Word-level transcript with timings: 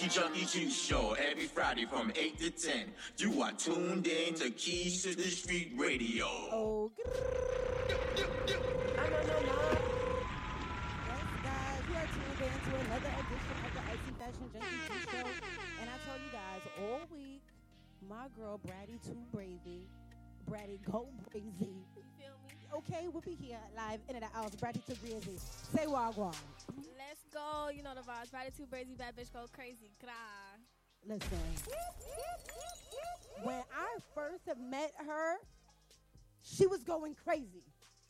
It's 0.00 0.14
the 0.14 0.20
Fashion 0.20 0.30
Junkie 0.32 0.46
Juice 0.46 0.80
Show 0.80 1.16
every 1.18 1.46
Friday 1.46 1.84
from 1.84 2.12
8 2.14 2.38
to 2.38 2.50
10. 2.50 2.92
You 3.16 3.42
are 3.42 3.50
tuned 3.52 4.06
in 4.06 4.34
to 4.34 4.50
Keys 4.50 5.02
to 5.02 5.16
the 5.16 5.22
Street 5.24 5.72
Radio. 5.76 6.26
Oh, 6.52 6.92
grrr. 6.96 7.18
I 8.96 9.08
know, 9.08 9.22
no, 9.26 9.40
no. 9.40 9.78
Yes, 11.08 11.24
guys, 11.42 11.82
you 11.88 11.96
are 11.96 12.06
tuned 12.06 12.38
in 12.38 12.70
to 12.70 12.78
another 12.78 13.10
edition 13.18 13.56
of 13.66 13.74
the 13.74 13.80
Icy 13.90 14.12
Fashion 14.20 14.50
Junkie 14.52 14.76
Juice 14.86 15.10
Show. 15.10 15.26
And 15.80 15.90
I 15.90 15.96
told 16.06 16.20
you 16.22 16.30
guys, 16.32 16.62
all 16.80 17.00
week, 17.12 17.42
my 18.08 18.26
girl, 18.38 18.60
Braddy 18.64 19.00
Too 19.04 19.18
Brazy, 19.34 19.82
Braddy 20.48 20.78
Go 20.90 21.08
Brazy, 21.34 21.42
You 21.58 22.04
feel 22.18 22.36
me? 22.46 22.54
okay, 22.76 23.08
we'll 23.12 23.22
be 23.22 23.36
here 23.40 23.58
live 23.76 23.98
in 24.08 24.20
the 24.20 24.26
house. 24.26 24.54
Braddy 24.54 24.80
Too 24.86 24.94
Brazy. 24.94 25.40
Say 25.74 25.86
Wagwan. 25.86 26.36
Let's. 27.48 27.76
You 27.76 27.82
know 27.82 27.94
the 27.94 28.00
vibes. 28.00 28.32
Body 28.32 28.50
too 28.56 28.66
crazy, 28.70 28.94
bad 28.96 29.16
bitch 29.16 29.32
go 29.32 29.46
crazy. 29.52 29.90
Cry. 30.00 30.12
Listen, 31.06 31.38
when 33.42 33.62
I 33.72 33.96
first 34.14 34.48
met 34.58 34.92
her, 35.06 35.36
she 36.42 36.66
was 36.66 36.82
going 36.82 37.14
crazy. 37.14 37.64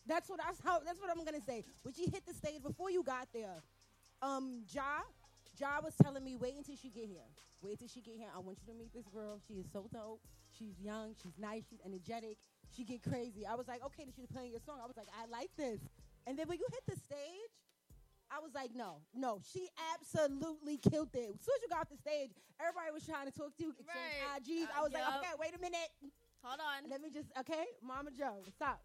That's 0.07 0.29
what 0.29 0.41
that's 0.45 0.61
how 0.65 0.81
that's 0.81 1.01
what 1.01 1.11
I'm 1.11 1.25
gonna 1.25 1.45
say. 1.47 1.65
When 1.83 1.93
she 1.93 2.05
hit 2.05 2.25
the 2.27 2.35
stage 2.35 2.63
before 2.63 2.91
you 2.91 3.03
got 3.03 3.29
there, 3.35 3.63
um, 4.23 4.63
Ja, 4.73 5.03
Ja 5.61 5.81
was 5.83 5.95
telling 6.03 6.25
me, 6.25 6.37
wait 6.37 6.55
until 6.57 6.77
she 6.77 6.89
get 6.89 7.07
here. 7.07 7.29
Wait 7.61 7.73
until 7.73 7.89
she 7.89 8.01
get 8.01 8.15
here. 8.17 8.29
I 8.35 8.39
want 8.39 8.59
you 8.65 8.73
to 8.73 8.79
meet 8.79 8.95
this 8.95 9.07
girl. 9.13 9.41
She 9.47 9.55
is 9.55 9.67
so 9.73 9.87
dope. 9.93 10.21
She's 10.57 10.79
young. 10.81 11.15
She's 11.21 11.37
nice. 11.39 11.65
She's 11.69 11.81
energetic. 11.85 12.39
She 12.75 12.85
get 12.85 13.03
crazy. 13.03 13.45
I 13.45 13.55
was 13.55 13.69
like, 13.69 13.85
okay, 13.85 14.07
she's 14.15 14.27
playing 14.27 14.53
your 14.53 14.61
song. 14.65 14.79
I 14.83 14.87
was 14.87 14.97
like, 14.97 15.09
I 15.13 15.27
like 15.27 15.51
this. 15.57 15.81
And 16.27 16.39
then 16.39 16.47
when 16.49 16.59
you 16.59 16.67
hit 16.71 16.85
the 16.87 16.97
stage, 16.97 17.53
I 18.31 18.41
was 18.45 18.53
like, 18.55 18.75
no, 18.77 19.01
no, 19.17 19.41
she 19.41 19.69
absolutely 19.97 20.77
killed 20.77 21.09
it. 21.17 21.33
As 21.33 21.41
soon 21.41 21.57
as 21.57 21.63
you 21.65 21.69
got 21.73 21.89
off 21.89 21.91
the 21.91 21.97
stage, 21.97 22.31
everybody 22.61 22.93
was 22.93 23.05
trying 23.05 23.25
to 23.25 23.33
talk 23.33 23.57
to 23.57 23.63
you, 23.65 23.73
exchange 23.73 24.21
Right. 24.21 24.45
IGs. 24.45 24.69
I 24.69 24.81
Uh, 24.81 24.83
was 24.85 24.93
like, 24.93 25.09
okay, 25.21 25.35
wait 25.41 25.55
a 25.57 25.61
minute. 25.61 25.89
Hold 26.45 26.61
on. 26.61 26.91
Let 26.91 27.01
me 27.01 27.09
just, 27.11 27.33
okay, 27.41 27.65
Mama 27.83 28.11
Joe, 28.13 28.45
stop. 28.53 28.85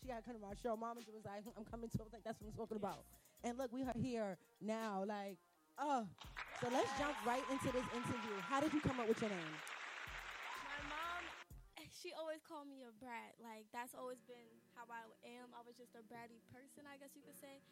She 0.00 0.08
got 0.12 0.20
to 0.20 0.24
come 0.26 0.34
to 0.36 0.42
my 0.44 0.52
show. 0.60 0.76
Mama 0.76 1.00
Joe 1.00 1.14
was 1.16 1.24
like, 1.24 1.40
I'm 1.56 1.64
coming 1.64 1.88
to. 1.88 1.96
I 2.00 2.04
was 2.04 2.12
like, 2.12 2.24
that's 2.26 2.36
what 2.42 2.50
I'm 2.52 2.58
talking 2.58 2.76
about. 2.76 3.06
And 3.46 3.56
look, 3.56 3.72
we 3.72 3.82
are 3.82 3.94
here 3.96 4.36
now. 4.60 5.04
Like, 5.06 5.38
oh, 5.78 6.04
so 6.60 6.68
let's 6.70 6.90
jump 6.98 7.14
right 7.24 7.42
into 7.50 7.70
this 7.72 7.86
interview. 7.96 8.36
How 8.44 8.60
did 8.60 8.74
you 8.74 8.80
come 8.82 8.98
up 9.00 9.08
with 9.08 9.18
your 9.22 9.30
name? 9.30 9.54
My 10.66 10.80
mom, 10.90 11.22
she 11.90 12.10
always 12.18 12.42
called 12.46 12.66
me 12.66 12.82
a 12.86 12.92
brat. 13.02 13.34
Like 13.42 13.66
that's 13.74 13.94
always 13.94 14.18
been 14.26 14.46
how 14.74 14.86
I 14.90 15.06
am. 15.38 15.50
I 15.54 15.62
was 15.66 15.74
just 15.78 15.94
a 15.94 16.02
bratty 16.06 16.42
person, 16.54 16.86
I 16.86 16.98
guess 16.98 17.14
you 17.14 17.22
could 17.22 17.38
say. 17.38 17.62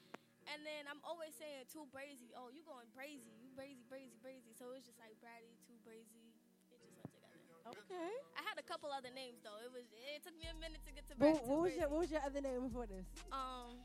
And 0.50 0.66
then 0.66 0.91
I'm 0.91 0.99
always 1.06 1.31
saying 1.38 1.71
too 1.71 1.87
brazy. 1.94 2.34
Oh, 2.34 2.50
you 2.50 2.66
going 2.66 2.91
brazy? 2.91 3.31
You 3.38 3.49
brazy, 3.55 3.87
brazy, 3.87 4.19
brazy. 4.19 4.50
So 4.59 4.75
it's 4.75 4.83
just 4.87 4.99
like 4.99 5.15
bratty, 5.22 5.55
too 5.62 5.78
brazy. 5.87 6.27
It 6.75 6.91
just 6.99 6.99
went 6.99 7.06
together. 7.15 7.78
Okay. 7.87 8.11
I 8.34 8.43
had 8.43 8.59
a 8.59 8.66
couple 8.66 8.91
other 8.91 9.15
names 9.15 9.38
though. 9.47 9.59
It 9.62 9.71
was 9.71 9.87
it 9.94 10.27
took 10.27 10.34
me 10.34 10.50
a 10.50 10.56
minute 10.59 10.83
to 10.87 10.91
get 10.91 11.06
to 11.06 11.15
What, 11.15 11.38
bratty. 11.38 11.47
what 11.47 11.59
too 11.59 11.62
was 11.71 11.75
your. 11.78 11.88
What 11.88 12.00
was 12.03 12.11
your 12.11 12.25
other 12.27 12.43
name 12.43 12.66
before 12.66 12.91
this? 12.91 13.06
Um, 13.31 13.78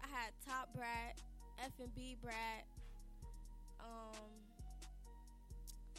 I 0.00 0.08
had 0.08 0.32
Top 0.40 0.72
Brat, 0.72 1.20
F 1.60 1.76
and 1.84 1.92
B 1.92 2.16
Brat. 2.24 2.64
Um, 3.76 4.16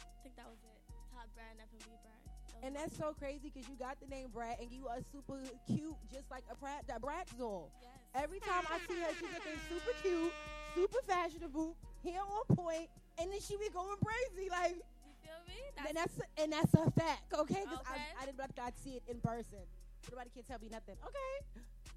I 0.02 0.18
think 0.26 0.34
that 0.34 0.50
was 0.50 0.58
it. 0.66 0.78
Top 1.14 1.30
Brat 1.38 1.54
and 1.54 1.62
F 1.62 1.70
and 1.70 1.82
B 1.86 1.94
Brat. 2.02 2.18
And 2.66 2.74
that's 2.74 2.94
so 2.98 3.14
crazy 3.14 3.50
because 3.54 3.66
you 3.70 3.74
got 3.78 3.98
the 4.02 4.06
name 4.10 4.30
Brat 4.34 4.58
and 4.58 4.70
you 4.70 4.86
are 4.86 4.98
super 5.14 5.38
cute, 5.66 5.94
just 6.10 6.30
like 6.30 6.42
a 6.50 6.54
Brat, 6.58 6.86
that 6.90 7.02
doll. 7.38 7.70
yes. 7.82 8.01
Every 8.14 8.40
time 8.40 8.64
I 8.68 8.78
see 8.86 9.00
her, 9.00 9.08
she's 9.16 9.32
looking 9.32 9.58
super 9.68 9.94
cute, 10.04 10.32
super 10.74 11.00
fashionable, 11.08 11.76
hair 12.04 12.20
on 12.20 12.44
point, 12.56 12.88
and 13.18 13.32
then 13.32 13.40
she 13.40 13.56
be 13.56 13.68
going 13.72 13.96
crazy. 14.04 14.50
Like, 14.52 14.76
You 14.76 15.12
feel 15.24 15.40
me? 15.48 15.58
and 15.88 15.96
that's 15.96 16.16
and 16.36 16.52
that's 16.52 16.72
a 16.74 16.90
fact, 16.92 17.32
okay? 17.32 17.64
Because 17.64 17.80
Okay. 17.88 18.04
I, 18.18 18.22
I 18.22 18.26
didn't 18.28 18.38
like 18.38 18.52
I'd 18.60 18.76
see 18.76 19.00
it 19.00 19.04
in 19.08 19.16
person. 19.24 19.64
Nobody 20.10 20.28
can 20.28 20.42
tell 20.44 20.58
me 20.60 20.68
nothing. 20.68 20.96
Okay. 21.00 21.34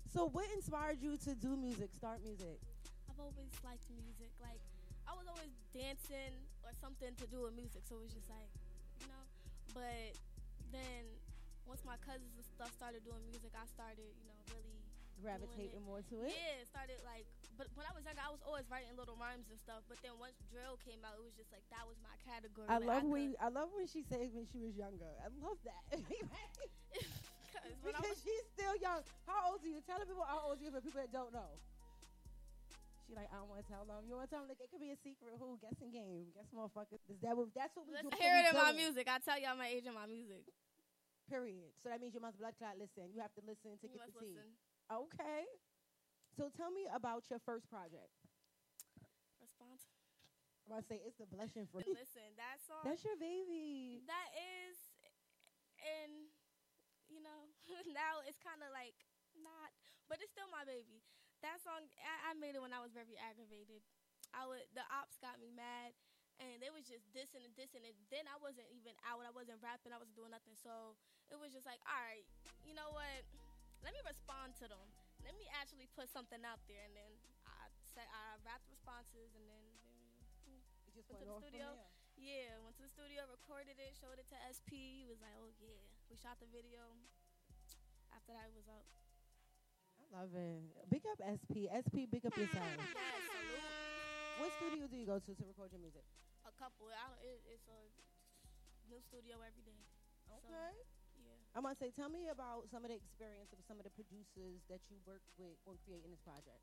So, 0.08 0.30
what 0.32 0.48
inspired 0.56 1.04
you 1.04 1.18
to 1.28 1.36
do 1.36 1.58
music, 1.60 1.92
start 1.92 2.24
music? 2.24 2.64
I've 3.12 3.20
always 3.20 3.52
liked 3.68 3.84
music. 3.92 4.32
Like 4.40 4.62
I 5.04 5.12
was 5.20 5.28
always 5.28 5.52
dancing 5.76 6.32
or 6.64 6.72
something 6.80 7.12
to 7.20 7.26
do 7.28 7.44
with 7.44 7.56
music. 7.60 7.84
So 7.92 8.00
it 8.00 8.08
was 8.08 8.14
just 8.16 8.32
like, 8.32 8.48
you 9.04 9.08
know. 9.12 9.24
But 9.76 10.16
then 10.72 11.04
once 11.68 11.84
my 11.84 12.00
cousins 12.08 12.32
and 12.40 12.48
stuff 12.56 12.72
started 12.80 13.04
doing 13.04 13.20
music, 13.28 13.52
I 13.52 13.68
started, 13.68 14.08
you 14.16 14.28
know, 14.32 14.40
really 14.56 14.80
Gravitating 15.24 15.82
more 15.88 16.04
to 16.12 16.16
it. 16.28 16.32
Yeah, 16.36 16.62
it 16.62 16.68
started 16.70 17.00
like, 17.08 17.26
but 17.58 17.72
when 17.74 17.88
I 17.88 17.94
was 17.96 18.04
younger, 18.04 18.20
I 18.22 18.30
was 18.30 18.44
always 18.46 18.68
writing 18.70 18.94
little 19.00 19.16
rhymes 19.16 19.48
and 19.50 19.58
stuff. 19.64 19.82
But 19.88 19.98
then 20.04 20.14
once 20.20 20.36
drill 20.52 20.76
came 20.84 21.02
out, 21.08 21.16
it 21.18 21.24
was 21.24 21.34
just 21.40 21.50
like 21.56 21.64
that 21.72 21.88
was 21.88 21.96
my 22.04 22.14
category. 22.28 22.68
I 22.68 22.78
Like, 22.78 22.86
love 22.86 23.04
could- 23.08 23.16
when 23.16 23.28
I 23.40 23.48
love 23.50 23.70
when 23.74 23.88
she 23.88 24.04
says 24.06 24.36
when 24.36 24.46
she 24.52 24.60
was 24.60 24.76
younger. 24.76 25.10
I 25.24 25.32
love 25.40 25.58
that 25.66 25.82
'cause 25.96 27.74
because 27.82 28.06
was, 28.12 28.22
she's 28.22 28.46
still 28.54 28.76
young. 28.78 29.02
How 29.26 29.50
old 29.56 29.64
are 29.64 29.72
you? 29.72 29.80
Tell 29.88 29.98
the 29.98 30.06
people 30.06 30.28
how 30.28 30.46
old 30.52 30.60
you 30.62 30.70
are 30.70 30.76
for 30.78 30.84
people 30.84 31.02
that 31.02 31.10
don't 31.16 31.32
know. 31.34 31.50
She 33.08 33.14
like 33.16 33.30
I 33.32 33.38
don't 33.40 33.48
want 33.50 33.62
to 33.64 33.68
tell 33.72 33.86
them. 33.88 34.04
You 34.10 34.18
want 34.20 34.28
to 34.30 34.32
tell 34.36 34.42
them? 34.44 34.50
Like, 34.52 34.60
it 34.62 34.70
could 34.70 34.82
be 34.84 34.92
a 34.92 35.00
secret. 35.00 35.38
Who 35.40 35.58
guessing 35.64 35.90
game? 35.96 36.34
Guess 36.36 36.50
motherfucker. 36.54 36.98
Is 37.10 37.18
that 37.24 37.34
what? 37.38 37.50
That's 37.56 37.72
what 37.78 37.86
we 37.88 37.94
let's 37.96 38.10
do. 38.10 38.18
hear 38.20 38.36
it 38.42 38.50
in 38.52 38.56
my 38.58 38.74
music. 38.76 39.06
I 39.08 39.18
tell 39.24 39.38
y'all 39.40 39.56
my 39.58 39.70
age 39.72 39.86
and 39.88 39.96
my 39.96 40.06
music. 40.10 40.44
Period. 41.30 41.74
So 41.82 41.90
that 41.90 42.02
means 42.02 42.14
you 42.14 42.22
must 42.22 42.38
blood 42.38 42.54
clot 42.62 42.78
listen. 42.78 43.10
You 43.14 43.22
have 43.22 43.34
to 43.38 43.42
listen 43.46 43.78
to 43.82 43.86
You 43.90 43.98
get 43.98 44.02
must 44.06 44.14
the 44.18 44.26
tea. 44.26 44.38
listen. 44.38 44.50
Okay. 44.92 45.50
So 46.38 46.52
tell 46.52 46.70
me 46.70 46.86
about 46.92 47.26
your 47.32 47.40
first 47.42 47.66
project. 47.72 48.12
Response. 49.42 49.88
I'm 50.66 50.76
about 50.76 50.86
to 50.86 50.88
say 50.90 51.00
it's 51.06 51.18
the 51.18 51.30
blessing 51.30 51.70
for 51.70 51.80
Listen, 51.86 52.34
that 52.38 52.60
song. 52.66 52.84
That's 52.84 53.06
your 53.06 53.18
baby. 53.18 54.02
that 54.10 54.30
is, 54.36 54.76
and 55.80 56.30
you 57.08 57.22
know, 57.22 57.54
now 57.94 58.26
it's 58.26 58.42
kind 58.42 58.60
of 58.66 58.74
like 58.74 58.98
not, 59.38 59.72
but 60.10 60.20
it's 60.20 60.34
still 60.34 60.50
my 60.50 60.66
baby. 60.66 61.06
That 61.46 61.62
song, 61.62 61.86
I, 62.02 62.32
I 62.34 62.38
made 62.38 62.58
it 62.58 62.62
when 62.64 62.74
I 62.74 62.82
was 62.82 62.92
very 62.92 63.14
aggravated. 63.22 63.86
I 64.34 64.50
would, 64.50 64.66
the 64.74 64.84
ops 64.90 65.22
got 65.22 65.38
me 65.38 65.54
mad, 65.54 65.94
and 66.42 66.58
they 66.60 66.74
was 66.74 66.90
just 66.90 67.06
dissing 67.14 67.46
and 67.46 67.54
dissing, 67.54 67.86
and 67.86 67.96
then 68.10 68.26
I 68.26 68.36
wasn't 68.42 68.68
even 68.74 68.98
out. 69.06 69.22
I 69.24 69.32
wasn't 69.32 69.62
rapping. 69.62 69.94
I 69.94 70.02
wasn't 70.02 70.18
doing 70.18 70.34
nothing. 70.34 70.58
So 70.58 70.98
it 71.30 71.38
was 71.38 71.54
just 71.54 71.70
like, 71.70 71.80
all 71.86 72.02
right, 72.02 72.26
you 72.66 72.74
know 72.74 72.90
what? 72.92 73.22
Let 73.86 73.94
me 73.94 74.02
respond 74.02 74.58
to 74.58 74.66
them. 74.66 74.88
Let 75.22 75.38
me 75.38 75.46
actually 75.54 75.86
put 75.94 76.10
something 76.10 76.42
out 76.42 76.58
there, 76.66 76.82
and 76.90 76.94
then 76.98 77.12
I 77.46 77.70
said 77.94 78.10
I 78.10 78.42
rapped 78.42 78.66
responses, 78.66 79.30
and 79.38 79.46
then. 79.46 79.62
then 79.86 80.58
It 80.90 80.98
just 80.98 81.06
Went 81.14 81.22
went 81.22 81.46
to 81.46 81.54
the 81.54 81.62
studio. 81.62 81.70
yeah, 82.18 82.58
went 82.66 82.74
to 82.82 82.86
the 82.90 82.94
studio, 82.94 83.30
recorded 83.30 83.78
it, 83.78 83.94
showed 83.94 84.18
it 84.18 84.26
to 84.34 84.38
SP. 84.50 85.02
He 85.02 85.06
was 85.06 85.22
like, 85.22 85.38
"Oh 85.38 85.54
yeah." 85.62 85.86
We 86.10 86.18
shot 86.18 86.42
the 86.42 86.50
video. 86.50 86.82
After 88.10 88.34
that, 88.34 88.50
it 88.50 88.56
was 88.58 88.66
up. 88.70 88.86
I 90.02 90.06
love 90.14 90.34
it. 90.34 90.66
Big 90.90 91.06
up 91.06 91.22
SP. 91.22 91.70
SP, 91.70 92.10
big 92.10 92.26
up 92.26 92.34
yourself. 92.38 92.66
Yes, 92.66 93.22
salute. 93.30 94.42
what 94.42 94.50
studio 94.58 94.86
do 94.90 94.96
you 94.98 95.06
go 95.06 95.18
to 95.22 95.32
to 95.34 95.44
record 95.46 95.70
your 95.74 95.82
music? 95.82 96.06
A 96.46 96.54
couple. 96.58 96.90
I 96.90 97.06
don't, 97.10 97.22
it, 97.22 97.38
it's 97.50 97.66
a 97.70 97.82
new 98.90 99.02
studio 99.02 99.42
every 99.46 99.62
day. 99.66 99.82
Okay. 100.30 100.74
Yeah. 101.56 101.64
I'm 101.64 101.64
gonna 101.64 101.80
say, 101.80 101.88
tell 101.96 102.12
me 102.12 102.28
about 102.28 102.68
some 102.68 102.84
of 102.84 102.92
the 102.92 103.00
experience 103.00 103.56
of 103.56 103.64
some 103.64 103.80
of 103.80 103.88
the 103.88 103.96
producers 103.96 104.60
that 104.68 104.84
you 104.92 105.00
worked 105.08 105.32
with 105.40 105.56
on 105.64 105.80
creating 105.88 106.12
this 106.12 106.20
project. 106.20 106.60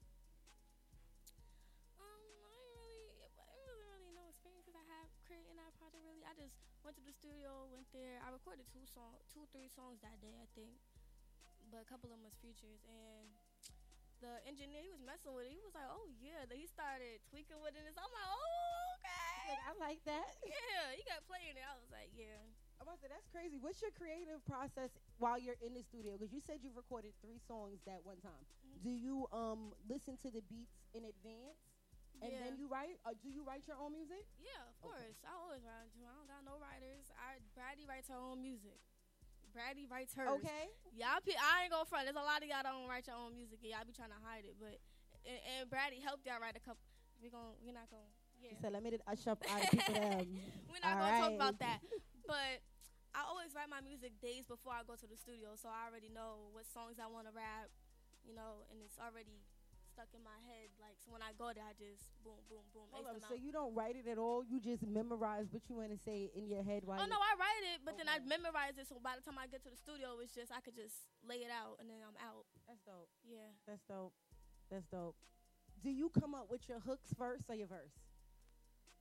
Um, 1.97 2.21
I 2.44 2.53
really, 2.61 3.09
it 3.25 3.33
wasn't 3.33 3.89
really 3.89 4.12
no 4.12 4.29
experiences 4.29 4.77
I 4.77 4.85
have 4.93 5.09
creating 5.25 5.56
that 5.56 5.73
project. 5.81 6.05
Really, 6.05 6.29
I 6.29 6.37
just 6.37 6.53
went 6.85 7.00
to 7.00 7.05
the 7.09 7.17
studio, 7.17 7.73
went 7.73 7.89
there. 7.97 8.21
I 8.21 8.37
recorded 8.37 8.69
two 8.69 8.85
song, 8.85 9.17
two 9.33 9.49
three 9.49 9.73
songs 9.73 10.05
that 10.05 10.21
day, 10.21 10.37
I 10.37 10.44
think, 10.53 10.77
but 11.73 11.81
a 11.81 11.88
couple 11.88 12.12
of 12.12 12.21
them 12.21 12.29
was 12.29 12.37
features. 12.45 12.85
And 12.85 13.33
the 14.21 14.45
engineer 14.45 14.85
he 14.85 14.93
was 14.93 15.00
messing 15.00 15.33
with 15.33 15.49
it. 15.49 15.56
He 15.56 15.62
was 15.65 15.73
like, 15.73 15.88
"Oh 15.88 16.05
yeah," 16.21 16.45
then 16.45 16.61
he 16.61 16.69
started 16.69 17.25
tweaking 17.33 17.65
with 17.65 17.73
it. 17.81 17.88
And 17.88 17.97
I'm 17.97 18.12
like, 18.12 18.29
"Oh 18.29 19.00
okay." 19.00 19.56
Like, 19.56 19.65
I 19.65 19.73
like 19.81 20.00
that. 20.05 20.37
yeah, 20.45 20.93
he 20.93 21.03
got 21.09 21.25
playing 21.25 21.56
it. 21.56 21.65
I 21.65 21.81
was 21.81 21.88
like, 21.88 22.12
"Yeah." 22.12 22.45
I'm 22.82 22.90
about 22.90 22.99
that's 23.06 23.31
crazy. 23.31 23.62
What's 23.62 23.79
your 23.79 23.94
creative 23.94 24.43
process 24.43 24.90
while 25.23 25.38
you're 25.38 25.58
in 25.62 25.70
the 25.79 25.87
studio? 25.87 26.19
Because 26.19 26.34
you 26.34 26.43
said 26.43 26.58
you've 26.67 26.75
recorded 26.75 27.14
three 27.23 27.38
songs 27.46 27.79
that 27.87 28.02
one 28.02 28.19
time. 28.19 28.43
Mhm. 28.67 28.82
Do 28.82 28.90
you 28.90 29.31
um 29.31 29.70
listen 29.87 30.19
to 30.26 30.29
the 30.34 30.43
beats 30.50 30.82
in 30.90 31.06
advance 31.06 31.62
and 32.19 32.34
yeah. 32.34 32.43
then 32.43 32.58
you 32.58 32.67
write? 32.67 32.99
Or 33.06 33.14
do 33.14 33.31
you 33.31 33.46
write 33.46 33.70
your 33.70 33.79
own 33.79 33.94
music? 33.94 34.26
Yeah, 34.43 34.50
of 34.67 34.75
Okay. 34.82 35.14
course. 35.14 35.19
I 35.23 35.32
always 35.38 35.62
write. 35.62 35.94
I 35.94 36.11
don't 36.11 36.26
got 36.26 36.43
no 36.43 36.58
writers. 36.58 37.06
I 37.14 37.38
Brady 37.55 37.87
writes 37.87 38.11
her 38.11 38.19
own 38.19 38.43
music. 38.43 38.82
Brady 39.55 39.87
writes 39.87 40.14
hers. 40.19 40.43
Okay. 40.43 40.73
Y'all, 40.96 41.20
pe- 41.23 41.37
I 41.38 41.64
ain't 41.64 41.70
gonna 41.70 41.85
front. 41.87 42.08
There's 42.08 42.17
a 42.19 42.25
lot 42.25 42.43
of 42.43 42.49
y'all 42.49 42.64
don't 42.67 42.88
write 42.88 43.06
your 43.06 43.17
own 43.20 43.37
music, 43.37 43.61
and 43.62 43.70
y'all 43.70 43.85
be 43.87 43.93
trying 43.93 44.11
to 44.11 44.19
hide 44.25 44.43
it. 44.49 44.56
But 44.58 44.81
and, 45.28 45.38
and 45.55 45.70
Brady 45.70 46.00
helped 46.00 46.25
y'all 46.26 46.40
write 46.40 46.56
a 46.56 46.64
couple. 46.64 46.82
We 47.23 47.31
gon' 47.31 47.55
we're 47.62 47.76
not 47.76 47.87
gonna. 47.93 48.11
Yeah. 48.40 48.50
She 48.50 48.56
said, 48.64 48.73
"Let 48.73 48.82
me 48.82 48.90
just 48.90 49.05
ush 49.06 49.26
up 49.28 49.38
out 49.46 49.62
of 49.62 49.70
people 49.70 49.94
them." 50.00 50.26
We're 50.73 50.81
not 50.82 50.96
All 50.96 51.05
gonna 51.05 51.20
talk 51.20 51.32
about 51.37 51.58
that. 51.61 51.78
But 52.26 52.64
I 53.12 53.29
always 53.29 53.53
write 53.53 53.69
my 53.69 53.85
music 53.85 54.17
days 54.25 54.49
before 54.49 54.73
I 54.73 54.85
go 54.88 54.97
to 54.97 55.05
the 55.05 55.17
studio, 55.20 55.53
so 55.61 55.69
I 55.69 55.88
already 55.88 56.09
know 56.09 56.49
what 56.56 56.64
songs 56.64 56.97
I 56.97 57.09
want 57.12 57.29
to 57.29 57.35
rap, 57.37 57.69
you 58.25 58.32
know, 58.32 58.64
and 58.73 58.81
it's 58.81 58.97
already 58.97 59.44
stuck 59.93 60.09
in 60.17 60.25
my 60.25 60.41
head. 60.49 60.73
Like 60.81 60.97
so 61.05 61.12
when 61.12 61.20
I 61.20 61.37
go 61.37 61.53
there, 61.53 61.69
I 61.69 61.76
just 61.76 62.09
boom, 62.25 62.41
boom, 62.49 62.64
boom, 62.73 62.88
Hold 62.88 63.12
up, 63.12 63.20
so 63.29 63.37
you 63.37 63.53
don't 63.53 63.76
write 63.76 64.00
it 64.00 64.09
at 64.09 64.17
all? 64.17 64.41
You 64.41 64.56
just 64.56 64.81
memorize 64.81 65.53
what 65.53 65.69
you 65.69 65.76
want 65.76 65.93
to 65.93 66.00
say 66.00 66.32
in 66.32 66.49
your 66.49 66.64
head 66.64 66.88
while 66.88 67.05
Oh 67.05 67.09
no, 67.09 67.20
I 67.20 67.37
write 67.37 67.64
it, 67.76 67.85
but 67.85 68.00
then 68.00 68.09
I 68.09 68.17
memorize 68.25 68.81
it. 68.81 68.88
So 68.88 68.97
by 68.97 69.20
the 69.20 69.25
time 69.25 69.37
I 69.37 69.44
get 69.44 69.61
to 69.69 69.70
the 69.70 69.76
studio, 69.76 70.17
it's 70.25 70.32
just 70.32 70.49
I 70.49 70.64
could 70.64 70.75
just 70.75 71.05
lay 71.20 71.44
it 71.44 71.53
out 71.53 71.76
and 71.85 71.93
then 71.93 72.00
I'm 72.00 72.17
out. 72.17 72.49
That's 72.64 72.81
dope. 72.88 73.12
Yeah. 73.29 73.53
That's 73.69 73.85
dope. 73.85 74.17
That's 74.73 74.88
dope. 74.88 75.20
Do 75.85 75.93
you 75.93 76.09
come 76.17 76.32
up 76.32 76.49
with 76.49 76.64
your 76.64 76.81
hooks 76.81 77.12
first 77.12 77.53
or 77.53 77.56
your 77.61 77.69
verse? 77.69 77.93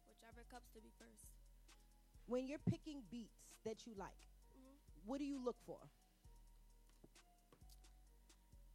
Whichever 0.03 0.43
comes 0.51 0.67
to 0.75 0.83
be 0.83 0.91
first. 0.99 1.31
When 2.27 2.47
you're 2.47 2.63
picking 2.63 3.07
beats 3.07 3.50
that 3.65 3.85
you 3.85 3.93
like, 3.95 4.27
Mhm. 4.57 4.77
what 5.05 5.19
do 5.19 5.25
you 5.25 5.39
look 5.43 5.59
for? 5.65 5.79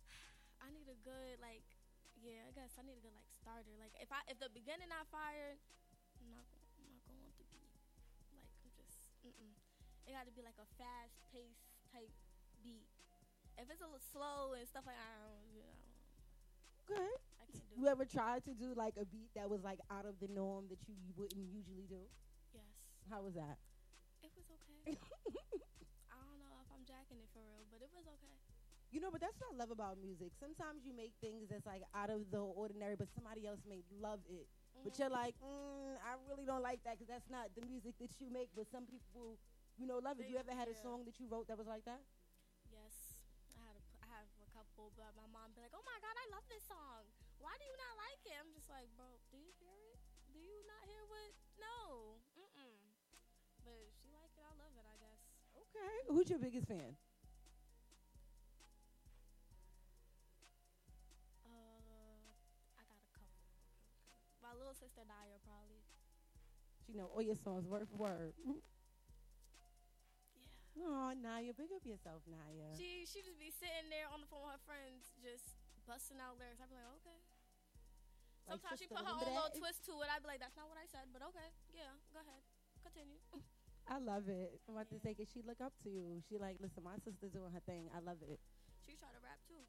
I 0.63 0.71
need 0.71 0.89
a 0.89 0.99
good 1.05 1.39
like, 1.41 1.65
yeah. 2.21 2.47
I 2.49 2.53
guess 2.53 2.75
I 2.79 2.83
need 2.83 2.97
a 2.99 3.05
good 3.05 3.15
like 3.15 3.29
starter. 3.31 3.75
Like 3.79 3.95
if 4.01 4.11
I 4.13 4.21
if 4.29 4.39
the 4.39 4.49
beginning 4.51 4.89
not 4.89 5.07
fired, 5.09 5.59
I'm 6.21 6.31
not 6.31 6.45
I'm 6.79 6.87
not 6.91 7.03
going 7.07 7.23
to 7.37 7.45
be 7.53 7.61
like 8.33 8.49
I'm 8.65 8.71
just. 8.77 8.99
Mm-mm. 9.27 9.53
It 10.07 10.13
got 10.15 10.27
to 10.27 10.35
be 10.35 10.43
like 10.43 10.59
a 10.63 10.69
fast 10.79 11.19
paced 11.35 11.67
type 11.91 12.13
beat. 12.63 12.87
If 13.59 13.67
it's 13.71 13.81
a 13.83 13.89
little 13.89 13.99
slow 14.13 14.53
and 14.55 14.63
stuff 14.69 14.85
like 14.87 14.99
I 15.01 15.09
don't, 15.19 15.51
you 15.51 15.63
know, 15.67 15.81
Okay. 16.87 17.11
I 17.43 17.45
can't 17.51 17.67
do. 17.69 17.75
You 17.81 17.89
ever 17.89 18.05
tried 18.05 18.45
to 18.47 18.55
do 18.55 18.73
like 18.77 18.95
a 19.01 19.05
beat 19.05 19.35
that 19.35 19.51
was 19.51 19.65
like 19.65 19.81
out 19.91 20.07
of 20.07 20.21
the 20.21 20.29
norm 20.29 20.67
that 20.71 20.79
you 20.87 20.95
wouldn't 21.17 21.43
usually 21.51 21.87
do? 21.89 22.07
Yes, 22.55 22.63
How 23.11 23.23
was 23.23 23.35
that? 23.35 23.59
It 24.87 24.99
was 24.99 25.13
okay. 25.37 25.63
I 26.11 26.19
don't 26.25 26.39
know 26.41 26.55
if 26.63 26.69
I'm 26.73 26.85
jacking 26.87 27.19
it 27.21 27.29
for 27.35 27.43
real, 27.43 27.67
but 27.71 27.83
it 27.83 27.91
was 27.95 28.07
okay. 28.19 28.37
You 28.95 29.03
know, 29.03 29.11
but 29.11 29.21
that's 29.21 29.37
what 29.43 29.51
I 29.53 29.57
love 29.59 29.71
about 29.75 29.99
music. 29.99 30.33
Sometimes 30.39 30.87
you 30.87 30.95
make 30.95 31.13
things 31.21 31.51
that's 31.51 31.67
like 31.67 31.83
out 31.93 32.09
of 32.09 32.31
the 32.31 32.39
ordinary, 32.41 32.95
but 32.95 33.11
somebody 33.13 33.45
else 33.47 33.61
may 33.69 33.83
love 33.91 34.23
it. 34.31 34.47
But 34.85 34.95
Mhm. 34.95 34.99
you're 34.99 35.11
like, 35.11 35.35
mm, 35.43 35.99
I 36.01 36.15
really 36.31 36.47
don't 36.47 36.63
like 36.63 36.83
that 36.87 36.95
because 36.97 37.11
that's 37.11 37.29
not 37.29 37.51
the 37.59 37.67
music 37.67 37.99
that 37.99 38.15
you 38.23 38.31
make. 38.31 38.55
But 38.55 38.71
some 38.71 38.87
people, 38.87 39.39
you 39.77 39.87
know, 39.91 39.99
love 39.99 40.21
it. 40.23 40.31
They- 40.31 40.33
you 40.33 40.39
ever 40.39 40.55
had 40.55 40.69
a 40.71 40.75
song 40.75 41.05
that 41.05 41.19
you 41.19 41.27
wrote 41.27 41.49
that 41.49 41.59
was 41.59 41.67
like 41.67 41.85
that? 41.85 42.01
Yes, 42.71 42.95
I 43.59 43.61
had 43.67 43.75
a, 43.77 43.83
I 44.05 44.07
have 44.07 44.29
a 44.43 44.49
couple, 44.55 44.93
but 44.97 45.11
my 45.17 45.27
mom 45.27 45.53
be 45.55 45.61
like, 45.63 45.75
"Oh 45.75 45.83
my 45.87 45.99
god, 46.01 46.15
I 46.17 46.27
love 46.31 46.47
this 46.49 46.63
song. 46.65 47.03
Why 47.39 47.53
do 47.59 47.65
you 47.67 47.77
not 47.77 47.95
like 47.99 48.21
it?" 48.27 48.37
I'm 48.39 48.53
just 48.55 48.69
like, 48.71 48.89
"Bro, 48.97 49.19
do 49.31 49.39
you 49.39 49.51
hear 49.59 49.75
it? 49.93 49.99
Do 50.33 50.39
you 50.39 50.63
not 50.67 50.83
hear 50.87 51.03
what? 51.11 51.31
No, 51.59 52.21
Okay. 55.77 56.09
Who's 56.09 56.29
your 56.31 56.39
biggest 56.41 56.67
fan? 56.69 56.97
Uh, 61.45 62.33
I 62.81 62.83
got 62.89 62.97
a 62.97 63.11
couple. 63.13 63.37
My 64.41 64.53
little 64.57 64.73
sister 64.75 65.05
Naya 65.05 65.37
probably. 65.45 65.85
She 66.87 66.95
know 66.95 67.11
all 67.13 67.21
your 67.23 67.37
songs 67.37 67.67
word 67.67 67.85
for 67.91 67.99
word. 67.99 68.33
Yeah. 68.41 68.55
Oh, 70.77 71.11
Naya, 71.17 71.53
big 71.57 71.73
up 71.73 71.83
yourself, 71.89 72.23
Naya. 72.29 72.69
She 72.77 73.05
she 73.09 73.25
just 73.25 73.41
be 73.41 73.51
sitting 73.51 73.89
there 73.91 74.07
on 74.13 74.21
the 74.23 74.29
phone 74.29 74.45
with 74.47 74.55
her 74.61 74.65
friends, 74.69 75.09
just 75.19 75.57
busting 75.89 76.21
out 76.21 76.37
lyrics. 76.39 76.61
I 76.63 76.69
be 76.69 76.77
like, 76.77 76.93
okay. 77.03 77.19
Like, 78.47 78.63
Sometimes 78.63 78.79
she 78.79 78.87
put 78.87 79.03
her 79.03 79.11
own 79.11 79.27
little 79.27 79.51
twist 79.59 79.83
to 79.91 79.93
it. 80.05 80.09
I'd 80.13 80.23
be 80.23 80.31
like, 80.31 80.39
that's 80.39 80.55
not 80.55 80.71
what 80.71 80.79
I 80.79 80.87
said, 80.87 81.11
but 81.11 81.19
okay, 81.35 81.51
yeah, 81.75 81.91
go 82.15 82.23
ahead, 82.23 82.39
continue. 82.87 83.19
I 83.89 83.99
love 83.99 84.29
it. 84.29 84.61
I'm 84.69 84.75
about 84.75 84.89
to 84.91 84.97
Yeah. 84.97 85.01
say, 85.03 85.15
'cause 85.15 85.29
she 85.33 85.43
look 85.43 85.61
up 85.61 85.73
to 85.85 85.91
you. 85.91 86.21
She 86.29 86.39
like, 86.39 86.59
listen, 86.61 86.83
my 86.83 86.99
sister's 86.99 87.33
doing 87.33 87.53
her 87.53 87.61
thing. 87.61 87.89
I 87.95 88.01
love 88.01 88.21
it. 88.23 88.41
she 88.85 88.97
try 88.97 89.11
to 89.13 89.19
rap 89.21 89.39
too. 89.49 89.67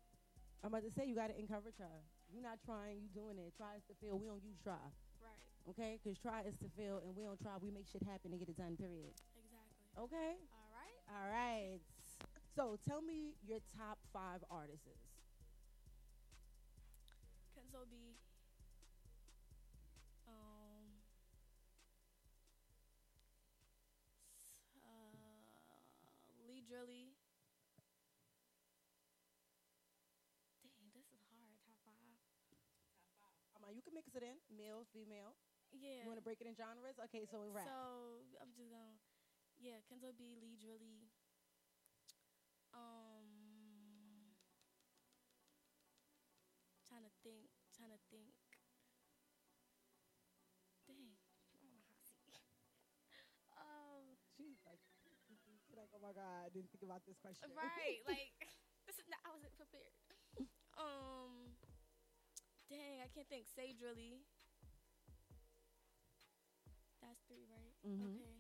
I'm 0.64 0.68
about 0.74 0.84
to 0.84 0.92
say, 0.92 1.06
you 1.06 1.16
got 1.16 1.28
to 1.28 1.38
encourage 1.40 1.78
her. 1.78 2.02
You're 2.30 2.42
not 2.44 2.60
trying, 2.66 3.02
you 3.02 3.10
doing 3.10 3.38
it. 3.40 3.54
Try 3.58 3.76
is 3.76 3.84
to 3.86 3.96
fail. 3.96 4.18
We 4.18 4.28
don't 4.28 4.44
use 4.44 4.58
try. 4.64 4.78
Right. 5.22 5.70
Okay? 5.70 6.00
Because 6.02 6.18
try 6.20 6.42
is 6.44 6.58
to 6.58 6.70
fail, 6.70 7.00
and 7.00 7.16
we 7.16 7.24
don't 7.24 7.40
try. 7.42 7.58
We 7.58 7.72
make 7.72 7.88
shit 7.88 8.04
happen 8.04 8.32
and 8.32 8.40
get 8.40 8.50
it 8.50 8.58
done, 8.58 8.76
period. 8.78 9.14
Exactly. 9.38 9.90
Okay? 9.98 10.38
All 10.54 10.70
right. 10.74 11.02
All 11.10 11.30
right. 11.30 11.80
So 12.56 12.78
tell 12.88 13.02
me 13.02 13.34
your 13.46 13.60
top 13.78 13.98
five 14.14 14.44
artists. 14.50 14.86
Kenzo 17.58 17.86
B. 17.90 18.07
Drilly. 26.68 27.16
Dang, 30.68 30.92
this 30.92 31.08
is 31.16 31.24
hard. 31.32 31.56
Top 31.64 31.80
five. 31.88 32.20
Top 33.24 33.32
five. 33.48 33.64
Um, 33.64 33.72
you 33.72 33.82
can 33.82 33.96
mix 33.96 34.12
it 34.12 34.24
in 34.24 34.36
male, 34.52 34.84
female. 34.92 35.40
Yeah. 35.72 36.04
You 36.04 36.12
want 36.12 36.20
to 36.20 36.28
break 36.28 36.44
it 36.44 36.48
in 36.48 36.56
genres? 36.60 37.00
Okay, 37.08 37.24
so 37.24 37.40
in 37.44 37.56
rap. 37.56 37.68
So 37.68 38.28
I'm 38.44 38.52
just 38.52 38.60
gonna, 38.60 39.00
yeah, 39.60 39.80
Kenzo 39.88 40.12
B, 40.12 40.36
Lee 40.36 40.60
Drilly. 40.60 41.08
Um, 42.76 43.17
oh 55.98 56.02
my 56.06 56.14
God, 56.14 56.46
I 56.46 56.50
didn't 56.54 56.70
think 56.70 56.86
about 56.86 57.02
this 57.10 57.18
question. 57.18 57.50
right, 57.58 58.06
like 58.12 58.30
this 58.86 59.02
is 59.02 59.08
not, 59.10 59.18
I 59.26 59.34
wasn't 59.34 59.58
prepared. 59.58 59.94
Um, 60.78 61.58
dang, 62.70 63.02
I 63.02 63.10
can't 63.10 63.26
think. 63.26 63.50
Say 63.50 63.74
Drilly. 63.74 64.22
That's 67.02 67.18
three, 67.26 67.50
right? 67.50 67.74
Mhm. 67.82 68.14
Okay. 68.14 68.38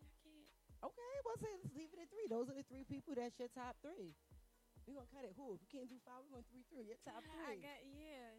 I 0.00 0.16
can't. 0.24 0.48
Okay, 0.80 1.12
well, 1.28 1.36
say 1.44 1.52
let's 1.60 1.76
leave 1.76 1.92
it 1.92 2.00
at 2.00 2.08
three. 2.08 2.24
Those 2.32 2.48
are 2.48 2.56
the 2.56 2.64
three 2.64 2.88
people. 2.88 3.12
That's 3.12 3.36
your 3.36 3.52
top 3.52 3.76
three. 3.84 4.16
We're 4.88 4.96
gonna 4.96 5.12
cut 5.12 5.28
it. 5.28 5.36
Who? 5.36 5.52
If 5.54 5.60
we 5.60 5.68
can't 5.68 5.92
do 5.92 6.00
five, 6.08 6.24
we're 6.24 6.40
going 6.40 6.48
three 6.48 6.64
through. 6.72 6.88
Your 6.88 6.96
top 7.04 7.20
Yeah, 7.20 7.36
I 7.44 7.52
three. 7.52 7.60
got 7.60 7.80
yeah. 7.84 8.32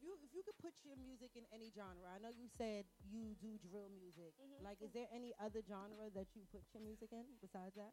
If 0.00 0.08
you 0.08 0.16
if 0.24 0.32
you 0.32 0.40
could 0.40 0.56
put 0.64 0.72
your 0.80 0.96
music 0.96 1.36
in 1.36 1.44
any 1.52 1.68
genre, 1.76 2.08
I 2.08 2.16
know 2.24 2.32
you 2.32 2.48
said 2.56 2.88
you 3.04 3.36
do 3.36 3.60
drill 3.60 3.92
music. 3.92 4.32
Mhm. 4.40 4.64
Like, 4.64 4.80
is 4.80 4.92
there 4.96 5.04
any 5.12 5.34
other 5.36 5.60
genre 5.60 6.08
that 6.16 6.32
you 6.32 6.48
put 6.48 6.64
your 6.72 6.80
music 6.80 7.12
in 7.12 7.36
besides 7.40 7.76
that? 7.76 7.92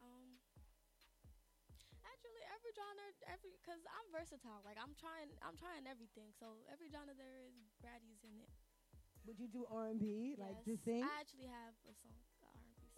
Um. 0.00 0.40
Actually, 2.08 2.44
every 2.56 2.72
genre, 2.72 3.04
every 3.28 3.52
because 3.60 3.84
I'm 3.84 4.08
versatile. 4.08 4.64
Like 4.64 4.80
I'm 4.80 4.96
trying, 4.96 5.28
I'm 5.44 5.56
trying 5.60 5.84
everything. 5.84 6.32
So 6.40 6.64
every 6.72 6.88
genre 6.88 7.12
there 7.12 7.36
is, 7.44 7.52
Brady's 7.84 8.24
in 8.24 8.40
it. 8.40 8.48
Would 9.26 9.38
you 9.40 9.48
do 9.48 9.66
R 9.68 9.88
and 9.88 10.00
B, 10.00 10.36
like 10.40 10.56
Yes. 10.64 10.80
sing? 10.84 11.04
I 11.04 11.20
actually 11.20 11.48
have 11.48 11.76
a 11.88 11.92
song, 12.00 12.12
a 12.12 12.12
R&B 12.12 12.32
song. 12.32 12.33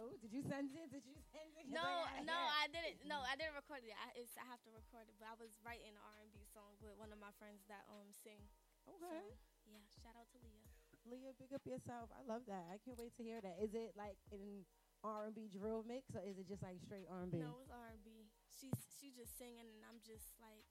Oh, 0.00 0.12
did 0.20 0.32
you 0.32 0.42
send 0.44 0.72
it? 0.76 0.88
Did 0.92 1.04
you 1.06 1.16
send 1.32 1.50
it? 1.56 1.66
No, 1.72 1.84
I 1.84 2.22
no. 2.22 2.36
I 2.36 2.68
didn't. 2.70 3.02
No, 3.08 3.22
I 3.24 3.34
didn't 3.36 3.56
record 3.56 3.82
it. 3.84 3.92
I, 3.96 4.12
it's, 4.16 4.36
I 4.36 4.44
have 4.46 4.60
to 4.68 4.72
record 4.72 5.08
it. 5.08 5.16
But 5.18 5.32
I 5.32 5.36
was 5.40 5.52
writing 5.64 5.96
an 5.96 6.00
R&B 6.20 6.44
song 6.52 6.76
with 6.84 6.94
one 7.00 7.10
of 7.12 7.18
my 7.20 7.32
friends 7.40 7.64
that 7.72 7.84
um 7.90 8.12
sing. 8.24 8.40
Okay. 8.86 9.20
So 9.22 9.70
yeah, 9.70 9.82
shout 10.02 10.14
out 10.14 10.28
to 10.34 10.38
Leah. 10.42 10.66
Leah, 11.06 11.32
big 11.38 11.54
up 11.54 11.62
yourself. 11.66 12.10
I 12.14 12.22
love 12.26 12.46
that. 12.50 12.66
I 12.70 12.78
can't 12.82 12.98
wait 12.98 13.14
to 13.18 13.22
hear 13.22 13.38
that. 13.42 13.58
Is 13.62 13.74
it 13.74 13.94
like 13.98 14.18
in 14.34 14.66
R 15.06 15.26
and 15.30 15.34
B 15.34 15.46
drill 15.50 15.86
mix, 15.86 16.14
or 16.14 16.22
is 16.22 16.38
it 16.38 16.46
just 16.50 16.62
like 16.62 16.78
straight 16.82 17.06
R 17.06 17.22
and 17.22 17.30
B? 17.30 17.38
No, 17.38 17.62
it's 17.62 17.70
R&B. 17.70 18.30
She's 18.50 18.74
she 18.98 19.14
just 19.14 19.38
singing, 19.38 19.70
and 19.70 19.82
I'm 19.86 20.02
just 20.02 20.34
like, 20.42 20.66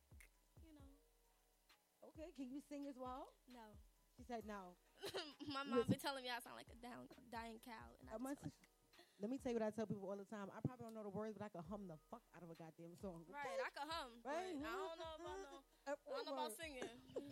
you 0.64 0.76
know, 0.76 0.92
Okay, 2.12 2.30
can 2.36 2.52
you 2.52 2.60
sing 2.62 2.86
as 2.88 2.96
well? 3.00 3.32
no. 3.52 3.76
She 4.16 4.24
said 4.24 4.48
no. 4.48 4.80
my 5.52 5.68
mom 5.68 5.84
be 5.92 5.96
Listen. 5.96 6.00
telling 6.00 6.24
me 6.24 6.32
I 6.32 6.40
sound 6.40 6.56
like 6.56 6.72
a 6.72 6.80
down, 6.80 7.12
dying 7.28 7.60
cow, 7.68 7.92
and 8.00 8.08
I 8.08 8.16
I 8.16 8.20
must. 8.24 8.40
Let 9.24 9.32
me 9.32 9.40
tell 9.40 9.56
you 9.56 9.60
what 9.64 9.66
I 9.66 9.72
tell 9.72 9.88
people 9.88 10.12
all 10.12 10.20
the 10.20 10.28
time. 10.28 10.52
I 10.52 10.60
probably 10.60 10.84
don't 10.92 10.96
know 10.96 11.08
the 11.08 11.14
words, 11.16 11.40
but 11.40 11.48
I 11.48 11.52
can 11.56 11.64
hum 11.72 11.88
the 11.88 11.96
fuck 12.12 12.22
out 12.36 12.44
of 12.44 12.52
a 12.52 12.58
goddamn 12.60 13.00
song. 13.00 13.24
right. 13.32 13.48
I 13.64 13.70
can 13.72 13.88
hum, 13.88 14.12
Right. 14.28 14.52
I 14.52 14.60
don't 14.60 14.60
know 14.60 14.92
about 14.92 15.18
no. 15.24 15.36
I 15.88 15.96
don't 15.96 16.26
know 16.28 16.34
about 16.36 16.52
singing. 16.60 16.92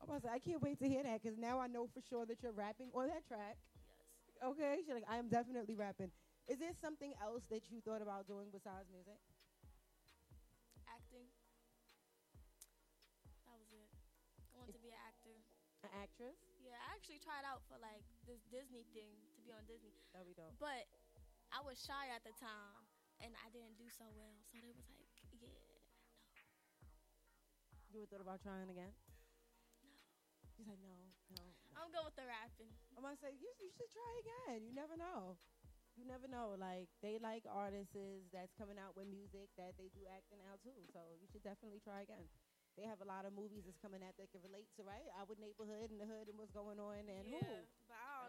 About 0.00 0.24
to 0.24 0.32
say, 0.32 0.32
I 0.32 0.40
can't 0.40 0.64
wait 0.64 0.80
to 0.80 0.88
hear 0.88 1.04
that 1.04 1.20
because 1.20 1.36
now 1.36 1.60
I 1.60 1.68
know 1.68 1.84
for 1.84 2.00
sure 2.00 2.24
that 2.24 2.40
you're 2.40 2.56
rapping 2.56 2.88
on 2.96 3.12
that 3.12 3.20
track. 3.28 3.60
yes. 3.60 4.40
Okay, 4.40 4.80
she's 4.80 4.96
like, 4.96 5.04
I 5.04 5.20
am 5.20 5.28
definitely 5.28 5.76
rapping. 5.76 6.08
Is 6.48 6.56
there 6.56 6.72
something 6.72 7.12
else 7.20 7.44
that 7.52 7.68
you 7.68 7.84
thought 7.84 8.00
about 8.00 8.24
doing 8.24 8.48
besides 8.48 8.88
music? 8.88 9.20
Acting. 10.88 11.28
That 13.44 13.60
was 13.60 13.68
it. 13.76 13.92
I 14.40 14.56
wanted 14.56 14.72
to 14.72 14.80
be 14.80 14.88
an 14.88 15.04
actor. 15.04 15.36
An 15.84 15.92
actress? 16.00 16.40
Yeah. 16.64 16.80
I 16.80 16.96
actually 16.96 17.20
tried 17.20 17.44
out 17.44 17.60
for 17.68 17.76
like 17.76 18.00
this 18.24 18.40
Disney 18.48 18.88
thing 18.96 19.20
be 19.50 19.58
on 19.58 19.66
Disney, 19.66 19.90
That'd 20.14 20.30
be 20.30 20.36
dope. 20.38 20.54
but 20.62 20.86
I 21.50 21.58
was 21.66 21.74
shy 21.82 22.06
at 22.14 22.22
the 22.22 22.30
time 22.38 22.86
and 23.18 23.34
I 23.42 23.50
didn't 23.50 23.74
do 23.74 23.90
so 23.90 24.06
well. 24.14 24.38
So 24.54 24.62
they 24.62 24.70
was 24.70 24.78
like, 24.78 24.94
yeah, 25.42 25.50
no. 25.50 25.50
You 27.90 27.98
ever 27.98 28.06
thought 28.06 28.22
about 28.22 28.38
trying 28.38 28.70
again? 28.70 28.94
no. 29.82 29.90
She's 30.54 30.68
like, 30.70 30.78
no, 30.78 30.94
no. 31.34 31.42
I'm 31.74 31.90
good 31.90 32.06
with 32.06 32.14
the 32.14 32.26
rapping. 32.28 32.70
I'm 32.94 33.02
gonna 33.02 33.18
say 33.18 33.34
you, 33.34 33.50
you 33.58 33.70
should 33.74 33.90
try 33.90 34.12
again. 34.22 34.62
You 34.62 34.70
never 34.76 34.94
know. 34.94 35.34
You 35.98 36.06
never 36.06 36.30
know. 36.30 36.54
Like 36.54 36.86
they 37.02 37.18
like 37.18 37.42
artists 37.50 37.96
that's 38.30 38.54
coming 38.54 38.78
out 38.78 38.94
with 38.94 39.10
music 39.10 39.50
that 39.58 39.74
they 39.74 39.90
do 39.90 40.06
acting 40.06 40.38
out 40.46 40.62
too. 40.62 40.78
So 40.94 41.02
you 41.18 41.26
should 41.26 41.42
definitely 41.42 41.82
try 41.82 42.06
again. 42.06 42.30
They 42.78 42.86
have 42.86 43.02
a 43.02 43.08
lot 43.08 43.26
of 43.26 43.34
movies 43.34 43.66
that's 43.66 43.82
coming 43.82 44.00
out 44.06 44.14
that 44.22 44.30
can 44.30 44.40
relate 44.46 44.70
to 44.78 44.86
right 44.86 45.10
our 45.18 45.26
neighborhood 45.42 45.90
and 45.90 45.98
the 45.98 46.06
hood 46.06 46.30
and 46.30 46.38
what's 46.38 46.54
going 46.54 46.78
on 46.78 47.02
and 47.10 47.26
yeah, 47.26 47.42
who. 47.42 47.66
but 47.90 47.98
I 47.98 48.19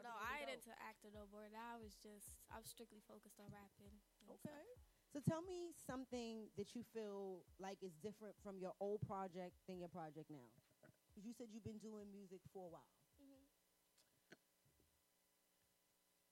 don't 0.41 0.49
That'd 0.49 0.49
know. 0.49 0.49
be 0.49 0.49
I 0.49 0.57
dope. 0.57 0.57
into 0.57 0.71
acting 0.81 1.11
no 1.13 1.25
more. 1.29 1.47
Now 1.51 1.75
I 1.75 1.77
was 1.77 1.95
just 2.01 2.33
I 2.49 2.57
was 2.57 2.67
strictly 2.69 3.01
focused 3.05 3.37
on 3.39 3.51
rapping. 3.53 3.91
and 3.91 4.01
stuff. 4.01 4.39
Okay. 4.41 4.63
So 5.13 5.19
tell 5.19 5.41
me 5.41 5.73
something 5.75 6.47
that 6.57 6.73
you 6.73 6.83
feel 6.83 7.43
like 7.59 7.83
is 7.83 7.93
different 7.99 8.35
from 8.41 8.57
your 8.57 8.73
old 8.79 9.01
project 9.03 9.53
than 9.67 9.77
your 9.77 9.89
project 9.91 10.29
now. 10.31 10.47
you 11.19 11.33
said 11.35 11.47
you've 11.51 11.65
been 11.67 11.79
doing 11.83 12.07
music 12.11 12.39
for 12.53 12.67
a 12.67 12.71
while. 12.71 12.91
Mhm. 13.19 13.43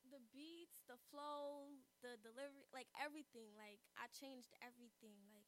The 0.09 0.19
beats, 0.33 0.81
the 0.87 0.97
flow, 1.11 1.75
the 2.01 2.17
delivery, 2.17 2.65
like 2.73 2.87
everything. 2.97 3.53
Like 3.53 3.79
I 3.99 4.07
changed 4.09 4.55
everything. 4.63 5.29
Like 5.35 5.45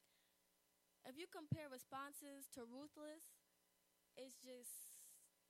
if 1.07 1.17
you 1.17 1.25
compare 1.31 1.65
responses 1.71 2.45
to 2.53 2.65
Ruthless, 2.67 3.41
it's 4.13 4.37
just 4.37 4.93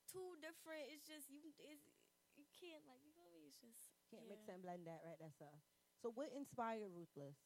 too 0.07 0.37
different. 0.39 0.87
It's 0.93 1.03
just 1.03 1.27
you. 1.27 1.41
It's, 1.59 1.59
you 1.83 1.90
can't 2.61 2.85
like 2.85 3.01
you 3.01 3.11
feel 3.17 3.29
me. 3.33 3.49
It's 3.49 3.57
just 3.57 3.89
Can't 4.11 4.27
mix 4.29 4.45
and 4.47 4.61
blend 4.61 4.85
that, 4.85 5.01
right? 5.03 5.17
That's 5.19 5.41
uh. 5.41 5.57
So 6.01 6.11
what 6.13 6.29
inspired 6.35 6.91
Ruthless? 6.93 7.37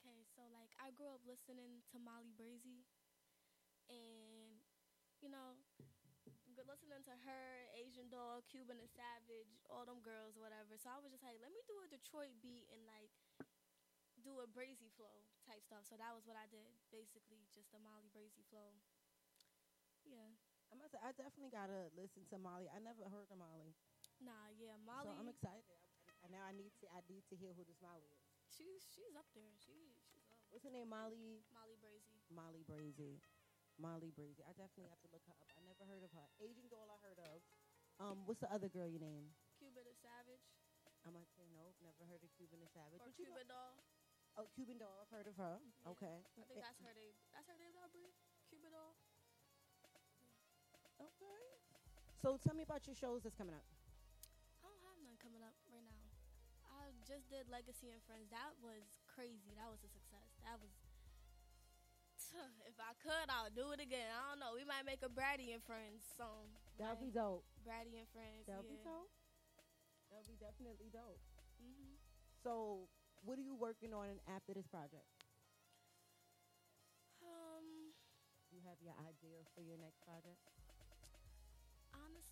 Okay, 0.00 0.22
so 0.36 0.42
like 0.54 0.72
I 0.78 0.90
grew 0.94 1.10
up 1.12 1.22
listening 1.26 1.82
to 1.92 1.96
Molly 1.98 2.32
Brazy, 2.32 2.86
and 3.90 4.62
you 5.20 5.28
know, 5.28 5.58
listening 6.66 7.02
to 7.06 7.14
her, 7.26 7.46
Asian 7.76 8.08
Doll, 8.08 8.42
Cuban 8.48 8.78
and 8.80 8.90
Savage, 8.90 9.60
all 9.70 9.84
them 9.86 10.00
girls, 10.02 10.36
whatever. 10.38 10.76
So 10.78 10.90
I 10.90 10.98
was 11.00 11.12
just 11.12 11.24
like, 11.24 11.38
let 11.42 11.52
me 11.52 11.62
do 11.68 11.76
a 11.84 11.88
Detroit 11.90 12.36
beat 12.42 12.66
and 12.72 12.82
like 12.88 13.12
do 14.22 14.40
a 14.42 14.48
Brazy 14.48 14.90
flow 14.96 15.24
type 15.46 15.62
stuff. 15.62 15.84
So 15.86 15.96
that 15.98 16.12
was 16.14 16.26
what 16.26 16.36
I 16.38 16.48
did, 16.50 16.74
basically, 16.90 17.46
just 17.54 17.74
a 17.76 17.80
Molly 17.80 18.08
Brazy 18.12 18.42
flow. 18.50 18.76
Yeah. 20.06 20.45
I 20.70 20.74
must 20.74 20.92
say, 20.94 21.00
I 21.02 21.12
definitely 21.14 21.52
gotta 21.54 21.90
listen 21.94 22.26
to 22.30 22.36
Molly. 22.38 22.66
I 22.70 22.78
never 22.82 23.06
heard 23.06 23.30
of 23.30 23.38
Molly, 23.38 23.74
Nah, 24.18 24.48
yeah, 24.56 24.74
Molly. 24.82 25.06
so 25.06 25.12
I'm 25.14 25.28
excited. 25.30 25.76
I, 25.78 26.24
I, 26.24 26.26
now 26.32 26.42
I 26.48 26.52
need 26.56 26.72
to 26.82 26.86
I 26.90 27.00
need 27.06 27.22
to 27.30 27.36
hear 27.36 27.52
who 27.54 27.62
this 27.68 27.78
Molly 27.84 28.08
is. 28.08 28.18
she's 28.50 28.82
she's 28.90 29.14
up 29.14 29.28
there. 29.36 29.54
She 29.60 29.92
she's 30.10 30.24
up. 30.32 30.40
What's 30.50 30.64
her 30.66 30.72
name? 30.72 30.88
Molly 30.90 31.44
Molly 31.52 31.76
Brazy. 31.78 32.18
Molly 32.32 32.64
Brazy. 32.66 33.20
Molly 33.76 34.08
Brazy. 34.16 34.40
I 34.48 34.56
definitely 34.56 34.88
have 34.88 35.02
to 35.04 35.10
look 35.12 35.22
her 35.28 35.36
up. 35.38 35.52
I 35.54 35.60
never 35.68 35.84
heard 35.84 36.00
of 36.02 36.10
her. 36.16 36.26
Asian 36.40 36.66
Doll 36.72 36.88
I 36.88 36.96
heard 37.04 37.20
of. 37.20 37.44
Um, 38.00 38.24
what's 38.24 38.40
the 38.40 38.48
other 38.48 38.68
girl 38.72 38.88
you 38.88 38.98
name? 39.00 39.32
Cuban 39.60 39.84
and 39.84 39.96
Savage. 40.00 40.44
I 41.04 41.12
might 41.12 41.28
say 41.36 41.44
nope, 41.54 41.76
never 41.84 42.02
heard 42.08 42.24
of 42.24 42.30
Cuban 42.34 42.58
and 42.64 42.72
Savage. 42.72 42.98
Or 43.04 43.12
But 43.12 43.16
you 43.20 43.28
know- 43.28 43.36
Cuban 43.36 43.48
Doll. 43.52 43.74
oh, 44.40 44.46
Cuban 44.56 44.76
Doll, 44.80 44.96
I've 45.04 45.12
heard 45.12 45.28
of 45.28 45.36
her. 45.38 45.60
Yeah. 45.60 45.92
Okay. 45.92 46.16
I 46.24 46.42
think 46.48 46.58
that's 46.64 46.80
her 46.82 46.92
name. 46.96 47.14
That's 47.36 47.46
her 47.52 47.56
name, 47.60 47.76
Brie? 47.92 48.10
Cuban 48.50 48.72
Doll. 48.74 48.96
Okay. 51.00 51.42
So 52.22 52.38
tell 52.42 52.54
me 52.56 52.64
about 52.64 52.86
your 52.88 52.96
shows 52.96 53.22
that's 53.22 53.36
coming 53.36 53.54
up. 53.54 53.66
I 54.64 54.68
don't 54.68 54.80
have 54.88 54.98
none 55.04 55.16
coming 55.20 55.44
up 55.44 55.54
right 55.70 55.84
now. 55.84 56.04
I 56.66 56.90
just 57.06 57.28
did 57.30 57.46
Legacy 57.52 57.92
and 57.94 58.02
Friends. 58.04 58.28
That 58.32 58.56
was 58.58 58.82
crazy. 59.06 59.54
That 59.54 59.68
was 59.70 59.80
a 59.84 59.90
success. 59.90 60.28
That 60.44 60.58
was. 60.58 60.72
If 62.66 62.76
I 62.82 62.92
could, 63.00 63.28
I'll 63.32 63.52
do 63.54 63.72
it 63.72 63.80
again. 63.80 64.10
I 64.12 64.34
don't 64.34 64.40
know. 64.42 64.52
We 64.58 64.66
might 64.66 64.84
make 64.84 65.00
a 65.00 65.08
Brady 65.08 65.54
and 65.56 65.62
Friends 65.64 66.04
song. 66.18 66.50
That'll 66.76 67.00
be 67.00 67.08
dope. 67.14 67.46
Brady 67.64 67.96
and 68.02 68.08
Friends. 68.12 68.44
That'll 68.44 68.66
yeah. 68.66 68.76
be 68.76 68.80
dope. 68.84 69.12
That'll 70.10 70.28
be 70.28 70.36
definitely 70.36 70.90
dope. 70.92 71.22
hmm 71.56 71.96
So, 72.42 72.88
what 73.24 73.38
are 73.38 73.46
you 73.46 73.54
working 73.56 73.94
on 73.94 74.20
after 74.28 74.52
this 74.52 74.66
project? 74.68 75.06
Um, 77.22 77.94
Do 78.50 78.56
you 78.58 78.62
have 78.68 78.78
your 78.82 78.94
idea 79.00 79.40
for 79.54 79.62
your 79.62 79.78
next 79.80 80.02
project? 80.04 80.42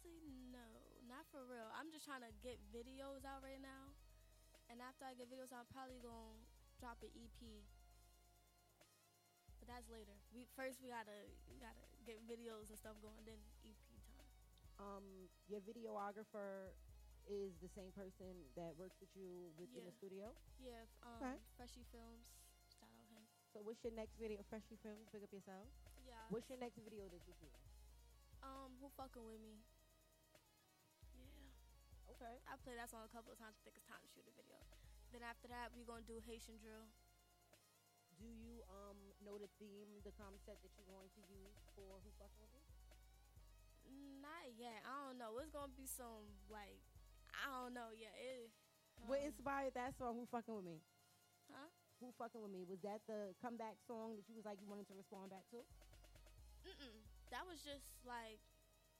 Honestly, 0.05 0.21
no, 0.53 0.65
not 1.09 1.25
for 1.33 1.45
real. 1.49 1.69
I'm 1.77 1.89
just 1.91 2.05
trying 2.05 2.25
to 2.25 2.33
get 2.45 2.61
videos 2.73 3.25
out 3.25 3.41
right 3.41 3.61
now, 3.61 3.93
and 4.69 4.81
after 4.85 5.05
I 5.09 5.17
get 5.17 5.33
videos, 5.33 5.53
I'm 5.53 5.67
probably 5.73 6.01
gonna 6.05 6.37
drop 6.81 7.01
an 7.03 7.13
EP. 7.17 7.41
But 9.61 9.69
that's 9.73 9.89
later. 9.89 10.17
We 10.37 10.45
first 10.57 10.81
we 10.85 10.93
gotta 10.93 11.25
we 11.49 11.57
gotta 11.57 11.85
get 12.05 12.21
videos 12.29 12.69
and 12.69 12.77
stuff 12.77 13.01
going, 13.01 13.25
then 13.25 13.41
EP 13.65 13.81
time. 14.13 14.29
Um, 14.77 15.07
your 15.49 15.65
videographer 15.65 16.75
is 17.25 17.57
the 17.65 17.71
same 17.73 17.89
person 17.97 18.37
that 18.53 18.77
works 18.77 19.01
with 19.01 19.09
you 19.17 19.49
within 19.57 19.81
Yeah. 19.81 19.89
the 19.89 19.97
studio. 19.97 20.27
Yeah, 20.61 20.85
um, 21.09 21.17
Okay. 21.17 21.37
Freshie 21.57 21.87
Films. 21.89 22.29
Shout 22.69 22.93
out 22.93 23.09
him. 23.09 23.25
So, 23.55 23.63
what's 23.65 23.81
your 23.81 23.95
next 23.97 24.19
video? 24.21 24.43
Freshie 24.51 24.77
Films, 24.85 25.09
pick 25.09 25.23
up 25.25 25.33
yourself. 25.33 25.65
Yeah. 26.05 26.21
What's 26.29 26.51
your 26.51 26.59
next 26.59 26.77
video 26.85 27.09
that 27.09 27.21
you're 27.25 27.37
shooting? 27.41 27.65
um 28.45 28.77
who 28.77 28.91
fucking 28.93 29.25
with 29.25 29.41
me? 29.41 29.57
Yeah. 32.15 32.31
Okay. 32.31 32.37
I 32.47 32.55
played 32.63 32.79
that 32.79 32.91
song 32.91 33.03
a 33.03 33.11
couple 33.11 33.35
of 33.35 33.39
times. 33.43 33.59
I 33.59 33.63
think 33.67 33.75
it's 33.75 33.87
time 33.91 34.03
to 34.03 34.11
shoot 34.15 34.27
a 34.27 34.35
video. 34.39 34.59
Then 35.11 35.27
after 35.27 35.51
that, 35.51 35.71
we're 35.75 35.87
gonna 35.87 36.07
do 36.07 36.19
Haitian 36.23 36.59
drill. 36.63 36.87
Do 38.19 38.27
you 38.31 38.63
um 38.71 38.99
know 39.27 39.35
the 39.39 39.51
theme, 39.59 39.91
the 40.07 40.15
concept 40.15 40.63
that 40.63 40.71
you're 40.79 40.87
going 40.87 41.11
to 41.19 41.23
use 41.27 41.59
for 41.75 41.99
Who 42.03 42.11
Fucking 42.19 42.47
With 42.55 42.55
Me? 42.55 42.79
Not 44.23 44.55
yet. 44.55 44.83
I 44.87 44.95
don't 45.07 45.19
know. 45.19 45.35
It's 45.43 45.51
gonna 45.51 45.75
be 45.75 45.87
some 45.87 46.31
like 46.47 46.79
I 47.35 47.51
don't 47.51 47.75
know 47.75 47.91
yet. 47.91 48.15
It, 48.15 48.51
what 49.11 49.19
um, 49.23 49.31
inspired 49.35 49.75
that 49.75 49.99
song? 49.99 50.15
Who 50.15 50.27
Fucking 50.31 50.55
With 50.55 50.67
Me? 50.67 50.79
Huh? 51.51 51.69
Who 51.99 52.15
Fucking 52.15 52.41
With 52.41 52.55
Me? 52.55 52.63
Was 52.63 52.81
that 52.87 53.03
the 53.11 53.35
comeback 53.43 53.83
song 53.87 54.15
that 54.15 54.27
you 54.31 54.35
was 54.39 54.47
like 54.47 54.63
you 54.63 54.71
wanted 54.71 54.87
to 54.91 54.95
respond 54.95 55.35
back 55.35 55.47
to? 55.51 55.63
Mm-mm. 56.65 56.97
That 57.35 57.45
was 57.45 57.61
just 57.61 57.91
like 58.07 58.39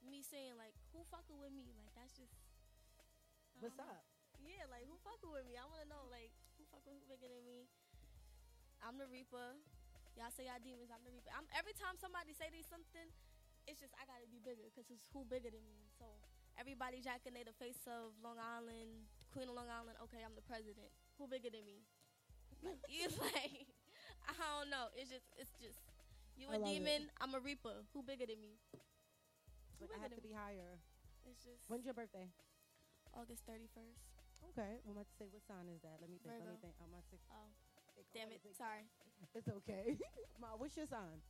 me 0.03 0.21
saying 0.21 0.59
like 0.59 0.75
who 0.93 1.01
fucking 1.09 1.39
with 1.39 1.55
me? 1.55 1.71
Like 1.79 1.95
that's 1.95 2.13
just. 2.13 2.44
What's 3.59 3.75
don't 3.77 3.87
up? 3.89 4.03
Yeah, 4.43 4.67
like 4.69 4.85
who 4.85 4.95
fucking 5.01 5.31
with 5.31 5.47
me? 5.47 5.55
I 5.57 5.65
want 5.65 5.81
to 5.83 5.89
know 5.89 6.05
like 6.11 6.31
who 6.59 6.63
fucking 6.69 6.99
bigger 7.09 7.27
than 7.27 7.43
me. 7.47 7.65
I'm 8.83 8.99
the 8.99 9.07
Reaper. 9.09 9.57
Y'all 10.15 10.31
say 10.31 10.47
y'all 10.47 10.61
demons. 10.61 10.91
I'm 10.93 11.01
the 11.03 11.11
Reaper. 11.11 11.31
I'm 11.33 11.47
every 11.55 11.73
time 11.75 11.97
somebody 11.97 12.35
say 12.35 12.51
they 12.51 12.61
something, 12.67 13.07
it's 13.65 13.79
just 13.81 13.95
I 13.97 14.05
gotta 14.05 14.27
be 14.29 14.39
bigger 14.43 14.67
because 14.69 14.87
it's 14.91 15.07
who 15.11 15.25
bigger 15.25 15.49
than 15.49 15.63
me. 15.65 15.87
So 15.97 16.05
everybody 16.59 17.01
jacking 17.01 17.33
they 17.35 17.43
the 17.47 17.55
face 17.57 17.79
of 17.89 18.13
Long 18.21 18.37
Island, 18.37 19.07
Queen 19.33 19.49
of 19.49 19.55
Long 19.57 19.71
Island. 19.71 19.97
Okay, 20.09 20.21
I'm 20.21 20.35
the 20.37 20.45
president. 20.45 20.91
Who 21.17 21.25
bigger 21.27 21.49
than 21.49 21.65
me? 21.65 21.83
Like 22.63 22.79
you 22.91 23.07
like 23.33 23.67
I 24.29 24.33
don't 24.37 24.69
know. 24.69 24.91
It's 24.95 25.09
just 25.09 25.27
it's 25.39 25.51
just 25.57 25.79
you 26.37 26.51
I 26.51 26.55
a 26.55 26.59
love 26.59 26.83
it. 26.83 26.83
demon. 26.83 27.09
I'm 27.23 27.33
a 27.33 27.41
Reaper. 27.41 27.87
Who 27.95 28.03
bigger 28.03 28.27
than 28.27 28.39
me? 28.43 28.59
Who 29.79 29.87
Like 29.89 29.99
I 29.99 29.99
have 30.01 30.15
to 30.15 30.21
be 30.21 30.29
me? 30.29 30.35
higher. 30.35 30.79
It's 31.25 31.43
just 31.43 31.63
When's 31.67 31.85
your 31.85 31.93
birthday? 31.93 32.29
August 33.15 33.43
31st. 33.47 34.03
Okay. 34.53 34.79
I'm 34.85 34.91
about 34.93 35.07
to 35.09 35.15
say 35.17 35.25
what 35.31 35.41
sign 35.47 35.67
is 35.71 35.81
that? 35.81 35.97
Let 36.03 36.11
me 36.11 36.19
think. 36.21 36.35
Let 36.37 36.47
me 36.51 36.59
think. 36.61 36.75
I'm 36.83 36.91
about 36.91 37.07
to 37.11 37.17
Oh, 37.31 37.49
think. 37.95 38.07
Damn 38.13 38.29
it. 38.31 38.43
think. 38.43 38.55
Sorry. 38.59 38.83
It's 39.33 39.47
okay. 39.63 39.95
Ma, 40.41 40.53
what's 40.59 40.75
your 40.77 40.85
sign? 40.87 41.23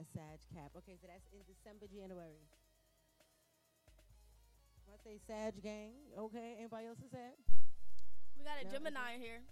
A 0.00 0.04
Sag 0.16 0.40
Cap. 0.52 0.72
Okay, 0.80 0.96
so 0.96 1.06
that's 1.06 1.28
in 1.32 1.44
December, 1.44 1.84
January. 1.86 2.40
I 4.88 4.96
say 5.04 5.20
Sag 5.28 5.60
gang. 5.62 5.92
Okay, 6.16 6.56
anybody 6.58 6.88
else 6.88 6.98
is 7.04 7.12
Sag? 7.12 7.36
We 8.36 8.44
got 8.44 8.56
a 8.60 8.64
No, 8.64 8.72
Gemini 8.72 9.20
here. 9.20 9.44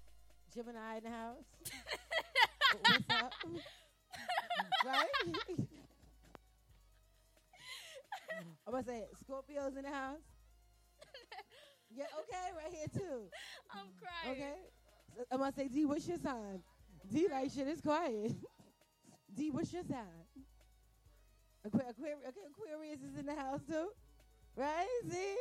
Gemini 0.54 0.96
in 0.98 1.04
the 1.04 1.12
house. 1.12 1.44
What's 2.80 3.10
up? 3.12 3.32
right? 4.84 5.12
I'm 8.68 8.72
gonna 8.72 8.84
say 8.84 9.08
Scorpios 9.24 9.76
in 9.78 9.82
the 9.82 9.90
house. 9.90 10.20
Yeah, 11.90 12.04
okay, 12.20 12.52
right 12.52 12.68
here 12.68 12.86
too. 12.92 13.32
I'm 13.72 13.88
crying. 13.96 14.36
Okay. 14.36 14.60
So 15.16 15.24
I'm 15.32 15.38
gonna 15.40 15.56
say 15.56 15.68
D, 15.68 15.86
what's 15.86 16.06
your 16.06 16.18
sign? 16.18 16.60
D 17.10 17.26
like 17.32 17.50
shit 17.50 17.66
is 17.66 17.80
quiet. 17.80 18.36
D, 19.34 19.48
what's 19.48 19.72
your 19.72 19.82
sign? 19.88 20.20
Aqu- 21.64 21.88
Aquarius, 21.88 22.20
okay, 22.28 22.44
Aquarius 22.52 23.00
is 23.00 23.16
in 23.18 23.24
the 23.24 23.34
house 23.34 23.64
too. 23.64 23.88
Right? 24.54 24.86
See? 25.08 25.34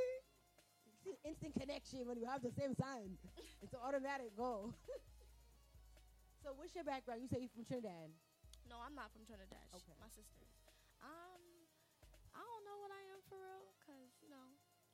See, 1.04 1.20
instant 1.28 1.54
connection 1.60 2.08
when 2.08 2.16
you 2.18 2.26
have 2.32 2.42
the 2.42 2.52
same 2.58 2.74
sign. 2.80 3.20
It's 3.62 3.74
an 3.74 3.80
automatic 3.84 4.32
goal. 4.38 4.72
so 6.42 6.56
what's 6.56 6.74
your 6.74 6.86
background? 6.86 7.20
You 7.22 7.28
say 7.28 7.44
you're 7.44 7.52
from 7.52 7.66
Trinidad. 7.66 8.08
No, 8.70 8.80
I'm 8.80 8.96
not 8.96 9.12
from 9.12 9.28
Trinidad. 9.28 9.68
Okay. 9.76 9.92
My 10.00 10.08
sister. 10.16 10.48
Um, 11.04 11.37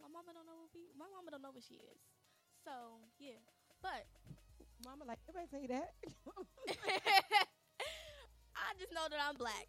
My 0.01 0.09
mama 0.11 0.35
don't 0.35 0.45
know 0.45 0.59
what 0.59 0.69
we. 0.75 0.91
My 0.99 1.07
mama 1.07 1.31
don't 1.31 1.41
know 1.41 1.55
what 1.55 1.63
she 1.63 1.79
is. 1.79 1.99
So 2.63 2.99
yeah, 3.19 3.39
but 3.81 4.03
Mama, 4.83 5.07
like, 5.07 5.19
everybody 5.31 5.47
say 5.47 5.63
that. 5.71 5.95
I 8.51 8.75
just 8.75 8.91
know 8.91 9.07
that 9.07 9.15
I'm 9.15 9.39
black. 9.39 9.67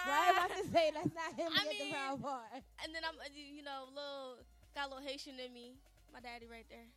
right? 0.09 0.33
about 0.33 0.49
to 0.57 0.65
say 0.73 0.89
that's 0.89 1.13
not 1.13 1.37
him 1.37 1.53
I 1.53 1.69
at 1.69 1.77
the 1.77 1.93
brown 1.93 2.17
part. 2.25 2.49
and 2.81 2.97
then 2.97 3.05
I'm, 3.05 3.15
uh, 3.21 3.29
you 3.37 3.61
know, 3.61 3.93
little 3.93 4.41
got 4.73 4.89
a 4.89 4.97
little 4.97 5.05
Haitian 5.05 5.37
in 5.37 5.53
me. 5.53 5.77
My 6.13 6.25
daddy 6.25 6.49
right 6.49 6.65
there. 6.73 6.89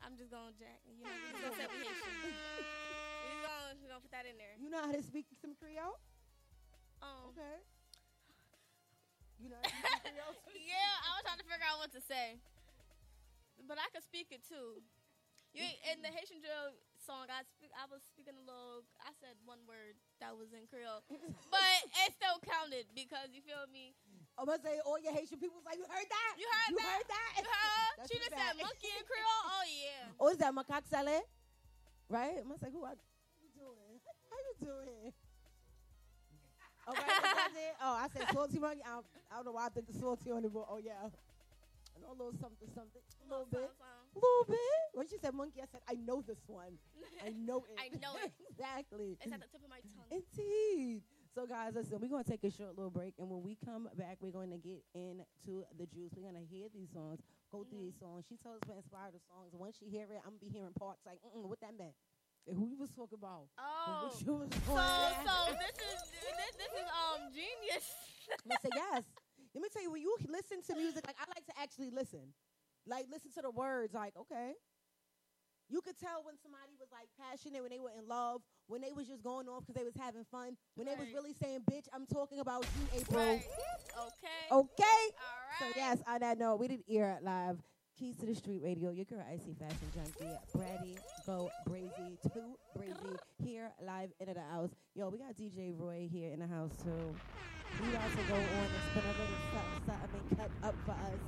I'm 0.00 0.16
just 0.16 0.32
gonna 0.32 0.56
jack. 0.56 0.80
You 0.88 1.04
know, 1.04 1.12
we 1.12 1.44
gonna 1.44 1.60
say 1.60 1.68
we 1.68 1.84
Haitian. 1.84 2.08
We 3.24 3.36
gonna, 3.44 3.76
we 3.84 3.88
gonna 3.92 4.00
put 4.00 4.12
that 4.16 4.24
in 4.24 4.40
there. 4.40 4.56
You 4.56 4.72
know 4.72 4.80
how 4.80 4.92
to 4.96 5.04
speak 5.04 5.28
some 5.44 5.52
Creole? 5.60 6.00
Um, 7.04 7.36
Okay. 7.36 7.60
You 9.44 9.52
know 9.52 9.60
how 9.60 9.68
to 9.68 9.76
speak 9.76 9.92
some 10.00 10.16
Creole? 10.16 10.32
too? 10.40 10.56
yeah, 10.56 11.04
I 11.04 11.08
was 11.20 11.22
trying 11.28 11.40
to 11.44 11.44
figure 11.44 11.68
out 11.68 11.76
what 11.84 11.92
to 11.92 12.00
say, 12.00 12.40
but 13.68 13.76
I 13.76 13.92
could 13.92 14.00
speak 14.00 14.32
it 14.32 14.40
too. 14.48 14.80
You 15.52 15.68
in 15.92 16.00
the 16.00 16.10
Haitian 16.10 16.40
drill 16.40 16.72
song, 16.98 17.28
I 17.28 17.44
speak. 17.46 17.70
I 17.76 17.84
was 17.86 18.00
speaking 18.08 18.34
a 18.34 18.42
little. 18.42 18.88
I 19.04 19.12
said 19.20 19.36
one 19.44 19.60
word 19.68 20.00
that 20.18 20.32
was 20.32 20.50
in 20.56 20.64
Creole, 20.66 21.04
but 21.54 21.78
it 22.02 22.16
still 22.16 22.40
counted 22.42 22.88
because 22.96 23.30
you 23.36 23.44
feel 23.44 23.68
me. 23.68 23.92
I'm 24.34 24.48
gonna 24.48 24.58
say 24.64 24.82
all 24.82 24.98
your 24.98 25.14
Haitian 25.14 25.38
people 25.38 25.60
was 25.60 25.68
like, 25.68 25.78
you 25.78 25.86
heard 25.86 26.08
that? 26.10 26.32
You 26.40 26.48
heard 26.48 26.70
you 26.74 26.80
that? 26.80 26.90
heard 26.90 27.06
that? 27.06 27.30
You 27.38 27.44
heard? 27.46 27.92
That's 28.02 28.08
she 28.10 28.16
just 28.18 28.34
said 28.34 28.56
monkey 28.58 28.90
in 28.96 29.04
Creole. 29.06 29.44
Oh 29.46 29.64
yeah. 29.68 30.04
Oh, 30.24 30.32
is 30.32 30.40
that 30.40 30.50
macaque 30.56 30.88
salad? 30.90 31.22
Right? 32.08 32.40
I'm 32.40 32.48
gonna 32.50 32.58
say, 32.58 32.72
who 32.72 32.82
are 32.82 32.96
you 33.38 33.52
doing? 33.54 33.94
How 34.26 34.38
you 34.40 34.54
doing? 34.58 35.12
All 36.86 36.94
right, 36.94 37.04
that's 37.06 37.56
it. 37.56 37.74
Oh, 37.82 37.94
I 37.96 38.06
said 38.12 38.28
salty 38.32 38.58
monkey. 38.58 38.82
I 38.84 39.00
don't, 39.00 39.06
I 39.30 39.34
don't 39.36 39.46
know 39.46 39.52
why 39.52 39.66
I 39.66 39.68
think 39.70 39.86
the 39.86 39.98
salty 39.98 40.30
on 40.30 40.44
it, 40.44 40.52
but 40.52 40.66
oh 40.68 40.78
yeah. 40.82 41.08
I 41.94 42.02
know 42.02 42.10
a 42.10 42.18
little 42.18 42.34
something, 42.40 42.66
something, 42.74 42.98
a 42.98 43.26
little 43.30 43.46
bit, 43.46 43.70
a 43.70 44.18
little 44.18 44.46
bit. 44.48 44.82
When 44.94 45.06
she 45.06 45.16
said 45.18 45.32
monkey, 45.32 45.62
I 45.62 45.66
said, 45.70 45.80
I 45.86 45.94
know 45.94 46.22
this 46.26 46.42
one. 46.46 46.74
I 47.22 47.30
know 47.30 47.62
it. 47.70 47.78
I 47.78 47.86
know 48.02 48.18
it. 48.18 48.34
exactly. 48.50 49.16
It's 49.22 49.30
at 49.30 49.38
the 49.38 49.46
tip 49.46 49.62
of 49.62 49.70
my 49.70 49.78
tongue. 49.94 50.10
Indeed. 50.10 51.02
So, 51.34 51.46
guys, 51.46 51.74
listen, 51.74 51.98
we're 51.98 52.10
going 52.10 52.22
to 52.22 52.30
take 52.30 52.46
a 52.46 52.50
short 52.50 52.78
little 52.78 52.94
break. 52.94 53.14
And 53.18 53.26
when 53.26 53.42
we 53.42 53.58
come 53.58 53.90
back, 53.98 54.18
we're 54.22 54.30
going 54.30 54.54
to 54.54 54.58
get 54.58 54.86
into 54.94 55.66
the 55.74 55.86
juice. 55.90 56.14
We're 56.14 56.30
going 56.30 56.38
to 56.38 56.46
hear 56.46 56.70
these 56.70 56.94
songs, 56.94 57.18
go 57.50 57.66
through 57.66 57.82
these 57.82 57.98
mm-hmm. 57.98 58.22
songs. 58.22 58.26
She 58.30 58.38
told 58.38 58.62
us 58.62 58.66
what 58.70 58.78
inspired 58.78 59.18
the 59.18 59.22
songs. 59.26 59.50
Once 59.50 59.74
she 59.82 59.90
hear 59.90 60.06
it, 60.14 60.22
I'm 60.22 60.38
going 60.38 60.42
to 60.42 60.46
be 60.46 60.54
hearing 60.54 60.74
parts 60.78 61.02
like, 61.02 61.18
what 61.34 61.58
that 61.58 61.74
meant. 61.74 61.98
Who 62.46 62.68
you 62.68 62.76
was 62.76 62.90
talking 62.90 63.18
about. 63.18 63.48
Oh. 63.58 63.64
What 63.88 64.00
you 64.02 64.04
was 64.04 64.20
So 64.20 64.28
doing. 64.28 64.50
so 65.24 65.36
this 65.56 65.76
is 65.80 65.98
this, 66.12 66.52
this 66.60 66.72
is 66.76 66.88
um 66.92 67.32
genius. 67.32 67.86
I 68.50 68.68
yes. 68.74 69.04
Let 69.54 69.62
me 69.62 69.68
tell 69.72 69.82
you, 69.82 69.92
when 69.92 70.02
you 70.02 70.16
listen 70.28 70.60
to 70.68 70.74
music, 70.74 71.06
like 71.06 71.16
I 71.18 71.24
like 71.30 71.46
to 71.46 71.52
actually 71.60 71.90
listen, 71.90 72.34
like 72.86 73.06
listen 73.10 73.30
to 73.36 73.42
the 73.42 73.50
words. 73.50 73.94
Like, 73.94 74.12
okay, 74.18 74.52
you 75.70 75.80
could 75.80 75.96
tell 75.96 76.22
when 76.24 76.34
somebody 76.42 76.74
was 76.78 76.88
like 76.92 77.08
passionate, 77.18 77.62
when 77.62 77.70
they 77.70 77.80
were 77.80 77.92
in 77.96 78.06
love, 78.08 78.42
when 78.66 78.80
they 78.80 78.92
was 78.92 79.06
just 79.06 79.22
going 79.22 79.48
off 79.48 79.62
because 79.64 79.74
they 79.80 79.84
was 79.84 79.94
having 79.98 80.24
fun, 80.30 80.56
when 80.74 80.86
they 80.86 80.96
was 80.96 81.08
really 81.14 81.32
saying, 81.32 81.60
"Bitch, 81.70 81.86
I'm 81.94 82.04
talking 82.06 82.40
about 82.40 82.66
you, 82.76 83.00
April." 83.00 83.24
Right. 83.24 83.44
Okay. 83.96 84.44
Okay. 84.50 85.00
All 85.16 85.40
right. 85.48 85.60
So 85.60 85.66
yes, 85.76 85.98
on 86.06 86.20
that 86.20 86.38
note, 86.38 86.56
we 86.60 86.68
did 86.68 86.82
ear 86.88 87.16
it 87.18 87.24
live. 87.24 87.58
Keys 87.94 88.16
to 88.16 88.26
the 88.26 88.34
Street 88.34 88.60
Radio, 88.60 88.90
your 88.90 89.04
girl 89.04 89.22
Icy 89.30 89.54
Fashion 89.54 89.86
Junkie, 89.94 90.34
Brady, 90.52 90.98
Go 91.24 91.48
Brazy, 91.62 92.18
Too 92.26 92.58
Brazy, 92.76 93.14
here 93.38 93.70
live 93.86 94.10
into 94.18 94.34
the 94.34 94.42
house. 94.50 94.70
Yo, 94.96 95.08
we 95.10 95.18
got 95.18 95.36
DJ 95.38 95.70
Roy 95.78 96.08
here 96.10 96.32
in 96.32 96.40
the 96.40 96.46
house 96.46 96.74
too. 96.82 96.90
He 96.90 97.86
to 97.86 98.22
go 98.26 98.34
on 98.34 98.66
and 98.66 98.82
spin 98.90 99.04
a 99.06 99.14
little 99.14 99.38
something, 99.54 99.82
something 99.86 100.20
and 100.28 100.38
cut 100.38 100.50
up 100.66 100.74
for 100.84 100.90
us. 100.90 101.20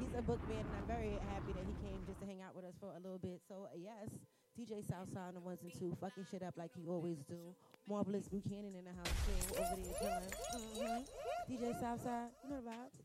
He's 0.00 0.10
a 0.18 0.22
bookman, 0.22 0.58
and 0.58 0.74
I'm 0.82 0.86
very 0.90 1.14
happy 1.30 1.52
that 1.54 1.62
he 1.62 1.74
came 1.78 2.02
just 2.06 2.18
to 2.18 2.26
hang 2.26 2.42
out 2.42 2.56
with 2.56 2.64
us 2.64 2.74
for 2.80 2.90
a 2.90 2.98
little 2.98 3.18
bit. 3.18 3.40
So 3.46 3.70
uh, 3.70 3.78
yes, 3.78 4.10
DJ 4.58 4.82
Southside 4.82 5.28
on 5.28 5.34
the 5.34 5.40
ones 5.40 5.60
and 5.62 5.70
two, 5.78 5.96
fucking 6.00 6.26
shit 6.28 6.42
up 6.42 6.54
like 6.58 6.72
he 6.74 6.88
always 6.88 7.18
do. 7.28 7.54
Marvelous 7.88 8.26
Buchanan 8.26 8.74
in 8.74 8.82
the 8.82 8.90
house 8.98 9.14
too, 9.30 9.62
over 9.62 9.78
there 9.78 9.94
chilling. 9.94 10.34
hmm 10.74 11.06
DJ 11.46 11.78
Southside, 11.78 12.34
you 12.42 12.50
know 12.50 12.58
the 12.58 12.66
vibes. 12.66 12.98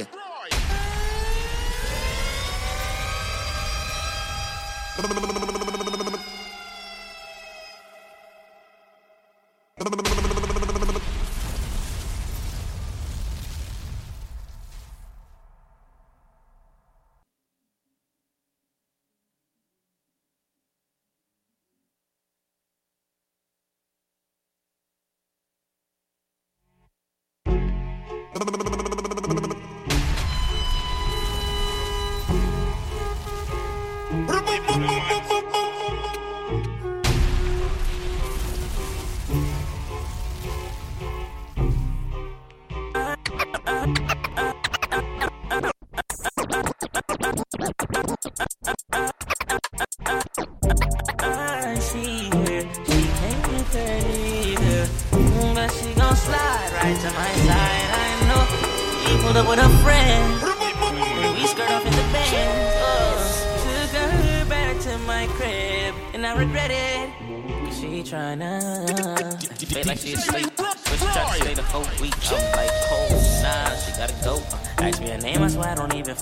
Roy. 0.00 0.06
I 4.98 5.51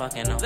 fucking 0.00 0.28
know. 0.28 0.39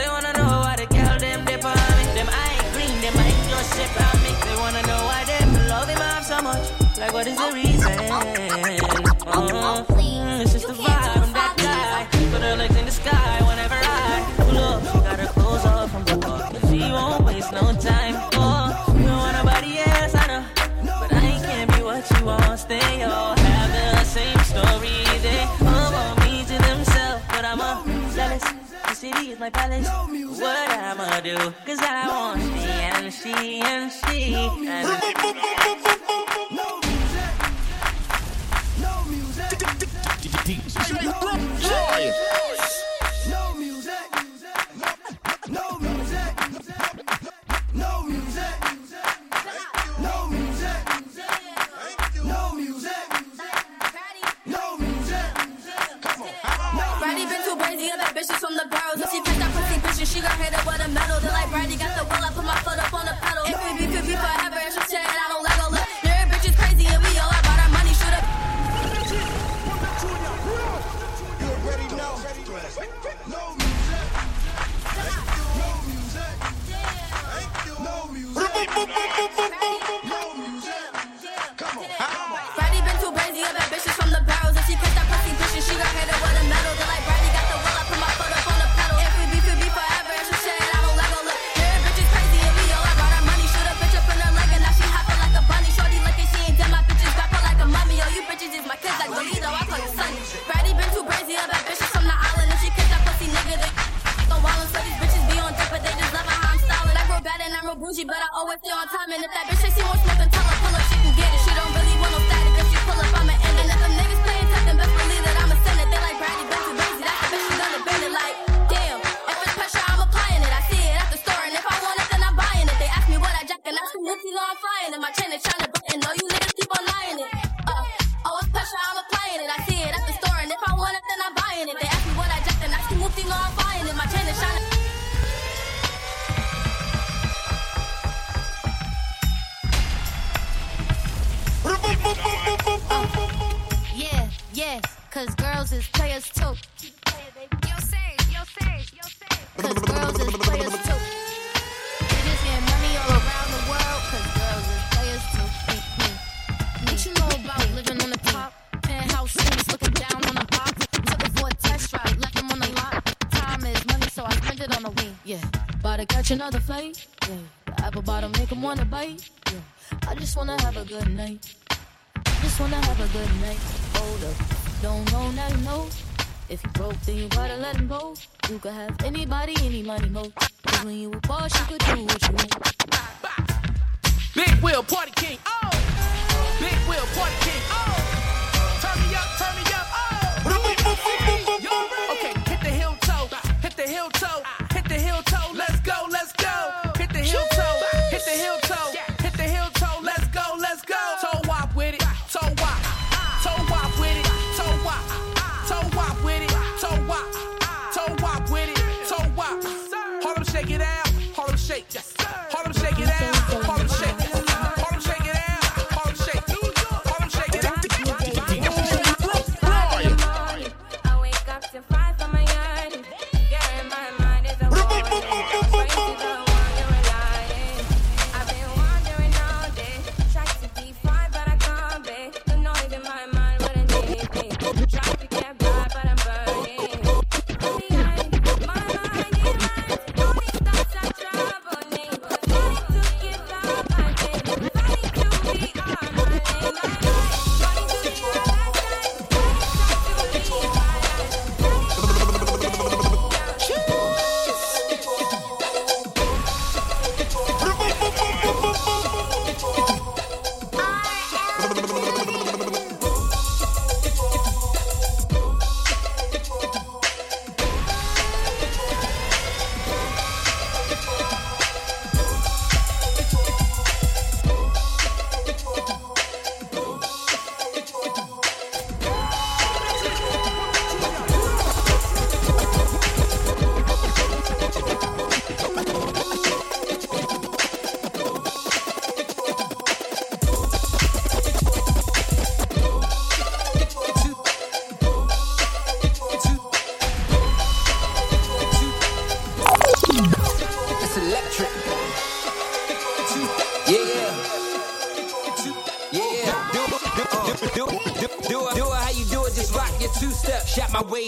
You 178.55 178.61
could 178.61 178.73
have 178.73 179.04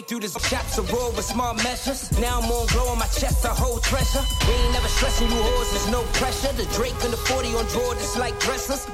Through 0.02 0.20
the 0.20 0.28
shots 0.28 0.76
of 0.76 0.92
roll 0.92 1.10
with 1.12 1.24
small 1.24 1.54
measures. 1.54 2.12
Now 2.20 2.38
I'm 2.38 2.50
on 2.52 2.66
glow 2.66 2.92
on 2.92 2.98
my 2.98 3.06
chest, 3.06 3.46
a 3.46 3.48
whole 3.48 3.78
treasure. 3.78 4.20
We 4.46 4.52
ain't 4.52 4.72
never 4.72 4.88
stressing 4.88 5.26
you 5.30 5.40
hoes, 5.40 5.70
there's 5.72 5.88
no 5.88 6.02
pressure. 6.20 6.52
The 6.52 6.68
Drake 6.76 6.92
and 7.02 7.12
the 7.12 7.16
40 7.16 7.56
on 7.56 7.64
draw 7.72 7.94
just 7.94 8.18
like 8.18 8.38
dressers. 8.38 8.84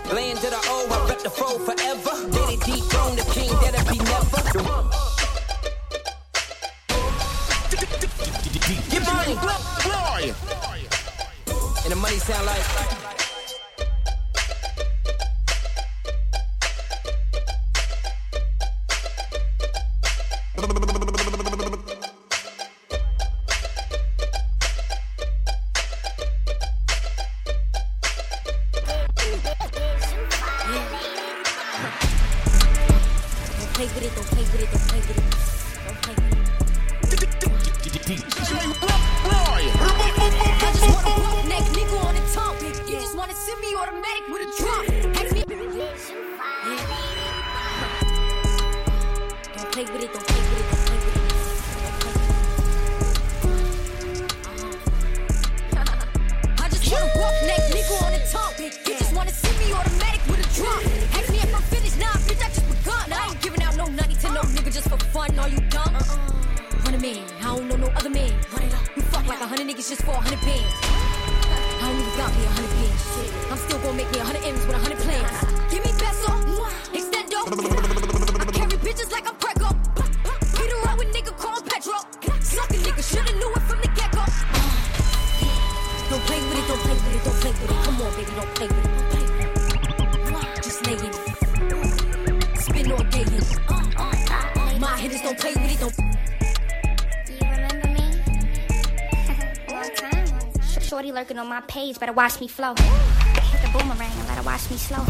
Lurking 101.33 101.41
on 101.41 101.49
my 101.49 101.63
page, 101.63 101.99
better 101.99 102.13
watch 102.13 102.43
me 102.43 102.47
flow. 102.47 102.75
Hit 102.75 103.63
the 103.63 103.71
boomerang 103.73 104.13
and 104.19 104.29
let 104.29 104.37
her 104.37 104.43
watch 104.43 104.71
me 104.71 104.77
slow. 104.77 105.03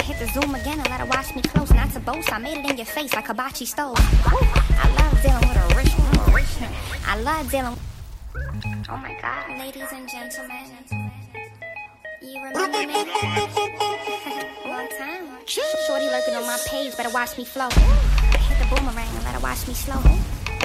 Hit 0.00 0.16
the 0.20 0.28
zoom 0.28 0.54
again 0.54 0.78
and 0.78 0.88
let 0.88 1.00
her 1.00 1.06
watch 1.06 1.34
me 1.34 1.42
close. 1.42 1.72
Not 1.72 1.90
to 1.90 1.98
boast, 1.98 2.32
I 2.32 2.38
made 2.38 2.58
it 2.58 2.70
in 2.70 2.76
your 2.76 2.86
face 2.86 3.12
like 3.14 3.26
hibachi 3.26 3.64
stove. 3.64 3.96
I 3.98 4.86
love 4.94 5.20
dealing 5.22 5.48
with 5.48 5.58
a 5.58 5.74
rich 5.74 5.92
one, 5.98 6.28
a 6.28 6.32
rich 6.32 6.54
one. 6.60 6.70
I 7.04 7.18
love 7.18 7.50
dealing. 7.50 7.76
Oh 8.88 8.96
my 8.96 9.18
God, 9.20 9.58
ladies 9.58 9.90
and 9.90 10.08
gentlemen, 10.08 10.70
you 12.22 12.44
remember 12.44 12.86
me? 12.86 12.94
Long 14.70 14.88
time. 14.96 15.26
Shorty 15.46 16.06
lurking 16.06 16.36
on 16.36 16.46
my 16.46 16.58
page, 16.68 16.96
better 16.96 17.10
watch 17.10 17.36
me 17.36 17.44
flow. 17.44 17.70
Hit 17.70 18.56
the 18.60 18.66
boomerang 18.70 19.08
and 19.08 19.24
let 19.24 19.34
her 19.34 19.40
watch 19.40 19.66
me 19.66 19.74
slow. 19.74 19.98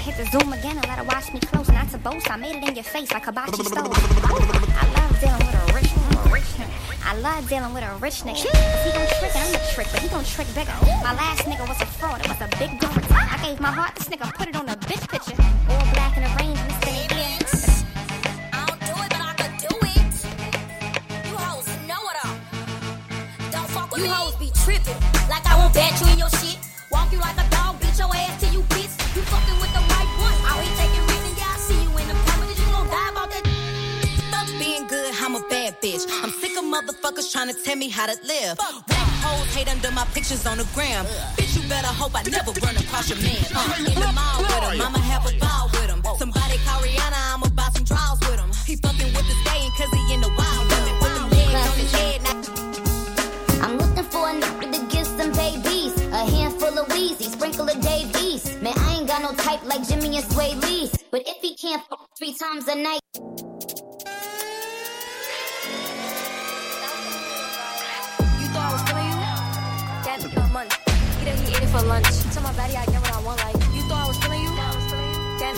Hit 0.01 0.15
the 0.17 0.25
zoom 0.25 0.53
again 0.53 0.77
and 0.77 0.87
let 0.87 0.99
her 0.99 1.03
watch 1.05 1.33
me 1.33 1.39
close. 1.39 1.69
Not 1.69 1.89
to 1.89 1.97
boast, 1.97 2.29
I 2.29 2.35
made 2.35 2.57
it 2.57 2.69
in 2.69 2.75
your 2.75 2.83
face 2.83 3.11
like 3.11 3.25
hibachi 3.25 3.63
stove. 3.63 4.60
I 7.11 7.15
love 7.15 7.49
dealing 7.49 7.73
with 7.73 7.83
a 7.83 7.93
rich 7.97 8.23
nigga. 8.23 8.45
If 8.45 8.85
he 8.85 8.91
gon' 8.93 9.05
trick, 9.19 9.35
and 9.35 9.43
I'm 9.43 9.61
a 9.61 9.73
trick, 9.73 9.87
but 9.91 9.99
he 9.99 10.07
gon' 10.07 10.23
trick 10.23 10.47
bigger. 10.55 10.71
My 11.03 11.13
last 11.13 11.41
nigga 11.41 11.67
was 11.67 11.81
a 11.81 11.85
fraud, 11.85 12.21
it 12.21 12.29
was 12.29 12.39
a 12.39 12.47
big 12.57 12.79
gun. 12.79 13.03
I 13.11 13.37
gave 13.43 13.59
my 13.59 13.69
heart 13.69 13.97
to 13.97 14.09
this 14.09 14.17
nigga, 14.17 14.33
put 14.33 14.47
it 14.47 14.55
on 14.55 14.69
a 14.69 14.77
bitch. 14.77 15.20
How 37.91 38.05
to 38.07 38.15
live. 38.25 38.55
Black 38.55 39.09
hoes 39.19 39.53
hate 39.53 39.67
under 39.69 39.91
my 39.91 40.05
pictures 40.15 40.45
on 40.47 40.57
the 40.57 40.67
gram. 40.73 41.05
Bitch, 41.35 41.59
you 41.59 41.67
better 41.67 41.87
hope 41.91 42.15
I 42.15 42.23
never 42.23 42.51
run 42.63 42.75
across 42.77 43.09
your 43.09 43.19
man. 43.19 43.35
Uh, 43.53 43.75
in 43.79 43.99
the 43.99 44.11
mall 44.15 44.39
with 44.39 44.79
him, 44.79 44.81
I'ma 44.81 44.99
have 45.11 45.27
a 45.27 45.37
ball 45.37 45.67
with 45.73 45.91
him. 45.91 46.01
Somebody 46.17 46.57
call 46.63 46.79
Rihanna, 46.79 47.35
I'ma 47.35 47.49
buy 47.51 47.67
some 47.75 47.83
draws 47.83 48.17
with 48.21 48.39
him. 48.39 48.49
He 48.65 48.77
fucking 48.77 49.11
with 49.11 49.27
the 49.27 49.35
staying 49.43 49.71
cause 49.75 49.91
he 49.91 50.13
in 50.15 50.21
the 50.21 50.31
wild 50.31 50.63
women. 50.71 50.95
Put 51.03 51.11
them 51.19 51.29
legs 51.35 51.67
on 51.67 51.77
his 51.83 51.91
head, 51.91 52.17
now 52.23 53.67
I'm 53.67 53.77
looking 53.77 54.07
for 54.07 54.23
a 54.23 54.33
nigga 54.39 54.71
to 54.71 54.81
give 54.87 55.07
some 55.07 55.31
babies. 55.35 55.93
A 56.15 56.23
handful 56.31 56.71
of 56.79 56.87
Weezy, 56.95 57.27
sprinkle 57.27 57.67
of 57.67 57.79
Dave 57.81 58.15
East. 58.23 58.61
Man, 58.63 58.73
I 58.77 59.03
ain't 59.03 59.07
got 59.07 59.21
no 59.21 59.35
type 59.35 59.67
like 59.67 59.85
Jimmy 59.85 60.15
and 60.15 60.25
Swae 60.31 60.55
Lee's. 60.63 60.95
But 61.11 61.27
if 61.27 61.37
he 61.43 61.55
can't 61.55 61.83
fuck 61.89 62.07
three 62.17 62.33
times 62.33 62.67
a 62.69 62.75
night. 62.75 63.01
For 71.71 71.81
lunch. 71.87 72.07
Tell 72.33 72.43
my 72.43 72.51
baddie 72.51 72.75
I 72.75 72.85
get 72.85 72.99
what 72.99 73.13
I 73.15 73.21
want. 73.23 73.39
Like 73.39 73.55
you 73.73 73.81
thought 73.87 74.03
I 74.03 74.07
was 74.07 74.17
killing 74.17 74.43
you? 74.43 74.49
That 75.39 75.55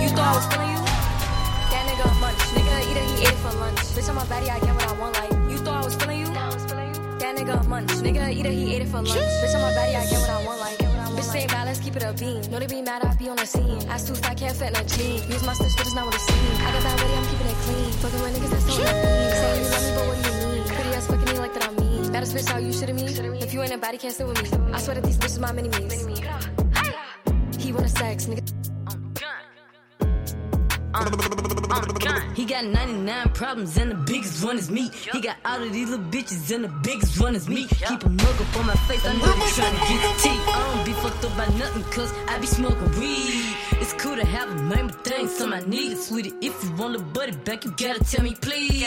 You 0.00 0.08
thought 0.08 0.32
I 0.32 0.34
was 0.34 0.46
killing 0.48 0.72
you? 0.72 0.82
That 1.70 1.82
nigga 1.88 2.06
munch. 2.20 2.42
Nigga 2.56 2.76
eat 2.90 2.96
it, 2.96 3.04
he 3.04 3.14
ate 3.22 3.28
it 3.28 3.38
for 3.44 3.52
lunch. 3.58 3.78
Bitch, 3.94 4.08
on 4.08 4.14
my 4.16 4.24
baddie, 4.24 4.50
I 4.50 4.58
get 4.60 4.74
what 4.74 4.88
I 4.88 4.92
want. 4.98 5.14
Like, 5.14 5.32
you 5.50 5.58
thought 5.58 5.82
I 5.82 5.84
was 5.84 5.96
killing 5.96 6.20
you? 6.20 6.26
That 6.26 7.36
nigga 7.36 7.66
munch. 7.68 7.90
Nigga 7.92 8.32
eat 8.32 8.46
it, 8.46 8.52
he 8.52 8.74
ate 8.74 8.82
it 8.82 8.88
for 8.88 9.02
lunch. 9.02 9.10
Bitch, 9.10 9.54
on 9.54 9.60
my 9.60 9.72
baddie, 9.72 9.96
I 9.96 10.06
get 10.08 10.20
what 10.20 10.30
I 10.30 10.46
want. 10.46 10.60
Like, 10.60 10.78
bitch, 10.78 11.22
say 11.22 11.46
bad, 11.46 11.61
keep 11.92 12.02
it 12.02 12.08
a 12.08 12.12
beam. 12.12 12.50
Know 12.50 12.58
they 12.58 12.66
be 12.66 12.82
mad, 12.82 13.04
I 13.04 13.14
be 13.14 13.28
on 13.28 13.36
the 13.36 13.46
scene. 13.46 13.78
Ass 13.88 14.08
too 14.08 14.14
fat, 14.14 14.36
can't 14.36 14.56
fit 14.56 14.70
in 14.70 14.76
a 14.76 14.84
jean. 14.84 15.30
Use 15.30 15.44
my 15.44 15.52
stitch, 15.52 15.72
but 15.76 15.86
it's 15.86 15.94
not 15.94 16.06
what 16.06 16.14
it 16.14 16.20
seems. 16.20 16.60
I 16.60 16.72
got 16.72 16.82
that 16.82 17.00
ready, 17.00 17.14
I'm 17.14 17.26
keeping 17.26 17.46
it 17.46 17.56
clean. 17.64 17.92
Fucking 17.92 18.22
with 18.22 18.34
niggas 18.36 18.50
that's 18.50 18.64
on 18.64 18.76
beam. 18.76 18.86
Saying 19.40 19.62
you 19.62 19.70
love 19.70 19.84
me, 19.84 19.90
but 19.96 20.06
what 20.08 20.16
do 20.16 20.30
you 20.30 20.36
mean? 20.52 20.64
Pretty 20.68 20.90
ass 20.96 21.06
fucking 21.06 21.32
me 21.32 21.38
like 21.38 21.54
that 21.54 21.68
I'm 21.68 21.76
mean. 21.76 22.12
Baddest 22.12 22.34
bitch, 22.34 22.48
how 22.48 22.58
you 22.58 22.68
shitting 22.68 22.94
me? 22.94 23.38
If 23.40 23.52
you 23.52 23.62
ain't 23.62 23.72
a 23.72 23.78
baddie, 23.78 24.00
can't 24.00 24.14
sit 24.14 24.26
with 24.26 24.42
me. 24.42 24.48
I 24.72 24.80
swear 24.80 24.94
that 24.96 25.04
these 25.04 25.18
bitches 25.18 25.40
my 25.40 25.52
mini 25.52 25.68
me's. 25.68 26.20
He 27.58 27.72
wanna 27.72 27.88
sex, 27.88 28.26
nigga. 28.26 28.51
He 32.34 32.44
got 32.44 32.64
99 32.64 33.28
problems 33.30 33.76
and 33.78 33.90
the 33.90 33.94
biggest 33.94 34.44
one 34.44 34.58
is 34.58 34.70
me. 34.70 34.90
He 35.12 35.20
got 35.20 35.36
all 35.44 35.62
of 35.62 35.72
these 35.72 35.88
little 35.88 36.04
bitches 36.06 36.54
and 36.54 36.64
the 36.64 36.68
biggest 36.68 37.18
one 37.18 37.34
is 37.34 37.48
me. 37.48 37.66
Keep 37.66 38.04
a 38.04 38.08
mug 38.08 38.40
up 38.40 38.56
on 38.56 38.66
my 38.66 38.74
face, 38.74 39.04
I 39.06 39.12
know 39.14 39.20
they 39.20 39.50
tryna 39.56 39.88
get 39.88 40.02
the 40.02 40.22
tea. 40.22 40.38
I 40.52 40.74
don't 40.74 40.84
be 40.84 40.92
fucked 40.92 41.24
up 41.24 41.36
by 41.36 41.46
nothing 41.56 41.82
cause 41.84 42.12
I 42.28 42.38
be 42.38 42.46
smoking 42.46 42.90
weed. 43.00 43.56
It's 43.80 43.94
cool 43.94 44.16
to 44.16 44.26
have 44.26 44.50
a 44.50 44.54
man, 44.64 44.88
but 44.88 45.02
there 45.04 45.18
ain't 45.20 45.30
some 45.30 45.52
I 45.54 45.60
need. 45.60 45.96
Sweetie, 45.96 46.34
if 46.42 46.62
you 46.62 46.72
want 46.76 46.96
a 46.96 46.98
buddy 46.98 47.32
back, 47.32 47.64
you 47.64 47.70
gotta 47.70 48.04
tell 48.04 48.22
me 48.22 48.34
please. 48.34 48.86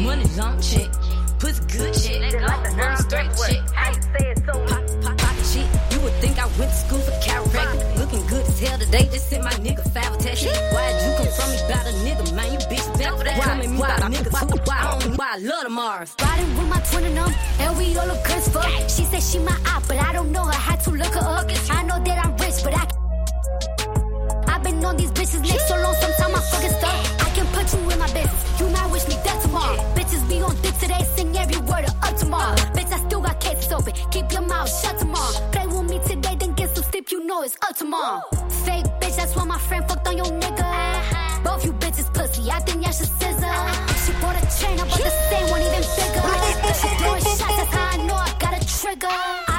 Money 0.00 0.24
long 0.38 0.60
check, 0.62 0.90
pussy 1.38 1.62
good 1.76 1.94
shit. 1.94 2.20
Money 2.40 2.96
straight 2.96 3.30
check. 3.36 3.62
I 3.76 3.88
ain't 3.88 4.02
say 4.02 4.30
it 4.30 4.38
so. 4.46 4.52
Pop, 4.66 4.82
pop, 5.02 5.18
pocket 5.18 5.44
shit. 5.44 5.66
You 5.92 6.00
would 6.00 6.14
think 6.14 6.38
I 6.38 6.46
went 6.58 6.70
to 6.70 6.76
school 6.76 7.00
for 7.00 7.12
chiropractic 7.20 7.93
looking 8.14 8.28
good 8.28 8.46
as 8.46 8.60
hell 8.60 8.78
today. 8.78 9.08
Just 9.10 9.28
sent 9.28 9.44
my 9.44 9.50
nigga 9.52 9.82
five 9.92 10.14
attached. 10.14 10.46
Why'd 10.46 11.02
you 11.02 11.10
come 11.16 11.32
from 11.34 11.50
me 11.50 11.58
about 11.66 11.86
a 11.86 11.92
nigga, 12.04 12.34
man? 12.34 12.52
You 12.52 12.58
bitch 12.58 12.98
back 12.98 13.16
for 13.16 13.24
that. 13.24 13.38
Why, 13.38 13.66
me 13.66 13.78
why, 13.78 13.96
about 13.96 14.12
nigga 14.12 14.30
too. 14.40 14.60
Why, 14.64 14.78
I 14.78 14.98
don't, 14.98 15.18
why 15.18 15.34
I 15.34 15.38
love 15.38 15.64
the 15.64 15.70
Mars. 15.70 16.14
Riding 16.20 16.56
with 16.56 16.68
my 16.68 16.80
twin 16.80 17.04
and 17.04 17.16
them, 17.16 17.34
and 17.60 17.78
we 17.78 17.96
all 17.96 18.06
look 18.06 18.22
good 18.24 18.36
as 18.36 18.48
fuck. 18.48 18.70
She 18.88 19.04
said 19.04 19.22
she 19.22 19.38
my 19.38 19.56
eye, 19.66 19.82
but 19.88 19.98
I 19.98 20.12
don't 20.12 20.30
know 20.32 20.44
I 20.44 20.54
Had 20.54 20.80
to 20.84 20.90
look 20.90 21.14
her 21.14 21.20
up. 21.20 21.46
I 21.70 21.82
know 21.82 22.02
that 22.04 22.24
I'm 22.24 22.36
rich, 22.36 22.62
but 22.62 22.74
I. 22.74 22.86
can 22.86 24.48
I've 24.48 24.62
been 24.62 24.84
on 24.84 24.96
these 24.96 25.10
bitches 25.12 25.40
neck 25.40 25.60
so 25.60 25.76
long, 25.76 25.94
sometimes 25.94 26.34
I 26.34 26.40
fucking 26.50 26.74
stuck. 26.78 27.26
I 27.26 27.30
can 27.34 27.46
put 27.52 27.66
you 27.72 27.90
in 27.90 27.98
my 27.98 28.06
business. 28.12 28.60
You 28.60 28.68
might 28.68 28.90
wish 28.90 29.06
me 29.08 29.14
death 29.24 29.42
tomorrow. 29.42 29.76
Bitches 29.94 30.26
be 30.28 30.40
on 30.40 30.54
dick 30.62 30.76
today, 30.78 31.02
sing 31.16 31.36
every 31.36 31.58
word 31.58 31.84
of 31.84 31.94
up 32.02 32.16
tomorrow. 32.16 32.52
Uh. 32.52 32.72
Bitch, 32.76 32.92
I 32.92 32.98
still 33.06 33.20
got 33.20 33.40
cases 33.40 33.72
open. 33.72 33.92
Keep 34.10 34.32
your 34.32 34.42
mouth 34.42 34.70
shut 34.80 34.98
tomorrow. 34.98 35.32
Play 35.50 35.66
with 35.66 35.90
me 35.90 35.98
today, 36.06 36.36
then 36.36 36.53
know 37.34 37.42
it's 37.42 37.56
up 37.68 37.76
tomorrow. 37.76 38.22
Fake 38.64 38.86
bitch, 39.00 39.16
that's 39.16 39.34
why 39.34 39.44
my 39.44 39.58
friend 39.58 39.84
fucked 39.88 40.06
on 40.06 40.16
your 40.16 40.26
nigga. 40.26 40.60
Uh-huh. 40.60 41.40
Both 41.42 41.64
you 41.64 41.72
bitches 41.72 42.12
pussy, 42.14 42.50
I 42.50 42.60
think 42.60 42.82
y'all 42.82 42.92
should 42.92 43.12
scissor. 43.18 43.46
Uh-huh. 43.46 43.94
She 44.04 44.12
bought 44.20 44.36
a 44.40 44.44
chain, 44.58 44.78
I 44.78 44.84
bought 44.88 44.98
yeah. 45.00 45.08
the 45.08 45.14
same 45.30 45.50
one 45.50 45.62
even 45.68 45.84
bigger. 45.98 46.22
she 46.80 46.88
blowing 46.98 47.22
shots, 47.22 47.56
that's 47.58 47.74
how 47.74 47.94
I 47.94 48.06
know 48.06 48.14
I 48.14 48.30
got 48.38 48.52
a 48.58 48.62
trigger. 48.78 49.53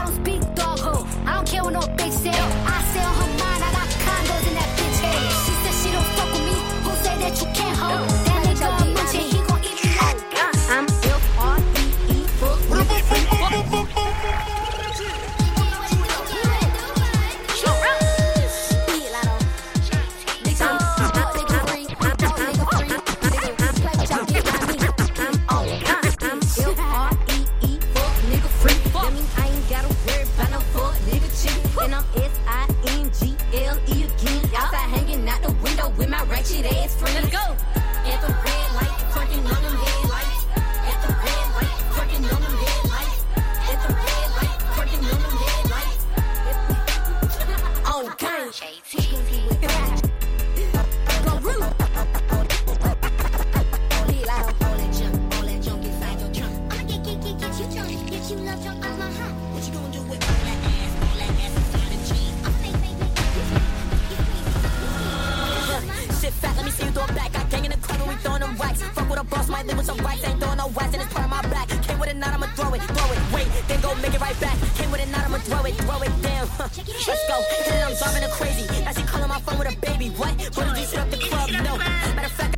boss 69.30 69.50
might 69.50 69.66
live 69.66 69.78
with 69.78 69.86
some 69.86 69.98
rights. 69.98 70.24
Ain't 70.24 70.40
throwing 70.40 70.58
no 70.58 70.68
whacks, 70.70 70.94
and 70.94 71.02
it's 71.02 71.14
part 71.14 71.26
of 71.26 71.32
my 71.32 71.42
black. 71.50 71.68
Came 71.84 72.00
with 72.00 72.10
a 72.10 72.14
knot, 72.14 72.34
I'ma 72.34 72.48
throw 72.56 72.74
it, 72.74 72.82
throw 72.82 73.12
it. 73.12 73.20
Wait, 73.34 73.48
then 73.68 73.82
go 73.82 73.94
make 73.96 74.14
it 74.14 74.22
right 74.22 74.40
back. 74.40 74.58
Came 74.76 74.92
with 74.92 75.02
a 75.02 75.06
knot, 75.08 75.26
I'ma 75.26 75.38
throw 75.40 75.64
it, 75.66 75.76
throw 75.76 76.02
it. 76.02 76.12
Damn, 76.22 76.48
let's 76.58 77.28
go. 77.28 77.36
Hit 77.66 77.84
I'm 77.86 77.96
driving 77.96 78.24
her 78.24 78.30
crazy. 78.30 78.66
Now 78.84 78.92
she 78.92 79.04
calling 79.04 79.30
my 79.30 79.40
phone 79.42 79.60
with 79.60 79.74
a 79.74 79.78
baby. 79.80 80.10
What? 80.10 80.34
What 80.56 80.68
did 80.68 80.78
you 80.78 80.86
set 80.86 81.00
up 81.00 81.10
the 81.12 81.18
club? 81.18 81.50
No. 81.52 81.78
Matter 81.78 82.26
of 82.26 82.32
fact, 82.32 82.55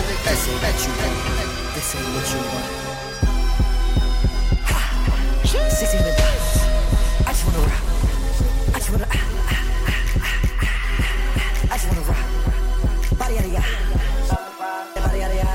this 0.00 0.48
ain't 0.48 0.62
what 0.62 0.78
you 0.82 0.92
want. 0.98 1.16
This 1.74 1.94
ain't 1.96 2.08
what 2.14 2.26
you 2.32 2.40
want. 2.48 2.70
Ha! 4.64 4.78
16 5.44 6.00
I 7.20 7.32
just 7.32 7.44
wanna 7.46 7.60
rock. 7.68 7.84
I 8.72 8.78
just 8.78 8.90
wanna. 8.90 9.06
Ah, 9.10 9.16
ah, 9.52 9.60
ah, 10.22 10.36
I 11.70 11.76
just 11.76 11.88
wanna 11.88 12.04
rock. 12.08 12.26
Body 13.18 13.34
out 13.38 13.44
of 13.44 13.52
ya. 13.52 13.62
Body 14.96 15.22
out 15.22 15.30
of 15.30 15.36
ya. 15.36 15.48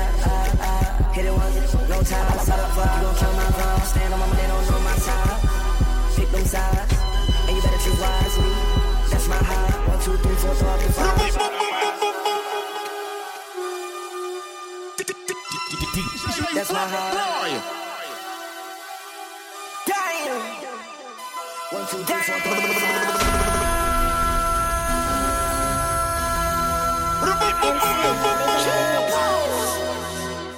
Hit 1.12 1.24
it 1.26 1.32
once, 1.32 1.74
no 1.88 2.02
time. 2.02 2.38
Set 2.38 2.58
up, 2.60 2.70
fuck, 2.76 2.90
you 2.94 3.02
gon' 3.02 3.14
kill 3.16 3.32
me. 3.32 3.37
That's 16.58 16.72
my 16.72 16.88
heart. 16.90 17.14
One, 21.70 21.86
two, 21.86 22.02
three, 22.02 22.18
four. 22.18 22.58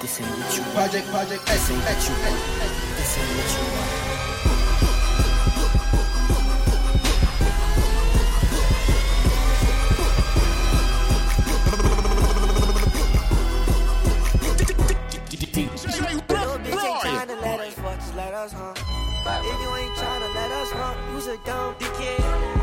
This 0.01 0.19
ain't 0.21 0.29
what 0.31 0.57
you 0.57 0.63
want. 0.63 0.73
Project, 0.73 1.05
project, 1.09 1.45
this 1.45 1.69
ain't 1.69 1.85
what 1.85 2.01
you 2.01 2.15
want. 2.17 2.39
This 2.97 3.17
ain't 3.19 3.37
what 3.37 3.51
you 3.53 3.65
want. 3.77 4.10
If 19.43 19.61
you 19.61 19.75
ain't 19.75 19.93
tryna 19.95 20.35
let 20.35 20.51
us 20.51 20.71
know, 20.73 21.13
you's 21.13 21.27
a 21.27 21.37
dumb 21.37 21.75
You. 21.75 22.60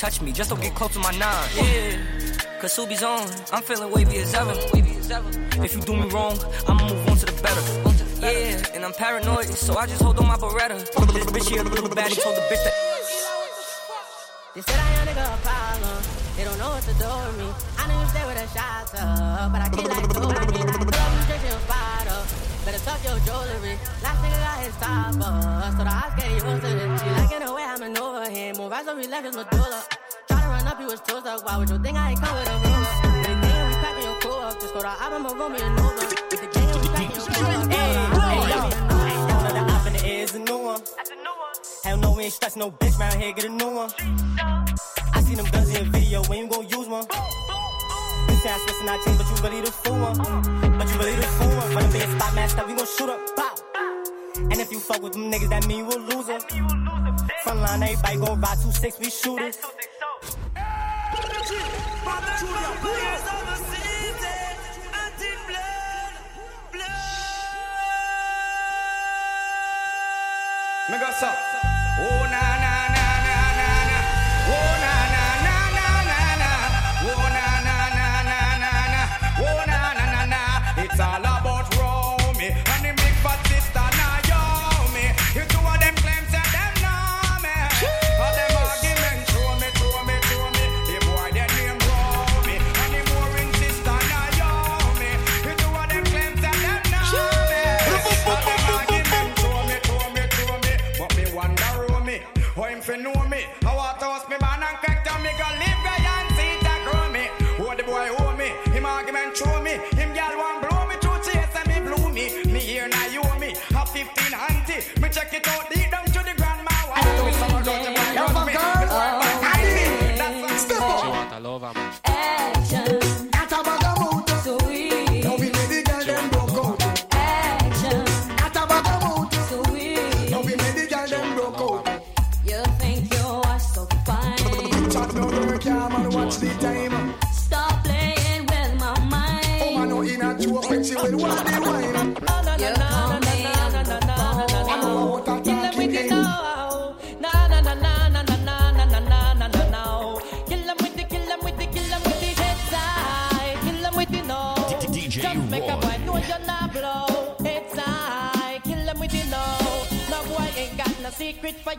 touch 0.00 0.22
me, 0.22 0.32
just 0.32 0.48
don't 0.48 0.62
get 0.62 0.74
close 0.74 0.94
to 0.94 0.98
my 0.98 1.12
nine. 1.18 1.48
Yeah, 1.54 2.00
cause 2.58 2.72
Subi's 2.72 3.02
on, 3.02 3.28
I'm 3.52 3.62
feeling 3.62 3.92
wavy 3.92 4.16
as 4.16 4.32
ever. 4.32 4.54
If 5.62 5.74
you 5.74 5.82
do 5.82 5.94
me 5.94 6.08
wrong, 6.08 6.38
I'ma 6.66 6.88
move 6.88 7.06
on 7.06 7.16
to 7.18 7.26
the 7.26 7.36
better. 7.42 7.60
Yeah, 8.18 8.74
and 8.74 8.82
I'm 8.82 8.94
paranoid, 8.94 9.44
so 9.52 9.76
I 9.76 9.86
just 9.86 10.00
hold 10.00 10.18
on 10.18 10.26
my 10.26 10.36
Beretta. 10.36 10.78
This 11.12 11.26
bitch 11.26 11.50
here, 11.50 11.62
little 11.62 11.90
baddie 11.90 12.16
told 12.16 12.34
the 12.34 12.40
bitch 12.48 12.64
that. 12.64 12.74
They 14.54 14.62
said 14.62 14.80
I 14.80 15.00
ain't 15.00 15.10
a 15.10 15.14
girl 15.14 15.36
problem. 15.44 16.02
They 16.36 16.44
don't 16.44 16.58
know 16.58 16.70
what 16.70 16.82
to 16.88 16.94
do 16.96 17.04
with 17.04 17.36
me. 17.36 17.48
I 17.76 17.84
knew 17.88 18.00
you 18.00 18.08
stay 18.08 18.24
with 18.24 18.40
a 18.40 18.48
shot 18.56 18.88
up, 18.96 19.52
but 19.52 19.60
I 19.60 19.68
can't 19.68 19.84
like 19.84 20.08
do 20.16 20.20
with 20.20 20.48
me. 20.48 20.80
Love 20.96 21.12
you 21.12 21.24
drinking 21.28 21.60
up. 22.08 22.26
Better 22.64 22.78
tuck 22.84 23.00
your 23.04 23.18
jewelry. 23.24 23.76
Last 24.02 24.20
nigga 24.20 24.38
got 24.44 24.58
his 24.64 24.76
top 24.76 25.16
up, 25.16 25.72
so 25.76 25.84
the 25.84 25.92
eyes 25.92 26.12
get 26.16 26.30
used 26.30 26.44
to 26.44 26.56
this. 26.60 27.02
Like 27.18 27.32
in 27.32 27.46
the 27.46 27.52
way 27.54 27.64
I 27.64 27.76
maneuver 27.78 28.28
him. 28.28 28.56
Move 28.56 28.72
eyes 28.72 28.84
so 28.84 28.94
relax, 28.94 29.34
my 29.34 29.44
was 30.90 31.00
toes 31.02 31.24
up. 31.24 31.46
Why 31.46 31.56
would 31.56 31.70
you 31.70 31.78
think 31.78 31.96
I 31.96 32.10
ain't 32.10 32.20
come 32.20 32.34
with 32.34 32.48
a 32.48 32.52
roller? 32.52 32.82
With 33.14 33.22
the 33.22 33.34
gang, 33.46 33.68
we 33.68 33.74
packing 33.78 34.02
your 34.02 34.18
cool 34.20 34.40
up. 34.42 34.60
Just 34.60 34.74
go 34.74 34.80
to 34.80 34.88
album 34.88 35.26
of 35.26 35.38
Romeo 35.38 35.62
and 35.62 35.76
Nova. 35.76 36.02
With 36.30 36.40
the 36.42 36.48
gang, 36.50 36.66
we 36.82 36.88
packing 36.88 37.16
your 37.16 37.26
cool 37.30 37.46
up. 37.46 37.70
Hey, 37.70 38.10
Hell 41.84 41.96
no, 41.96 42.12
we 42.12 42.24
ain't 42.24 42.32
stress 42.32 42.56
no 42.56 42.70
bitch 42.70 42.98
round 42.98 43.14
here. 43.14 43.32
Get 43.32 43.44
a 43.46 43.48
new 43.48 43.70
one. 43.70 43.90
I 45.12 45.22
seen 45.22 45.36
them 45.36 45.46
guns 45.46 45.68
in 45.70 45.76
your 45.76 45.84
video. 45.92 46.22
When 46.24 46.38
you 46.40 46.48
gon' 46.48 46.68
use 46.68 46.88
one? 46.88 47.06
You 48.28 48.36
say 48.42 48.50
I 48.50 48.58
switched 48.58 48.80
and 48.80 48.90
I 48.90 48.98
change, 49.04 49.18
but 49.18 49.26
you 49.30 49.36
really 49.42 49.60
the 49.62 49.72
fool 49.72 49.98
one. 49.98 50.16
But 50.78 50.88
you 50.90 50.98
really 50.98 51.16
the 51.16 51.30
fool 51.38 51.48
one. 51.56 51.74
Run 51.74 51.84
a 51.84 51.92
big 51.92 52.02
spot, 52.02 52.34
mask 52.34 52.58
up. 52.58 52.66
We 52.66 52.74
gon' 52.74 52.86
shoot 52.86 53.08
up. 53.08 53.36
Bow. 53.36 53.54
And 54.36 54.58
if 54.58 54.70
you 54.72 54.80
fuck 54.80 55.02
with 55.02 55.12
them 55.12 55.30
niggas, 55.30 55.48
that 55.50 55.66
mean 55.66 55.78
you 55.78 55.88
a 55.88 55.98
loser. 55.98 56.38
Frontline, 57.44 57.82
everybody 57.82 58.16
gon' 58.18 58.40
ride 58.40 58.58
two 58.60 58.72
six, 58.72 58.98
we 58.98 59.10
shooters. 59.10 59.58
Mega 70.90 71.12
sa. 71.12 71.30
Oh, 72.02 72.26
nah. 72.26 72.49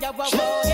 yeah, 0.01 0.11
whoa, 0.11 0.25
whoa. 0.31 0.70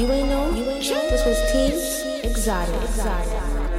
You 0.00 0.10
ain't 0.12 0.28
know? 0.30 0.50
You 0.54 0.70
ain't 0.70 0.88
know? 0.88 1.10
This 1.10 1.26
was 1.26 1.52
T. 1.52 2.26
Exotic. 2.26 2.74
Exotic. 2.84 3.69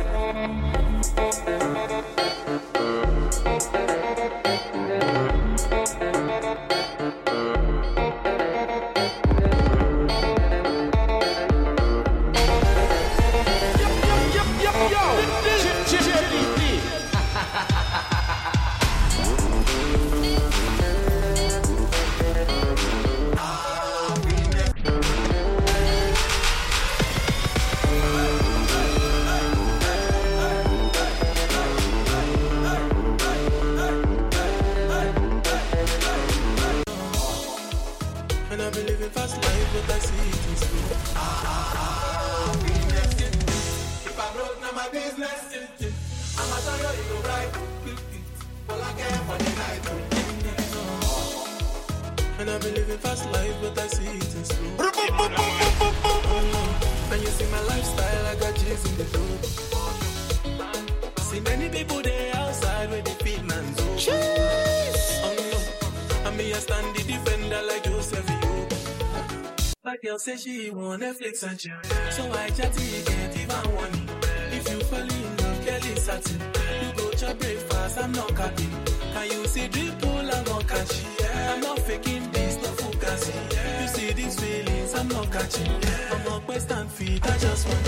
say 70.22 70.38
she 70.38 70.69
want 70.69 71.01
Netflix 71.01 71.41
and 71.41 71.57
chill. 71.57 71.74
So 72.11 72.32
I 72.32 72.47
chatty 72.51 73.01
again, 73.01 73.32
even 73.41 73.74
warning. 73.74 74.07
If 74.51 74.69
you 74.69 74.80
fall 74.82 74.99
in 74.99 75.38
love, 75.38 75.65
Kelly 75.65 75.95
satin. 75.95 76.39
You 76.82 76.93
go 76.95 77.09
to 77.09 77.34
breakfast, 77.34 77.97
I'm 77.97 78.11
not 78.11 78.36
catching. 78.36 78.69
Can 79.13 79.32
you 79.32 79.47
see 79.47 79.67
the 79.67 79.91
pool? 79.99 80.30
I'm 80.32 80.45
not 80.45 80.67
catching. 80.67 81.07
I'm 81.49 81.61
not 81.61 81.80
faking 81.80 82.30
this, 82.32 82.55
no 82.57 82.69
focusing. 82.84 83.41
You 83.82 83.88
see 83.88 84.13
these 84.13 84.39
feelings, 84.39 84.93
I'm 84.93 85.07
not 85.07 85.32
catching. 85.32 85.67
I'm 86.11 86.24
not 86.26 86.47
west 86.47 86.72
and 86.72 86.91
feet, 86.91 87.26
I 87.26 87.38
just 87.39 87.67
want. 87.67 87.81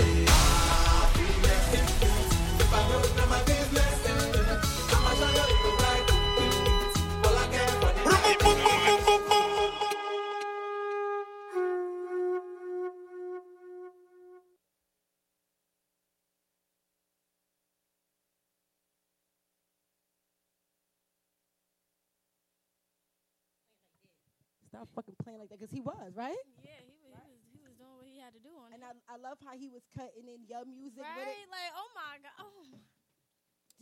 Was 26.14 26.30
right. 26.30 26.42
Yeah, 26.62 26.78
he 26.86 26.94
was, 27.10 27.18
he 27.26 27.34
was 27.34 27.42
he 27.50 27.58
was 27.66 27.74
doing 27.74 27.94
what 27.98 28.06
he 28.06 28.22
had 28.22 28.30
to 28.38 28.42
do 28.42 28.54
on 28.54 28.70
And 28.70 28.82
it. 28.82 28.86
I, 29.10 29.14
I 29.14 29.16
love 29.18 29.38
how 29.42 29.58
he 29.58 29.66
was 29.66 29.82
cutting 29.98 30.30
in 30.30 30.46
your 30.46 30.62
music 30.62 31.02
with 31.02 31.10
Right? 31.10 31.42
it. 31.42 31.50
Like, 31.50 31.70
oh 31.74 31.90
my 31.98 32.22
god. 32.22 32.34
Oh 32.38 32.54
my. 32.70 32.78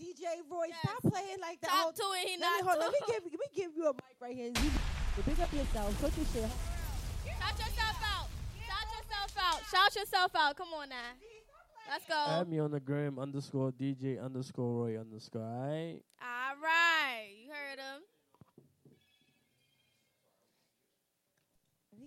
DJ 0.01 0.41
Roy, 0.49 0.73
Yes. 0.73 0.81
stop 0.81 1.13
playing 1.13 1.41
like 1.45 1.61
that. 1.61 1.69
Talk 1.71 1.93
to 1.95 2.07
it, 2.17 2.25
he 2.29 2.35
let 2.41 2.57
me, 2.57 2.65
hold, 2.65 2.81
let 2.81 2.91
me 2.91 3.01
give 3.07 3.23
let 3.29 3.37
me 3.37 3.49
give 3.55 3.71
you 3.77 3.85
a 3.87 3.93
mic 3.93 4.17
right 4.21 4.35
here. 4.35 4.49
You, 4.49 4.69
you 4.73 5.23
big 5.29 5.37
up 5.39 5.53
yourself. 5.53 5.93
Put 6.01 6.17
your 6.17 6.27
shit. 6.33 6.49
Shout 7.29 7.57
yourself 7.61 7.99
out. 8.01 8.29
Shout 8.57 8.89
yourself 8.89 9.33
out. 9.37 9.61
Shout 9.69 9.93
yourself 9.95 10.33
out. 10.35 10.57
Come 10.57 10.73
on 10.73 10.89
now. 10.89 11.13
Let's 11.91 12.07
go. 12.07 12.15
Add 12.17 12.49
me 12.49 12.59
on 12.59 12.71
the 12.71 12.81
gram 12.81 13.19
underscore 13.19 13.71
DJ 13.73 14.23
underscore 14.23 14.87
Roy 14.89 14.99
underscore. 14.99 15.43
Alright. 15.43 16.03
All 16.23 16.57
right. 16.63 17.29
You 17.45 17.51
heard 17.53 17.79
him. 17.79 18.03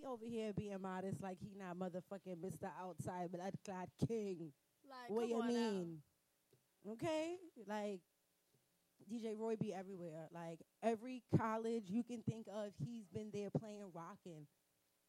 He 0.06 0.12
over 0.12 0.26
here 0.26 0.54
being 0.54 0.82
modest 0.82 1.22
like 1.22 1.38
he 1.40 1.56
not 1.58 1.78
motherfucking 1.78 2.38
Mr. 2.38 2.70
Outside 2.80 3.32
Blood 3.32 3.54
Clot 3.66 3.90
King. 4.08 4.52
Like, 4.88 5.10
what 5.10 5.28
you 5.28 5.44
mean? 5.44 5.98
Okay? 6.92 7.36
Like 7.68 8.02
DJ 9.12 9.38
Roy 9.38 9.56
be 9.56 9.74
everywhere. 9.74 10.28
Like 10.34 10.60
every 10.84 11.24
college 11.38 11.86
you 11.88 12.04
can 12.04 12.22
think 12.22 12.48
of, 12.54 12.72
he's 12.84 13.06
been 13.14 13.30
there 13.34 13.50
playing 13.50 13.86
rocking. 13.94 14.46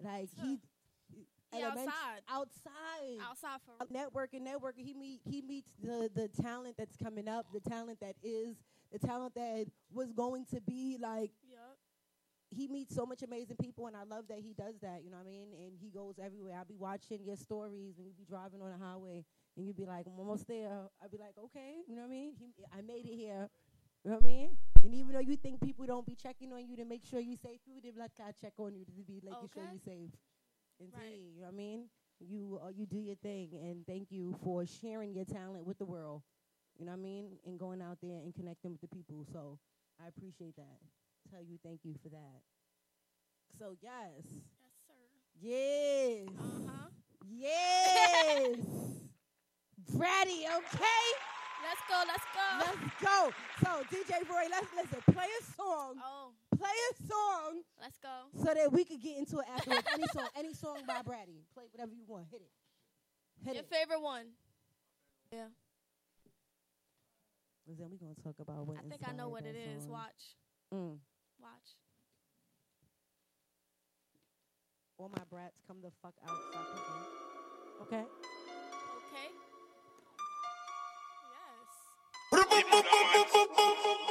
Like 0.02 0.28
he 0.42 0.60
He 1.52 1.62
outside. 1.62 2.22
outside. 2.28 3.18
Outside 3.22 3.60
for 3.64 3.86
networking, 3.86 4.42
networking. 4.46 4.84
He 4.84 4.94
meet 4.94 5.20
he 5.28 5.42
meets 5.42 5.70
the 5.82 6.10
the 6.14 6.28
talent 6.42 6.76
that's 6.78 6.96
coming 6.96 7.28
up, 7.28 7.46
the 7.52 7.60
talent 7.60 8.00
that 8.00 8.16
is, 8.22 8.56
the 8.92 8.98
talent 8.98 9.34
that 9.34 9.66
was 9.92 10.12
going 10.12 10.46
to 10.46 10.60
be 10.60 10.96
like. 11.00 11.30
He 12.56 12.68
meets 12.68 12.94
so 12.94 13.04
much 13.04 13.22
amazing 13.22 13.56
people, 13.56 13.86
and 13.86 13.96
I 13.96 14.04
love 14.04 14.26
that 14.28 14.38
he 14.38 14.54
does 14.54 14.78
that. 14.80 15.02
You 15.04 15.10
know 15.10 15.18
what 15.18 15.26
I 15.26 15.30
mean? 15.30 15.48
And 15.52 15.72
he 15.80 15.90
goes 15.90 16.18
everywhere. 16.18 16.56
I'll 16.58 16.64
be 16.64 16.76
watching 16.76 17.24
your 17.24 17.36
stories, 17.36 17.98
and 17.98 18.06
you 18.06 18.12
be 18.16 18.24
driving 18.24 18.62
on 18.62 18.70
the 18.70 18.84
highway, 18.84 19.24
and 19.56 19.66
you 19.66 19.74
be 19.74 19.84
like, 19.84 20.06
"I'm 20.06 20.18
almost 20.18 20.46
there." 20.48 20.88
I'll 21.02 21.08
be 21.08 21.18
like, 21.18 21.36
"Okay," 21.38 21.82
you 21.86 21.94
know 21.94 22.02
what 22.02 22.08
I 22.08 22.10
mean? 22.10 22.32
He, 22.38 22.54
I 22.72 22.80
made 22.80 23.06
it 23.06 23.14
here. 23.16 23.48
You 24.04 24.10
know 24.10 24.16
what 24.16 24.24
I 24.24 24.28
mean? 24.28 24.56
And 24.84 24.94
even 24.94 25.12
though 25.12 25.20
you 25.20 25.36
think 25.36 25.60
people 25.60 25.84
don't 25.86 26.06
be 26.06 26.14
checking 26.14 26.52
on 26.52 26.66
you 26.66 26.76
to 26.76 26.84
make 26.84 27.04
sure 27.04 27.20
you 27.20 27.36
safe 27.36 27.60
they 27.66 27.90
be 27.90 27.98
like, 27.98 28.12
"I 28.20 28.32
check 28.32 28.54
on 28.58 28.74
you 28.74 28.84
to 28.84 28.92
be 28.92 29.20
making 29.24 29.48
sure 29.52 29.62
Okay. 29.62 29.72
you 29.72 29.78
safe." 29.78 30.10
Indeed, 30.78 31.32
you 31.34 31.40
know 31.40 31.46
what 31.46 31.54
I 31.54 31.56
mean? 31.56 31.88
You 32.20 32.60
uh, 32.64 32.68
you 32.68 32.86
do 32.86 33.00
your 33.00 33.16
thing, 33.16 33.50
and 33.52 33.86
thank 33.86 34.10
you 34.10 34.34
for 34.42 34.64
sharing 34.66 35.14
your 35.14 35.24
talent 35.24 35.64
with 35.66 35.78
the 35.78 35.86
world. 35.86 36.22
You 36.78 36.84
know 36.86 36.92
what 36.92 36.98
I 36.98 37.02
mean? 37.02 37.38
And 37.46 37.58
going 37.58 37.82
out 37.82 37.98
there 38.02 38.18
and 38.20 38.34
connecting 38.34 38.72
with 38.72 38.80
the 38.80 38.88
people. 38.88 39.24
So 39.32 39.58
I 40.02 40.08
appreciate 40.08 40.56
that. 40.56 40.78
Tell 41.30 41.42
you 41.42 41.58
thank 41.64 41.80
you 41.84 41.94
for 42.02 42.08
that. 42.10 42.40
So 43.58 43.74
yes. 43.82 44.22
Yes, 44.30 44.74
sir. 44.86 44.94
Yes. 45.40 46.28
Uh-huh. 46.38 46.88
Yes. 47.28 48.56
Bratty, 49.92 50.44
okay? 50.44 51.06
Let's 51.64 51.82
go. 51.88 52.02
Let's 52.06 52.26
go. 52.34 52.46
Let's 52.58 53.02
go. 53.02 53.30
So 53.62 53.82
DJ 53.90 54.28
Roy, 54.28 54.46
let's 54.50 54.66
listen. 54.74 54.98
Play 55.12 55.26
a 55.40 55.44
song. 55.56 55.96
Oh, 56.04 56.30
Play 56.56 56.68
a 56.70 57.06
song 57.06 57.62
let's 57.80 57.98
go. 57.98 58.28
so 58.38 58.54
that 58.54 58.72
we 58.72 58.84
could 58.84 59.00
get 59.02 59.18
into 59.18 59.38
it 59.38 59.46
afterwards. 59.54 59.86
any 59.92 60.06
song, 60.12 60.28
any 60.36 60.54
song 60.54 60.78
by 60.86 61.02
Bratty. 61.02 61.42
Play 61.54 61.64
whatever 61.72 61.92
you 61.92 62.04
want. 62.06 62.26
Hit 62.30 62.42
it. 62.42 62.50
Hit 63.44 63.50
it. 63.50 63.54
Your 63.54 63.64
it. 63.64 63.70
favorite 63.70 64.02
one. 64.02 64.26
Yeah. 65.32 65.50
Listen, 67.66 67.90
we 67.90 67.98
gonna 67.98 68.14
talk 68.22 68.36
about 68.40 68.66
what. 68.66 68.76
I 68.78 68.88
think 68.88 69.02
I 69.08 69.12
know 69.12 69.28
what 69.28 69.44
it 69.44 69.56
is. 69.56 69.86
Watch. 69.86 70.36
Mm. 70.72 70.98
Watch. 71.40 71.76
All 74.98 75.10
my 75.10 75.22
brats 75.30 75.60
come 75.66 75.76
the 75.82 75.90
fuck 76.02 76.14
out. 76.28 76.38
Stop 76.50 76.66
cooking. 76.74 77.04
Okay. 77.82 78.04
Okay. 79.12 79.28
Damn. 82.32 84.05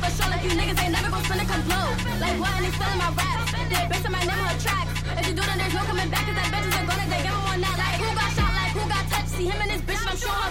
Like 0.00 0.42
you 0.44 0.50
niggas 0.50 0.82
ain't 0.82 0.92
never 0.92 1.10
come 1.10 1.22
blow. 1.68 1.86
Like 2.20 2.40
what? 2.40 2.50
And 2.56 2.72
my. 2.98 3.10
They 3.68 3.86
based 3.88 4.06
on 4.06 4.12
my 4.12 4.20
name 4.20 4.46
on. 4.48 4.88
If 5.18 5.28
you 5.28 5.34
do, 5.34 5.42
then 5.42 5.58
there's 5.58 5.74
no 5.74 5.80
coming 5.80 6.08
back. 6.08 6.24
Cause 6.26 6.34
that 6.34 7.08
they 7.10 7.22
give 7.22 7.36
one 7.44 7.60
that. 7.60 7.76
Like 7.76 8.00
who 8.00 8.08
got 8.16 8.30
shot? 8.32 8.52
Like 8.56 8.72
who 8.72 8.88
got 8.88 9.04
touched? 9.10 9.28
See 9.28 9.46
him 9.46 9.60
and 9.60 9.70
his 9.70 9.82
bitch, 9.82 10.10
I'm 10.10 10.16
sure 10.16 10.49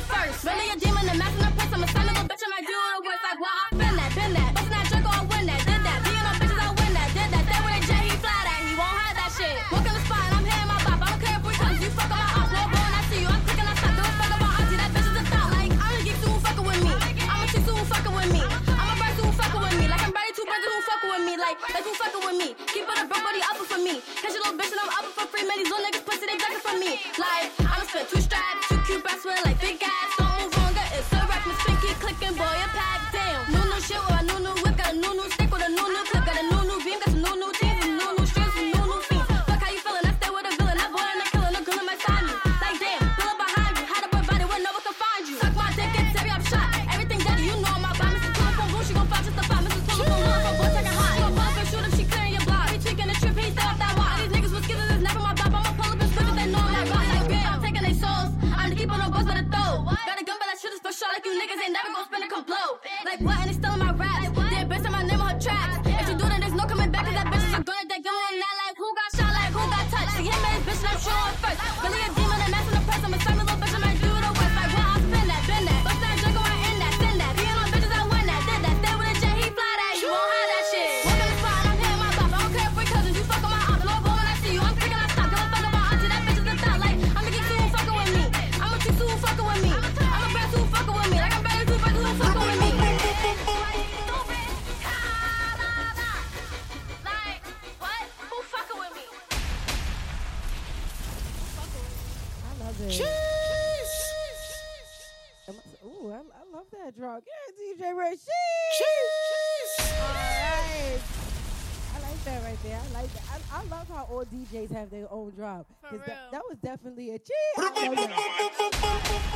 their 115.68 115.92
own 115.92 115.92
drop. 115.92 115.92
For 115.92 115.98
'Cause 115.98 116.08
that, 116.08 116.22
real. 116.22 116.32
that 116.32 116.42
was 116.50 116.58
definitely 116.60 117.10
a 117.12 117.20
cheese. 117.20 117.58
I 117.58 117.88
love 117.88 117.96
that. 117.96 119.30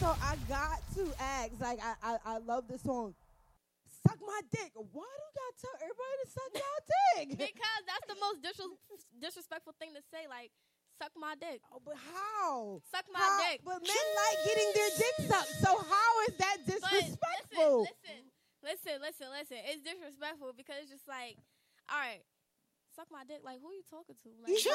So 0.00 0.06
I 0.20 0.36
got 0.48 0.82
to 0.98 1.04
ask, 1.22 1.52
like, 1.60 1.78
I, 1.80 1.94
I, 2.02 2.16
I 2.36 2.38
love 2.38 2.66
the 2.68 2.78
song. 2.78 3.14
Suck 4.04 4.18
my 4.20 4.40
dick. 4.52 4.72
Why 4.74 5.08
do 5.08 5.22
you 5.24 5.32
gotta 5.32 5.56
tell 5.64 5.76
everybody 5.80 6.16
to 6.20 6.28
suck 6.28 6.52
your 6.52 6.78
dick? 6.84 7.26
Because 7.54 7.82
that's 7.88 8.04
the 8.10 8.18
most 8.20 8.42
dis- 8.44 9.08
disrespectful 9.16 9.72
thing 9.80 9.94
to 9.96 10.02
say. 10.12 10.28
Like, 10.28 10.50
suck 11.00 11.12
my 11.16 11.32
dick. 11.40 11.62
Oh, 11.72 11.80
but 11.80 11.96
how? 11.96 12.82
Suck 12.92 13.06
my 13.08 13.22
How- 13.22 13.40
dick. 13.48 13.64
But 13.64 13.80
men 13.80 14.06
like 14.20 14.38
getting 14.44 14.70
their 14.76 14.92
dick 15.00 15.16
sucked. 15.30 15.56
So 15.64 15.72
how 15.72 16.10
is 16.28 16.34
that 16.36 16.56
disrespectful? 16.68 17.88
But 17.88 17.96
listen, 17.96 18.20
listen, 18.60 18.96
listen, 19.00 19.00
listen, 19.00 19.28
listen. 19.32 19.58
It's 19.72 19.80
disrespectful 19.88 20.52
because 20.52 20.84
it's 20.84 20.92
just 20.92 21.08
like, 21.08 21.40
all 21.90 22.00
right, 22.00 22.22
suck 22.94 23.10
my 23.10 23.26
dick. 23.26 23.42
Like, 23.42 23.58
who 23.60 23.68
are 23.70 23.76
you 23.76 23.84
talking 23.86 24.14
to? 24.14 24.28
Like, 24.40 24.54
shit 24.56 24.72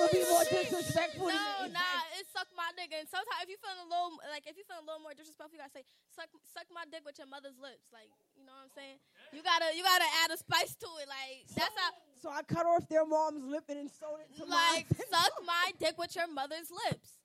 would 0.00 0.12
be 0.12 0.22
more 0.28 0.44
disrespectful 0.46 1.28
No, 1.32 1.68
nah, 1.72 2.00
it's 2.20 2.30
suck 2.30 2.46
my 2.52 2.70
dick. 2.76 2.92
And 2.92 3.08
sometimes 3.08 3.42
if 3.42 3.48
you 3.50 3.58
feeling 3.58 3.82
a 3.84 3.88
little, 3.88 4.20
like, 4.28 4.44
if 4.44 4.54
you 4.58 4.64
feeling 4.68 4.84
a 4.84 4.88
little 4.88 5.02
more 5.02 5.16
disrespectful, 5.16 5.56
you 5.56 5.62
gotta 5.64 5.72
say, 5.74 5.84
suck, 6.12 6.28
suck 6.52 6.68
my 6.70 6.84
dick 6.86 7.02
with 7.02 7.16
your 7.16 7.26
mother's 7.30 7.56
lips. 7.56 7.88
Like, 7.90 8.12
you 8.36 8.44
know 8.44 8.52
what 8.54 8.68
I'm 8.68 8.74
saying? 8.76 9.00
You 9.32 9.40
gotta, 9.40 9.72
you 9.72 9.82
gotta 9.82 10.06
add 10.24 10.30
a 10.30 10.38
spice 10.38 10.76
to 10.84 10.88
it. 11.02 11.08
Like, 11.08 11.48
that's 11.56 11.74
how. 11.74 11.90
So 12.20 12.28
I 12.32 12.40
cut 12.44 12.64
off 12.64 12.88
their 12.88 13.04
mom's 13.04 13.44
lip 13.44 13.64
and 13.68 13.80
then 13.84 13.88
sewed 13.92 14.20
it 14.24 14.30
to 14.40 14.44
Like, 14.48 14.88
mine. 14.88 15.08
suck 15.10 15.34
my 15.44 15.72
dick 15.80 15.96
with 15.98 16.14
your 16.16 16.28
mother's 16.28 16.70
lips. 16.70 17.18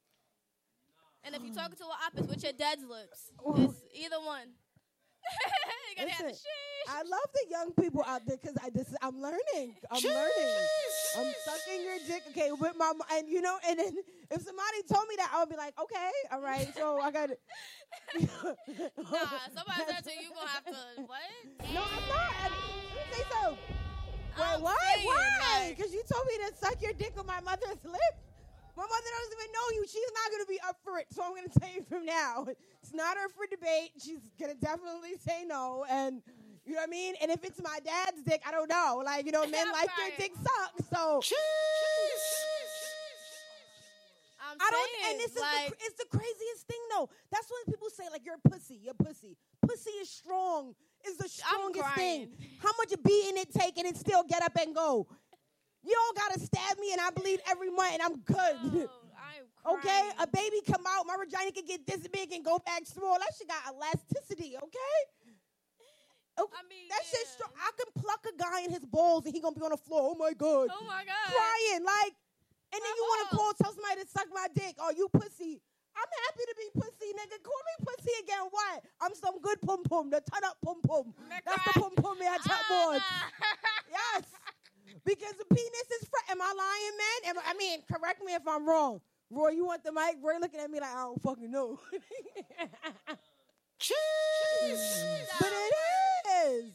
And 1.24 1.36
if 1.36 1.44
you're 1.44 1.54
talking 1.62 1.76
to 1.78 1.86
an 1.86 2.00
opposite, 2.06 2.30
with 2.30 2.44
your 2.44 2.54
dad's 2.56 2.84
lips. 2.84 3.32
It's 3.36 3.80
either 3.96 4.20
one. 4.24 4.50
you 4.50 4.56
gotta 4.56 4.56
have 4.56 5.04
the 5.04 5.09
Listen, 6.00 6.32
I 6.88 7.02
love 7.04 7.30
the 7.34 7.46
young 7.52 7.72
people 7.74 8.04
out 8.08 8.26
there 8.26 8.38
because 8.42 8.56
I 8.64 8.70
just 8.70 8.96
I'm 9.02 9.20
learning. 9.22 9.76
I'm 9.92 10.02
learning. 10.02 10.56
I'm 11.18 11.34
sucking 11.46 11.84
your 11.84 11.98
dick, 12.08 12.24
okay, 12.30 12.52
with 12.52 12.76
my 12.78 12.94
and 13.14 13.28
you 13.28 13.42
know, 13.42 13.58
and 13.68 13.78
then 13.80 13.96
if 14.32 14.42
somebody 14.42 14.82
told 14.92 15.08
me 15.10 15.16
that, 15.18 15.30
I 15.34 15.40
would 15.42 15.50
be 15.50 15.58
like, 15.58 15.74
okay, 15.82 16.10
all 16.32 16.42
right, 16.42 16.68
so 16.76 17.00
I 17.02 17.12
got 17.12 17.32
it. 17.32 17.40
Nah, 18.20 18.26
somebody 19.54 19.84
said 19.88 20.04
to 20.06 20.12
you, 20.14 20.22
you 20.22 20.30
gonna 20.34 20.50
have 20.50 20.66
to 20.66 21.02
what? 21.02 21.20
No, 21.74 21.82
I'm 21.82 22.10
not. 22.10 22.34
I, 22.40 22.50
let 22.50 22.52
me 22.52 23.14
say 23.14 23.24
so. 23.30 23.50
Wait, 23.52 24.46
I'm 24.46 24.62
why? 24.62 24.76
saying, 24.96 25.06
Why? 25.08 25.60
like- 25.68 25.78
Because 25.78 25.94
you 25.94 26.04
told 26.12 26.26
me 26.28 26.38
to 26.48 26.56
suck 26.58 26.82
your 26.82 26.94
dick 26.94 27.14
with 27.16 27.26
my 27.26 27.40
mother's 27.42 27.78
lip. 27.84 28.16
My 28.80 28.88
mother 28.88 29.12
doesn't 29.12 29.36
even 29.36 29.52
know 29.52 29.68
you. 29.76 29.84
She's 29.92 30.14
not 30.16 30.32
going 30.32 30.44
to 30.46 30.48
be 30.48 30.60
up 30.64 30.80
for 30.88 31.00
it. 31.00 31.08
So 31.12 31.20
I'm 31.22 31.36
going 31.36 31.50
to 31.52 31.60
tell 31.60 31.68
you 31.68 31.84
from 31.84 32.06
now. 32.06 32.48
It's 32.82 32.94
not 32.94 33.18
her 33.18 33.28
for 33.28 33.46
debate. 33.46 33.92
She's 34.00 34.24
going 34.40 34.56
to 34.56 34.58
definitely 34.58 35.20
say 35.20 35.44
no. 35.46 35.86
And 35.90 36.22
you 36.66 36.74
know 36.74 36.80
what 36.80 36.88
I 36.88 36.90
mean? 36.90 37.14
And 37.22 37.30
if 37.30 37.44
it's 37.44 37.62
my 37.62 37.78
dad's 37.84 38.24
dick, 38.24 38.42
I 38.48 38.52
don't 38.52 38.70
know. 38.70 39.04
Like, 39.04 39.26
you 39.26 39.34
know, 39.34 39.46
men 39.52 39.68
like 39.74 39.90
their 39.98 40.16
dick 40.18 40.32
suck. 40.34 40.72
So. 40.90 41.20
I'm 44.50 44.58
I 44.62 44.72
don't, 44.72 44.90
saying, 45.04 45.12
and 45.12 45.20
this 45.20 45.36
is 45.36 45.44
the, 45.44 45.74
it's 45.86 45.98
the 45.98 46.18
craziest 46.18 46.68
thing 46.68 46.80
though. 46.96 47.10
That's 47.32 47.52
when 47.52 47.74
people 47.74 47.90
say 47.90 48.06
like 48.12 48.22
you're 48.26 48.40
a 48.44 48.50
pussy, 48.50 48.80
you're 48.82 48.96
a 48.98 49.04
pussy. 49.04 49.38
Pussy 49.62 49.92
is 50.02 50.10
strong, 50.10 50.74
is 51.06 51.18
the 51.18 51.28
strongest 51.28 51.96
thing. 51.96 52.30
How 52.60 52.72
much 52.78 52.94
beating 53.04 53.38
it 53.38 53.54
take 53.54 53.78
and 53.78 53.86
it 53.86 53.98
still 53.98 54.24
get 54.24 54.42
up 54.42 54.54
and 54.60 54.74
go. 54.74 55.06
You 55.90 55.96
don't 55.96 56.18
gotta 56.18 56.40
stab 56.40 56.78
me 56.78 56.92
and 56.94 57.02
I 57.02 57.10
bleed 57.10 57.40
every 57.50 57.72
month 57.72 57.94
and 57.94 58.02
I'm 58.04 58.18
good. 58.22 58.86
okay, 59.74 60.02
a 60.20 60.28
baby 60.28 60.62
come 60.70 60.86
out, 60.88 61.06
my 61.08 61.18
vagina 61.18 61.52
can 61.52 61.66
get 61.66 61.88
this 61.88 62.08
big 62.08 62.32
and 62.32 62.46
go 62.46 62.60
back 62.60 62.86
small. 62.86 63.18
That 63.18 63.34
shit 63.36 63.48
got 63.48 63.74
elasticity. 63.74 64.56
Okay. 64.56 65.00
I 66.40 66.64
mean, 66.70 66.88
that 66.88 67.04
shit 67.04 67.28
strong. 67.28 67.52
I 67.58 67.72
can 67.76 67.90
pluck 68.00 68.24
a 68.24 68.34
guy 68.38 68.64
in 68.64 68.72
his 68.72 68.86
balls 68.86 69.26
and 69.26 69.34
he 69.34 69.42
gonna 69.42 69.56
be 69.56 69.62
on 69.66 69.72
the 69.72 69.82
floor. 69.82 70.14
Oh 70.14 70.18
my 70.18 70.32
god. 70.32 70.70
Oh 70.72 70.86
my 70.88 71.04
god. 71.04 71.28
Crying 71.28 71.84
like, 71.84 72.16
and 72.72 72.80
then 72.80 72.94
you 72.96 73.04
want 73.04 73.22
to 73.28 73.36
call 73.36 73.52
tell 73.60 73.74
somebody 73.74 74.06
to 74.06 74.08
suck 74.08 74.28
my 74.32 74.48
dick. 74.54 74.78
Oh, 74.80 74.94
you 74.96 75.10
pussy. 75.10 75.60
I'm 75.98 76.12
happy 76.24 76.44
to 76.48 76.56
be 76.56 76.68
pussy, 76.80 77.12
nigga. 77.12 77.44
Call 77.44 77.60
me 77.68 77.76
pussy 77.84 78.14
again. 78.24 78.48
What? 78.52 78.84
I'm 79.02 79.16
some 79.16 79.42
good 79.42 79.60
pum 79.60 79.84
pum. 79.84 80.10
The 80.10 80.22
turn 80.22 80.46
up 80.46 80.56
pum 80.64 80.80
pum. 80.80 81.12
That's 81.44 81.64
the 81.66 81.82
pum 81.82 81.92
pum 81.98 82.20
me 82.20 82.26
I 82.30 82.38
chat 82.38 82.64
board. 82.70 83.02
Yes. 83.92 84.24
Because 85.06 85.34
the 85.34 85.46
penis 85.46 85.90
is 86.02 86.08
fr- 86.08 86.32
Am 86.32 86.42
I 86.42 86.54
lying, 86.56 86.98
man? 86.98 87.30
Am 87.30 87.40
I, 87.40 87.52
I 87.52 87.58
mean, 87.58 87.80
correct 87.92 88.24
me 88.24 88.34
if 88.34 88.48
I'm 88.48 88.68
wrong. 88.68 89.02
Roy, 89.32 89.50
you 89.50 89.66
want 89.66 89.84
the 89.84 89.92
mic? 89.92 90.18
Roy 90.22 90.40
looking 90.40 90.60
at 90.60 90.70
me 90.70 90.80
like 90.80 90.90
I 90.90 91.04
don't 91.04 91.22
fucking 91.22 91.52
know. 91.52 91.80
But 95.40 95.50
it 95.52 95.74
is. 96.50 96.72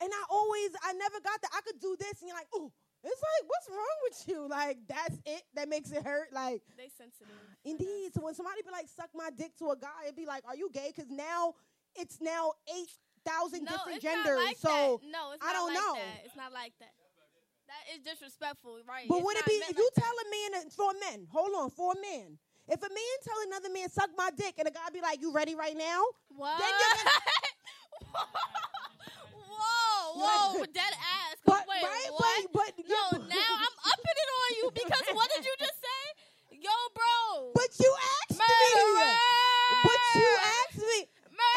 And 0.00 0.10
I 0.12 0.24
always, 0.30 0.70
I 0.82 0.92
never 0.92 1.20
got 1.20 1.40
that. 1.42 1.50
I 1.54 1.60
could 1.60 1.80
do 1.80 1.96
this, 1.98 2.20
and 2.20 2.28
you're 2.28 2.36
like, 2.36 2.48
ooh. 2.56 2.70
It's 3.04 3.22
like, 3.22 3.48
what's 3.48 3.68
wrong 3.70 3.98
with 4.02 4.24
you? 4.26 4.48
Like, 4.48 4.78
that's 4.88 5.20
it 5.24 5.42
that 5.54 5.68
makes 5.68 5.92
it 5.92 6.02
hurt. 6.02 6.32
Like, 6.32 6.62
they 6.76 6.90
sensitive. 6.98 7.30
Indeed. 7.64 8.10
So 8.12 8.20
when 8.22 8.34
somebody 8.34 8.60
be 8.62 8.72
like, 8.72 8.88
suck 8.88 9.10
my 9.14 9.30
dick 9.30 9.56
to 9.58 9.70
a 9.70 9.76
guy, 9.76 10.02
it'd 10.04 10.16
be 10.16 10.26
like, 10.26 10.42
are 10.48 10.56
you 10.56 10.68
gay? 10.74 10.92
Because 10.94 11.08
now 11.08 11.54
it's 11.94 12.20
now 12.20 12.52
8,000 12.66 13.62
no, 13.62 13.70
different 13.70 13.96
it's 13.96 14.02
genders. 14.02 14.26
Not 14.26 14.44
like 14.44 14.58
so 14.58 15.00
that. 15.00 15.10
no, 15.12 15.30
it's 15.32 15.46
I 15.46 15.52
don't 15.52 15.68
like 15.68 15.74
know. 15.78 15.94
That. 15.94 16.22
It's 16.24 16.36
not 16.36 16.52
like 16.52 16.72
that. 16.80 16.90
That 17.68 17.84
is 17.94 18.00
disrespectful, 18.00 18.80
right? 18.88 19.04
But 19.08 19.16
It's 19.20 19.24
would 19.24 19.36
it 19.36 19.44
be 19.46 19.52
if 19.68 19.76
you 19.76 19.84
like 19.94 20.04
tell 20.04 20.14
a 20.16 20.26
man 20.32 20.48
that- 20.64 20.72
for 20.72 20.90
men? 21.04 21.28
Hold 21.30 21.52
on, 21.54 21.70
for 21.70 21.92
a 21.92 22.00
man. 22.00 22.38
If 22.66 22.80
a 22.82 22.88
man 22.88 23.14
tell 23.24 23.40
another 23.46 23.70
man 23.70 23.88
suck 23.90 24.10
my 24.16 24.30
dick 24.36 24.54
and 24.58 24.68
a 24.68 24.70
guy 24.70 24.88
be 24.92 25.00
like, 25.00 25.20
"You 25.20 25.32
ready 25.32 25.54
right 25.54 25.76
now?" 25.76 26.04
What? 26.36 26.58
Then 26.58 26.72
Whoa, 29.32 30.16
whoa, 30.16 30.64
dead 30.72 30.92
ass. 30.96 31.36
But- 31.44 31.66
wait, 31.68 31.82
right, 31.82 32.08
what? 32.12 32.52
but- 32.52 32.74
but 32.76 32.88
no, 32.88 33.18
now 33.26 33.50
I'm 33.64 33.76
upping 33.92 34.16
it 34.16 34.30
on 34.40 34.56
you 34.56 34.70
because 34.74 35.14
what 35.14 35.28
did 35.34 35.44
you 35.44 35.54
just 35.58 35.80
say? 35.80 36.56
Yo, 36.60 36.70
bro. 36.94 37.52
But 37.54 37.68
you 37.78 37.94
asked 38.22 38.38
Murderer! 38.38 39.04
me. 39.04 39.82
But 39.84 40.00
you 40.14 40.28
asked 40.64 40.78
me. 40.78 41.08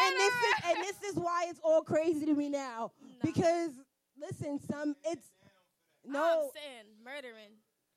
And 0.04 0.16
this 0.16 0.34
is 0.34 0.54
and 0.66 0.76
this 0.84 1.02
is 1.10 1.16
why 1.16 1.46
it's 1.48 1.60
all 1.62 1.82
crazy 1.82 2.26
to 2.26 2.34
me 2.34 2.48
now. 2.48 2.92
Because 3.22 3.70
listen, 4.20 4.58
some 4.70 4.94
it's 5.04 5.28
no 6.04 6.44
I'm 6.44 6.50
saying 6.54 6.86
murdering. 7.04 7.52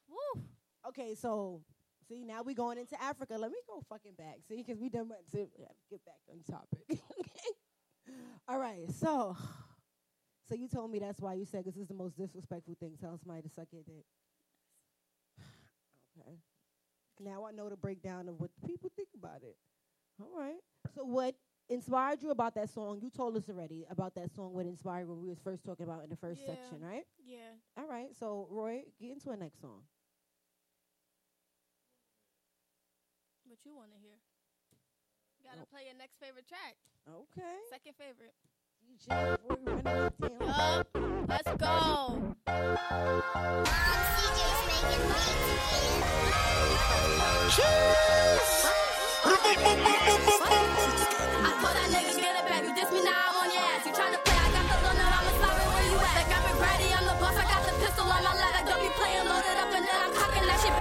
Woo. 0.10 0.44
Okay, 0.88 1.16
so 1.16 1.62
see 2.08 2.24
now 2.24 2.42
we 2.44 2.54
going 2.54 2.78
into 2.78 3.02
Africa. 3.02 3.36
Let 3.38 3.52
me 3.52 3.58
go 3.68 3.82
fucking 3.90 4.14
back. 4.18 4.38
See, 4.48 4.58
because 4.58 4.80
we 4.80 4.90
done 4.90 5.10
went 5.10 5.30
to 5.32 5.48
get 5.90 6.06
back 6.06 6.20
on 6.30 6.42
topic. 6.50 6.86
okay. 6.92 7.32
All 8.48 8.60
right. 8.60 8.92
So, 8.92 9.36
so 10.48 10.56
you 10.56 10.68
told 10.68 10.92
me 10.92 11.00
that's 11.00 11.20
why 11.20 11.34
you 11.34 11.46
said 11.46 11.66
this 11.66 11.78
is 11.78 11.88
the 11.88 11.94
most 11.94 12.18
disrespectful 12.18 12.76
thing. 12.80 12.98
Tell 13.00 13.18
somebody 13.18 13.42
to 13.42 13.50
suck 13.50 13.68
your 13.72 13.82
dick. 13.84 14.06
Okay. 16.20 16.38
Now 17.20 17.46
I 17.46 17.52
know 17.52 17.70
the 17.70 17.78
breakdown 17.78 18.28
of 18.28 18.40
what 18.40 18.52
the 18.60 18.68
people 18.68 18.92
think 18.96 19.10
about 19.18 19.42
it. 19.44 19.56
All 20.22 20.32
right. 20.38 20.60
So 20.94 21.04
what 21.04 21.36
inspired 21.70 22.22
you 22.22 22.32
about 22.32 22.56
that 22.56 22.70
song? 22.70 23.00
You 23.02 23.10
told 23.10 23.36
us 23.38 23.50
already 23.50 23.86
about 23.90 24.16
that 24.16 24.32
song. 24.34 24.54
What 24.54 24.66
inspired 24.66 25.08
when 25.08 25.22
we 25.22 25.30
was 25.30 25.40
first 25.40 25.64
talking 25.66 25.86
about 25.86 26.04
in 26.04 26.10
the 26.10 26.16
first 26.16 26.42
Yeah. 26.42 26.56
section, 26.56 26.82
right? 26.82 27.06
Yeah. 27.24 27.52
All 27.78 27.88
right. 27.88 28.16
So 28.16 28.48
Roy, 28.50 28.84
get 29.00 29.12
into 29.12 29.30
our 29.30 29.38
next 29.38 29.60
song. 29.62 29.84
What 33.46 33.60
you 33.66 33.76
want 33.76 33.92
to 33.92 33.98
hear? 34.00 34.18
Gotta 35.44 35.66
play 35.68 35.86
your 35.86 35.96
next 35.96 36.18
favorite 36.20 36.48
track. 36.48 36.76
Okay. 37.08 37.58
Second 37.70 37.96
favorite. 37.96 38.34
DJ, 38.84 39.38
before 39.38 39.58
we 39.58 39.72
run 39.72 39.88
out 39.88 40.88
of 40.94 41.28
Let's 41.30 41.52
go. 41.58 42.36
I 42.48 42.74
told 44.18 44.44
that 47.58 47.94
nigga 48.02 48.56
get 48.62 48.65
diss 52.76 52.92
me 52.92 53.02
now, 53.08 53.40
on 53.40 53.50
yes. 53.50 53.86
You 53.88 53.94
trying 53.96 54.12
to 54.12 54.20
play, 54.20 54.36
I'm 54.36 54.68
a 54.68 54.76
flower, 55.40 55.66
where 55.74 55.88
you 55.88 55.96
at? 55.96 56.16
I 56.20 56.28
got 56.28 56.44
my 56.44 56.52
bread, 56.60 56.84
I'm 56.92 57.08
the 57.08 57.16
boss, 57.24 57.38
I 57.40 57.48
got 57.48 57.64
the 57.64 57.72
pistol 57.80 58.04
on 58.04 58.20
my 58.20 58.36
ladder, 58.36 58.68
don't 58.68 58.82
be 58.84 58.90
playing, 59.00 59.26
loaded 59.26 59.58
up, 59.64 59.72
and 59.72 59.86
then 59.88 59.96
I'm 60.04 60.12
cocking 60.12 60.44
that 60.44 60.60
shit. 60.60 60.76
I 60.76 60.80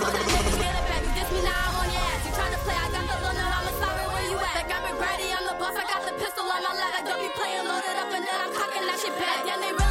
told 0.00 0.12
that 0.16 0.24
nigga, 0.24 0.52
get 0.56 0.72
it 0.72 0.84
back, 0.88 1.04
you 1.04 1.12
dis 1.20 1.28
me 1.36 1.40
now, 1.44 1.68
I'm 1.68 1.76
on 1.84 1.88
your 1.92 2.00
ass. 2.00 2.24
You 2.24 2.32
tryna 2.32 2.58
play? 2.64 2.76
I 2.80 2.88
got 2.90 3.04
the 3.04 3.16
loner, 3.20 3.44
I'ma 3.44 3.72
slide 3.76 4.08
where 4.08 4.24
you 4.24 4.40
at. 4.40 4.56
Like 4.56 4.72
I'm 4.72 4.96
ready, 4.96 5.35
I 6.56 6.64
on. 6.64 6.76
Like 6.80 7.04
don't 7.04 7.20
be 7.20 7.28
playing 7.36 7.64
loaded 7.68 7.96
up 8.00 8.12
and 8.12 8.24
then 8.24 8.40
I'm 8.40 8.52
cocking 8.54 8.86
that 8.86 8.98
shit. 8.98 9.12
Crazy, 9.12 9.85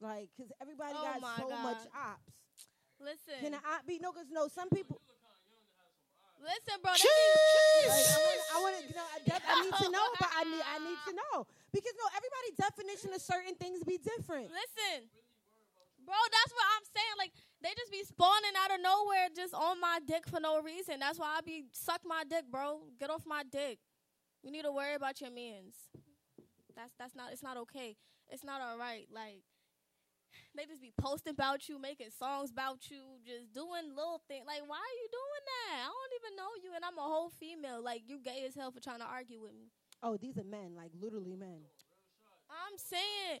Like, 0.00 0.28
because 0.32 0.50
everybody 0.60 0.96
Oh 0.96 1.04
got 1.04 1.20
my 1.20 1.36
so 1.36 1.48
much 1.60 1.84
ops. 1.92 2.32
Listen. 3.00 3.36
Can 3.40 3.54
an 3.54 3.64
op 3.64 3.86
be? 3.86 4.00
No, 4.00 4.12
because 4.12 4.28
no, 4.32 4.48
some 4.48 4.68
people. 4.68 5.00
Listen, 6.40 6.80
bro. 6.80 6.92
Like, 6.96 7.04
I 7.04 8.56
want 8.64 8.80
to, 8.80 8.82
you 8.88 8.96
know, 8.96 9.04
I, 9.04 9.18
def- 9.20 9.44
I 9.44 9.60
need 9.60 9.76
to 9.76 9.88
know, 9.92 10.06
but 10.16 10.30
I 10.32 10.44
need, 10.48 10.64
I 10.64 10.78
need 10.80 11.00
to 11.08 11.12
know 11.12 11.44
because 11.68 11.92
no, 12.00 12.06
everybody's 12.16 12.56
definition 12.56 13.12
of 13.12 13.20
certain 13.20 13.54
things 13.60 13.84
be 13.84 14.00
different. 14.00 14.48
Listen, 14.48 15.04
bro, 16.00 16.16
that's 16.16 16.52
what 16.56 16.64
I'm 16.64 16.84
saying. 16.96 17.16
Like 17.20 17.32
they 17.60 17.76
just 17.76 17.92
be 17.92 18.00
spawning 18.08 18.56
out 18.56 18.72
of 18.72 18.80
nowhere, 18.80 19.28
just 19.36 19.52
on 19.52 19.80
my 19.80 20.00
dick 20.08 20.24
for 20.26 20.40
no 20.40 20.64
reason. 20.64 20.96
That's 20.96 21.18
why 21.18 21.36
I 21.36 21.40
be 21.44 21.68
suck 21.72 22.00
my 22.08 22.24
dick, 22.24 22.48
bro. 22.50 22.88
Get 22.98 23.10
off 23.10 23.28
my 23.28 23.44
dick. 23.44 23.78
You 24.42 24.50
need 24.50 24.64
to 24.64 24.72
worry 24.72 24.94
about 24.96 25.20
your 25.20 25.30
mans. 25.30 25.76
That's 26.74 26.96
that's 26.96 27.14
not. 27.14 27.32
It's 27.32 27.42
not 27.42 27.56
okay. 27.68 27.96
It's 28.28 28.44
not 28.44 28.60
all 28.60 28.78
right. 28.78 29.04
Like 29.12 29.44
they 30.56 30.66
just 30.66 30.82
be 30.82 30.92
posting 30.98 31.32
about 31.32 31.68
you, 31.68 31.78
making 31.78 32.10
songs 32.16 32.50
about 32.50 32.90
you, 32.90 33.00
just 33.24 33.52
doing 33.52 33.90
little 33.94 34.22
things. 34.28 34.44
Like 34.46 34.62
why 34.66 34.78
are 34.80 34.98
you 35.00 35.08
doing 35.10 35.44
that? 35.46 35.76
I 35.84 35.90
don't 35.90 36.14
even 36.20 36.32
know 36.36 36.52
you, 36.62 36.70
and 36.74 36.84
I'm 36.84 36.98
a 36.98 37.06
whole 37.06 37.30
female. 37.30 37.82
Like 37.82 38.02
you 38.06 38.18
gay 38.20 38.44
as 38.46 38.54
hell 38.54 38.70
for 38.70 38.80
trying 38.80 39.00
to 39.00 39.08
argue 39.08 39.40
with 39.40 39.54
me. 39.54 39.70
Oh, 40.02 40.16
these 40.16 40.38
are 40.38 40.44
men, 40.44 40.74
like 40.74 40.92
literally 40.96 41.36
men. 41.36 41.60
I'm 42.50 42.76
saying, 42.78 43.38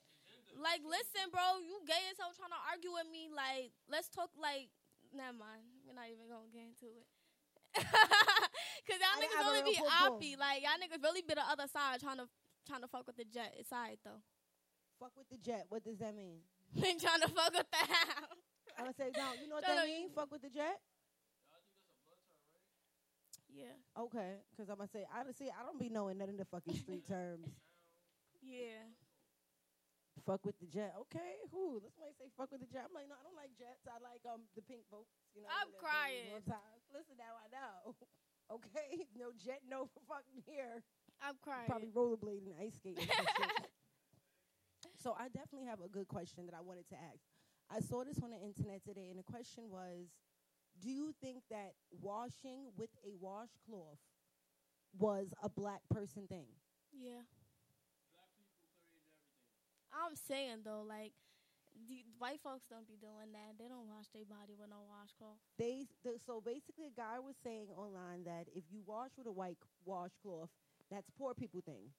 like, 0.58 0.82
listen, 0.86 1.30
bro, 1.34 1.58
you 1.62 1.82
gay 1.86 1.98
as 2.10 2.18
hell 2.18 2.30
trying 2.34 2.54
to 2.54 2.62
argue 2.70 2.94
with 2.94 3.10
me. 3.10 3.30
Like, 3.30 3.74
let's 3.90 4.06
talk. 4.06 4.30
Like, 4.38 4.70
never 5.10 5.34
mind. 5.34 5.66
We're 5.86 5.98
not 5.98 6.06
even 6.10 6.26
gonna 6.30 6.50
get 6.50 6.66
into 6.70 6.90
it. 6.94 7.06
Cause 8.86 8.98
y'all 8.98 9.14
I- 9.14 9.22
niggas 9.22 9.38
I 9.38 9.42
have 9.42 9.50
a 9.50 9.54
really 9.54 9.74
be 9.74 9.78
oppy. 9.78 10.32
Like, 10.38 10.62
y'all 10.62 10.78
niggas 10.78 11.02
really 11.02 11.22
be 11.22 11.34
the 11.34 11.46
other 11.46 11.66
side 11.70 12.00
trying 12.00 12.18
to 12.18 12.26
trying 12.66 12.82
to 12.82 12.88
fuck 12.90 13.06
with 13.06 13.16
the 13.16 13.26
jet. 13.26 13.54
It's 13.58 13.72
alright 13.72 13.98
though. 14.04 14.22
Fuck 14.98 15.12
with 15.16 15.28
the 15.30 15.38
jet. 15.38 15.66
What 15.68 15.84
does 15.84 15.98
that 15.98 16.14
mean? 16.14 16.42
Ain't 16.78 17.00
trying 17.02 17.20
to 17.20 17.28
fuck 17.28 17.52
with 17.52 17.66
the 17.66 17.82
house. 17.82 18.38
I'm 18.78 18.84
gonna 18.86 18.96
say, 18.96 19.10
no, 19.12 19.34
you 19.36 19.48
know 19.48 19.56
what 19.58 19.66
that 19.66 19.78
up, 19.78 19.84
mean? 19.84 20.08
Fuck 20.14 20.30
with 20.32 20.42
the 20.42 20.48
jet. 20.48 20.78
Yeah. 23.50 23.74
Okay, 23.98 24.38
because 24.50 24.70
I'm 24.70 24.78
gonna 24.78 24.88
say, 24.88 25.04
honestly, 25.10 25.50
I 25.50 25.66
don't 25.66 25.78
be 25.78 25.90
knowing 25.90 26.16
none 26.16 26.30
of 26.30 26.38
the 26.38 26.46
fucking 26.46 26.78
street 26.78 27.06
terms. 27.14 27.50
Yeah. 28.40 28.86
Fuck 30.24 30.46
with 30.46 30.56
the 30.60 30.68
jet. 30.70 30.94
Okay, 31.08 31.42
who? 31.50 31.80
Let's 31.82 31.98
might 31.98 32.14
say 32.16 32.30
fuck 32.38 32.52
with 32.52 32.60
the 32.62 32.70
jet. 32.70 32.86
I'm 32.86 32.94
like, 32.94 33.08
no, 33.10 33.18
I 33.18 33.24
don't 33.26 33.36
like 33.36 33.50
jets. 33.58 33.84
I 33.88 33.98
like 34.00 34.22
um 34.28 34.46
the 34.54 34.62
pink 34.62 34.86
boats. 34.88 35.10
You 35.34 35.42
know, 35.42 35.50
I'm 35.50 35.72
crying. 35.76 36.30
Listen, 36.94 37.16
now 37.18 37.34
I 37.40 37.48
know. 37.50 37.98
okay, 38.56 39.04
no 39.18 39.34
jet, 39.34 39.60
no 39.66 39.90
fucking 40.08 40.44
here. 40.46 40.80
I'm 41.20 41.36
crying. 41.42 41.68
Probably 41.68 41.92
rollerblading, 41.92 42.56
ice 42.56 42.76
skating. 42.80 43.08
So 45.02 45.16
I 45.18 45.28
definitely 45.28 45.66
have 45.66 45.80
a 45.80 45.88
good 45.88 46.08
question 46.08 46.46
that 46.46 46.54
I 46.54 46.60
wanted 46.60 46.88
to 46.88 46.94
ask. 46.94 47.24
I 47.70 47.80
saw 47.80 48.04
this 48.04 48.18
on 48.22 48.30
the 48.30 48.36
internet 48.36 48.84
today, 48.84 49.08
and 49.10 49.18
the 49.18 49.24
question 49.24 49.64
was, 49.70 50.08
do 50.80 50.90
you 50.90 51.14
think 51.20 51.42
that 51.50 51.74
washing 52.00 52.70
with 52.76 52.90
a 53.04 53.14
washcloth 53.20 53.98
was 54.98 55.28
a 55.42 55.48
black 55.48 55.80
person 55.90 56.26
thing? 56.26 56.46
Yeah. 56.92 57.22
I'm 59.92 60.16
saying 60.16 60.62
though, 60.64 60.84
like, 60.86 61.12
the 61.88 62.04
white 62.18 62.40
folks 62.42 62.66
don't 62.68 62.86
be 62.86 62.98
doing 63.00 63.32
that. 63.32 63.56
They 63.58 63.68
don't 63.68 63.88
wash 63.88 64.06
their 64.12 64.24
body 64.24 64.54
with 64.58 64.68
no 64.68 64.84
washcloth. 64.88 65.38
they 65.56 65.86
the, 66.04 66.18
so 66.26 66.42
basically 66.44 66.86
a 66.86 66.94
guy 66.94 67.18
was 67.18 67.36
saying 67.42 67.68
online 67.76 68.24
that 68.24 68.48
if 68.54 68.64
you 68.70 68.82
wash 68.84 69.10
with 69.16 69.26
a 69.26 69.32
white 69.32 69.56
washcloth, 69.84 70.50
that's 70.90 71.08
poor 71.16 71.32
people 71.34 71.62
thing. 71.64 71.94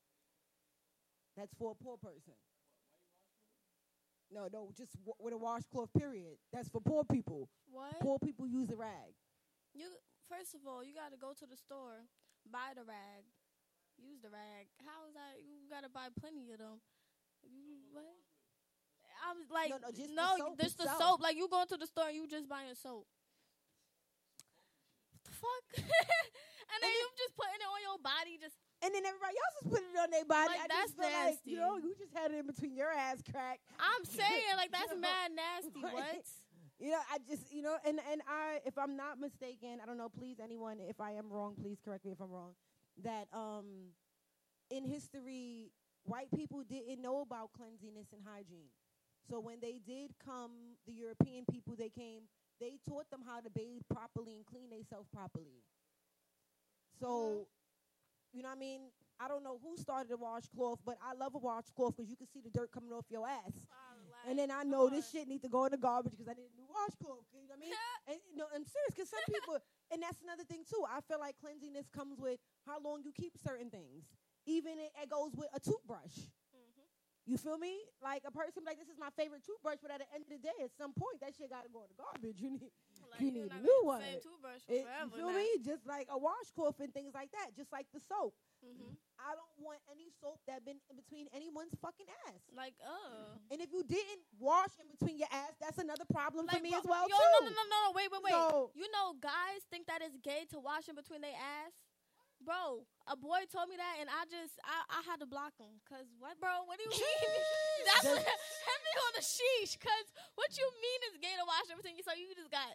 That's 1.38 1.54
for 1.58 1.72
a 1.72 1.84
poor 1.84 1.98
person. 1.98 2.36
No, 4.32 4.48
no, 4.52 4.72
just 4.78 4.96
w- 5.04 5.20
with 5.20 5.34
a 5.34 5.38
washcloth. 5.38 5.92
Period. 5.98 6.40
That's 6.54 6.70
for 6.70 6.80
poor 6.80 7.04
people. 7.04 7.50
What? 7.68 8.00
Poor 8.00 8.18
people 8.20 8.48
use 8.48 8.70
a 8.72 8.76
rag. 8.76 9.12
You 9.74 9.88
first 10.32 10.56
of 10.56 10.62
all, 10.66 10.84
you 10.84 10.96
got 10.96 11.12
to 11.12 11.20
go 11.20 11.34
to 11.36 11.46
the 11.46 11.58
store, 11.60 12.08
buy 12.48 12.72
the 12.76 12.84
rag, 12.88 13.28
use 14.00 14.20
the 14.24 14.30
rag. 14.32 14.72
How 14.88 15.04
is 15.08 15.14
that? 15.20 15.44
You 15.44 15.68
got 15.70 15.84
to 15.84 15.90
buy 15.92 16.08
plenty 16.20 16.52
of 16.52 16.60
them. 16.60 16.80
You, 17.44 17.76
what? 17.92 18.16
I'm 19.28 19.44
like, 19.52 19.70
No, 19.70 19.78
no, 19.84 19.92
just 19.92 20.10
the 20.10 20.16
no, 20.16 20.30
soap 20.40 20.56
just 20.60 20.78
the 20.80 20.84
itself. 20.88 21.20
soap. 21.20 21.20
Like 21.22 21.36
you 21.36 21.48
going 21.52 21.68
to 21.68 21.78
the 21.78 21.88
store 21.88 22.08
and 22.08 22.16
you 22.16 22.26
just 22.28 22.48
buying 22.48 22.74
soap. 22.76 23.06
What 25.12 25.22
the 25.28 25.34
fuck? 25.36 25.66
and 26.72 26.80
then 26.80 26.90
you 26.92 27.06
just 27.20 27.36
putting 27.36 27.60
it 27.60 27.68
on 27.68 27.82
your 27.84 28.00
body, 28.00 28.40
just 28.40 28.56
And 28.84 28.90
then 28.94 29.06
everybody 29.06 29.38
else 29.38 29.56
is 29.62 29.68
putting 29.70 29.94
it 29.94 30.00
on 30.02 30.10
their 30.10 30.26
body. 30.26 30.58
Like, 30.58 30.66
I 30.66 30.82
just 30.82 30.98
that's 30.98 31.10
feel 31.14 31.26
like 31.26 31.40
you 31.46 31.58
know 31.58 31.78
you 31.78 31.94
just 31.98 32.14
had 32.18 32.32
it 32.32 32.40
in 32.42 32.48
between 32.48 32.74
your 32.76 32.90
ass 32.90 33.22
crack. 33.30 33.60
I'm 33.78 34.04
saying 34.10 34.58
like 34.58 34.72
that's 34.72 34.90
You 34.90 35.02
know? 35.02 35.08
mad 35.08 35.30
nasty. 35.38 35.82
Right. 35.86 35.94
What? 35.94 36.26
You 36.82 36.90
know, 36.98 37.02
I 37.14 37.18
just 37.30 37.54
you 37.54 37.62
know, 37.62 37.78
and 37.86 38.00
and 38.12 38.22
I, 38.28 38.58
if 38.66 38.78
I'm 38.78 38.98
not 38.98 39.20
mistaken, 39.20 39.78
I 39.82 39.86
don't 39.86 39.98
know. 39.98 40.10
Please, 40.10 40.38
anyone, 40.42 40.78
if 40.82 41.00
I 41.00 41.12
am 41.12 41.30
wrong, 41.30 41.54
please 41.54 41.78
correct 41.84 42.06
me 42.06 42.12
if 42.12 42.20
I'm 42.20 42.32
wrong. 42.32 42.54
That 43.04 43.28
um, 43.34 43.94
in 44.72 44.84
history, 44.84 45.70
white 46.06 46.32
people 46.36 46.64
didn't 46.68 47.00
know 47.02 47.22
about 47.22 47.52
cleanliness 47.54 48.08
and 48.12 48.22
hygiene. 48.26 48.74
So 49.30 49.40
when 49.40 49.60
they 49.62 49.80
did 49.86 50.12
come, 50.26 50.76
the 50.88 50.94
European 50.94 51.46
people 51.46 51.76
they 51.78 51.90
came, 51.90 52.24
they 52.60 52.80
taught 52.90 53.10
them 53.12 53.22
how 53.26 53.40
to 53.42 53.50
bathe 53.52 53.84
properly 53.94 54.36
and 54.36 54.46
clean 54.46 54.70
themselves 54.72 55.08
properly. 55.14 55.62
So, 57.00 57.48
you 58.34 58.42
know 58.44 58.50
what 58.50 58.58
I 58.58 58.60
mean? 58.60 58.82
I 59.22 59.28
don't 59.28 59.44
know 59.44 59.62
who 59.62 59.78
started 59.78 60.10
the 60.10 60.18
washcloth, 60.18 60.80
but 60.82 60.98
I 60.98 61.14
love 61.14 61.36
a 61.36 61.38
washcloth 61.38 61.96
because 61.96 62.10
you 62.10 62.18
can 62.18 62.26
see 62.26 62.42
the 62.42 62.50
dirt 62.50 62.72
coming 62.72 62.92
off 62.92 63.06
your 63.10 63.28
ass. 63.28 63.54
and 64.26 64.40
then 64.40 64.50
I 64.50 64.64
know 64.64 64.90
this 64.90 65.12
shit 65.12 65.28
need 65.28 65.46
to 65.46 65.50
go 65.50 65.66
in 65.66 65.72
the 65.72 65.78
garbage 65.78 66.14
because 66.18 66.28
I 66.28 66.34
need 66.34 66.50
a 66.50 66.58
new 66.58 66.66
washcloth. 66.66 67.30
You 67.30 67.46
know 67.46 67.54
what 67.54 67.62
I 67.62 67.62
mean? 67.62 67.78
and, 68.10 68.18
no, 68.34 68.50
I'm 68.50 68.66
serious 68.66 68.94
because 68.98 69.10
some 69.14 69.22
people, 69.30 69.62
and 69.94 70.02
that's 70.02 70.18
another 70.26 70.44
thing 70.44 70.66
too. 70.66 70.82
I 70.90 71.06
feel 71.06 71.22
like 71.22 71.38
cleanliness 71.38 71.86
comes 71.94 72.18
with 72.18 72.42
how 72.66 72.82
long 72.82 73.06
you 73.06 73.14
keep 73.14 73.38
certain 73.38 73.70
things. 73.70 74.10
Even 74.50 74.82
it, 74.82 74.90
it 74.98 75.06
goes 75.06 75.38
with 75.38 75.54
a 75.54 75.62
toothbrush. 75.62 76.18
Mm-hmm. 76.50 76.90
You 77.30 77.38
feel 77.38 77.62
me? 77.62 77.78
Like 78.02 78.26
a 78.26 78.34
person 78.34 78.66
like 78.66 78.82
this 78.82 78.90
is 78.90 78.98
my 78.98 79.14
favorite 79.14 79.46
toothbrush, 79.46 79.78
but 79.86 79.94
at 79.94 80.02
the 80.02 80.10
end 80.18 80.26
of 80.26 80.34
the 80.34 80.42
day, 80.42 80.58
at 80.66 80.74
some 80.74 80.98
point, 80.98 81.22
that 81.22 81.38
shit 81.38 81.54
got 81.54 81.62
to 81.62 81.70
go 81.70 81.86
in 81.86 81.94
the 81.94 82.00
garbage. 82.02 82.42
You 82.42 82.58
need, 82.58 82.74
you 83.20 83.28
you're 83.28 83.44
need 83.46 83.52
a 83.52 83.60
new 83.62 83.80
one. 83.84 84.02
same 84.02 84.22
toothbrush 84.22 84.64
It- 84.68 84.84
forever 84.86 85.12
you 85.12 85.18
feel 85.18 85.30
now. 85.32 85.38
me? 85.38 85.48
Just 85.66 85.84
like 85.88 86.08
a 86.10 86.18
washcloth 86.18 86.80
and 86.80 86.94
things 86.94 87.14
like 87.14 87.32
that. 87.32 87.52
Just 87.56 87.72
like 87.72 87.88
the 87.94 88.00
soap. 88.00 88.34
Mm-hmm. 88.62 88.94
I 89.18 89.34
don't 89.34 89.58
want 89.58 89.82
any 89.90 90.10
soap 90.22 90.38
that 90.46 90.62
been 90.66 90.78
in 90.90 90.96
between 90.96 91.26
anyone's 91.34 91.74
fucking 91.82 92.06
ass. 92.30 92.42
Like, 92.54 92.74
uh. 92.82 93.34
And 93.50 93.58
if 93.62 93.74
you 93.74 93.82
didn't 93.84 94.22
wash 94.38 94.74
in 94.82 94.86
between 94.90 95.18
your 95.18 95.30
ass, 95.34 95.54
that's 95.60 95.78
another 95.82 96.06
problem 96.10 96.46
for 96.48 96.62
me 96.62 96.70
bro, 96.70 96.80
as 96.80 96.86
well 96.86 97.06
yo, 97.10 97.18
too. 97.18 97.22
No, 97.22 97.38
no, 97.42 97.50
no, 97.50 97.54
no, 97.58 97.66
no. 97.70 97.82
Wait, 97.98 98.10
wait, 98.14 98.22
wait. 98.22 98.34
So- 98.38 98.70
you 98.78 98.86
know, 98.94 99.18
guys 99.20 99.66
think 99.70 99.86
that 99.90 100.02
it's 100.06 100.18
gay 100.22 100.46
to 100.54 100.60
wash 100.62 100.88
in 100.90 100.96
between 100.96 101.22
their 101.22 101.34
ass. 101.38 101.74
Bro, 102.42 102.90
a 103.06 103.14
boy 103.14 103.46
told 103.54 103.70
me 103.70 103.78
that, 103.78 104.02
and 104.02 104.10
I 104.10 104.26
just, 104.26 104.58
I, 104.66 104.98
I 104.98 105.06
had 105.06 105.22
to 105.22 105.30
block 105.30 105.54
him. 105.62 105.78
Cause 105.86 106.10
what, 106.18 106.42
bro? 106.42 106.66
What 106.66 106.82
do 106.82 106.90
you 106.90 106.94
mean? 106.98 107.30
That's 107.86 108.10
heavy 108.10 108.94
on 109.06 109.12
the 109.14 109.22
sheesh. 109.22 109.78
Cause 109.78 110.08
what 110.34 110.50
you 110.58 110.66
mean 110.82 111.00
is 111.14 111.22
gay 111.22 111.38
to 111.38 111.46
wash 111.46 111.70
in 111.70 111.78
between 111.78 112.02
you? 112.02 112.02
So 112.02 112.18
you 112.18 112.34
just 112.34 112.50
got 112.50 112.66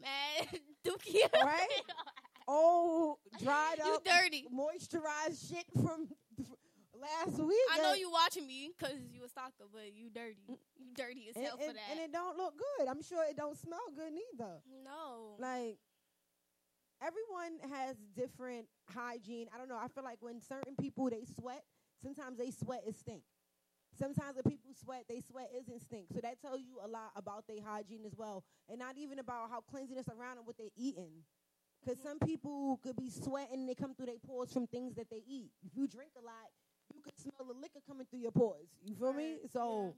mad 0.00 0.60
dookie, 0.86 1.20
Right? 1.44 1.68
old, 2.48 3.18
oh, 3.18 3.38
dried 3.42 3.78
You 3.84 3.94
up, 3.94 4.04
dirty. 4.04 4.46
moisturized 4.54 5.48
shit 5.50 5.64
from 5.74 6.08
last 6.98 7.38
week. 7.38 7.56
I 7.72 7.78
know 7.82 7.94
you 7.94 8.10
watching 8.10 8.46
me 8.46 8.70
because 8.76 8.98
you 9.12 9.24
a 9.24 9.28
stalker, 9.28 9.64
but 9.72 9.94
you 9.94 10.10
dirty. 10.10 10.36
You 10.78 10.94
dirty 10.94 11.26
as 11.30 11.36
and, 11.36 11.44
hell 11.44 11.56
for 11.56 11.72
that. 11.72 11.82
and 11.90 12.00
it 12.00 12.12
don't 12.12 12.36
look 12.36 12.54
good. 12.56 12.88
I'm 12.88 13.02
sure 13.02 13.24
it 13.28 13.36
don't 13.36 13.56
smell 13.56 13.80
good 13.94 14.12
neither. 14.12 14.60
no. 14.84 15.36
Like 15.38 15.78
everyone 17.02 17.58
has 17.76 17.96
different 18.16 18.66
hygiene. 18.92 19.46
I 19.54 19.58
don't 19.58 19.68
know. 19.68 19.78
I 19.80 19.88
feel 19.88 20.04
like 20.04 20.18
when 20.20 20.40
certain 20.40 20.74
people 20.80 21.08
they 21.10 21.24
sweat, 21.38 21.62
sometimes 22.02 22.38
they 22.38 22.50
sweat 22.50 22.82
is 22.88 22.96
stink. 22.96 23.22
Sometimes 23.98 24.36
the 24.36 24.42
people 24.48 24.67
sweat, 24.80 25.04
they 25.08 25.20
sweat 25.20 25.50
isn't 25.58 25.80
stink. 25.82 26.06
So 26.12 26.20
that 26.22 26.40
tells 26.40 26.60
you 26.60 26.78
a 26.82 26.88
lot 26.88 27.10
about 27.16 27.46
their 27.46 27.62
hygiene 27.64 28.04
as 28.06 28.14
well, 28.16 28.44
and 28.68 28.78
not 28.78 28.96
even 28.96 29.18
about 29.18 29.50
how 29.50 29.60
cleanliness 29.60 30.08
around 30.08 30.38
and 30.38 30.46
what 30.46 30.56
they're 30.58 30.74
eating. 30.76 31.24
Because 31.84 32.02
some 32.02 32.18
people 32.18 32.78
could 32.82 32.96
be 32.96 33.08
sweating, 33.10 33.66
they 33.66 33.74
come 33.74 33.94
through 33.94 34.06
their 34.06 34.18
pores 34.26 34.52
from 34.52 34.66
things 34.66 34.94
that 34.96 35.08
they 35.10 35.22
eat. 35.26 35.50
If 35.64 35.76
you 35.76 35.86
drink 35.86 36.12
a 36.20 36.24
lot, 36.24 36.50
you 36.94 37.00
could 37.00 37.16
smell 37.18 37.46
the 37.46 37.54
liquor 37.54 37.80
coming 37.86 38.06
through 38.10 38.20
your 38.20 38.32
pores. 38.32 38.68
You 38.84 38.94
feel 38.94 39.12
me? 39.12 39.38
So, 39.52 39.94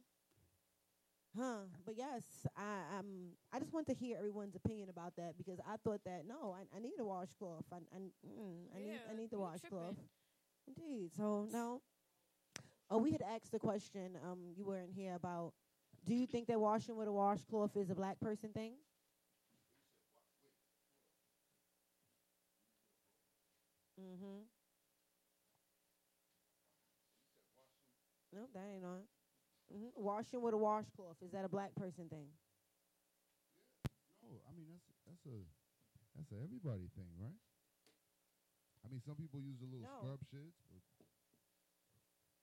huh? 1.39 1.61
But 1.87 1.97
yes, 1.97 2.23
I 2.57 2.99
um, 2.99 3.31
I 3.53 3.59
just 3.61 3.73
want 3.73 3.87
to 3.87 3.95
hear 3.95 4.17
everyone's 4.19 4.57
opinion 4.57 4.89
about 4.91 5.15
that 5.17 5.39
because 5.39 5.59
I 5.67 5.77
thought 5.83 6.01
that 6.05 6.25
no, 6.27 6.55
I, 6.57 6.77
I 6.77 6.81
need 6.81 6.95
a 6.99 7.05
washcloth. 7.05 7.65
I 7.73 7.77
I, 7.77 7.99
mm, 7.99 8.77
I 8.77 8.79
need 8.81 9.01
I 9.11 9.15
need 9.17 9.31
the 9.31 9.39
washcloth. 9.39 9.97
Indeed. 10.69 11.11
So 11.17 11.49
no. 11.51 11.81
Oh, 12.91 12.99
we 12.99 13.13
had 13.13 13.23
asked 13.23 13.53
the 13.53 13.59
question. 13.59 14.19
Um, 14.25 14.53
you 14.57 14.65
weren't 14.65 14.93
here 14.93 15.15
about. 15.15 15.53
Do 16.05 16.15
you 16.15 16.27
think 16.27 16.47
that 16.49 16.61
washing 16.61 16.97
with 16.97 17.09
a 17.09 17.13
washcloth 17.13 17.77
is 17.77 17.91
a 17.91 17.95
black 17.95 18.19
person 18.21 18.51
thing? 18.53 18.75
Mm-hmm. 24.01 24.41
Nope, 28.33 28.51
that 28.55 28.67
ain't 28.75 28.85
on. 28.85 29.03
hmm 29.73 29.89
Washing 29.95 30.43
with 30.43 30.55
a 30.55 30.59
washcloth 30.59 31.17
is 31.23 31.33
that 31.33 31.45
a 31.45 31.49
black 31.49 31.75
person 31.75 32.09
thing? 32.09 32.29
No, 34.23 34.41
I 34.49 34.53
mean 34.53 34.67
that's 34.71 34.87
that's 35.07 35.27
a 35.27 35.39
that's 36.17 36.31
a 36.33 36.39
everybody 36.43 36.89
thing, 36.97 37.11
right? 37.19 37.39
I 38.85 38.89
mean, 38.89 39.01
some 39.05 39.17
people 39.17 39.41
use 39.41 39.61
a 39.63 39.69
little 39.69 39.87
No. 39.87 40.01
scrub 40.01 40.21
shits, 40.33 40.59
but 40.71 40.81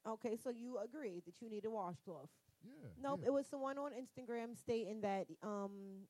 Okay, 0.08 0.38
so 0.42 0.50
you 0.50 0.78
agree 0.84 1.22
that 1.26 1.42
you 1.42 1.50
need 1.50 1.66
a 1.66 1.70
washcloth? 1.70 2.30
yeah. 2.64 2.90
Nope, 3.02 3.20
yeah. 3.22 3.28
it 3.28 3.34
was 3.34 3.48
someone 3.48 3.78
on 3.78 3.92
Instagram 3.92 4.58
stating 4.58 5.02
that 5.02 5.28
um, 5.44 6.08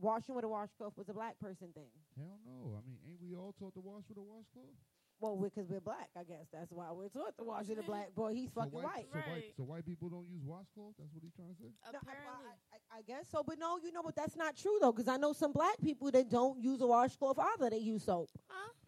washing 0.00 0.34
with 0.34 0.44
a 0.44 0.48
washcloth 0.48 0.96
was 0.96 1.08
a 1.08 1.14
black 1.14 1.38
person 1.38 1.68
thing. 1.74 1.90
Hell 2.16 2.38
no. 2.44 2.76
I 2.76 2.80
mean, 2.86 2.98
ain't 3.06 3.20
we 3.20 3.36
all 3.36 3.54
taught 3.58 3.74
to 3.74 3.80
wash 3.80 4.04
with 4.08 4.18
a 4.18 4.22
washcloth? 4.22 4.74
Well, 5.20 5.36
because 5.36 5.70
we're 5.70 5.80
black, 5.80 6.10
I 6.18 6.24
guess 6.24 6.46
that's 6.52 6.70
why 6.70 6.86
we're 6.92 7.08
taught 7.08 7.36
to 7.38 7.44
wash 7.44 7.66
with 7.68 7.78
a 7.78 7.82
black 7.82 8.14
boy. 8.14 8.34
He's 8.34 8.50
fucking 8.50 8.72
so 8.72 8.78
white, 8.78 9.06
white. 9.10 9.12
So 9.12 9.18
white, 9.30 9.44
so 9.56 9.62
white 9.62 9.86
people 9.86 10.08
don't 10.10 10.26
use 10.28 10.42
washcloth. 10.44 10.92
That's 10.98 11.12
what 11.14 11.22
he's 11.22 11.32
trying 11.34 11.48
to 11.48 11.54
say. 11.62 11.68
No, 11.92 11.98
I, 12.06 12.12
I, 12.12 12.96
I, 12.96 12.98
I 12.98 13.02
guess 13.02 13.28
so, 13.30 13.42
but 13.46 13.58
no, 13.58 13.78
you 13.82 13.92
know, 13.92 14.02
but 14.04 14.14
that's 14.16 14.36
not 14.36 14.56
true 14.56 14.76
though, 14.80 14.92
because 14.92 15.08
I 15.08 15.16
know 15.16 15.32
some 15.32 15.52
black 15.52 15.80
people 15.82 16.10
that 16.10 16.28
don't 16.28 16.60
use 16.62 16.80
a 16.82 16.86
washcloth 16.86 17.38
either. 17.38 17.70
They 17.70 17.78
use 17.78 18.04
soap, 18.04 18.28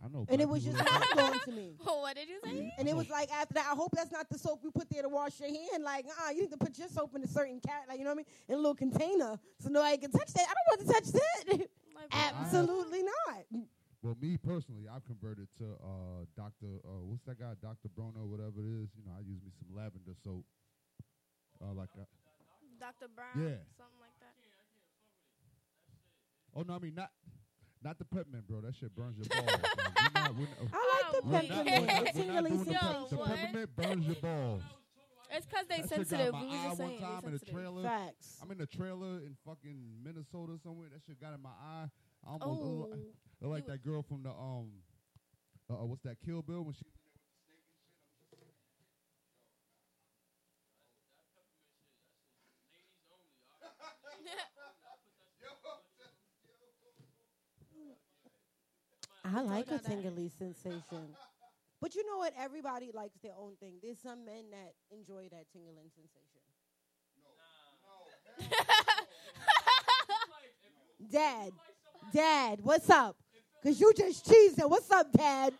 I 0.04 0.08
know. 0.08 0.26
and 0.28 0.40
it 0.40 0.48
was 0.48 0.62
just 0.64 0.76
people 0.76 0.92
don't- 0.92 1.16
mind 1.16 1.16
blowing 1.16 1.40
to 1.46 1.52
me. 1.52 1.74
what 1.84 2.14
did 2.16 2.28
you 2.28 2.38
say? 2.44 2.72
And 2.78 2.88
it 2.88 2.96
was 2.96 3.08
like 3.08 3.30
after 3.32 3.54
that, 3.54 3.68
I 3.72 3.74
hope 3.74 3.92
that's 3.94 4.12
not 4.12 4.28
the 4.28 4.38
soap 4.38 4.60
you 4.62 4.70
put 4.72 4.90
there 4.90 5.02
to 5.02 5.08
wash 5.08 5.40
your 5.40 5.48
hand. 5.48 5.82
Like, 5.82 6.04
ah, 6.20 6.30
you 6.30 6.42
need 6.42 6.50
to 6.50 6.58
put 6.58 6.76
your 6.76 6.88
soap 6.88 7.14
in 7.16 7.22
a 7.22 7.28
certain 7.28 7.60
cat, 7.60 7.84
like 7.88 7.98
you 7.98 8.04
know 8.04 8.10
what 8.10 8.14
I 8.14 8.16
mean, 8.18 8.26
in 8.48 8.54
a 8.54 8.58
little 8.58 8.74
container, 8.74 9.38
so 9.60 9.68
nobody 9.70 9.96
can 9.96 10.10
touch 10.10 10.32
that. 10.34 10.46
I 10.48 10.52
don't 10.52 10.86
want 10.86 10.88
to 10.88 10.92
touch 10.92 11.12
that. 11.12 11.66
Absolutely 12.12 13.02
not. 13.02 13.44
Well, 14.06 14.16
me 14.22 14.36
personally, 14.38 14.86
I've 14.86 15.04
converted 15.04 15.48
to 15.58 15.64
uh, 15.82 16.22
Doctor. 16.36 16.78
Uh, 16.86 17.02
what's 17.10 17.24
that 17.26 17.40
guy? 17.40 17.54
Doctor 17.60 17.88
Brono, 17.90 18.22
whatever 18.22 18.62
it 18.62 18.70
is. 18.70 18.86
You 18.94 19.02
know, 19.02 19.10
I 19.18 19.26
use 19.26 19.42
me 19.42 19.50
some 19.58 19.74
lavender 19.74 20.14
soap. 20.22 20.44
Uh, 21.60 21.72
like, 21.74 21.88
uh, 21.98 22.04
Dr. 22.78 23.10
Brown, 23.10 23.34
Yeah. 23.34 23.58
something 23.74 23.98
like 23.98 24.14
that. 24.22 24.30
oh 26.54 26.62
no, 26.62 26.74
I 26.74 26.78
mean 26.78 26.94
not. 26.94 27.10
Not 27.82 27.98
the 27.98 28.04
peppermint, 28.04 28.46
bro. 28.46 28.60
That 28.60 28.76
shit 28.76 28.94
burns 28.94 29.16
your 29.18 29.26
balls. 29.44 29.58
We're 29.58 30.22
not- 30.22 30.34
we're 30.36 30.46
not- 30.46 30.70
I 30.72 31.02
like 31.02 31.10
the 31.12 31.26
we're 31.26 31.32
not- 31.32 31.42
peppermint. 31.42 31.66
we're 31.66 31.86
not- 31.86 32.06
It's 32.06 32.18
we're 32.18 32.32
not 32.32 32.44
doing 32.46 32.58
the, 32.64 32.72
pep- 32.72 32.82
Yo, 32.82 33.06
the 33.10 33.16
peppermint 33.16 33.76
burns 33.76 34.06
your 34.06 34.14
balls. 34.22 34.62
It's 35.32 35.46
because 35.46 35.66
they 35.66 35.80
That 35.82 35.88
shit 35.88 35.98
got 35.98 36.06
sensitive. 36.06 36.32
my 36.32 36.40
We 36.42 36.46
was 36.46 36.54
eye 36.54 36.68
just 36.68 36.78
one 36.80 36.88
saying. 36.90 37.00
time 37.00 37.10
in 37.10 37.28
a 37.34 37.38
sensitive. 37.38 37.54
trailer. 37.54 37.82
Facts. 37.82 38.38
I'm 38.40 38.50
in 38.52 38.60
a 38.60 38.66
trailer 38.66 39.12
in 39.26 39.36
fucking 39.44 39.78
Minnesota 40.04 40.52
somewhere. 40.62 40.88
That 40.94 41.02
shit 41.04 41.20
got 41.20 41.34
in 41.34 41.42
my 41.42 41.50
eye. 41.50 41.90
I 42.26 42.32
almost 42.32 42.62
Oh. 42.62 42.64
look 42.66 42.90
like- 42.90 43.14
look 43.40 43.50
like 43.50 43.66
that 43.66 43.82
girl 43.82 44.02
from 44.02 44.22
the 44.22 44.30
um, 44.30 44.82
uh, 45.70 45.84
what's 45.86 46.02
that 46.02 46.20
Kill 46.20 46.42
Bill 46.42 46.62
when 46.64 46.74
she. 46.74 46.84
I 59.24 59.40
like 59.42 59.70
a 59.70 59.78
tingly 59.78 60.30
sensation. 60.38 61.16
But 61.80 61.94
you 61.94 62.06
know 62.06 62.18
what? 62.18 62.32
Everybody 62.38 62.90
likes 62.94 63.18
their 63.22 63.34
own 63.38 63.56
thing. 63.60 63.74
There's 63.82 63.98
some 64.00 64.24
men 64.24 64.44
that 64.52 64.74
enjoy 64.90 65.28
that 65.30 65.46
tingling 65.52 65.90
sensation. 65.94 66.40
no 67.22 67.30
no 67.82 68.46
Dad, 71.10 71.50
Dad, 72.12 72.60
what's 72.62 72.88
up? 72.90 73.16
Cause 73.62 73.80
you 73.80 73.92
just 73.94 74.26
cheesed 74.26 74.58
it. 74.58 74.70
What's 74.70 74.90
up, 74.90 75.10
Dad? 75.12 75.52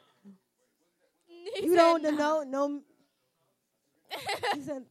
He 1.24 1.66
you 1.66 1.74
don't 1.74 2.02
know 2.02 2.42
no. 2.42 2.80
he 4.54 4.60
said, 4.62 4.84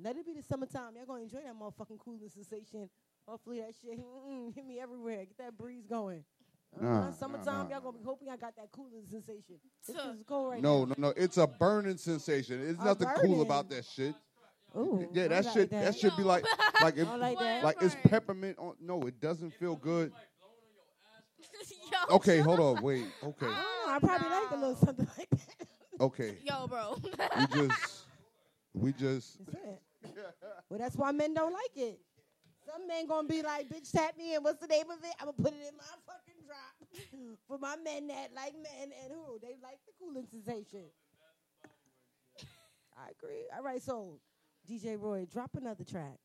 "Let 0.00 0.16
it 0.16 0.24
be 0.24 0.32
the 0.32 0.42
summertime. 0.42 0.94
Y'all 0.96 1.06
gonna 1.06 1.22
enjoy 1.22 1.40
that 1.44 1.54
motherfucking 1.54 1.98
cooling 1.98 2.28
sensation. 2.28 2.88
Hopefully 3.26 3.60
that 3.60 3.74
shit 3.80 3.98
mm, 3.98 4.54
hit 4.54 4.64
me 4.64 4.80
everywhere. 4.80 5.18
Get 5.18 5.38
that 5.38 5.58
breeze 5.58 5.84
going. 5.86 6.24
Uh, 6.78 6.82
Nah, 6.82 7.00
nah, 7.06 7.10
summertime, 7.12 7.68
nah, 7.68 7.70
y'all 7.70 7.80
gonna 7.80 7.98
be 7.98 8.04
hoping 8.04 8.28
I 8.28 8.36
got 8.36 8.54
that 8.56 8.70
cooling 8.72 9.04
sensation. 9.10 9.56
It's 9.80 9.92
just 9.96 10.26
cold 10.26 10.52
right 10.52 10.62
no, 10.62 10.84
now. 10.84 10.94
no, 10.98 11.08
no. 11.08 11.14
It's 11.16 11.38
a 11.38 11.46
burning 11.46 11.96
sensation. 11.96 12.62
There's 12.62 12.78
A 12.78 12.84
nothing 12.84 13.08
cool 13.16 13.42
about 13.42 13.70
that 13.70 13.84
shit. 13.84 14.14
Ooh, 14.76 15.08
yeah, 15.12 15.24
I 15.24 15.28
that 15.28 15.44
like 15.44 15.54
shit. 15.54 15.70
that. 15.70 15.84
That 15.84 15.98
should 15.98 16.16
be 16.16 16.22
like, 16.22 16.44
like 16.82 16.96
if, 16.96 17.08
like 17.08 17.38
that. 17.38 17.64
like 17.64 17.76
it's 17.80 17.96
peppermint 18.04 18.58
on. 18.58 18.74
No, 18.80 19.00
it 19.02 19.20
doesn't 19.20 19.54
feel 19.54 19.76
good. 19.76 20.12
Yo, 21.90 22.16
Okay, 22.16 22.40
hold 22.40 22.60
on, 22.60 22.82
wait. 22.82 23.04
Okay, 23.22 23.46
I. 23.46 23.64
Oh, 23.64 23.90
I 23.90 23.98
probably 23.98 24.28
like 24.28 24.50
a 24.50 24.56
little 24.56 24.76
something 24.76 25.08
like 25.16 25.30
that. 25.30 25.66
okay. 26.00 26.36
Yo, 26.44 26.66
bro. 26.66 26.96
We 27.02 27.46
just, 27.46 28.06
we 28.74 28.92
just. 28.92 29.38
That's 29.46 29.64
it. 29.64 29.82
Well, 30.68 30.78
that's 30.78 30.96
why 30.96 31.12
men 31.12 31.32
don't 31.34 31.52
like 31.52 31.76
it. 31.76 31.98
Some 32.66 32.86
men 32.86 33.06
gonna 33.06 33.26
be 33.26 33.40
like, 33.42 33.68
"Bitch, 33.70 33.90
tap 33.90 34.16
me 34.18 34.34
in. 34.34 34.42
What's 34.42 34.60
the 34.60 34.66
name 34.66 34.90
of 34.90 34.98
it? 35.02 35.14
I'm 35.18 35.26
gonna 35.26 35.36
put 35.42 35.54
it 35.54 35.66
in 35.66 35.76
my 35.76 35.84
fucking 36.06 36.42
drop 36.46 37.38
for 37.48 37.58
my 37.58 37.76
men 37.76 38.06
that 38.08 38.30
like 38.36 38.52
men 38.54 38.92
and 39.02 39.12
who 39.12 39.38
they 39.40 39.56
like 39.62 39.78
the 39.86 39.92
cooling 39.98 40.26
sensation." 40.30 40.84
I 42.98 43.10
agree. 43.10 43.46
All 43.56 43.62
right, 43.62 43.80
so 43.82 44.18
DJ 44.68 45.00
Roy, 45.00 45.24
drop 45.32 45.48
another 45.54 45.82
track. 45.82 46.18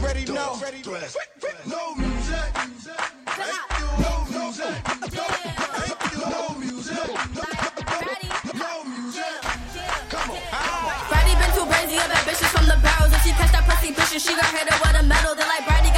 Ready, 0.00 0.24
no, 0.32 0.56
ready, 0.62 0.80
no 0.82 0.96
music. 0.96 1.36
No 1.66 1.94
music. 1.94 2.40
No 6.24 6.54
music. 6.56 7.04
No 8.56 8.84
music. 8.88 9.44
Come 10.08 10.30
on. 10.30 10.40
Brady 11.10 11.34
been 11.36 11.52
too 11.52 11.66
crazy 11.68 11.96
about 12.00 12.24
bitches 12.24 12.48
from 12.48 12.64
the 12.64 12.80
barrels. 12.80 13.12
If 13.12 13.20
she 13.22 13.32
catch 13.32 13.52
that 13.52 13.68
pussy 13.68 13.92
bitch, 13.92 14.16
she 14.18 14.32
gon' 14.32 14.48
hit 14.56 14.72
her 14.72 14.78
with 14.80 15.00
a 15.00 15.02
medal. 15.04 15.34
Then 15.34 15.48
like 15.48 15.66
Brady 15.68 15.89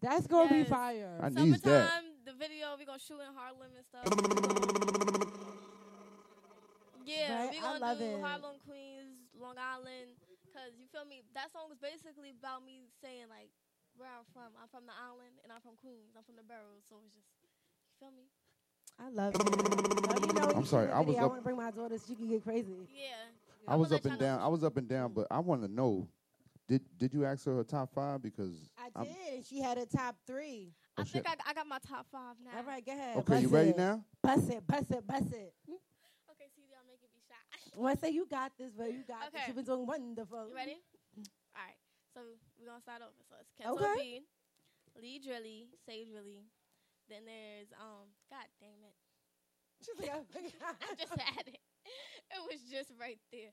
That's 0.00 0.26
gonna 0.26 0.50
be 0.50 0.64
fire. 0.64 1.18
I 1.22 1.28
need 1.28 1.54
that. 1.62 2.02
The 2.24 2.32
video 2.32 2.74
we 2.78 2.84
gonna 2.84 2.98
shoot 2.98 3.20
in 3.20 3.32
Harlem 3.34 3.70
and 3.76 3.86
stuff. 3.86 4.04
Yeah, 7.06 7.46
Right, 7.46 7.50
we 7.50 7.58
I 7.58 7.60
gonna 7.62 7.78
love 7.78 7.98
do 7.98 8.04
it. 8.04 8.20
Harlem, 8.20 8.56
Queens, 8.66 9.14
Long 9.38 9.54
Island, 9.54 10.18
cause 10.52 10.74
you 10.74 10.86
feel 10.90 11.06
me. 11.06 11.22
That 11.34 11.52
song 11.52 11.70
is 11.70 11.78
basically 11.78 12.34
about 12.34 12.66
me 12.66 12.90
saying 13.00 13.30
like 13.30 13.48
where 13.96 14.10
I'm 14.10 14.26
from. 14.34 14.50
I'm 14.58 14.66
from 14.68 14.90
the 14.90 14.96
island 14.98 15.38
and 15.46 15.54
I'm 15.54 15.62
from 15.62 15.78
Queens. 15.78 16.18
I'm 16.18 16.26
from 16.26 16.34
the 16.34 16.42
boroughs, 16.42 16.82
so 16.90 16.98
it's 17.06 17.14
just 17.14 17.30
you 17.46 17.94
feel 18.02 18.10
me. 18.10 18.26
I 18.98 19.08
love 19.10 19.34
it. 19.38 19.44
Let 20.08 20.20
me 20.20 20.28
know 20.34 20.50
I'm 20.50 20.66
sorry, 20.66 20.88
shoot 20.88 20.92
a 20.92 20.96
I 20.96 21.00
was 21.00 21.14
video. 21.14 21.22
I 21.22 21.26
want 21.30 21.38
to 21.40 21.44
bring 21.46 21.56
my 21.56 21.70
daughter 21.70 21.96
so 21.98 22.04
she 22.08 22.14
can 22.16 22.28
get 22.28 22.42
crazy. 22.42 22.74
Yeah. 22.90 23.30
I 23.68 23.76
was 23.76 23.92
up 23.92 24.04
and 24.04 24.18
down. 24.18 24.40
I 24.40 24.48
was 24.48 24.64
up 24.64 24.76
and 24.76 24.88
down, 24.88 25.12
but 25.12 25.26
I 25.30 25.38
want 25.40 25.62
to 25.62 25.68
know. 25.68 26.08
Did 26.68 26.82
did 26.98 27.14
you 27.14 27.24
ask 27.24 27.44
her 27.46 27.54
her 27.56 27.64
top 27.64 27.94
five? 27.94 28.22
Because 28.22 28.68
I 28.76 28.88
I'm- 28.96 29.06
did, 29.06 29.34
and 29.34 29.46
she 29.46 29.60
had 29.60 29.78
a 29.78 29.86
top 29.86 30.16
three. 30.26 30.74
Oh, 30.98 31.02
I 31.02 31.04
shit. 31.04 31.24
think 31.24 31.26
I, 31.28 31.50
I 31.50 31.54
got 31.54 31.66
my 31.66 31.78
top 31.86 32.06
five 32.10 32.34
now. 32.42 32.58
All 32.58 32.64
right, 32.64 32.84
go 32.84 32.92
ahead. 32.92 33.16
Okay, 33.18 33.40
you 33.40 33.48
ready 33.48 33.70
it. 33.70 33.76
now? 33.76 34.02
Bust 34.22 34.50
it, 34.50 34.66
bust 34.66 34.90
it, 34.90 35.06
bust 35.06 35.30
it. 35.32 35.54
Okay, 35.68 36.48
see, 36.56 36.66
y'all 36.72 36.82
making 36.88 37.08
me 37.14 37.20
shy. 37.28 37.36
Well, 37.76 37.92
I 37.92 37.94
say 37.94 38.10
you 38.10 38.26
got 38.26 38.52
this, 38.58 38.72
but 38.76 38.90
you 38.90 39.04
got 39.06 39.30
this. 39.30 39.36
Okay. 39.36 39.44
You've 39.46 39.56
been 39.56 39.64
doing 39.66 39.86
wonderful. 39.86 40.48
You 40.48 40.54
ready? 40.56 40.80
All 41.54 41.62
right. 41.62 41.76
So 42.14 42.20
we're 42.58 42.66
gonna 42.66 42.80
start 42.80 43.02
over. 43.02 43.12
So 43.28 43.36
it's 43.38 43.52
Kenzo 43.54 43.76
Okay. 43.76 44.24
B, 44.96 45.00
Lee 45.00 45.20
Drilly, 45.20 45.68
Say 45.86 46.04
Drilly. 46.04 46.48
Then 47.08 47.22
there's 47.26 47.68
um. 47.78 48.10
God 48.30 48.48
damn 48.58 48.82
it. 48.82 48.96
She's 49.84 49.94
like, 50.00 50.10
oh 50.16 50.24
I 50.90 50.94
just 50.96 51.12
had 51.20 51.46
it. 51.46 51.60
It 52.32 52.40
was 52.50 52.58
just 52.72 52.90
right 52.98 53.20
there. 53.30 53.52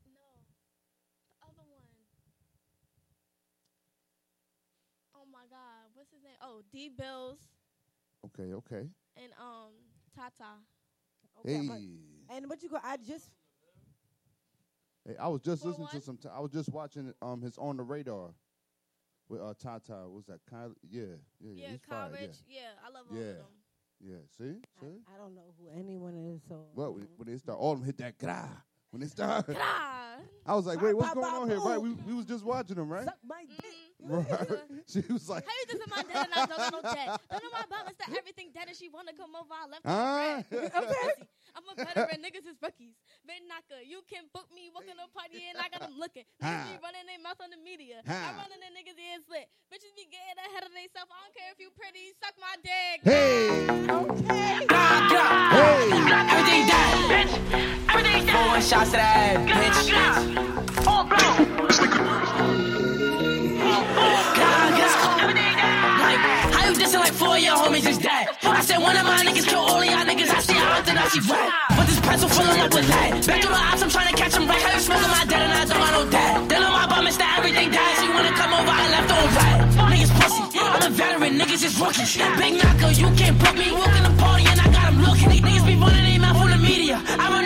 Bree? 0.07 0.11
No. 0.13 0.43
The 1.29 1.47
other 1.47 1.65
one. 1.67 1.87
Oh 5.15 5.25
my 5.31 5.45
God. 5.49 5.91
What's 5.93 6.11
his 6.11 6.23
name? 6.23 6.37
Oh, 6.41 6.61
Dee 6.71 6.89
Billz 6.89 7.39
Okay, 8.25 8.53
okay. 8.53 8.89
and 9.17 9.31
um 9.39 9.71
Tata. 10.15 10.59
Okay, 11.39 11.53
hey, 11.57 11.67
but- 11.67 12.35
And 12.35 12.49
what 12.49 12.63
you 12.63 12.69
go? 12.69 12.79
I 12.83 12.97
just 12.97 13.29
hey, 15.07 15.15
I 15.19 15.27
was 15.27 15.41
just 15.41 15.61
For 15.61 15.69
listening 15.69 15.87
to 15.89 16.01
some. 16.01 16.17
T- 16.17 16.29
I 16.33 16.39
was 16.39 16.51
just 16.51 16.69
watching 16.71 17.13
um 17.21 17.41
his 17.41 17.57
on 17.57 17.77
the 17.77 17.83
radar 17.83 18.33
with 19.29 19.41
uh 19.41 19.53
Tata. 19.59 20.03
What 20.07 20.11
was 20.13 20.25
that 20.25 20.39
Kyle? 20.49 20.73
Yeah, 20.89 21.03
yeah, 21.39 21.51
Yeah, 21.55 21.69
he's 21.71 21.81
Kyle 21.81 22.09
fire, 22.09 22.21
Rich. 22.21 22.37
Yeah. 22.47 22.61
I 22.85 22.89
love 22.89 23.05
all 23.11 23.17
Yeah. 23.17 23.29
of 23.31 23.37
them. 23.37 23.64
Yeah. 24.07 24.17
See, 24.37 24.53
see. 24.79 24.99
I 25.13 25.17
don't 25.17 25.33
know 25.33 25.53
who 25.59 25.67
anyone 25.79 26.15
is. 26.15 26.41
So 26.47 26.65
Well, 26.75 26.93
when, 26.93 27.07
when 27.17 27.27
they 27.27 27.37
start, 27.37 27.57
all 27.59 27.71
of 27.73 27.79
them 27.79 27.85
hit 27.85 27.97
that 27.97 28.17
gra. 28.19 28.49
When 28.91 29.01
they 29.01 29.07
start, 29.07 29.45
I 30.45 30.55
was 30.55 30.65
like, 30.67 30.79
wait, 30.81 30.93
what's 30.95 31.13
going 31.13 31.25
on 31.25 31.49
here? 31.49 31.59
Right, 31.59 31.81
we 31.81 31.91
we 32.07 32.13
was 32.13 32.25
just 32.25 32.45
watching 32.45 32.75
them, 32.77 32.87
right? 32.87 33.03
suck 33.03 33.17
my 33.27 33.43
dick. 33.49 33.65
Right. 34.05 34.61
she 34.87 35.01
was 35.09 35.27
like, 35.29 35.45
How 35.45 35.53
you 35.59 35.65
just 35.65 35.81
in 35.81 35.89
my 35.89 36.03
dead 36.05 36.29
and 36.29 36.33
I 36.33 36.45
don't 36.51 36.61
know 36.71 36.81
no 36.81 36.93
dead? 36.93 37.09
Don't 37.31 37.41
know 37.43 37.53
my 37.57 37.65
balance 37.69 37.97
that 37.99 38.09
everything 38.13 38.51
dead 38.53 38.67
and 38.69 38.77
she 38.77 38.89
wanna 38.89 39.13
come 39.17 39.33
over. 39.33 39.49
I 39.53 39.65
left 39.65 39.85
Ah. 39.85 40.43
her 40.45 40.69
okay. 40.85 41.09
I'm 41.55 41.63
a 41.71 41.75
veteran, 41.79 42.19
niggas 42.19 42.45
is 42.51 42.59
rookies. 42.61 42.93
Ben 43.25 43.47
knocker, 43.47 43.79
you 43.81 44.03
can 44.11 44.27
book 44.35 44.45
me 44.53 44.67
walking 44.75 44.93
a 44.99 45.07
party 45.15 45.47
and 45.49 45.55
I 45.57 45.71
got 45.71 45.87
them 45.87 45.95
looking. 45.97 46.27
Niggas 46.43 46.67
be 46.67 46.77
running 46.83 47.07
their 47.07 47.21
mouth 47.23 47.39
on 47.39 47.49
the 47.49 47.57
media. 47.57 48.03
I'm 48.05 48.35
running 48.37 48.59
the 48.59 48.71
niggas 48.75 48.99
ears 48.99 49.23
lit. 49.31 49.47
Bitches 49.71 49.95
be 49.95 50.05
getting 50.11 50.35
ahead 50.51 50.67
of 50.67 50.71
themselves. 50.75 51.09
I 51.09 51.17
don't 51.23 51.33
care 51.33 51.49
if 51.55 51.59
you 51.63 51.71
pretty, 51.73 52.11
suck 52.19 52.35
my 52.37 52.59
dick. 52.59 53.01
hey, 53.07 53.65
Okay. 53.87 54.67
hey. 54.69 55.89
Everything 56.35 56.63
dead, 56.67 56.93
bitch. 57.07 57.33
Everything 57.89 58.25
dead. 58.27 58.35
Four 58.35 58.59
shots 58.61 58.91
to 58.91 58.97
the 58.99 59.07
head, 59.07 59.47
bitch. 59.47 59.95
All 60.85 61.07
blow. 61.07 62.94
How 66.55 66.67
you 66.67 66.75
dissing 66.75 66.99
like 66.99 67.13
four 67.13 67.35
of 67.35 67.41
your 67.41 67.55
homies 67.55 67.87
is 67.87 67.97
dead? 67.97 68.27
I 68.43 68.61
said 68.61 68.79
one 68.79 68.95
of 68.97 69.05
my 69.05 69.23
niggas 69.23 69.47
kill 69.47 69.59
all 69.59 69.79
of 69.79 69.85
y'all 69.85 70.05
niggas. 70.05 70.29
I 70.29 70.39
see 70.39 70.53
how 70.53 70.79
often 70.79 70.97
I 70.97 71.07
see 71.07 71.19
red. 71.31 71.49
But 71.77 71.87
this 71.87 71.99
pencil 72.01 72.29
filling 72.29 72.59
up 72.61 72.73
with. 72.73 72.87
Back 72.87 73.41
to 73.41 73.47
the 73.47 73.55
ops, 73.55 73.81
I'm 73.83 73.89
trying 73.89 74.13
to 74.13 74.21
catch 74.21 74.35
him 74.35 74.47
back. 74.47 74.61
How 74.61 74.73
you 74.73 74.79
smoking 74.79 75.09
my 75.09 75.25
dead 75.25 75.41
and 75.41 75.53
I 75.53 75.65
don't? 75.65 76.49
Then 76.49 76.63
on 76.63 76.71
my 76.71 76.87
bum, 76.87 77.07
it's 77.07 77.17
that 77.17 77.39
everything 77.39 77.71
dies. 77.71 77.99
Wanna 78.15 78.31
come 78.35 78.53
over, 78.53 78.71
I 78.71 78.85
left 78.95 79.11
on 79.11 79.27
red. 79.39 79.57
Niggas 79.91 80.11
pussy. 80.19 80.43
I'm 80.59 80.83
a 80.83 80.89
veteran, 80.89 81.39
niggas 81.39 81.63
is 81.63 81.79
rookies. 81.79 82.17
Big 82.17 82.53
knocker, 82.61 82.91
you 82.91 83.07
can't 83.15 83.37
book 83.39 83.55
me. 83.55 83.71
Walking 83.71 84.03
the 84.03 84.13
party 84.21 84.45
and 84.45 84.59
I 84.59 84.67
got 84.71 84.91
them 84.91 85.01
looking. 85.01 85.29
These 85.29 85.41
niggas 85.41 85.65
be 85.65 85.75
running 85.75 86.05
their 86.05 86.19
mouth 86.19 86.37
on 86.37 86.49
the 86.51 86.57
media. 86.57 87.01
I 87.05 87.25
run 87.31 87.44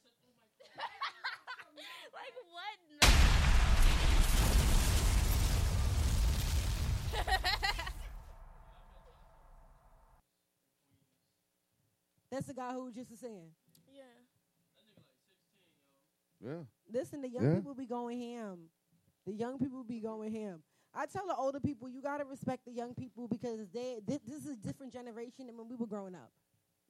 like 2.14 2.36
what? 2.52 2.78
That's 12.32 12.48
the 12.48 12.54
guy 12.54 12.74
who 12.74 12.86
was 12.86 12.94
just 12.94 13.18
saying. 13.20 13.52
yeah. 13.92 14.04
Yeah. 16.42 16.64
Listen, 16.92 17.22
the 17.22 17.30
young 17.30 17.44
Yeah. 17.44 17.56
people 17.56 17.74
be 17.76 17.86
going 17.86 18.20
ham. 18.20 18.70
The 19.30 19.36
young 19.36 19.60
people 19.60 19.84
be 19.84 20.00
going 20.00 20.34
ham. 20.34 20.64
I 20.92 21.06
tell 21.06 21.28
the 21.28 21.36
older 21.36 21.60
people, 21.60 21.88
you 21.88 22.02
gotta 22.02 22.26
respect 22.26 22.66
the 22.66 22.72
young 22.72 22.96
people 22.96 23.28
because 23.28 23.70
they 23.72 24.00
this, 24.04 24.18
this 24.26 24.44
is 24.44 24.54
a 24.54 24.56
different 24.56 24.92
generation 24.92 25.46
than 25.46 25.56
when 25.56 25.70
we 25.70 25.76
were 25.76 25.86
growing 25.86 26.16
up. 26.16 26.32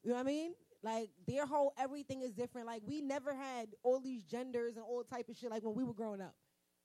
You 0.02 0.10
know 0.10 0.16
what 0.16 0.22
I 0.22 0.24
mean? 0.24 0.54
Like 0.82 1.10
their 1.28 1.44
whole 1.44 1.74
everything 1.78 2.22
is 2.22 2.32
different. 2.32 2.66
Like 2.66 2.80
we 2.86 3.02
never 3.02 3.34
had 3.34 3.68
all 3.82 4.00
these 4.00 4.24
genders 4.24 4.76
and 4.76 4.84
all 4.86 5.04
type 5.04 5.28
of 5.28 5.36
shit 5.36 5.50
like 5.50 5.62
when 5.62 5.74
we 5.74 5.84
were 5.84 5.92
growing 5.92 6.22
up. 6.22 6.34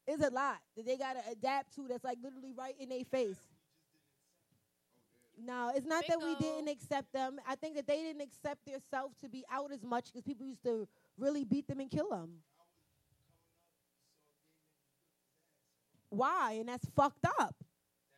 It's 0.05 0.21
a 0.21 0.29
lot 0.29 0.57
that 0.75 0.85
they 0.85 0.97
gotta 0.97 1.21
adapt 1.31 1.73
to. 1.77 1.87
That's 1.87 2.03
like 2.03 2.17
literally 2.21 2.51
right 2.51 2.75
in 2.77 2.89
their 2.89 3.05
face. 3.05 3.39
No, 5.41 5.71
it's 5.73 5.85
not 5.85 6.05
that 6.09 6.21
we 6.21 6.35
didn't 6.35 6.67
accept 6.67 7.13
them. 7.13 7.39
I 7.47 7.55
think 7.55 7.77
that 7.77 7.87
they 7.87 8.01
didn't 8.01 8.21
accept 8.21 8.65
themselves 8.65 9.15
to 9.21 9.29
be 9.29 9.45
out 9.49 9.71
as 9.71 9.85
much 9.85 10.07
because 10.07 10.23
people 10.23 10.45
used 10.45 10.63
to 10.63 10.85
really 11.17 11.45
beat 11.45 11.65
them 11.65 11.79
and 11.79 11.89
kill 11.89 12.09
them. 12.09 12.41
Why? 16.15 16.57
And 16.59 16.69
that's 16.69 16.87
fucked 16.95 17.25
up. 17.39 17.55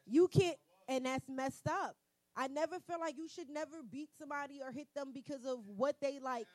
You 0.05 0.27
can't, 0.27 0.57
and 0.87 1.05
that's 1.05 1.27
messed 1.29 1.67
up. 1.67 1.95
I 2.35 2.47
never 2.47 2.79
feel 2.79 2.99
like 2.99 3.17
you 3.17 3.27
should 3.27 3.49
never 3.49 3.81
beat 3.89 4.09
somebody 4.17 4.59
or 4.63 4.71
hit 4.71 4.87
them 4.95 5.11
because 5.13 5.43
of 5.45 5.59
what 5.75 5.95
they 5.99 6.19
like. 6.19 6.45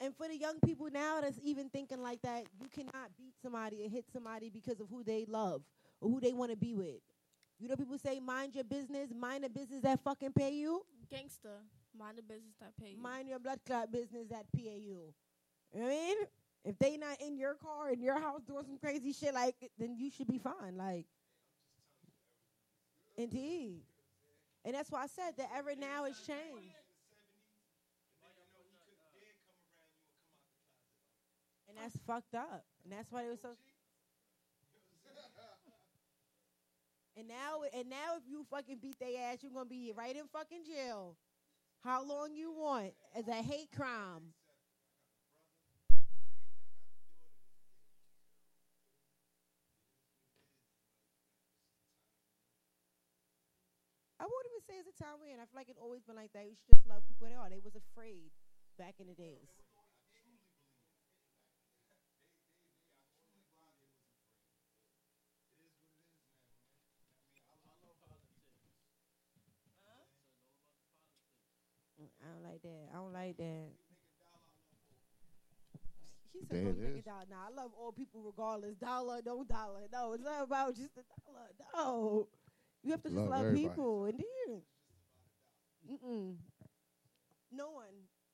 And 0.00 0.14
for 0.14 0.28
the 0.28 0.36
young 0.36 0.60
people 0.60 0.88
now 0.92 1.20
that's 1.22 1.38
even 1.42 1.70
thinking 1.70 2.02
like 2.02 2.20
that, 2.22 2.44
you 2.60 2.68
cannot 2.68 3.10
beat 3.16 3.34
somebody 3.40 3.82
and 3.82 3.90
hit 3.90 4.04
somebody 4.12 4.50
because 4.50 4.80
of 4.80 4.88
who 4.90 5.02
they 5.02 5.24
love 5.26 5.62
or 6.00 6.10
who 6.10 6.20
they 6.20 6.32
want 6.32 6.50
to 6.50 6.56
be 6.56 6.74
with. 6.74 7.00
You 7.58 7.68
know, 7.68 7.76
people 7.76 7.96
say, 7.96 8.20
mind 8.20 8.54
your 8.54 8.64
business, 8.64 9.08
mind 9.18 9.44
the 9.44 9.48
business 9.48 9.80
that 9.82 10.00
fucking 10.04 10.32
pay 10.32 10.52
you. 10.52 10.84
Gangster. 11.10 11.62
Mind 11.98 12.18
the 12.18 12.22
business 12.22 12.56
that 12.60 12.72
pay 12.78 12.90
you. 12.90 13.02
Mind 13.02 13.28
your 13.28 13.38
blood 13.38 13.60
clot 13.66 13.90
business 13.90 14.26
that 14.28 14.44
pay 14.54 14.78
you. 14.78 15.14
You 15.72 15.80
know 15.80 15.86
what 15.86 15.92
I 15.92 15.96
mean? 15.96 16.16
If 16.66 16.76
they 16.80 16.96
not 16.96 17.20
in 17.20 17.38
your 17.38 17.54
car 17.54 17.90
in 17.92 18.02
your 18.02 18.20
house 18.20 18.42
doing 18.42 18.64
some 18.66 18.76
crazy 18.78 19.12
shit 19.12 19.32
like 19.32 19.54
then 19.78 19.96
you 19.96 20.10
should 20.10 20.26
be 20.26 20.38
fine. 20.38 20.76
Like 20.76 21.06
Indeed. 23.16 23.82
And 24.64 24.74
that's 24.74 24.90
why 24.90 25.04
I 25.04 25.06
said 25.06 25.36
that 25.38 25.48
era 25.54 25.76
now 25.78 26.04
has 26.04 26.18
changed. 26.26 26.74
And 31.68 31.78
that's 31.78 31.96
fucked 32.04 32.34
up. 32.34 32.64
And 32.82 32.92
that's 32.92 33.12
why 33.12 33.22
it 33.22 33.30
was 33.30 33.40
so 33.40 33.50
And 37.16 37.28
now 37.28 37.62
and 37.72 37.88
now 37.88 38.16
if 38.16 38.24
you 38.28 38.44
fucking 38.50 38.78
beat 38.82 38.98
their 38.98 39.30
ass, 39.30 39.38
you're 39.40 39.52
gonna 39.52 39.66
be 39.66 39.92
right 39.96 40.16
in 40.16 40.26
fucking 40.32 40.64
jail. 40.66 41.16
How 41.84 42.02
long 42.04 42.34
you 42.34 42.50
want 42.52 42.92
as 43.14 43.28
a 43.28 43.34
hate 43.34 43.70
crime. 43.74 44.34
I 54.66 54.72
won't 54.72 54.82
say 54.84 54.88
it's 54.90 54.98
a 55.00 55.04
time 55.04 55.18
we're 55.20 55.32
in. 55.32 55.38
I 55.40 55.46
feel 55.46 55.54
like 55.54 55.68
it's 55.68 55.78
always 55.78 56.02
been 56.02 56.16
like 56.16 56.32
that. 56.32 56.46
You 56.46 56.54
should 56.54 56.74
just 56.74 56.86
love 56.86 57.06
people 57.06 57.26
they 57.28 57.34
are. 57.34 57.48
They 57.48 57.60
was 57.62 57.76
afraid 57.76 58.30
back 58.78 58.94
in 58.98 59.06
the 59.06 59.14
days. 59.14 59.46
Mm, 72.00 72.08
I 72.22 72.26
don't 72.32 72.42
like 72.42 72.62
that. 72.62 72.88
I 72.92 72.96
don't 72.96 73.12
like 73.12 73.36
that. 73.36 73.68
She 76.32 76.44
said, 76.44 76.62
"Don't 76.62 76.78
make 76.80 76.96
is. 76.98 77.04
dollar." 77.04 77.26
Nah, 77.30 77.46
I 77.46 77.50
love 77.50 77.72
all 77.74 77.92
people 77.92 78.22
regardless. 78.22 78.76
Dollar, 78.76 79.20
no 79.24 79.44
dollar. 79.44 79.88
No, 79.92 80.12
it's 80.12 80.22
not 80.24 80.42
about 80.44 80.74
just 80.76 80.94
the 80.94 81.02
dollar. 81.24 81.48
No, 81.74 82.28
you 82.86 82.92
have 82.92 83.02
to 83.02 83.08
just 83.10 83.20
Love 83.20 83.40
everybody. 83.46 83.68
people. 83.68 84.04
Indeed. 84.06 84.62
Mm-mm. 85.90 86.36
No 87.50 87.70
one. 87.70 87.84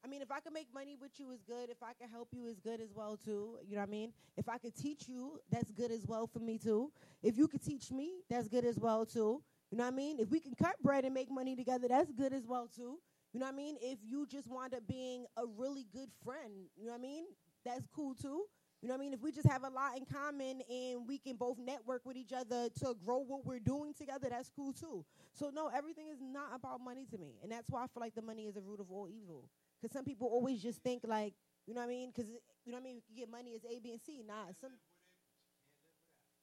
I 0.05 0.09
mean, 0.09 0.21
if 0.21 0.31
I 0.31 0.41
could 0.41 0.53
make 0.53 0.67
money 0.75 0.97
with 1.01 1.13
you, 1.19 1.31
is 1.31 1.43
good. 1.43 1.71
If 1.71 1.83
I 1.83 1.93
could 1.95 2.11
help 2.11 2.29
you, 2.33 2.47
is 2.47 2.59
good 2.59 2.81
as 2.81 2.93
well 2.95 3.17
too. 3.17 3.57
You 3.67 3.77
know 3.77 3.83
what 3.83 3.89
I 3.89 3.91
mean? 3.91 4.13
If 4.37 4.49
I 4.49 4.59
could 4.59 4.75
teach 4.77 5.09
you, 5.09 5.39
that's 5.51 5.71
good 5.71 5.91
as 5.91 6.05
well 6.07 6.27
for 6.27 6.41
me 6.41 6.59
too. 6.59 6.91
If 7.23 7.39
you 7.39 7.49
could 7.49 7.63
teach 7.63 7.91
me, 7.91 8.11
that's 8.29 8.49
good 8.49 8.65
as 8.65 8.79
well 8.79 9.07
too. 9.07 9.43
You 9.71 9.79
know 9.79 9.85
what 9.85 9.95
I 9.95 9.97
mean? 9.97 10.19
If 10.19 10.31
we 10.31 10.41
can 10.41 10.55
cut 10.55 10.75
bread 10.83 11.05
and 11.05 11.15
make 11.15 11.31
money 11.31 11.57
together, 11.57 11.89
that's 11.89 12.13
good 12.13 12.33
as 12.33 12.47
well 12.47 12.69
too. 12.69 12.99
You 13.33 13.41
know 13.41 13.47
what 13.47 13.55
I 13.55 13.57
mean? 13.57 13.77
If 13.81 14.01
you 14.03 14.27
just 14.27 14.49
wind 14.51 14.75
up 14.75 14.87
being 14.87 15.25
a 15.39 15.45
really 15.57 15.87
good 15.91 16.11
friend, 16.23 16.53
you 16.77 16.87
know 16.87 16.93
what 16.93 16.99
I 16.99 17.03
mean? 17.03 17.25
That's 17.65 17.87
cool 17.95 18.15
too. 18.15 18.45
You 18.83 18.89
know 18.89 18.95
what 18.95 19.01
I 19.01 19.05
mean? 19.05 19.15
If 19.15 19.23
we 19.23 19.31
just 19.31 19.47
have 19.49 19.63
a 19.63 19.69
lot 19.71 19.97
in 19.97 20.05
common 20.05 20.61
and 20.69 21.07
we 21.07 21.17
can 21.17 21.37
both 21.37 21.57
network 21.57 22.05
with 22.05 22.17
each 22.17 22.33
other 22.33 22.69
to 22.81 22.95
grow 23.05 23.19
what 23.19 23.47
we're 23.47 23.61
doing 23.61 23.95
together, 23.95 24.27
that's 24.29 24.51
cool 24.51 24.73
too. 24.73 25.05
So 25.33 25.51
no, 25.55 25.69
everything 25.69 26.09
is 26.09 26.19
not 26.21 26.49
about 26.53 26.81
money 26.81 27.07
to 27.13 27.17
me, 27.19 27.39
and 27.45 27.53
that's 27.53 27.71
why 27.71 27.85
I 27.85 27.87
feel 27.87 28.01
like 28.01 28.17
the 28.17 28.23
money 28.23 28.47
is 28.47 28.55
the 28.55 28.61
root 28.61 28.81
of 28.81 28.91
all 28.91 29.09
evil. 29.09 29.49
Because 29.81 29.93
some 29.93 30.05
people 30.05 30.27
always 30.27 30.61
just 30.61 30.83
think 30.83 31.03
like, 31.07 31.33
you 31.67 31.75
know 31.75 31.81
what 31.81 31.87
I 31.87 31.91
mean? 31.91 32.11
Because 32.15 32.29
you 32.29 32.73
know 32.73 32.79
what 32.79 32.81
I 32.81 32.85
mean? 32.85 33.03
You 33.09 33.17
get 33.17 33.31
money 33.31 33.55
as 33.55 33.65
A, 33.65 33.79
B, 33.79 33.93
and 33.93 34.01
C. 34.01 34.25
Nah, 34.27 34.51
some. 34.61 34.73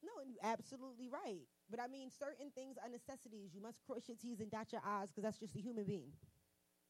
No, 0.02 0.12
and 0.22 0.30
you're 0.30 0.50
absolutely 0.50 1.08
right. 1.08 1.44
But 1.70 1.78
I 1.78 1.88
mean, 1.88 2.08
certain 2.10 2.50
things 2.54 2.76
are 2.82 2.88
necessities. 2.88 3.50
You 3.54 3.60
must 3.60 3.84
cross 3.86 4.08
your 4.08 4.16
T's 4.16 4.40
and 4.40 4.50
dot 4.50 4.72
your 4.72 4.80
I's 4.82 5.08
because 5.10 5.24
that's 5.24 5.38
just 5.38 5.56
a 5.56 5.60
human 5.60 5.84
being. 5.84 6.12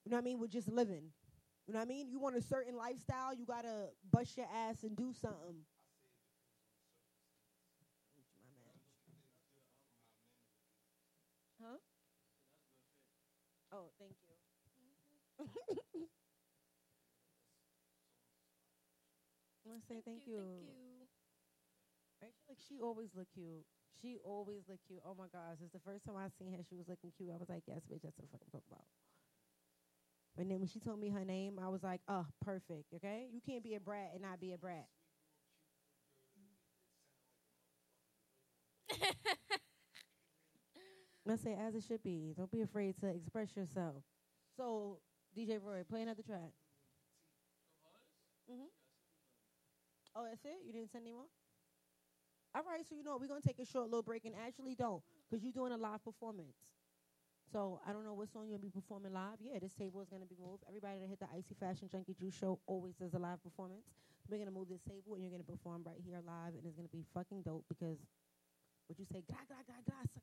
You 0.05 0.11
know 0.13 0.17
what 0.17 0.23
I 0.23 0.25
mean? 0.25 0.39
We're 0.39 0.47
just 0.47 0.69
living. 0.69 1.11
You 1.71 1.75
know 1.79 1.87
what 1.87 1.95
I 1.95 1.95
mean? 1.95 2.11
You 2.11 2.19
want 2.19 2.35
a 2.35 2.43
certain 2.43 2.75
lifestyle, 2.75 3.31
you 3.31 3.47
gotta 3.47 3.95
bust 4.11 4.35
your 4.35 4.51
ass 4.51 4.83
and 4.83 4.99
do 4.99 5.15
something. 5.15 5.63
Huh? 11.63 11.79
Oh, 13.71 13.87
thank 14.03 14.19
you. 14.27 14.35
I 19.63 19.69
want 19.71 19.79
to 19.79 19.87
say 19.87 20.03
thank, 20.05 20.27
you. 20.27 20.43
Actually, 22.19 22.51
like 22.51 22.59
she 22.67 22.81
always 22.83 23.15
look 23.15 23.29
cute. 23.33 23.63
She 24.03 24.19
always 24.25 24.67
look 24.69 24.81
cute. 24.89 24.99
Oh 25.07 25.15
my 25.15 25.31
gosh, 25.31 25.63
it's 25.63 25.71
the 25.71 25.79
first 25.87 26.05
time 26.05 26.17
I 26.19 26.27
seen 26.35 26.51
her. 26.51 26.65
She 26.69 26.75
was 26.75 26.89
looking 26.89 27.13
cute. 27.17 27.31
I 27.31 27.39
was 27.39 27.49
like, 27.49 27.63
yes, 27.69 27.87
bitch, 27.87 28.03
that's 28.03 28.19
what 28.19 28.27
the 28.27 28.33
fuck 28.35 28.43
I'm 28.43 28.51
talking 28.59 28.75
about. 28.75 28.87
And 30.39 30.51
then 30.51 30.59
when 30.59 30.69
she 30.69 30.81
told 30.81 30.99
me 31.01 31.09
her 31.11 31.25
name, 31.25 31.59
I 31.63 31.69
was 31.69 31.83
like, 31.83 32.01
oh, 32.09 32.27
perfect. 32.45 32.93
Okay, 32.97 33.27
you 33.33 33.41
can't 33.41 33.63
be 33.63 33.75
a 33.75 33.81
brat 33.81 34.11
and 34.15 34.23
not 34.23 34.41
be 34.41 34.53
a 34.53 34.59
brat. 34.59 34.87
Let's 41.27 41.43
say 41.43 41.55
as 41.55 41.75
it 41.75 41.85
should 41.87 42.03
be. 42.03 42.35
Don't 42.37 42.51
be 42.51 42.63
afraid 42.63 42.97
to 43.01 43.07
express 43.09 43.55
yourself. 43.57 44.03
So, 44.57 44.99
DJ 45.37 45.59
Roy, 45.63 45.83
play 45.89 46.03
another 46.03 46.23
track. 46.23 46.53
Mm-hmm. 48.51 48.67
Oh, 50.17 50.25
that's 50.29 50.45
it? 50.45 50.59
You 50.67 50.73
didn't 50.73 50.91
send 50.91 51.05
any 51.05 51.13
more? 51.13 51.27
All 52.55 52.63
right, 52.63 52.85
so 52.89 52.97
you 52.97 53.05
know 53.05 53.17
we're 53.21 53.29
going 53.29 53.41
to 53.41 53.47
take 53.47 53.61
a 53.61 53.65
short 53.65 53.87
little 53.87 54.03
break 54.03 54.25
and 54.25 54.35
actually 54.45 54.75
don't 54.75 55.03
because 55.31 55.45
you're 55.45 55.53
doing 55.53 55.73
a 55.73 55.77
live 55.77 56.03
performance. 56.05 56.57
So 57.53 57.81
I 57.87 57.93
don't 57.93 58.05
know 58.05 58.15
what 58.15 58.31
song 58.31 58.47
you're 58.47 58.59
going 58.59 58.71
to 58.71 58.71
be 58.71 58.81
performing 58.81 59.13
live. 59.13 59.39
Yeah, 59.43 59.59
this 59.59 59.75
table 59.75 60.01
is 60.01 60.09
going 60.09 60.23
to 60.23 60.29
be 60.29 60.37
moved. 60.39 60.63
Everybody 60.69 61.01
that 61.03 61.09
hit 61.09 61.19
the 61.19 61.27
Icy 61.35 61.55
Fashion 61.59 61.89
Junkie 61.91 62.15
Juice 62.15 62.35
show 62.39 62.61
always 62.67 62.95
does 62.95 63.15
a 63.15 63.19
live 63.19 63.43
performance. 63.43 63.83
We're 64.31 64.39
going 64.39 64.47
to 64.49 64.55
move 64.55 64.69
this 64.71 64.83
table 64.87 65.15
and 65.19 65.23
you're 65.23 65.33
going 65.35 65.43
to 65.43 65.51
perform 65.51 65.83
right 65.85 65.99
here 65.99 66.23
live 66.23 66.55
and 66.55 66.63
it's 66.65 66.77
going 66.79 66.87
to 66.87 66.95
be 66.95 67.03
fucking 67.13 67.43
dope 67.43 67.65
because 67.69 67.99
what 68.87 68.99
you 68.99 69.05
say, 69.11 69.23
gra, 69.27 69.39
gra, 69.51 69.59
gra, 69.67 69.75
gra, 69.83 69.99
suck- 70.15 70.23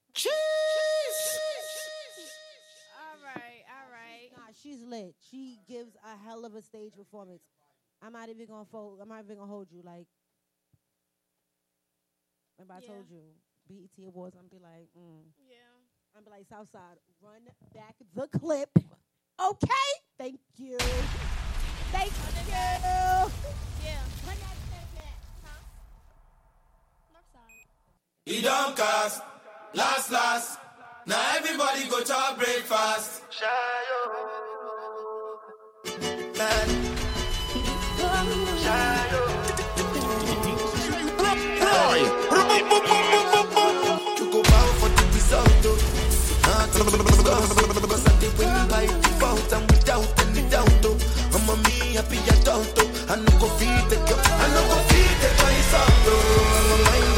All 2.95 3.19
right, 3.23 3.63
all 3.67 3.89
right. 3.91 4.31
Nah, 4.31 4.51
she's 4.55 4.81
lit. 4.83 5.15
She 5.29 5.59
gives 5.67 5.95
a 6.03 6.15
hell 6.23 6.45
of 6.45 6.55
a 6.55 6.61
stage 6.61 6.95
performance. 6.95 7.43
I'm 8.01 8.13
not 8.13 8.29
even 8.29 8.45
gonna 8.47 8.65
fold. 8.65 8.99
I'm 9.01 9.09
not 9.09 9.23
even 9.23 9.37
gonna 9.37 9.51
hold 9.51 9.67
you. 9.71 9.81
Like, 9.83 10.07
remember 12.57 12.73
I 12.75 12.79
Yeah. 12.81 12.87
told 12.87 13.09
you, 13.09 13.23
BET 13.67 13.97
Awards. 14.05 14.35
I'm 14.37 14.47
be 14.47 14.59
like, 14.59 14.87
mm. 14.97 15.23
Yeah. 15.47 15.66
I'm 16.17 16.23
be 16.23 16.31
like, 16.31 16.47
Southside, 16.49 16.97
run 17.21 17.41
back 17.75 17.95
the 18.15 18.27
clip. 18.39 18.71
Okay. 19.39 19.67
Thank 20.17 20.39
you. 20.57 20.77
Thank 21.91 22.11
you. 22.11 22.41
Yeah. 22.49 23.29
Run 24.25 24.37
that 24.41 24.57
clip 24.65 24.87
back. 24.95 25.19
Northside. 27.13 27.67
He 28.25 28.41
don't 28.41 28.75
cast, 28.75 29.21
last, 29.75 30.11
last. 30.11 30.59
Now 31.05 31.35
everybody 31.35 31.87
go 31.87 32.01
to 32.01 32.35
breakfast. 32.35 33.21
You 36.67 36.76
Cause 47.27 48.07
I 48.07 48.19
did 48.21 48.37
win 48.39 48.47
by 48.69 48.85
default 48.85 49.51
and 49.51 49.69
without 49.69 50.07
any 50.21 50.49
doubt. 50.49 50.85
I'm 51.35 51.49
a 51.49 51.55
me 51.63 51.95
happy 51.95 52.19
adult, 52.31 52.73
oh. 52.77 53.05
I 53.09 53.17
no 53.17 53.31
go 53.37 53.47
feed 53.59 53.89
the 53.89 53.97
girl, 54.07 54.21
I 54.23 54.47
no 54.53 54.61
go 54.69 54.77
feed 54.87 55.17
the 55.19 55.29
out, 55.75 55.91
oh. 56.07 57.16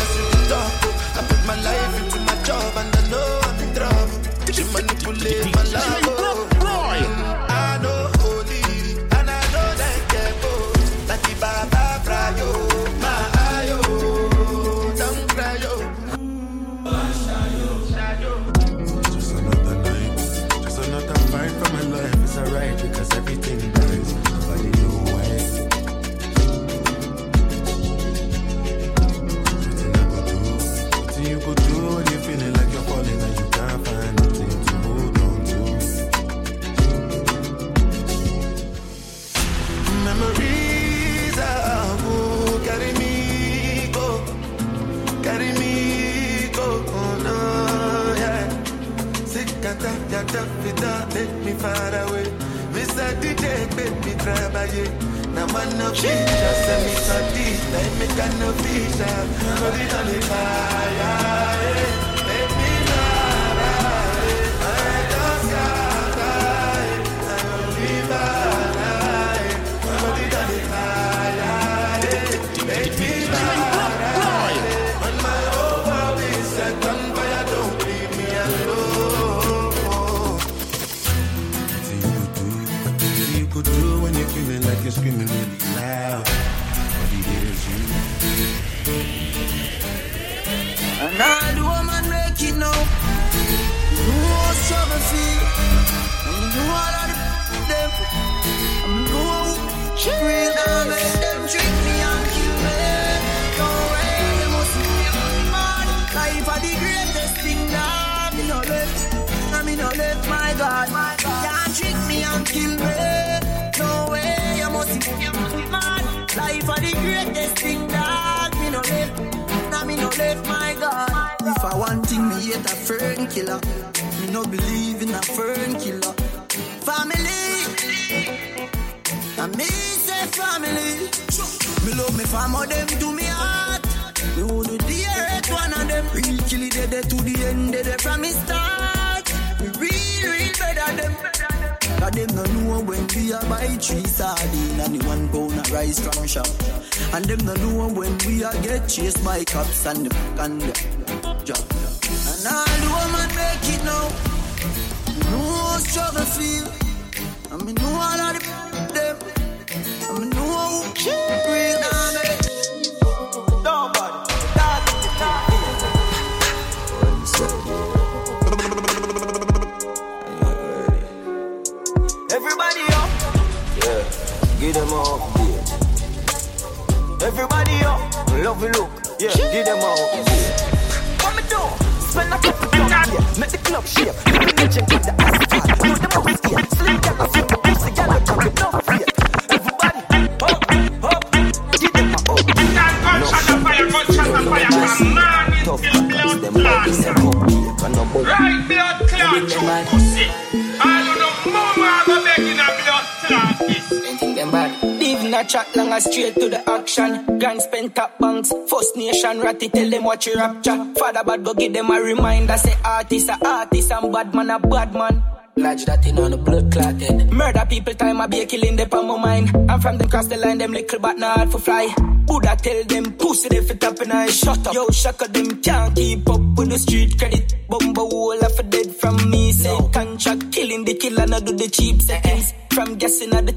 watch 210.10 210.26
you 210.26 210.36
rapture. 210.36 210.78
Father 210.96 211.24
bad 211.24 211.44
go 211.46 211.54
give 211.54 211.72
them 211.72 211.92
a 211.92 212.02
reminder. 212.02 212.58
Say 212.58 212.76
artist 212.84 213.30
a 213.30 213.38
artist 213.48 213.92
and 213.92 214.12
bad 214.12 214.34
man 214.34 214.50
a 214.50 214.60
bad 214.60 214.94
man. 214.94 215.24
Lodge 215.56 215.86
that 215.86 216.06
in 216.08 216.18
on 216.18 216.32
the 216.32 216.38
blood 216.38 216.72
clotted. 216.72 217.04
Eh. 217.04 217.26
Murder 217.26 217.66
people 217.70 217.94
time 217.94 218.22
I 218.22 218.28
be 218.28 218.42
a 218.42 218.46
killing 218.46 218.76
them 218.76 218.90
on 218.92 219.08
my 219.08 219.18
mind. 219.18 219.70
I'm 219.70 219.80
from 219.80 219.98
them 219.98 220.10
cross 220.10 220.28
the 220.28 220.38
line, 220.38 220.58
them 220.58 220.72
little 220.72 221.00
but 221.00 221.18
not 221.20 221.52
for 221.52 221.60
fly. 221.60 221.94
Buddha 222.26 222.56
tell 222.56 222.84
them 222.86 223.14
pussy 223.18 223.50
they 223.50 223.62
fit 223.64 223.84
up 223.84 224.00
and 224.00 224.14
I 224.14 224.28
shut 224.28 224.66
up. 224.66 224.74
Yo, 224.74 224.88
shackle 224.90 225.28
them 225.28 225.62
can't 225.62 225.96
keep 225.96 226.28
up 226.30 226.42
with 226.58 226.70
the 226.70 226.80
street 226.80 227.18
credit. 227.20 227.56
Bumbo 227.70 228.06
wall 228.06 228.44
of 228.44 228.60
a 228.60 228.64
dead 228.64 228.96
from 228.96 229.30
me. 229.30 229.52
Say 229.52 229.78
no. 229.78 229.90
contract 229.90 230.52
killing 230.52 230.86
the 230.86 230.96
killer, 230.96 231.28
not 231.28 231.46
do 231.46 231.56
the 231.56 231.70
cheap 231.70 232.02
seconds. 232.02 232.52
Eh, 232.52 232.56
eh. 232.56 232.66
From 232.74 232.96
guessing 232.96 233.34
at 233.34 233.46
the 233.46 233.54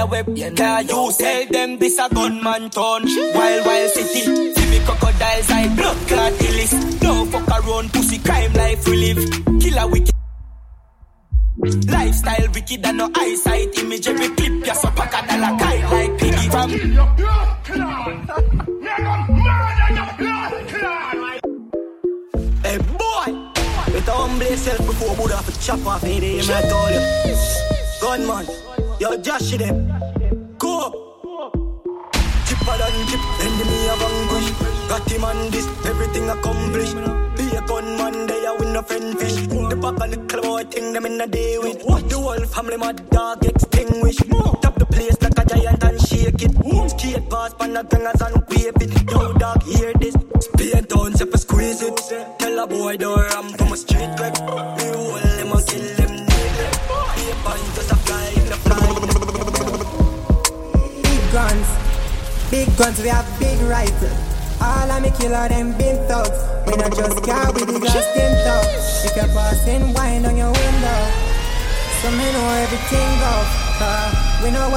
a 0.00 0.06
weapon. 0.06 0.34
Can 0.36 0.88
you 0.88 1.12
tell 1.12 1.46
them 1.46 1.78
this 1.78 1.98
a 1.98 2.08
gunman 2.08 2.70
town? 2.70 3.02
Wild, 3.34 3.66
wild 3.66 3.90
city. 3.90 4.20
See 4.54 4.70
me 4.70 4.78
crocodiles, 4.84 5.50
I 5.50 5.68
blood 5.76 5.96
clot 6.08 6.32
illis. 6.42 7.02
No 7.02 7.24
fuck 7.26 7.48
around, 7.48 7.92
pussy 7.92 8.18
crime 8.18 8.52
life 8.54 8.86
we 8.88 8.96
live. 8.96 9.60
Killer 9.60 9.88
wicked. 9.88 10.14
Lifestyle 11.88 12.48
wicked 12.54 12.86
and 12.86 12.98
no 12.98 13.10
eyesight 13.14 13.78
image. 13.78 14.08
Every 14.08 14.28
clip 14.28 14.66
You're 14.66 14.74
so 14.74 14.90
pack 14.90 15.14
a 15.18 15.26
dollar 15.28 15.58
kite 15.58 15.84
like 15.92 16.18
piggy 16.18 16.48
from. 16.48 16.70
Hey 22.62 22.78
boy, 22.78 23.28
better 23.92 24.12
humble 24.12 24.46
yourself 24.46 24.78
before 24.78 25.16
Buddha 25.16 25.38
for 25.42 25.60
chop 25.60 25.86
off 25.86 26.04
any 26.04 26.38
damn 26.38 26.50
at 26.50 26.72
all. 26.72 27.29
Josh 29.22 29.58
them. 29.58 29.99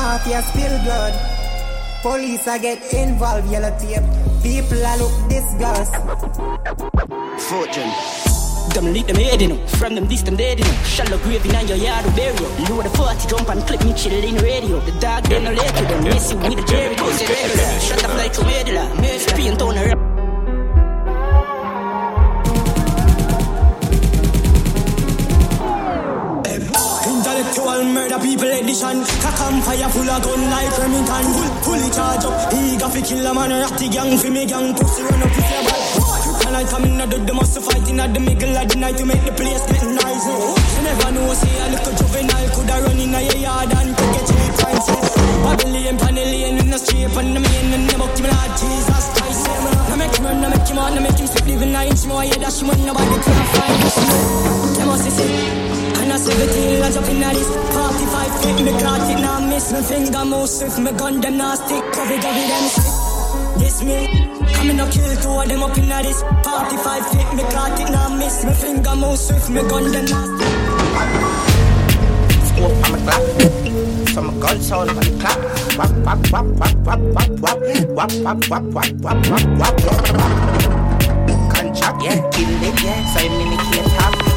mafia 0.04 0.42
spill 0.42 0.76
blood. 0.84 1.14
Police 2.02 2.46
are 2.48 2.60
get 2.60 2.82
involved, 2.94 3.50
yellow 3.50 3.72
tape. 3.80 4.04
People 4.44 4.86
I 4.86 4.98
look 5.00 5.16
disgust. 5.30 5.96
Fortune. 7.48 7.92
Them 8.74 8.92
lead 8.94 9.08
them 9.08 9.16
head 9.16 9.42
in 9.42 9.50
them, 9.52 9.68
from 9.80 9.96
them 9.96 10.08
distant 10.08 10.38
dead 10.38 10.60
in 10.60 10.68
them. 10.68 10.84
Shallow 10.84 11.18
grave 11.24 11.46
in 11.46 11.68
your 11.68 11.78
yard 11.78 12.06
of 12.06 12.16
burial. 12.16 12.52
Load 12.68 12.86
the 12.86 12.92
40 12.98 13.28
jump 13.30 13.50
and 13.50 13.62
clip 13.68 13.82
me 13.86 13.94
chilling 13.94 14.36
radio. 14.38 14.80
The 14.82 14.92
dog 15.00 15.24
then 15.24 15.46
no 15.46 15.52
later, 15.52 15.86
them 15.92 16.04
missing 16.04 16.40
with 16.42 16.58
the 16.60 16.66
Jerry. 16.72 16.96
Shut 17.80 18.04
up 18.04 18.14
like 18.20 18.38
a 18.38 18.44
meddler. 18.44 18.88
Paint 19.36 19.62
on 19.62 19.78
around. 19.78 20.13
actual 27.54 27.86
murder 27.94 28.18
people 28.18 28.50
edition. 28.50 29.06
Cock 29.22 29.40
on 29.46 29.62
fire 29.62 29.90
full 29.94 30.10
of 30.10 30.22
gun 30.26 30.42
like 30.50 30.74
Remington. 30.78 31.26
Full, 31.38 31.52
fully 31.62 31.90
charge 31.94 32.26
up. 32.26 32.54
He 32.54 32.78
got 32.78 32.92
fi 32.92 33.02
kill 33.02 33.26
a 33.26 33.34
man. 33.34 33.52
A 33.52 33.62
Ratty 33.62 33.90
gang 33.90 34.18
fi 34.18 34.30
me 34.30 34.46
gang. 34.46 34.74
Pussy 34.74 35.04
run 35.04 35.22
up 35.22 35.30
with 35.30 35.52
your 35.54 35.64
ball. 35.70 36.48
And 36.48 36.56
I 36.58 36.64
come 36.66 36.86
in 36.86 37.02
and 37.02 37.12
do 37.12 37.18
the 37.22 37.34
muscle 37.34 37.62
fighting 37.62 38.00
at 38.00 38.14
the 38.14 38.20
middle 38.20 38.58
of 38.58 38.68
the 38.70 38.76
night 38.76 38.98
to 38.98 39.06
make 39.06 39.22
the 39.22 39.34
place 39.38 39.66
get 39.70 39.86
nice. 39.86 40.26
Oh, 40.26 40.50
oh. 40.50 40.58
You 40.58 40.82
never 40.82 41.12
know, 41.14 41.34
say 41.34 41.54
a 41.62 41.66
little 41.70 41.94
juvenile 41.94 42.50
could 42.58 42.70
have 42.74 42.84
run 42.90 43.00
in 43.00 43.14
a 43.14 43.22
yard 43.22 43.70
and 43.70 43.92
could 43.98 44.12
get 44.18 44.30
you 44.34 44.50
crimes. 44.58 44.86
Oh, 44.90 45.06
Babylon, 45.46 45.98
Panellian, 46.02 46.58
in 46.58 46.70
the 46.74 46.78
street, 46.82 47.06
and 47.06 47.36
the 47.38 47.40
main, 47.40 47.70
and 47.74 47.86
the 47.86 47.96
book, 48.02 48.18
me 48.18 48.28
know, 48.34 48.50
Jesus 48.58 49.06
Christ. 49.14 49.46
I 49.46 49.96
make 49.96 50.16
him 50.16 50.26
run, 50.26 50.42
I 50.42 50.50
make 50.50 50.68
him 50.68 50.78
on, 50.80 50.98
I 50.98 51.00
make 51.06 51.20
him 51.22 51.28
sleep, 51.28 51.48
even 51.54 51.76
I 51.76 51.86
inch 51.86 52.06
more, 52.06 52.24
yeah, 52.24 52.38
that's 52.42 52.64
when 52.64 52.82
nobody 52.82 53.18
can 53.22 53.46
find. 53.54 54.78
Come 54.78 54.90
on, 54.90 55.00
sissy. 55.00 55.93
And 56.04 56.12
I 56.12 56.18
17, 56.18 56.84
I 56.84 56.92
jump 56.92 57.08
in 57.08 57.24
at 57.24 57.34
this 57.34 57.48
45 57.48 58.44
feet, 58.44 58.66
me 58.66 58.72
caught 58.84 59.10
it, 59.10 59.22
now 59.24 59.40
miss 59.40 59.72
Me 59.72 59.82
finger 59.82 60.26
move 60.26 60.50
swift, 60.50 60.78
me 60.80 60.92
gun 60.92 61.22
them 61.22 61.38
now 61.38 61.56
stick 61.56 61.84
Cover, 61.96 62.20
cover 62.20 62.46
them 62.52 62.66
This 63.56 63.82
me, 63.82 64.28
coming 64.52 64.82
up 64.82 64.92
kill 64.92 65.16
two 65.24 65.32
of 65.32 65.48
them 65.48 65.64
up 65.64 65.78
in 65.78 65.90
at 65.90 66.04
this 66.04 66.22
45 66.44 67.08
feet, 67.08 67.30
me 67.40 67.44
caught 67.56 67.80
it, 67.80 67.90
now 67.90 68.10
miss 68.20 68.44
Me 68.44 68.52
finger 68.52 68.96
move 68.98 69.18
swift, 69.18 69.50
me 69.50 69.62
gun 69.64 69.92
them 69.94 70.06
now 70.06 70.28
stick 70.28 70.74
on 72.64 72.92
my 72.92 73.00
clock. 73.00 73.24
From 74.14 74.30
a 74.30 74.40
gun 74.40 74.62
sound 74.62 74.90
on 74.90 74.96
the 74.96 75.18
clock. 75.20 75.40
Wap, 75.78 75.92
wap, 76.06 76.32
wap, 76.32 76.46
wap, 76.60 76.76
wap, 76.86 77.00
wap, 77.16 77.30
wap. 77.40 77.58
Wap, 77.90 78.12
wap, 78.22 78.50
wap, 78.50 78.64
wap, 78.74 78.92
wap, 79.02 79.28
wap, 79.28 79.48
wap, 79.60 79.76
wap. 79.84 80.04
Contract, 81.54 82.04
yeah, 82.04 82.30
kill 82.32 82.50
it, 82.50 82.84
yeah. 82.84 83.06
So 83.14 83.20
I'm 83.20 83.32
in 83.32 83.50
the 83.50 83.58
key 83.72 83.82
top. 83.98 84.33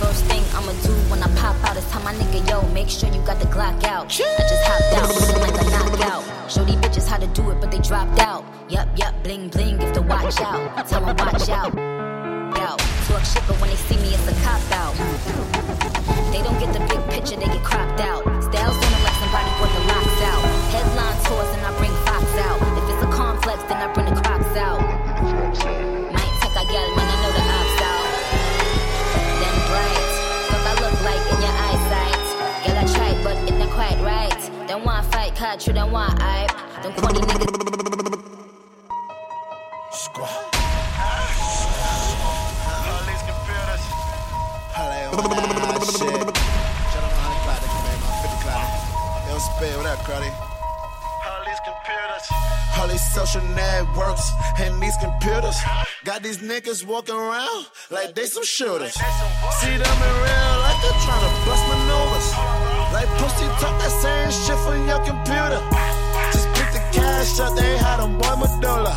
First 0.00 0.24
thing 0.24 0.42
I'ma 0.54 0.72
do 0.82 0.92
when 1.08 1.22
I 1.22 1.28
pop 1.36 1.56
out 1.64 1.76
is 1.76 1.88
tell 1.90 2.02
my 2.02 2.12
nigga, 2.14 2.48
yo, 2.50 2.66
make 2.74 2.88
sure 2.88 3.08
you 3.10 3.22
got 3.22 3.38
the 3.38 3.46
Glock 3.46 3.84
out. 3.84 4.06
I 4.06 4.08
just 4.08 4.64
hopped 4.66 4.92
out, 4.96 5.10
knockout. 5.70 6.50
Show 6.50 6.64
these 6.64 6.76
bitches 6.76 7.06
how 7.06 7.18
to 7.18 7.28
do 7.28 7.50
it, 7.50 7.60
but 7.60 7.70
they 7.70 7.78
dropped 7.78 8.18
out. 8.18 8.44
Yup, 8.68 8.88
yup, 8.98 9.14
bling, 9.22 9.48
bling, 9.50 9.80
if 9.80 9.92
to 9.92 10.02
watch 10.02 10.40
out. 10.40 10.88
Tell 10.88 11.06
'em 11.08 11.16
watch 11.16 11.48
out. 11.48 11.72
Talk 13.06 13.24
shit, 13.24 13.42
but 13.46 13.56
when 13.60 13.70
they 13.70 13.76
see 13.76 13.96
me, 13.96 14.14
it's 14.14 14.26
a 14.26 14.34
cop 14.42 14.62
out. 14.72 14.94
They 16.32 16.42
don't 16.42 16.58
get 16.58 16.72
the 16.72 16.80
big 16.90 17.02
picture, 17.10 17.36
they 17.36 17.46
get 17.46 17.62
cropped 17.62 18.00
out. 18.00 18.22
Styles 18.42 18.76
sounding 18.78 19.02
like 19.06 19.16
somebody 19.22 19.50
brought 19.58 19.72
the 19.74 19.82
locks 19.90 20.22
out. 20.30 20.42
Headline 20.74 21.09
Don't 34.80 34.86
want 34.86 35.12
fight, 35.12 35.34
cut 35.34 35.66
you, 35.66 35.74
don't 35.74 35.92
want 35.92 36.22
hype. 36.22 36.48
Them 36.82 36.94
corny 36.94 37.20
niggas. 37.20 37.52
Squad. 39.92 40.48
Police 42.88 43.22
computers. 43.28 43.84
Holla 44.72 44.96
on 45.04 45.28
that 45.68 45.84
shit. 45.84 46.16
Shout 46.96 47.04
out 47.04 47.12
my 47.12 47.28
Clyde, 47.44 47.60
my 48.00 48.24
50 48.24 48.40
Clyde. 48.40 48.72
Yo, 49.28 49.36
spare, 49.36 49.76
what 49.76 49.84
up, 49.84 49.98
Crowdy? 49.98 50.32
Police 51.28 51.60
computers. 51.68 52.24
All 52.78 52.88
these 52.88 53.04
social 53.12 53.44
networks 53.52 54.32
and 54.60 54.82
these 54.82 54.96
computers 54.96 55.60
got 56.04 56.22
these 56.22 56.38
niggas 56.38 56.86
walking 56.86 57.16
around 57.16 57.66
like 57.90 58.14
they 58.14 58.24
some 58.24 58.44
shooters. 58.44 58.94
See 58.94 59.76
them 59.76 59.98
in 60.08 60.14
real 60.24 60.56
life, 60.64 60.80
they're 60.80 61.00
trying 61.04 61.20
to 61.20 61.32
bust 61.44 61.68
maneuvers. 61.68 62.59
Like 63.00 63.08
pussy 63.16 63.48
talk 63.56 63.80
that 63.80 63.88
same 63.96 64.28
shit 64.28 64.60
from 64.60 64.84
your 64.84 65.00
computer. 65.00 65.56
Just 66.36 66.52
pick 66.52 66.68
the 66.76 66.84
cash 66.92 67.40
up, 67.40 67.56
they 67.56 67.80
had 67.80 67.96
them 67.96 68.20
boy 68.20 68.36
medulla. 68.36 68.92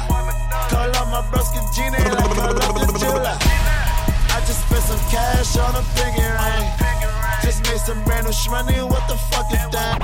Call 0.68 0.92
up 0.92 1.08
my 1.08 1.24
broski 1.32 1.64
Gina 1.72 2.04
like 2.12 2.36
call 2.36 2.52
up 2.52 2.84
the 2.84 3.00
jeweler. 3.00 3.40
I 4.28 4.44
just 4.44 4.68
spent 4.68 4.84
some 4.84 5.00
cash 5.08 5.56
on 5.56 5.80
a 5.80 5.84
pinky 5.96 6.20
ring. 6.20 6.68
Just 7.48 7.64
made 7.64 7.80
some 7.80 8.04
brand 8.04 8.28
new 8.28 8.36
shmoney, 8.36 8.84
what 8.84 9.08
the 9.08 9.16
fuck 9.32 9.48
is 9.56 9.64
that? 9.72 9.96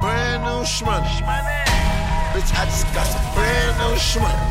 Brand 0.00 0.40
new 0.48 0.64
shmoney. 0.64 1.20
Bitch, 2.32 2.48
I 2.56 2.64
just 2.64 2.88
got 2.96 3.04
some 3.04 3.28
brand 3.36 3.76
new 3.84 4.00
shmoney. 4.00 4.48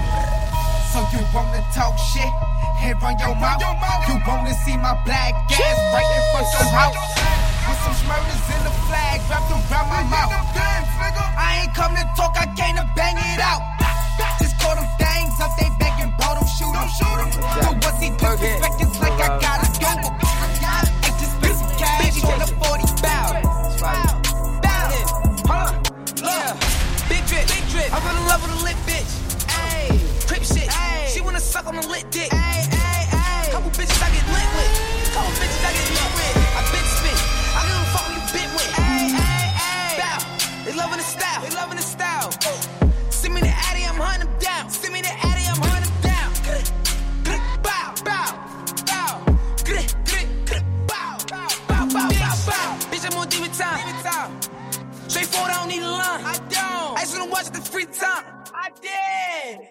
So 0.93 1.01
you 1.09 1.25
wanna 1.33 1.65
talk 1.73 1.97
shit? 1.97 2.29
Hey, 2.77 2.93
run 3.01 3.17
your 3.17 3.33
mouth. 3.33 3.65
You 4.05 4.21
wanna 4.29 4.53
see 4.61 4.77
my 4.77 4.93
black 5.09 5.33
ass 5.49 5.79
right 5.89 6.05
in 6.05 6.21
front 6.37 6.45
your 6.53 6.69
house? 6.69 7.42
With 7.83 7.99
some 7.99 8.07
smurders 8.07 8.47
in 8.47 8.63
the 8.63 8.71
flag 8.87 9.19
wrapped 9.27 9.51
around 9.51 9.89
my 9.91 10.03
mouth. 10.07 10.31
I 11.35 11.63
ain't 11.63 11.75
come 11.75 11.91
to 11.95 12.03
talk, 12.15 12.31
I 12.39 12.47
came 12.55 12.75
to 12.79 12.87
bang 12.95 13.17
it 13.19 13.43
out. 13.43 13.59
Just 14.39 14.55
call 14.59 14.75
them 14.75 14.87
things 14.95 15.35
up, 15.43 15.51
they 15.59 15.67
begging, 15.79 16.15
bought 16.17 16.39
them, 16.39 16.47
shoot 16.47 16.71
them. 16.71 16.87
So 16.87 17.03
what's 17.83 17.99
he 17.99 18.15
disrespect? 18.15 18.79
It's 18.79 18.99
like 19.03 19.19
I 19.19 19.35
gotta 19.35 19.67
do 19.83 19.91
it. 19.99 20.15
It's 21.03 21.19
just 21.19 21.35
spend 21.35 21.59
some 21.59 21.75
cash 21.75 22.23
on 22.23 22.39
the 22.39 22.47
40 22.55 22.87
bow. 23.03 23.35
Bow. 23.83 24.15
Huh? 25.43 25.75
Yeah. 26.23 26.55
Big 27.09 27.27
drip. 27.27 27.51
I 27.91 27.99
fell 27.99 28.15
in 28.15 28.23
love 28.31 28.41
with 28.47 28.55
a 28.55 28.63
lit 28.63 28.79
bitch. 28.87 29.11
Ayy. 29.51 29.99
Crip 30.27 30.43
shit. 30.43 30.69
Ayy. 30.71 31.11
She 31.11 31.19
wanna 31.19 31.41
suck 31.41 31.67
on 31.67 31.75
a 31.75 31.85
lit 31.87 32.07
dick. 32.11 32.31
Ayy, 32.31 32.42
24, 55.23 55.47
I 55.47 55.53
don't 55.53 55.69
need 55.69 55.83
a 55.83 55.89
line. 55.89 56.21
I 56.25 56.35
don't. 56.51 56.97
I 56.97 57.01
just 57.01 57.17
wanna 57.17 57.31
watch 57.31 57.47
it 57.47 57.53
this 57.53 57.67
free 57.67 57.85
time. 57.85 58.25
I 58.53 58.69
did. 58.81 59.69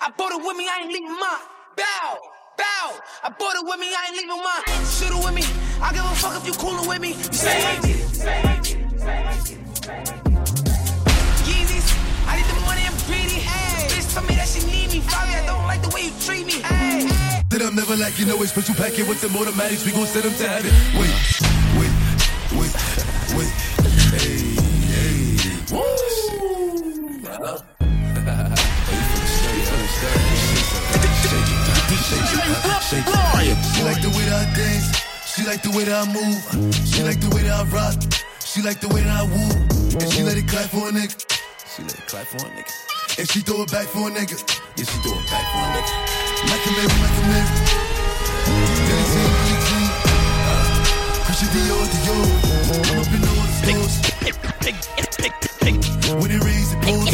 I 0.00 0.10
bought 0.16 0.32
it 0.32 0.42
with 0.44 0.56
me, 0.56 0.66
I 0.66 0.82
ain't 0.82 0.92
leaving 0.92 1.14
my 1.14 1.38
Bow, 1.76 2.18
bow. 2.58 2.98
I 3.22 3.30
bought 3.30 3.54
it 3.54 3.64
with 3.64 3.78
me, 3.78 3.86
I 3.94 4.10
ain't 4.10 4.16
leaving 4.18 4.42
my 4.42 4.58
shooter 4.82 5.16
with 5.22 5.34
me. 5.34 5.46
I 5.80 5.92
give 5.94 6.02
a 6.02 6.14
fuck 6.18 6.34
if 6.42 6.46
you 6.46 6.54
coolin' 6.54 6.88
with 6.88 7.00
me. 7.00 7.14
You 7.14 7.32
say 7.32 7.54
hate 7.54 7.82
me. 7.86 7.94
Yeezys, 11.46 11.86
I 12.26 12.36
need 12.36 12.46
the 12.50 12.58
money, 12.66 12.82
I'm 12.82 12.98
greedy. 13.06 13.46
Ay. 13.46 13.86
Bitch 13.94 14.12
tell 14.12 14.24
me 14.26 14.34
that 14.34 14.48
she 14.50 14.66
need 14.66 14.90
me. 14.90 15.06
Probably 15.06 15.38
I 15.38 15.46
don't 15.46 15.66
like 15.70 15.82
the 15.82 15.94
way 15.94 16.10
you 16.10 16.12
treat 16.18 16.46
me. 16.46 16.60
Hey. 16.66 17.06
Ay. 17.06 17.42
That 17.48 17.62
I'm 17.62 17.76
never 17.76 17.94
like 17.96 18.18
you 18.18 18.26
know, 18.26 18.42
it's 18.42 18.50
special 18.50 18.74
packet 18.74 19.06
with 19.06 19.22
the 19.22 19.30
automatics. 19.38 19.86
We 19.86 19.92
gon' 19.92 20.06
set 20.06 20.24
them 20.24 20.34
to 20.34 20.48
heaven. 20.48 20.72
Wait, 20.98 21.14
wait, 21.78 21.94
wait, 22.58 22.74
wait. 23.38 23.71
She 25.72 25.78
like 33.84 34.02
the 34.02 34.10
way 34.10 34.24
that 34.28 34.36
I 34.36 34.54
dance. 34.54 34.86
She 35.24 35.42
like 35.46 35.62
the 35.62 35.70
way 35.70 35.84
that 35.84 35.96
I 35.96 36.12
move. 36.12 36.74
She 36.84 37.02
like 37.02 37.20
the 37.20 37.28
way 37.34 37.42
that 37.42 37.60
I 37.60 37.64
rock. 37.72 37.96
She 38.44 38.60
like 38.60 38.80
the 38.80 38.88
way 38.88 39.00
that 39.00 39.16
I 39.16 39.24
woo. 39.24 39.48
And 39.98 40.12
she 40.12 40.22
let 40.22 40.36
it 40.36 40.46
clap 40.46 40.68
for 40.68 40.88
a 40.88 40.92
nigga. 40.92 41.16
She 41.74 41.82
let 41.82 41.94
it 41.94 42.06
clap 42.06 42.26
for 42.26 42.36
a 42.36 42.50
nigga. 42.50 42.72
And 43.18 43.28
she 43.30 43.40
throw 43.40 43.62
it 43.62 43.72
back 43.72 43.86
for 43.86 44.08
a 44.08 44.10
nigga. 44.12 44.36
Yeah, 44.76 44.84
she 44.84 44.98
throw 45.00 45.16
it 45.16 45.26
back 45.32 45.46
for 45.48 45.64
a 45.64 45.72
nigga. 45.72 45.92
Like 46.52 46.66
a 46.66 46.70
Mary, 46.76 46.92
like 47.00 47.16
a 47.16 47.24
man. 47.32 47.48
Mary. 47.48 48.72
Billie 48.84 49.08
Jean, 49.08 49.30
Billie 49.40 49.62
Jean. 49.66 49.88
Christian 51.24 51.48
Dior, 51.48 51.86
Dior. 51.88 52.51
When 54.22 54.30
it 56.30 56.38
rains, 56.44 56.72
it 56.72 56.80
pours. 56.82 57.08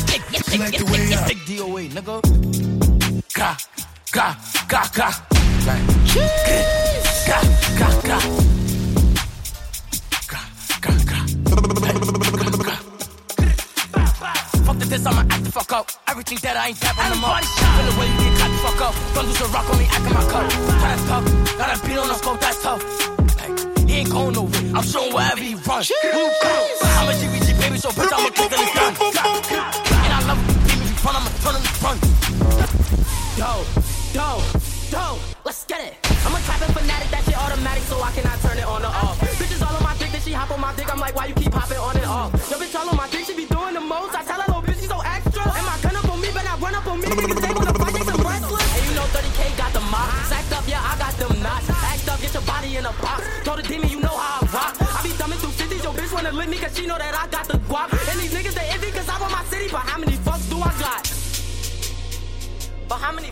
She 0.50 0.58
like 0.58 0.76
the 0.76 0.84
way 0.84 1.14
I. 1.14 1.32
DOA, 1.48 1.88
nigga. 1.88 2.20
Ga, 3.32 3.56
ga, 4.12 4.36
ga, 4.68 4.82
ga. 4.92 5.08
Like, 5.64 5.80
ga. 7.24 7.40
Fuck 14.64 14.76
the 14.78 14.84
this, 14.84 15.06
I'ma 15.06 15.20
act 15.30 15.44
the 15.44 15.50
fuck 15.50 15.72
up. 15.72 15.90
Everything 16.08 16.36
that 16.42 16.56
I 16.58 16.68
ain't 16.68 16.78
tapping 16.78 17.08
them 17.08 17.24
up. 17.24 17.42
Feel 17.42 17.86
the 17.90 17.96
way 17.98 18.06
you 18.08 18.18
get 18.18 18.38
caught 18.38 18.50
the 18.50 18.58
fuck 18.58 18.80
up. 18.82 18.94
Don't 19.14 19.26
lose 19.26 19.40
a 19.40 19.46
rock 19.46 19.70
on 19.70 19.78
me, 19.78 19.86
acting 19.88 20.12
my 20.12 20.22
cup. 20.28 20.50
That's 20.82 21.02
tough. 21.08 21.24
Got 21.56 21.70
a 21.72 21.78
beat 21.86 21.96
on 21.98 22.08
the 22.08 22.14
scope, 22.14 22.40
that's 22.40 22.62
tough. 22.62 22.82
Like, 23.38 23.58
he 23.88 23.94
ain't 23.96 24.10
going 24.10 24.34
nowhere. 24.34 24.76
I'm 24.76 24.82
showing 24.84 25.14
wherever 25.14 25.40
he 25.40 25.54
runs. 25.54 25.90
I'm 26.04 26.30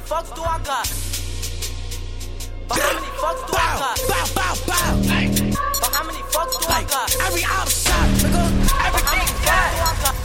fucks 0.07 0.33
do 0.37 0.43
I 0.43 0.59
got? 0.63 0.87
But 2.69 2.79
how 2.79 2.95
many 2.95 3.11
fucks 3.19 3.43
do 3.47 3.53
I 3.57 3.75
got? 3.83 3.97
Bow, 4.07 4.27
bow, 4.39 4.55
bow. 4.67 4.93
But 5.81 5.95
how 5.95 6.05
many 6.07 6.23
fucks 6.31 6.57
do 6.61 6.67
I 6.69 6.83
got? 6.85 7.11
Every 7.27 7.43
outside, 7.45 8.11
nigga. 8.23 8.45
Everything 8.87 9.29
bad. 9.43 9.67
Grr, 9.77 10.16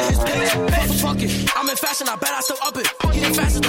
I'm 0.00 1.68
in 1.68 1.76
fashion, 1.76 2.08
I 2.08 2.16
bet 2.16 2.30
I 2.30 2.40
still 2.40 2.56
up 2.64 2.76
it. 2.76 2.88
Ain't 3.12 3.36
faster, 3.36 3.60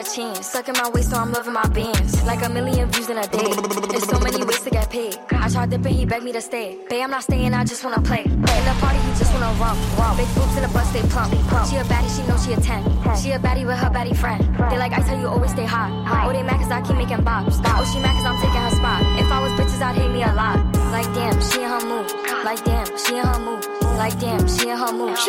a 0.00 0.02
chance. 0.02 0.46
Sucking 0.46 0.74
my 0.74 0.88
waist, 0.90 1.10
so 1.10 1.16
I'm 1.16 1.32
loving 1.32 1.52
my 1.52 1.66
bands. 1.68 2.22
Like 2.24 2.42
a 2.44 2.48
million 2.48 2.88
views 2.90 3.08
in 3.10 3.18
a 3.18 3.26
day. 3.26 3.52
There's 3.90 4.08
so 4.08 4.18
many 4.20 4.42
ways 4.44 4.60
to 4.60 4.70
get 4.70 4.88
paid. 4.90 5.18
I 5.30 5.48
tried 5.48 5.70
dipping, 5.70 5.94
he 5.94 6.04
begged 6.06 6.24
me 6.24 6.32
to 6.32 6.40
stay. 6.40 6.78
Babe, 6.88 7.02
I'm 7.04 7.10
not 7.10 7.22
staying, 7.22 7.52
I 7.52 7.64
just 7.64 7.84
wanna 7.84 8.00
play. 8.00 8.24
In 8.24 8.40
the 8.40 8.76
party, 8.80 8.98
he 8.98 9.10
just 9.18 9.32
wanna 9.34 9.52
rump. 9.60 9.78
rump. 9.98 10.16
Big 10.16 10.28
boobs 10.34 10.56
in 10.56 10.62
the 10.62 10.68
bus, 10.68 10.90
they 10.92 11.02
plump. 11.12 11.32
She 11.68 11.76
a 11.76 11.84
baddie, 11.84 12.10
she 12.16 12.22
know 12.26 12.36
she 12.38 12.52
a 12.52 12.60
10. 12.60 12.82
She 13.16 13.32
a 13.32 13.38
baddie 13.38 13.66
with 13.66 13.76
her 13.76 13.90
baddie 13.90 14.16
friend. 14.16 14.42
They 14.70 14.78
like, 14.78 14.92
I 14.92 15.00
tell 15.02 15.18
you, 15.18 15.28
always 15.28 15.50
stay 15.50 15.66
hot. 15.66 15.90
Oh, 16.26 16.32
they 16.32 16.42
mad 16.42 16.60
cause 16.60 16.70
I 16.70 16.80
keep 16.80 16.96
making 16.96 17.22
bops. 17.24 17.60
Oh, 17.64 17.84
she 17.84 18.00
mad 18.00 18.14
cause 18.16 18.24
I'm 18.24 18.40
taking 18.40 18.60
her 18.60 18.70
spot. 18.70 19.02
If 19.20 19.30
I 19.30 19.42
was 19.42 19.52
bitches, 19.52 19.82
I'd 19.82 19.96
hate 19.96 20.10
me 20.10 20.22
a 20.22 20.32
lot. 20.32 20.58
Like 20.90 21.12
damn, 21.14 21.38
she 21.42 21.62
in 21.62 21.68
her 21.68 21.80
mood. 21.84 22.10
Like 22.44 22.64
damn, 22.64 22.86
she 22.96 23.18
in 23.18 23.24
her 23.24 23.38
mood. 23.38 23.64
Like 24.00 24.18
damn, 24.18 24.48
she 24.48 24.68
in 24.70 24.76
her 24.76 24.88
mood. 24.90 25.18
Like 25.20 25.28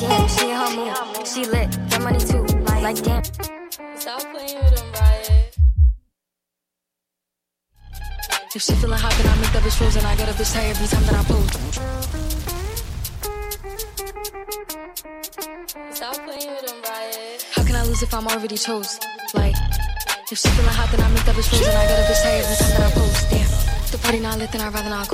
damn, 0.00 0.28
she 0.28 0.50
in 0.50 0.56
her 0.56 0.70
mood. 0.76 1.11
Too. 2.94 3.02
Like 3.04 3.24
damn. 3.24 3.96
Stop 3.96 4.20
playing 4.32 4.58
with 4.58 4.80
him, 4.80 4.92
Riot. 4.92 5.56
If 8.54 8.62
she 8.62 8.72
feeling 8.74 8.98
hot, 8.98 9.12
then 9.16 9.26
I 9.32 9.36
make 9.40 9.52
that 9.52 9.62
bitch 9.62 9.76
frozen. 9.78 10.04
I 10.04 10.16
got 10.16 10.28
a 10.28 10.32
bitch 10.32 10.52
tired 10.52 10.76
every 10.76 10.88
time 10.88 11.04
that 11.06 11.14
I 11.14 11.24
post. 11.24 11.52
Stop 15.96 16.16
playing 16.16 16.50
with 16.52 16.70
him, 16.70 16.82
Riot. 16.82 17.46
How 17.52 17.64
can 17.64 17.76
I 17.76 17.82
lose 17.84 18.02
if 18.02 18.12
I'm 18.12 18.26
already 18.26 18.56
chose? 18.56 18.98
Like, 19.34 19.56
if 20.30 20.38
she 20.38 20.48
feeling 20.48 20.70
hot, 20.72 20.90
then 20.90 21.00
I 21.00 21.08
make 21.08 21.24
that 21.24 21.34
bitch 21.34 21.48
frozen. 21.48 21.74
I 21.74 21.86
got 21.88 21.98
a 21.98 22.02
bitch 22.10 22.22
tired 22.22 22.44
every 22.44 22.56
time 22.56 22.70
that 22.76 22.84
I 22.86 22.90
post. 22.98 23.30
Damn, 23.30 23.50
the 23.92 23.98
party 24.02 24.20
not 24.20 24.38
lit, 24.38 24.52
then 24.52 24.60
I'd 24.60 24.74
rather 24.74 24.90
not 24.90 25.08
go. 25.08 25.11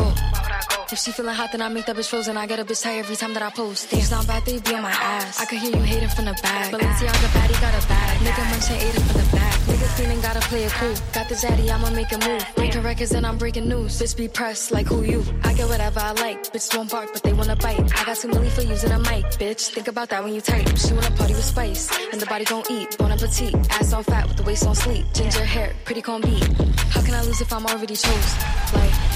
If 0.91 0.99
she 1.01 1.13
feeling 1.13 1.35
hot, 1.35 1.53
then 1.53 1.61
I 1.61 1.69
make 1.69 1.85
that 1.85 1.97
bitch 1.97 2.09
frozen. 2.09 2.39
I 2.39 2.47
get 2.47 2.59
a 2.61 2.65
bitch 2.65 2.83
tired 2.83 3.01
every 3.01 3.15
time 3.15 3.35
that 3.35 3.43
I 3.43 3.51
post. 3.51 3.93
It's 3.93 4.11
not 4.11 4.27
bad, 4.27 4.47
they 4.47 4.59
be 4.59 4.75
on 4.75 4.83
my 4.83 4.91
ass. 4.91 5.39
I 5.39 5.45
can 5.45 5.59
hear 5.59 5.77
you 5.77 5.83
hating 5.83 6.09
from 6.09 6.25
the 6.25 6.33
back. 6.43 6.73
Balenciaga 6.73 7.29
baddie 7.37 7.61
got 7.61 7.75
a 7.77 7.87
bag. 7.87 8.19
Nigga 8.21 8.51
munch 8.51 8.71
and 8.71 8.83
ate 8.83 8.97
it 8.97 9.03
from 9.03 9.21
the 9.21 9.37
back. 9.37 9.55
Nigga 9.69 9.87
feeling 9.99 10.21
gotta 10.23 10.41
play 10.49 10.65
it 10.65 10.73
cool. 10.73 10.95
Got 11.13 11.29
the 11.29 11.35
zaddy, 11.35 11.69
I'ma 11.69 11.91
make 11.91 12.11
a 12.13 12.19
move. 12.27 12.43
Making 12.57 12.83
records 12.83 13.13
and 13.13 13.27
I'm 13.27 13.37
breaking 13.37 13.69
news. 13.69 14.01
Bitch 14.01 14.17
be 14.17 14.29
pressed 14.29 14.73
like 14.73 14.87
who 14.87 15.03
you? 15.03 15.23
I 15.45 15.53
get 15.53 15.69
whatever 15.69 16.01
I 16.01 16.13
like. 16.13 16.45
Bitches 16.55 16.75
won't 16.75 16.91
bark, 16.91 17.13
but 17.13 17.23
they 17.23 17.35
wanna 17.35 17.57
bite. 17.57 17.81
I 18.01 18.05
got 18.07 18.17
too 18.17 18.29
many 18.29 18.49
for 18.49 18.63
using 18.63 18.91
a 18.91 18.99
mic, 18.99 19.27
bitch. 19.37 19.69
Think 19.75 19.89
about 19.89 20.09
that 20.09 20.25
when 20.25 20.33
you 20.33 20.41
type. 20.41 20.75
She 20.79 20.95
wanna 20.95 21.11
party 21.11 21.35
with 21.35 21.45
spice, 21.45 21.91
and 22.13 22.19
the 22.19 22.27
body 22.27 22.47
gon' 22.47 22.65
eat. 22.71 22.97
Bon 22.97 23.13
appetit, 23.13 23.55
ass 23.73 23.93
on 23.93 24.05
fat 24.05 24.27
with 24.27 24.39
the 24.39 24.43
waist 24.43 24.67
on 24.67 24.75
sleep. 24.75 25.05
Ginger 25.13 25.45
hair, 25.45 25.75
pretty 25.85 26.01
con 26.01 26.23
beat. 26.23 26.49
How 26.95 27.03
can 27.03 27.13
I 27.13 27.23
lose 27.25 27.43
if 27.43 27.53
I'm 27.53 27.67
already 27.67 27.95
chose? 27.95 28.35
Like. 28.73 29.08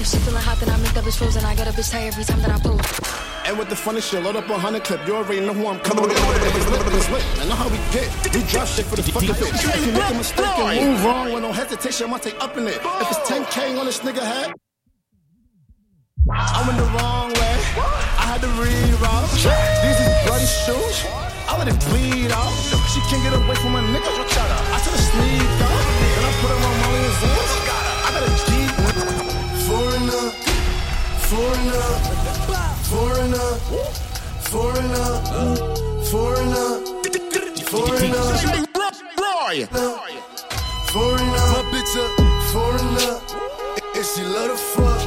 If 0.00 0.06
she 0.06 0.18
feeling 0.18 0.40
hot, 0.40 0.58
then 0.60 0.70
I 0.70 0.76
make 0.78 0.94
that 0.94 1.02
bitch 1.02 1.18
frozen. 1.18 1.44
I 1.44 1.56
get 1.56 1.66
a 1.66 1.72
bitch 1.72 1.90
tired 1.90 2.14
every 2.14 2.22
time 2.22 2.40
that 2.42 2.54
I 2.54 2.58
post. 2.62 2.86
And 3.48 3.58
with 3.58 3.68
the 3.68 3.74
funny 3.74 4.00
shit, 4.00 4.22
load 4.22 4.36
up 4.36 4.48
a 4.48 4.56
hundred 4.56 4.84
clip. 4.84 5.04
You 5.08 5.16
already 5.16 5.40
know 5.40 5.52
who 5.52 5.66
I'm 5.66 5.80
coming 5.80 6.04
with. 6.06 6.14
It's 6.14 6.70
lit, 6.70 6.86
it's 6.86 7.10
lit. 7.10 7.24
I 7.42 7.44
know 7.50 7.56
how 7.58 7.66
we 7.66 7.78
get. 7.90 8.06
We 8.30 8.46
drop 8.46 8.68
shit 8.68 8.86
for 8.86 8.94
the 8.94 9.02
fucking 9.02 9.34
fit. 9.34 9.50
If 9.58 9.86
you 9.86 9.92
make 9.92 10.10
a 10.10 10.14
mistake 10.14 10.46
and 10.46 10.92
move 10.92 11.04
wrong 11.04 11.32
with 11.32 11.42
no 11.42 11.50
hesitation, 11.50 12.06
I 12.06 12.10
might 12.10 12.22
take 12.22 12.38
up 12.38 12.56
in 12.56 12.68
it. 12.68 12.78
If 12.78 13.10
it's 13.10 13.26
10K 13.26 13.74
on 13.74 13.86
this 13.86 13.98
nigga 14.06 14.22
head, 14.22 14.52
I 16.30 16.62
went 16.62 16.78
the 16.78 16.86
wrong 16.94 17.34
way. 17.34 17.56
I 18.22 18.24
had 18.30 18.40
to 18.42 18.50
reroute. 18.54 19.34
These 19.34 19.98
is 19.98 20.14
bloody 20.30 20.46
shoes. 20.46 21.10
I 21.50 21.58
let 21.58 21.66
it 21.66 21.78
bleed 21.90 22.30
out. 22.30 22.54
She 22.94 23.00
can't 23.10 23.22
get 23.26 23.34
away 23.34 23.56
from 23.58 23.74
a 23.74 23.82
nigga. 23.82 24.14
I 24.14 24.78
took 24.78 24.94
a 24.94 25.02
sneak 25.10 25.42
out. 25.66 25.77
Foreigner, 31.28 31.86
foreigner, 32.88 33.50
foreigner, 34.48 35.08
foreigner, 36.08 36.68
foreigner. 37.68 38.24
Foreigner, 40.88 41.44
my 41.52 41.62
bitch 41.70 41.94
a 41.96 42.04
foreigner, 42.50 43.12
and 43.94 44.06
she 44.06 44.22
love 44.24 44.50
to 44.50 44.56
fuck. 44.56 45.00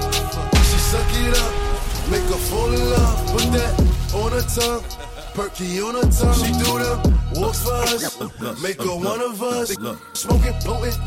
She 0.63 0.77
suck 0.77 1.11
it 1.11 1.37
up, 1.37 1.53
make 2.11 2.21
her 2.29 2.37
fall 2.49 2.71
in 2.71 2.83
love. 2.91 3.17
Put 3.31 3.47
that 3.53 3.71
on 4.13 4.31
her 4.31 4.41
tongue, 4.41 4.83
perky 5.33 5.81
on 5.81 5.95
her 5.95 6.09
tongue. 6.11 6.35
She 6.35 6.51
do 6.63 6.77
them 6.77 7.19
walks 7.35 7.63
for 7.63 7.73
us, 7.73 8.61
make 8.61 8.79
her 8.81 8.95
one 8.95 9.21
of 9.21 9.41
us. 9.41 9.75
Smoking, 10.13 10.53
potent, 10.61 10.97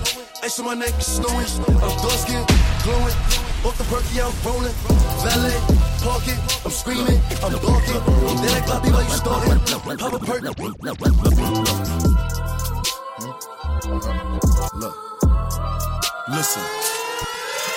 ice 0.43 0.59
on 0.59 0.67
my 0.67 0.75
neck, 0.75 0.95
snowing. 1.01 1.47
I'm 1.69 1.97
dark 2.03 2.19
skin, 2.19 2.45
glowing. 2.83 3.44
Off 3.65 3.79
the 3.79 3.85
perky, 3.85 4.21
I'm 4.21 4.29
rolling. 4.45 4.77
Valet, 5.25 5.57
parking, 6.05 6.37
I'm 6.65 6.71
screaming, 6.71 7.21
I'm 7.41 7.57
barking. 7.65 7.97
They 8.45 8.51
like 8.53 8.67
Bobby, 8.67 8.91
why 8.93 9.03
you 9.03 9.17
starting? 9.17 9.59
Pop 9.97 10.13
a 10.13 10.19
perk. 10.21 10.45
Hmm? 10.45 10.77
Look. 14.77 14.95
Listen. 16.29 16.63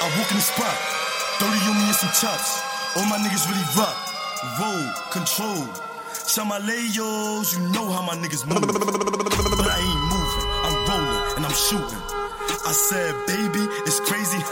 I 0.01 0.11
walk 0.19 0.29
in 0.31 0.37
the 0.37 0.43
spot. 0.43 0.75
30 1.39 1.55
on 1.71 1.77
me 1.79 1.87
and 1.87 1.95
some 1.95 2.11
chops. 2.19 2.59
All 2.97 3.05
my 3.05 3.17
niggas 3.17 3.47
really 3.47 3.63
rock. 3.79 3.95
Roll, 4.59 4.91
control. 5.11 5.63
Shout 6.27 6.47
you 7.53 7.59
know 7.71 7.89
how 7.91 8.01
my 8.01 8.15
niggas 8.15 8.45
move. 8.45 8.59
But 8.59 9.67
I 9.67 9.79
ain't 9.79 10.03
moving. 10.11 10.47
I'm 10.67 10.75
rolling 10.85 11.37
and 11.37 11.45
I'm 11.45 11.55
shooting. 11.55 12.01
I 12.67 12.73
said, 12.73 13.15
baby, 13.27 13.63
it's 13.85 14.01
crazy. 14.01 14.43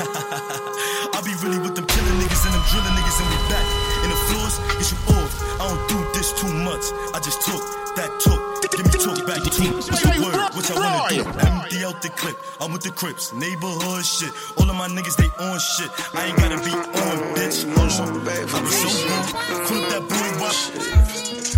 Just 7.26 7.42
talk, 7.42 7.64
that 7.98 8.14
talk. 8.22 8.38
Give 8.70 8.86
me 8.86 8.94
talk 9.02 9.18
back 9.26 9.42
too. 9.50 9.66
What's 9.74 9.90
the 9.90 10.14
word? 10.22 10.38
What 10.54 10.70
y'all 10.70 10.78
wanna 10.78 11.10
do? 11.10 11.26
Empty 11.42 11.82
out 11.82 11.98
the 12.06 12.10
clip. 12.14 12.38
I'm 12.62 12.72
with 12.72 12.84
the 12.86 12.92
Crips, 12.94 13.34
neighborhood 13.34 14.06
shit. 14.06 14.30
All 14.62 14.70
of 14.70 14.78
my 14.78 14.86
niggas, 14.88 15.18
they 15.18 15.26
on 15.42 15.58
shit. 15.58 15.90
I 16.14 16.30
ain't 16.30 16.38
gotta 16.38 16.62
be 16.62 16.70
on, 16.70 17.18
bitch. 17.34 17.66
On 17.82 17.90
some 17.90 18.22
bad 18.22 18.46
I'm 18.54 18.70
so 18.70 18.90
good. 18.94 19.26
Flip 19.66 19.86
that 19.90 20.04
boy 20.06 20.30
watch. 20.38 20.70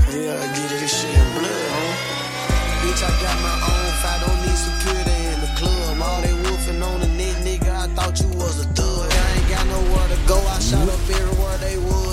Yeah, 0.07 0.39
I 0.39 0.47
get 0.55 0.71
this 0.71 0.87
shit 0.87 1.11
in 1.11 1.27
blood, 1.35 1.67
huh? 1.75 2.79
Bitch, 2.79 3.03
I 3.03 3.11
got 3.19 3.35
my 3.43 3.55
own 3.67 3.85
If 3.91 4.03
I 4.07 4.15
don't 4.23 4.39
need 4.47 4.59
security 4.71 5.19
in 5.35 5.37
the 5.43 5.51
club. 5.59 5.99
All 5.99 6.21
they 6.23 6.35
wolfing 6.47 6.79
on 6.79 7.01
the 7.03 7.11
net, 7.19 7.35
nigga, 7.43 7.75
I 7.75 7.87
thought 7.91 8.15
you 8.23 8.29
was 8.39 8.63
a 8.63 8.67
thug. 8.71 9.11
I 9.11 9.27
ain't 9.35 9.49
got 9.51 9.67
nowhere 9.67 10.07
to 10.15 10.19
go, 10.31 10.37
I 10.47 10.59
shot 10.63 10.87
up 10.87 11.03
everywhere 11.11 11.57
they 11.59 11.75
would. 11.75 12.06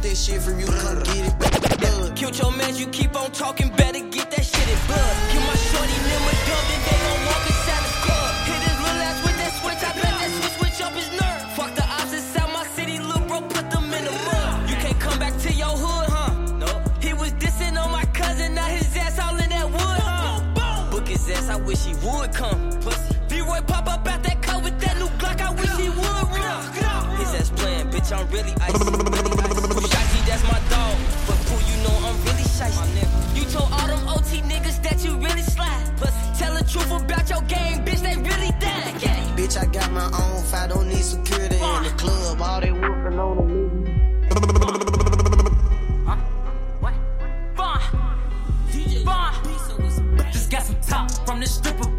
Took 0.00 0.08
that 0.08 0.16
shit 0.16 0.40
from 0.40 0.58
you, 0.58 0.64
come 0.64 1.02
get 1.12 1.28
it. 1.28 2.16
Killed 2.16 2.38
your 2.38 2.52
man, 2.52 2.74
you 2.74 2.86
keep 2.86 3.14
on 3.14 3.30
talking, 3.32 3.68
better 3.76 4.00
get 4.00 4.30
that 4.30 4.44
shit 4.44 4.68
in 4.68 4.78
blood. 4.88 5.16
Kill 5.28 5.42
my 5.44 5.54
shorty, 5.54 5.92
them 5.92 6.24
a 6.24 6.32
dub, 6.48 6.64
then 6.70 6.80
they 6.88 6.96
gon' 7.04 7.20
walk 7.28 7.44
inside 7.44 7.84
the 7.84 7.92
club. 8.00 8.32
Hit 8.48 8.60
his 8.64 8.78
little 8.80 9.02
ass 9.04 9.18
with 9.20 9.36
that 9.36 9.52
switch, 9.60 9.82
I 9.84 9.92
bet 10.00 10.14
that 10.16 10.30
switch 10.40 10.56
switch 10.56 10.80
up 10.80 10.92
his 10.96 11.10
nerve. 11.20 11.40
Fuck 11.52 11.74
the 11.76 11.84
ops 11.84 12.12
inside 12.16 12.48
my 12.48 12.64
city, 12.76 12.96
little 12.98 13.20
bro, 13.28 13.40
put 13.42 13.70
them 13.70 13.92
in 13.92 14.04
the 14.08 14.14
mud. 14.24 14.70
You 14.70 14.76
can't 14.76 15.00
come 15.00 15.18
back 15.18 15.36
to 15.36 15.52
your 15.52 15.74
hood, 15.76 16.08
huh? 16.08 16.32
No. 16.56 16.70
He 17.00 17.12
was 17.12 17.32
dissing 17.32 17.76
on 17.76 17.92
my 17.92 18.06
cousin, 18.16 18.54
now 18.54 18.64
his 18.72 18.96
ass 18.96 19.18
all 19.20 19.36
in 19.36 19.50
that 19.50 19.68
wood, 19.68 20.00
huh? 20.00 20.40
Boom, 20.40 20.54
boom. 20.56 20.90
Book 20.96 21.08
his 21.08 21.28
ass, 21.28 21.50
I 21.50 21.56
wish 21.56 21.84
he 21.84 21.92
would 22.00 22.32
come. 22.32 22.70
Pussy. 22.80 23.16
B-Roy 23.28 23.60
pop 23.66 23.86
up 23.86 24.08
out 24.08 24.22
that 24.22 24.40
car 24.40 24.62
with 24.62 24.80
that 24.80 24.96
new 24.96 25.12
Glock, 25.20 25.40
I 25.42 25.52
wish 25.52 25.76
he 25.76 25.90
would 25.90 26.24
run. 26.40 27.20
His 27.20 27.34
ass 27.36 27.50
playing, 27.50 27.90
bitch, 27.90 28.16
I'm 28.16 28.26
really 28.30 28.54
icy. 28.62 29.19
Shotty, 30.40 30.52
that's 30.52 30.52
my 30.52 30.58
dog. 30.70 30.96
But 31.26 31.38
fool, 31.46 31.60
you 31.70 31.76
know 31.82 31.96
I'm 32.06 32.16
really 32.24 32.44
shiesty. 32.44 33.36
You 33.36 33.44
told 33.44 33.72
all 33.72 33.86
them 33.86 34.08
OT 34.08 34.42
niggas 34.42 34.82
that 34.82 35.04
you 35.04 35.16
really 35.16 35.42
slide. 35.42 35.96
Pussy. 35.96 36.38
Tell 36.38 36.54
the 36.54 36.64
truth 36.64 36.90
about 36.90 37.28
your 37.28 37.42
game, 37.42 37.84
bitch, 37.84 38.00
they 38.00 38.16
really 38.16 38.50
died. 38.60 38.94
Bitch, 39.36 39.56
I 39.56 39.66
got 39.66 39.92
my 39.92 40.04
own 40.04 40.40
I 40.52 40.66
don't 40.66 40.88
need 40.88 41.02
security 41.02 41.56
in 41.56 41.82
the 41.84 41.94
club. 41.96 42.40
All 42.40 42.60
they 42.60 42.70
wolfing 42.72 43.18
on 43.18 43.36
the 43.36 43.42
niggas. 43.42 43.80
Just 50.32 50.50
got 50.50 50.62
some 50.62 50.80
top 50.86 51.10
from 51.26 51.40
this 51.40 51.54
stripper 51.54 51.89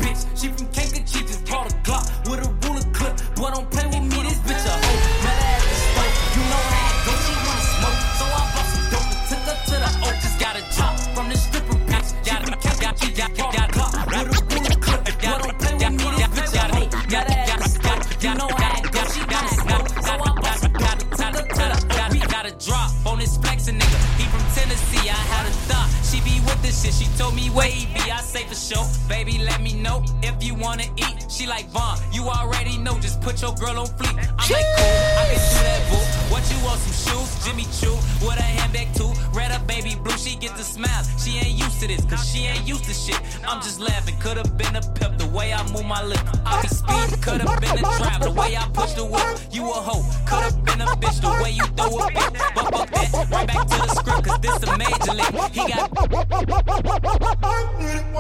wanna 30.61 30.85
eat. 30.95 31.25
She 31.29 31.47
like 31.47 31.67
Vaughn. 31.69 31.97
You 32.13 32.29
already 32.29 32.77
know. 32.77 32.97
Just 32.99 33.19
put 33.21 33.41
your 33.41 33.53
girl 33.55 33.79
on 33.79 33.87
fleek. 33.87 34.13
I'm 34.13 34.49
like 34.51 34.69
cool. 34.77 35.17
I 35.17 35.25
can 35.33 35.41
do 35.41 35.59
that, 35.65 35.81
boo. 35.89 36.31
What 36.31 36.43
you 36.51 36.57
want? 36.63 36.79
Some 36.79 36.97
shoes? 37.03 37.45
Jimmy 37.45 37.65
Choo 37.73 37.95
with 38.21 38.37
a 38.37 38.43
handbag 38.43 38.93
too. 38.93 39.11
Red 39.33 39.51
up, 39.51 39.65
baby 39.67 39.95
blue. 39.95 40.17
She 40.17 40.35
get 40.37 40.55
the 40.55 40.63
smile. 40.63 41.03
She 41.17 41.37
ain't 41.39 41.57
used 41.57 41.79
to 41.81 41.87
this, 41.87 42.05
cause 42.05 42.23
she 42.29 42.45
ain't 42.45 42.67
used 42.67 42.85
to 42.85 42.93
shit. 42.93 43.19
I'm 43.47 43.61
just 43.61 43.79
laughing. 43.79 44.15
Could've 44.19 44.55
been 44.57 44.75
a 44.75 44.81
pimp 44.81 45.17
the 45.17 45.27
way 45.27 45.51
I 45.51 45.63
move 45.73 45.85
my 45.85 46.03
lips. 46.03 46.23
I 46.45 46.61
be 46.61 46.67
speed, 46.67 47.21
Could've 47.21 47.59
been 47.59 47.79
a 47.79 47.81
drive 47.97 48.21
the 48.21 48.31
way 48.31 48.55
I 48.55 48.69
push 48.73 48.93
the 48.93 49.05
whip. 49.05 49.25
You 49.51 49.63
a 49.69 49.73
hoe. 49.73 50.05
Could've 50.27 50.63
been 50.63 50.81
a 50.81 50.85
bitch 51.01 51.21
the 51.21 51.29
way 51.41 51.51
you 51.51 51.65
throw 51.77 51.97
a 51.97 52.11
bitch. 52.11 52.31
But 52.55 52.65
fuck 52.71 52.89
that. 52.91 53.29
Right 53.31 53.47
back 53.47 53.67
to 53.67 53.77
the 53.81 53.87
script, 53.97 54.23
cause 54.25 54.39
this 54.41 54.63
a 54.63 54.77
major 54.77 55.13
league. 55.17 55.35
He 55.51 55.63
got. 55.67 55.89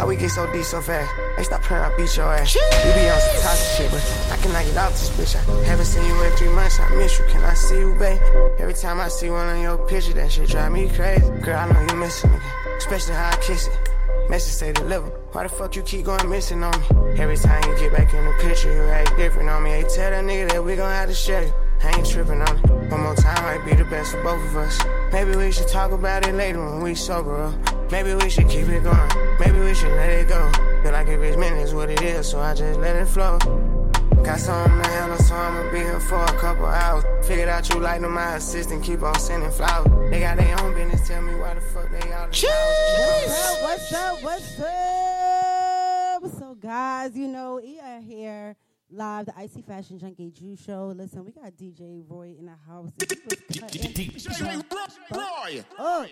How 0.00 0.06
we 0.06 0.16
get 0.16 0.30
so 0.30 0.50
deep 0.50 0.64
so 0.64 0.80
fast? 0.80 1.12
Hey, 1.36 1.42
stop 1.44 1.62
playing, 1.62 1.84
I 1.84 1.94
beat 1.94 2.16
your 2.16 2.32
ass. 2.32 2.54
You 2.54 2.62
be 2.94 3.08
on 3.10 3.20
some 3.20 3.42
toxic 3.42 3.76
shit, 3.76 3.90
but 3.90 4.32
I 4.32 4.36
cannot 4.42 4.64
get 4.64 4.76
out 4.78 4.92
this 4.92 5.10
bitch. 5.10 5.36
I 5.36 5.64
haven't 5.66 5.84
seen 5.84 6.06
you 6.06 6.22
in 6.22 6.32
three 6.32 6.48
months, 6.48 6.80
I 6.80 6.88
miss 6.96 7.18
you. 7.18 7.26
Can 7.26 7.44
I 7.44 7.52
see 7.52 7.78
you, 7.78 7.94
babe? 7.98 8.18
Every 8.58 8.72
time 8.72 8.98
I 8.98 9.08
see 9.08 9.28
one 9.28 9.48
of 9.54 9.60
your 9.60 9.76
pictures, 9.86 10.14
that 10.14 10.32
shit 10.32 10.48
drive 10.48 10.72
me 10.72 10.88
crazy. 10.88 11.28
Girl, 11.42 11.58
I 11.58 11.70
know 11.70 11.80
you 11.92 12.00
missing 12.00 12.32
me, 12.32 12.38
especially 12.78 13.14
how 13.14 13.28
I 13.28 13.36
kiss 13.36 13.66
it. 13.68 13.89
Message 14.30 14.54
say 14.54 14.72
deliver. 14.72 15.08
Why 15.32 15.42
the 15.42 15.48
fuck 15.48 15.74
you 15.74 15.82
keep 15.82 16.04
going 16.04 16.30
missing 16.30 16.62
on 16.62 16.70
me? 16.78 17.18
Every 17.18 17.36
time 17.36 17.64
you 17.68 17.76
get 17.76 17.92
back 17.92 18.14
in 18.14 18.24
the 18.24 18.32
picture, 18.34 18.72
you 18.72 18.88
act 18.88 19.16
different 19.16 19.48
on 19.48 19.64
me. 19.64 19.70
Hey, 19.70 19.82
tell 19.82 20.12
that 20.12 20.24
nigga 20.24 20.52
that 20.52 20.64
we 20.64 20.76
gon' 20.76 20.88
have 20.88 21.08
to 21.08 21.14
share 21.16 21.42
you. 21.42 21.52
I 21.82 21.98
ain't 21.98 22.06
tripping 22.06 22.40
on 22.40 22.56
it. 22.56 22.92
One 22.92 23.02
more 23.02 23.16
time 23.16 23.42
might 23.42 23.68
be 23.68 23.74
the 23.74 23.84
best 23.86 24.12
for 24.12 24.22
both 24.22 24.40
of 24.44 24.56
us. 24.56 24.78
Maybe 25.12 25.34
we 25.34 25.50
should 25.50 25.66
talk 25.66 25.90
about 25.90 26.28
it 26.28 26.34
later 26.36 26.64
when 26.64 26.80
we 26.80 26.94
sober 26.94 27.42
up. 27.42 27.90
Maybe 27.90 28.14
we 28.14 28.30
should 28.30 28.48
keep 28.48 28.68
it 28.68 28.84
going. 28.84 29.10
Maybe 29.40 29.58
we 29.58 29.74
should 29.74 29.96
let 29.96 30.10
it 30.10 30.28
go. 30.28 30.48
Feel 30.84 30.92
like 30.92 31.08
if 31.08 31.20
it's 31.20 31.36
meant, 31.36 31.56
it's 31.56 31.72
what 31.72 31.90
it 31.90 32.00
is, 32.00 32.28
so 32.28 32.38
I 32.38 32.54
just 32.54 32.78
let 32.78 32.94
it 32.94 33.08
flow. 33.08 33.36
Got 34.24 34.38
something 34.38 34.82
to 34.82 34.88
handle, 34.90 35.18
so 35.18 35.34
I'ma 35.34 35.70
be 35.72 35.78
here 35.78 35.98
for 36.00 36.22
a 36.22 36.32
couple 36.38 36.66
hours. 36.66 37.04
Figured 37.26 37.48
out 37.48 37.68
you 37.68 37.80
like 37.80 38.00
them, 38.00 38.12
my 38.12 38.36
assistant, 38.36 38.84
keep 38.84 39.02
on 39.02 39.18
sending 39.18 39.50
flowers. 39.50 39.88
They 40.10 40.20
got 40.20 40.36
their 40.36 40.60
own 40.60 40.74
business, 40.74 41.08
tell 41.08 41.22
me 41.22 41.34
why 41.36 41.54
the 41.54 41.60
fuck 41.60 41.90
they 41.90 42.12
all 42.12 42.26
What's 42.26 42.44
up? 42.44 43.62
What's 43.62 43.92
up? 43.92 44.22
What's 44.22 44.60
up? 44.60 46.38
So, 46.38 46.54
guys, 46.54 47.16
you 47.16 47.28
know, 47.28 47.60
we 47.62 47.80
are 47.80 48.00
here 48.00 48.56
live, 48.90 49.26
the 49.26 49.36
Icy 49.38 49.62
Fashion 49.62 49.98
Junkie 49.98 50.30
Juice 50.30 50.62
Show. 50.62 50.92
Listen, 50.94 51.24
we 51.24 51.32
got 51.32 51.52
DJ 51.56 52.02
Roy 52.06 52.34
in 52.38 52.46
the 52.46 52.56
house. 52.68 52.92
and 53.00 53.10
he 53.96 54.10
was 54.12 54.22
cutting 54.28 54.58
the. 54.58 55.64
Oh, 55.78 56.06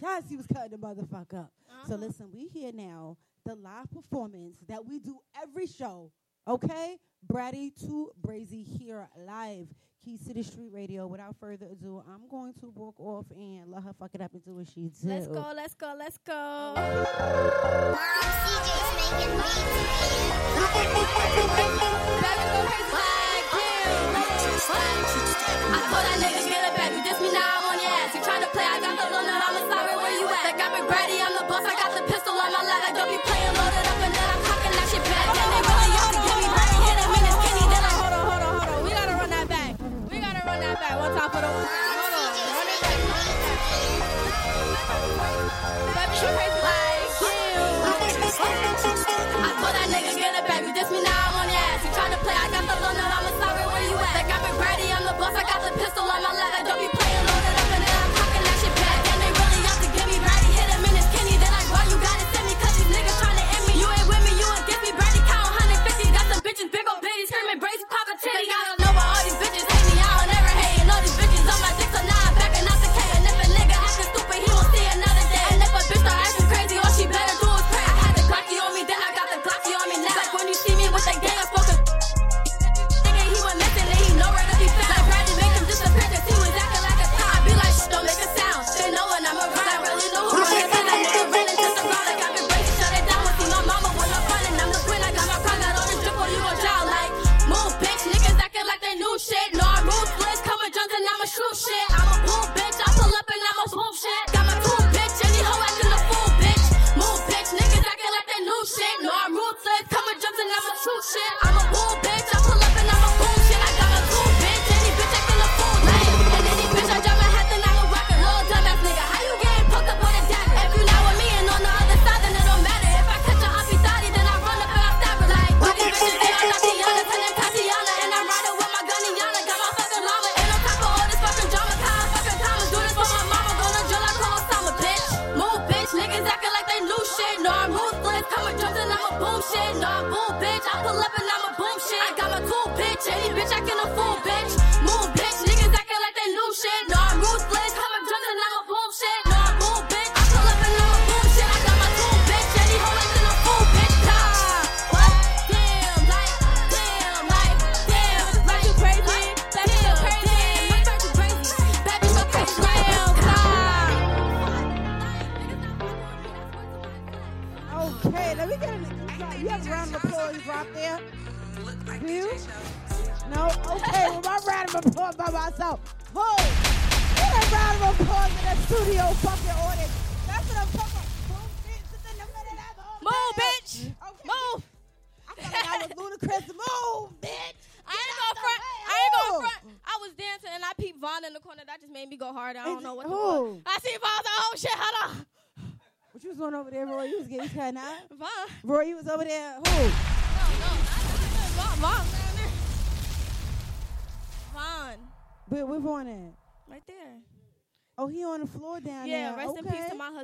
yes, 0.00 0.22
he 0.28 0.36
was 0.36 0.46
cutting 0.46 0.72
the 0.72 0.76
motherfucker 0.76 1.40
up. 1.40 1.52
So, 1.86 1.94
listen, 1.96 2.28
we 2.32 2.48
here 2.48 2.72
now, 2.74 3.16
the 3.46 3.54
live 3.54 3.90
performance 3.90 4.56
that 4.68 4.84
we 4.84 4.98
do 4.98 5.18
every 5.42 5.66
show. 5.66 6.12
Okay, 6.46 6.96
Bratty 7.26 7.72
Two 7.78 8.10
Brazy 8.20 8.64
here 8.64 9.08
live, 9.26 9.68
Key 10.04 10.16
City 10.16 10.42
Street 10.42 10.70
Radio. 10.72 11.06
Without 11.06 11.36
further 11.38 11.66
ado, 11.66 12.02
I'm 12.08 12.28
going 12.28 12.54
to 12.60 12.70
walk 12.70 12.98
off 13.00 13.26
and 13.30 13.70
let 13.70 13.82
her 13.82 13.92
fuck 13.98 14.10
it 14.14 14.20
up 14.20 14.32
and 14.32 14.44
do 14.44 14.54
what 14.54 14.68
she 14.68 14.88
do. 14.88 15.08
Let's 15.08 15.26
go, 15.26 15.52
let's 15.54 15.74
go, 15.74 15.94
let's 15.98 16.18
go. 16.18 16.74
I 25.70 25.80
thought 25.90 26.04
get 26.48 26.67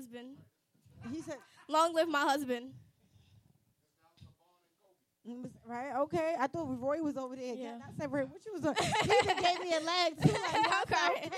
husband. 0.04 0.36
He 1.12 1.20
said, 1.22 1.36
Long 1.68 1.94
live 1.94 2.08
my 2.08 2.20
husband. 2.20 2.72
Mm, 5.28 5.50
right? 5.66 5.96
Okay. 6.02 6.34
I 6.38 6.46
thought 6.46 6.66
Roy 6.78 7.02
was 7.02 7.16
over 7.16 7.34
there. 7.34 7.54
Yeah. 7.54 7.78
I 7.82 7.92
said, 7.98 8.12
Roy, 8.12 8.24
what 8.26 8.44
you 8.44 8.52
was 8.52 8.62
doing? 8.62 8.74
he 9.02 9.42
gave 9.42 9.60
me 9.60 9.72
a 9.72 9.80
leg 9.80 10.22
too. 10.22 10.32
Like, 10.32 10.84
Okay. 10.84 11.30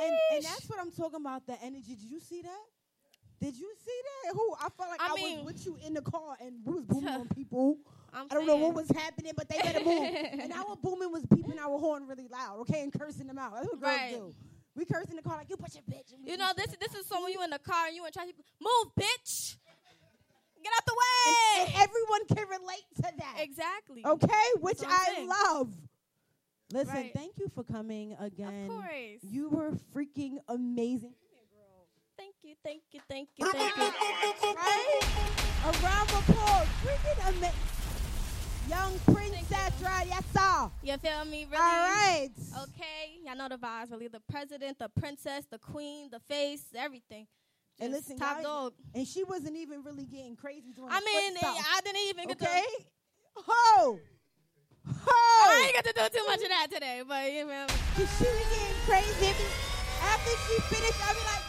and, 0.00 0.12
and 0.34 0.44
that's 0.44 0.68
what 0.68 0.78
I'm 0.80 0.92
talking 0.92 1.20
about. 1.20 1.46
The 1.46 1.60
energy. 1.62 1.96
Did 1.96 2.10
you 2.10 2.20
see 2.20 2.42
that? 2.42 2.64
Did 3.40 3.56
you 3.56 3.72
see 3.84 4.00
that? 4.04 4.34
Who 4.34 4.54
I 4.54 4.68
felt 4.76 4.90
like 4.90 5.00
I, 5.00 5.08
I 5.10 5.14
mean, 5.16 5.44
was 5.44 5.54
with 5.54 5.66
you 5.66 5.76
in 5.84 5.94
the 5.94 6.02
car 6.02 6.36
and 6.40 6.54
we 6.64 6.74
was 6.74 6.84
booming 6.84 7.08
on 7.08 7.28
people. 7.28 7.78
I'm 8.12 8.26
I 8.30 8.34
do 8.34 8.40
not 8.40 8.46
know 8.46 8.56
what 8.56 8.74
was 8.74 8.90
happening, 8.90 9.32
but 9.36 9.48
they 9.48 9.58
better 9.58 9.84
move. 9.84 10.02
and 10.40 10.52
our 10.52 10.76
booming 10.76 11.10
was 11.10 11.22
beeping 11.24 11.58
our 11.58 11.78
horn 11.78 12.06
really 12.06 12.28
loud, 12.28 12.60
okay, 12.60 12.82
and 12.82 12.92
cursing 12.92 13.26
them 13.26 13.38
out. 13.38 13.54
That's 13.54 13.66
what 13.66 13.80
girls 13.80 13.96
right. 13.96 14.12
do. 14.12 14.34
We 14.74 14.84
curse 14.84 15.06
in 15.10 15.16
the 15.16 15.22
car 15.22 15.36
like 15.36 15.50
you 15.50 15.56
put 15.56 15.74
your 15.74 15.82
bitch. 15.82 16.14
you 16.24 16.36
know 16.36 16.50
this. 16.56 16.68
This 16.80 16.94
is 16.94 17.06
someone 17.06 17.32
you 17.32 17.42
in 17.42 17.50
the 17.50 17.58
car 17.58 17.86
and 17.86 17.96
you 17.96 18.04
in 18.06 18.12
to 18.12 18.20
Move, 18.60 18.92
bitch. 18.98 19.56
Get 20.62 20.72
out 20.76 20.86
the 20.86 20.94
way. 20.94 21.60
And, 21.60 21.68
and 21.68 21.82
everyone 21.82 22.26
can 22.28 22.48
relate 22.48 22.86
to 22.96 23.16
that. 23.18 23.36
Exactly. 23.40 24.02
Okay, 24.06 24.48
which 24.60 24.78
I 24.86 25.12
saying. 25.14 25.28
love. 25.28 25.68
Listen, 26.72 26.94
right. 26.94 27.12
thank 27.14 27.32
you 27.38 27.50
for 27.54 27.64
coming 27.64 28.16
again. 28.18 28.64
Of 28.64 28.70
course. 28.70 29.20
You 29.22 29.50
were 29.50 29.72
freaking 29.94 30.38
amazing. 30.48 31.14
Thank 32.16 32.34
you, 32.42 32.54
thank 32.64 32.82
you, 32.92 33.00
thank 33.08 33.28
you, 33.36 33.50
thank 33.52 33.68
you. 33.76 34.54
right? 34.54 35.00
A 35.64 35.72
round 35.84 36.10
of 36.10 36.28
applause. 36.28 36.66
Freaking 36.84 37.28
amazing. 37.28 37.81
Young 38.68 38.98
princess 39.12 39.72
right, 39.82 40.06
yes 40.06 40.22
sir. 40.32 40.70
You 40.82 40.96
feel 40.98 41.24
me? 41.24 41.46
Really? 41.50 41.56
All 41.56 41.88
right. 41.88 42.30
Okay, 42.62 43.18
y'all 43.24 43.36
know 43.36 43.48
the 43.48 43.58
vibes. 43.58 43.90
Really, 43.90 44.08
the 44.08 44.22
president, 44.30 44.78
the 44.78 44.88
princess, 44.88 45.44
the 45.50 45.58
queen, 45.58 46.08
the 46.10 46.20
face, 46.20 46.64
everything. 46.76 47.26
Just 47.78 47.82
and 47.82 47.92
listen, 47.92 48.18
top 48.18 48.42
dog. 48.42 48.72
And 48.94 49.06
she 49.06 49.24
wasn't 49.24 49.56
even 49.56 49.82
really 49.82 50.04
getting 50.04 50.36
crazy. 50.36 50.74
I 50.88 51.00
mean, 51.00 51.36
I 51.42 51.80
didn't 51.84 52.00
even 52.08 52.28
get 52.28 52.42
okay. 52.42 52.62
To, 52.78 52.84
Ho. 53.46 53.98
Ho. 54.86 55.10
I 55.10 55.64
ain't 55.64 55.74
got 55.74 55.84
to 55.84 55.92
do 55.92 56.18
too 56.18 56.26
much 56.26 56.42
of 56.42 56.48
that 56.48 56.68
today, 56.70 57.02
but 57.06 57.32
you 57.32 57.46
know. 57.46 57.66
Cause 57.96 58.08
she 58.18 58.24
was 58.24 58.46
getting 58.50 58.76
crazy. 58.86 59.34
After 60.02 60.30
she 60.30 60.60
finished, 60.74 61.00
I 61.02 61.12
be 61.14 61.20
like, 61.30 61.44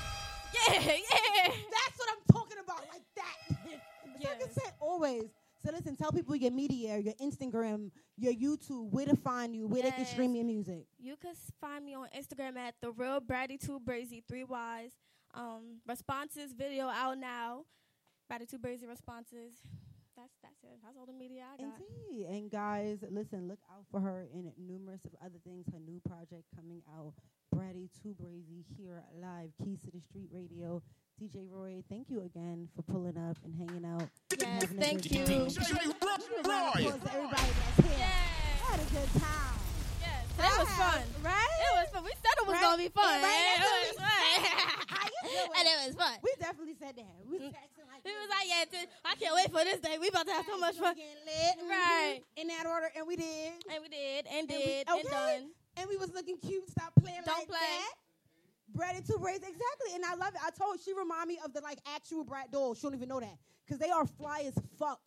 yeah, 0.54 0.96
yeah. 1.46 1.54
That's 1.72 1.98
what 1.98 2.10
I'm 2.10 2.36
talking 2.36 2.58
about, 2.64 2.86
like 2.90 3.04
that. 3.16 3.36
yeah. 4.20 4.30
Like 4.40 4.74
always. 4.80 5.30
So 5.66 5.72
listen, 5.72 5.96
tell 5.96 6.12
people 6.12 6.36
your 6.36 6.52
media, 6.52 6.98
your 6.98 7.14
Instagram, 7.22 7.90
your 8.18 8.34
YouTube, 8.34 8.92
where 8.92 9.06
to 9.06 9.16
find 9.16 9.56
you, 9.56 9.66
where 9.66 9.82
yes. 9.82 9.92
they 9.92 9.96
can 9.96 10.06
stream 10.06 10.36
your 10.36 10.44
music. 10.44 10.86
You 11.00 11.16
can 11.16 11.34
find 11.62 11.86
me 11.86 11.96
on 11.96 12.08
Instagram 12.18 12.58
at 12.58 12.76
the 12.82 12.92
real 12.92 13.22
Bratty 13.22 13.58
Two 13.58 13.80
Brazy 13.80 14.22
Three 14.28 14.44
Y's. 14.44 14.92
Um, 15.34 15.80
responses 15.88 16.54
video 16.54 16.88
out 16.88 17.18
now. 17.18 17.64
Bratty 18.32 18.50
Two 18.50 18.60
Brazy 18.60 18.90
responses. 18.90 19.54
That's 20.18 20.34
that's 20.44 20.64
it. 20.64 20.80
That's 20.84 20.98
all 20.98 21.06
the 21.06 21.14
media 21.14 21.44
I 21.54 21.58
got. 21.58 21.72
Indeed. 21.80 22.26
And 22.28 22.52
guys, 22.52 23.00
listen, 23.10 23.48
look 23.48 23.60
out 23.72 23.86
for 23.90 24.02
her 24.02 24.28
in 24.34 24.52
numerous 24.60 25.06
of 25.06 25.12
other 25.22 25.40
things. 25.46 25.66
Her 25.72 25.80
new 25.80 26.02
project 26.06 26.44
coming 26.56 26.82
out. 26.94 27.14
Bratty 27.56 27.88
Two 28.02 28.16
Brazy 28.22 28.66
here 28.78 29.02
live, 29.22 29.52
Keys 29.64 29.80
to 29.86 29.92
the 29.92 30.02
Street 30.02 30.30
Radio. 30.34 30.82
DJ 31.22 31.46
Roy, 31.50 31.84
thank 31.90 32.10
you 32.10 32.22
again 32.26 32.68
for 32.76 32.82
pulling 32.84 33.18
up 33.18 33.38
and 33.46 33.54
hanging 33.56 33.86
out. 33.86 34.10
Yes, 34.34 34.64
having 34.64 34.80
thank 34.80 35.06
you. 35.12 35.22
DJ 35.24 35.46
Give 35.48 35.72
a 35.72 36.06
round 36.06 36.24
of 36.26 36.46
Roy. 36.46 36.90
everybody 36.90 37.52
that's 37.54 37.88
here. 37.88 38.12
Had 38.66 38.80
a 38.82 38.88
good 38.92 39.12
time. 39.22 39.56
Yes, 40.02 40.26
that 40.38 40.56
was 40.58 40.70
fun. 40.74 41.04
Right? 41.22 41.58
It 41.64 41.72
was 41.78 41.88
fun. 41.94 42.04
We 42.04 42.12
said 42.18 42.34
it 42.42 42.48
was 42.48 42.54
Right? 42.58 42.62
gonna 42.66 42.78
be 42.82 42.90
fun. 42.90 43.20
Yeah, 43.22 43.30
right? 43.30 43.56
It 43.62 43.88
was 43.88 43.98
fun. 44.02 44.10
How 44.90 45.06
you 45.06 45.22
doing? 45.32 45.52
and 45.54 45.66
it 45.70 45.78
was 45.88 45.96
fun. 45.96 46.16
We 46.24 46.32
definitely 46.40 46.76
said 46.82 46.96
that. 46.98 47.14
We 47.30 47.38
mm. 47.38 47.42
was 47.46 47.54
texting 47.54 47.86
like 47.88 48.02
He 48.04 48.10
was 48.12 48.30
like, 48.34 48.48
yeah, 48.50 48.64
dude, 48.66 48.90
I 49.06 49.14
can't 49.16 49.36
wait 49.38 49.50
for 49.54 49.64
this 49.64 49.80
day. 49.80 49.96
We 50.02 50.10
about 50.10 50.26
to 50.28 50.34
have 50.34 50.46
so 50.50 50.58
much 50.58 50.76
fun. 50.76 50.96
lit. 50.98 51.56
Mm-hmm. 51.62 51.70
Right. 51.70 52.20
In 52.36 52.48
that 52.50 52.66
order, 52.66 52.90
and 52.98 53.06
we 53.08 53.16
did. 53.16 53.54
And 53.70 53.80
we 53.86 53.88
did, 53.88 54.26
and 54.28 54.50
we- 54.50 54.58
did, 54.58 54.88
and 54.90 55.00
okay. 55.00 55.08
done. 55.14 55.52
And 55.78 55.90
we 55.90 55.98
was 55.98 56.12
looking 56.14 56.38
cute. 56.38 56.70
Stop 56.70 56.94
playing 57.02 57.22
Don't 57.26 57.38
like 57.38 57.48
play. 57.48 57.58
that. 57.58 57.94
Bread 58.74 58.96
and 58.96 59.06
two 59.06 59.18
braids, 59.18 59.44
exactly. 59.44 59.94
And 59.96 60.04
I 60.06 60.16
love 60.16 60.34
it. 60.34 60.42
I 60.46 60.50
told 60.52 60.80
she 60.84 60.94
remind 60.94 61.28
me 61.28 61.40
of 61.44 61.54
the 61.54 61.62
like 61.62 61.80
actual 61.96 62.26
Bratz 62.26 62.52
dolls. 62.52 62.78
She 62.80 62.84
don't 62.84 62.96
even 62.96 63.10
know 63.10 63.20
that 63.20 63.38
because 63.66 63.80
they 63.80 63.90
are 63.90 64.06
fly 64.06 64.44
as 64.48 64.54
fuck. 64.80 65.00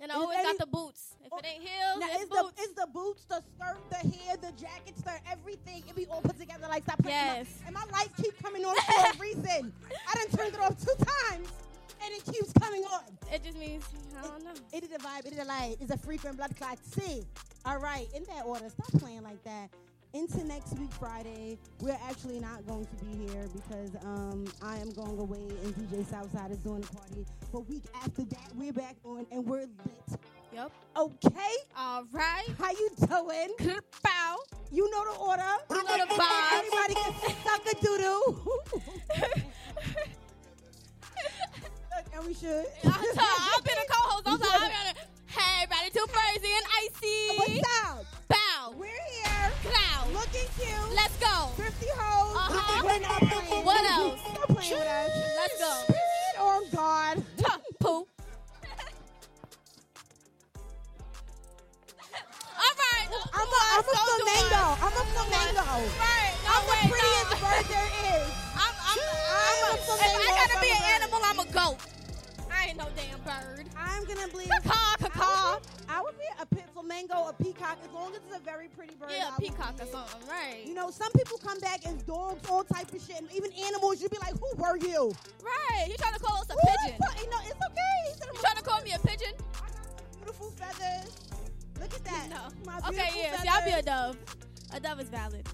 And 0.00 0.12
I 0.12 0.14
always 0.14 0.38
got 0.38 0.58
the 0.58 0.66
boots. 0.66 1.16
If 1.24 1.32
it 1.32 1.44
ain't 1.44 1.62
heels, 1.62 1.98
Now, 1.98 2.06
it's, 2.12 2.22
it's 2.22 2.30
boots. 2.30 2.52
the 2.56 2.62
it's 2.62 2.72
the 2.74 2.86
boots, 2.94 3.24
the 3.24 3.42
skirt, 3.42 3.78
the 3.90 3.96
hair, 3.96 4.36
the 4.36 4.52
jackets, 4.52 5.02
the 5.02 5.12
everything. 5.28 5.82
It 5.88 5.96
be 5.96 6.06
all 6.06 6.20
put 6.20 6.38
together 6.38 6.66
like 6.68 6.84
stop 6.84 7.02
playing. 7.02 7.16
Yes. 7.18 7.48
And 7.66 7.74
my, 7.74 7.82
and 7.82 7.90
my 7.90 7.98
lights 7.98 8.14
keep 8.22 8.40
coming 8.40 8.64
on 8.64 8.76
for 8.76 9.16
a 9.16 9.18
reason. 9.20 9.72
I 10.08 10.14
done 10.14 10.28
turned 10.38 10.54
it 10.54 10.60
off 10.60 10.78
two 10.78 10.94
times, 11.28 11.48
and 12.04 12.14
it 12.14 12.24
keeps 12.32 12.52
coming 12.60 12.84
on. 12.84 13.02
It 13.32 13.42
just 13.42 13.58
means 13.58 13.84
I 14.16 14.22
don't 14.28 14.44
know. 14.44 14.52
It 14.72 14.84
is 14.84 14.92
a 14.92 14.98
vibe. 14.98 15.26
It 15.26 15.32
is 15.32 15.40
a 15.40 15.44
light. 15.44 15.78
It's 15.80 15.90
a 15.90 15.98
frequent 15.98 16.36
blood 16.36 16.54
clot. 16.56 16.78
See, 16.84 17.24
all 17.64 17.78
right, 17.78 18.06
in 18.14 18.22
that 18.24 18.46
order. 18.46 18.68
Stop 18.70 18.92
playing 19.00 19.24
like 19.24 19.42
that. 19.42 19.68
Into 20.14 20.42
next 20.44 20.72
week 20.78 20.90
Friday, 20.92 21.58
we're 21.80 21.98
actually 22.08 22.40
not 22.40 22.66
going 22.66 22.86
to 22.86 23.04
be 23.04 23.30
here 23.30 23.46
because 23.52 23.94
um, 24.06 24.46
I 24.62 24.78
am 24.78 24.90
going 24.92 25.18
away 25.18 25.42
and 25.62 25.74
DJ 25.76 26.08
Southside 26.08 26.50
is 26.50 26.58
doing 26.58 26.80
the 26.80 26.86
party. 26.96 27.26
But 27.52 27.68
week 27.68 27.84
after 27.94 28.24
that, 28.24 28.50
we're 28.54 28.72
back 28.72 28.96
on 29.04 29.26
and 29.30 29.44
we're 29.44 29.60
lit. 29.60 30.18
Yep. 30.54 30.72
Okay. 30.96 31.54
All 31.76 32.04
right. 32.10 32.48
How 32.58 32.70
you 32.70 32.88
doing? 33.06 33.76
Bow. 34.02 34.36
You 34.72 34.90
know 34.90 35.12
the 35.12 35.18
order. 35.18 35.42
You 35.70 35.82
know 35.84 35.98
the 35.98 36.14
vibes. 36.14 36.58
Everybody 36.58 36.94
can 36.94 37.12
suck 37.44 37.66
a 37.66 37.74
doo 37.84 37.98
doo. 37.98 38.50
and 42.14 42.26
we 42.26 42.32
should. 42.32 42.64
I've 42.82 43.64
been 43.64 43.76
a 43.76 43.86
co-host. 43.90 44.22
I'm. 44.24 44.32
I'm 44.32 44.38
gonna, 44.40 44.94
hey, 45.38 45.62
everybody, 45.64 45.90
too 45.90 46.06
crazy 46.10 46.50
and 46.52 46.66
icy. 46.82 47.18
What's 47.38 47.62
up? 47.84 48.04
Bow. 48.28 48.74
We're 48.76 48.86
here. 48.86 49.52
Cloud. 49.62 50.12
Looking 50.12 50.48
cute. 50.58 50.90
Let's 50.94 51.16
go. 51.18 51.50
Thrifty 51.56 51.86
hoes. 51.96 52.36
Uh-huh. 52.36 52.82
We're 52.84 52.98
not 53.00 53.20
playing. 53.22 53.64
What 53.64 53.84
else? 53.84 54.20
Stop 54.20 54.48
playing 54.48 54.74
with 54.74 54.86
us. 54.86 55.10
Let's 55.36 55.58
go. 55.58 55.94
Oh 56.38 56.66
God. 56.74 57.22
Poo. 57.80 57.88
All 57.88 58.06
right. 62.58 63.08
I'm 63.34 63.48
a, 63.48 63.60
I'm 63.74 63.78
a 63.78 63.94
flamingo. 63.94 64.64
I'm 64.82 64.94
a 64.94 65.04
flamingo. 65.14 65.62
Right. 65.98 66.34
No 66.44 66.50
I'm 66.54 66.62
way, 66.66 66.82
the 66.82 66.90
prettiest 66.90 67.30
no. 67.30 67.38
bird 67.46 67.66
there 67.70 67.90
is. 68.18 68.26
I'm, 68.58 68.74
I'm, 68.74 68.98
I'm 68.98 69.58
a 69.70 69.74
if 69.74 69.86
flamingo. 69.86 70.18
I 70.18 70.34
gotta 70.34 70.58
be 70.60 70.70
an 70.70 70.82
animal, 70.98 71.20
I'm 71.22 71.38
a 71.38 71.46
goat. 71.52 71.78
I 72.68 72.72
ain't 72.72 72.78
no 72.78 72.88
damn 72.94 73.18
bird. 73.20 73.66
I'm 73.78 74.04
gonna 74.04 74.28
believe. 74.28 74.50
Caw, 74.62 74.96
caw. 75.08 75.58
I 75.88 76.02
would 76.02 76.18
be 76.18 76.24
a 76.38 76.44
pit 76.44 76.66
flamingo, 76.74 77.26
a 77.28 77.32
peacock, 77.32 77.78
as 77.82 77.90
long 77.94 78.10
as 78.12 78.20
it's 78.26 78.36
a 78.36 78.40
very 78.40 78.68
pretty 78.68 78.94
bird. 78.94 79.08
Yeah, 79.10 79.30
I 79.32 79.36
a 79.36 79.40
peacock 79.40 79.76
or 79.80 79.86
something, 79.86 80.28
right? 80.28 80.66
You 80.66 80.74
know, 80.74 80.90
some 80.90 81.10
people 81.12 81.38
come 81.38 81.58
back 81.60 81.86
as 81.86 81.94
dogs, 82.02 82.46
all 82.50 82.64
type 82.64 82.92
of 82.92 83.00
shit, 83.00 83.18
and 83.20 83.32
even 83.32 83.50
animals. 83.54 84.02
You'd 84.02 84.10
be 84.10 84.18
like, 84.18 84.34
"Who 84.38 84.50
were 84.62 84.76
you?" 84.76 85.14
Right. 85.42 85.88
You 85.88 85.96
trying 85.96 86.12
to 86.12 86.20
call 86.20 86.42
us 86.42 86.48
a 86.50 86.56
pigeon? 86.56 86.98
fuck- 87.00 87.18
You 87.22 87.30
know, 87.30 87.38
it's 87.42 87.52
okay. 87.70 88.34
You 88.34 88.38
trying 88.40 88.56
to 88.56 88.62
call 88.62 88.82
me 88.82 88.92
a 88.92 88.98
pigeon? 88.98 89.32
beautiful 90.16 90.50
feathers. 90.50 91.16
Look 91.80 91.94
at 91.94 92.04
that. 92.04 92.28
No. 92.28 92.78
Okay, 92.88 93.08
yeah. 93.16 93.40
See, 93.40 93.48
I'll 93.48 93.64
be 93.64 93.70
a 93.70 93.80
dove. 93.82 94.18
A 94.74 94.80
dove 94.80 95.00
is 95.00 95.08
valid. 95.08 95.48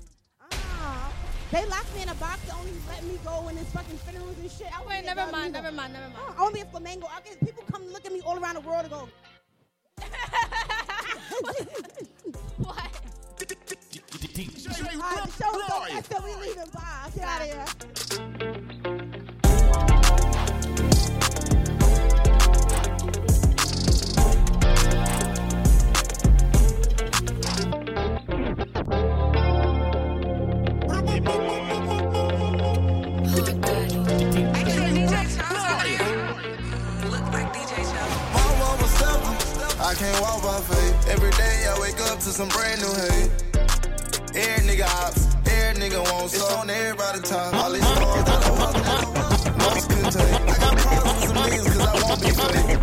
They 1.51 1.65
locked 1.67 1.95
me 1.95 2.03
in 2.03 2.09
a 2.09 2.15
box 2.17 2.45
to 2.49 2.57
only 2.57 2.73
let 2.89 3.05
me 3.05 3.19
go 3.25 3.43
when 3.43 3.57
it's 3.57 3.71
fucking 3.71 3.97
funerals 3.99 4.37
and 4.41 4.51
shit. 4.51 4.67
I 4.77 4.81
wanna 4.83 4.89
Wait, 4.89 5.03
be 5.03 5.09
a 5.09 5.15
never 5.15 5.31
mind, 5.31 5.53
never 5.53 5.71
mind, 5.71 5.93
never 5.93 6.09
mind. 6.09 6.35
I 6.37 6.43
want 6.43 6.55
to 6.57 6.61
be 6.61 6.67
a 6.67 6.71
flamingo. 6.71 7.07
I 7.07 7.21
get 7.21 7.39
people 7.39 7.63
come 7.71 7.87
look 7.93 8.05
at 8.05 8.13
me 8.13 8.23
all 8.23 8.39
around 8.43 8.55
the 8.55 8.61
world 8.63 8.81
and 8.81 8.91
go. 8.91 9.09
what? 12.59 12.91
All 14.67 15.01
right, 15.01 15.25
the 15.25 15.33
show's 15.33 15.63
over, 15.71 16.03
so 16.11 16.25
we 16.25 16.35
leaving. 16.45 16.71
Bye. 16.73 17.11
Get 17.15 17.25
out 17.25 17.43
of 17.43 17.47
here. 18.51 18.74
I 39.95 39.97
can't 39.97 40.21
walk 40.23 40.43
by 40.43 40.61
faith. 40.75 41.09
Every 41.09 41.31
day 41.31 41.67
I 41.71 41.79
wake 41.79 42.01
up 42.11 42.19
to 42.19 42.31
some 42.35 42.49
brand 42.49 42.83
new 42.83 42.91
hate. 42.99 43.31
Every 44.35 44.67
nigga 44.67 44.91
ops, 44.91 45.23
every 45.47 45.83
nigga 45.83 46.03
wants 46.11 46.35
it's 46.35 46.43
on 46.51 46.69
everybody 46.69 47.21
top. 47.23 47.55
All 47.55 47.71
these 47.71 47.87
stars 47.87 48.25
that 48.27 48.43
I 48.43 48.51
want, 48.59 48.75
most 49.55 49.87
couldn't 49.89 50.11
take. 50.11 50.35
I 50.35 50.59
got 50.59 50.75
problems 50.83 51.15
with 51.15 51.31
some 51.31 51.39
niggas 51.47 51.67
cause 51.71 51.87
I 51.87 51.95
won't 52.03 52.21
be 52.27 52.31
fake. 52.35 52.75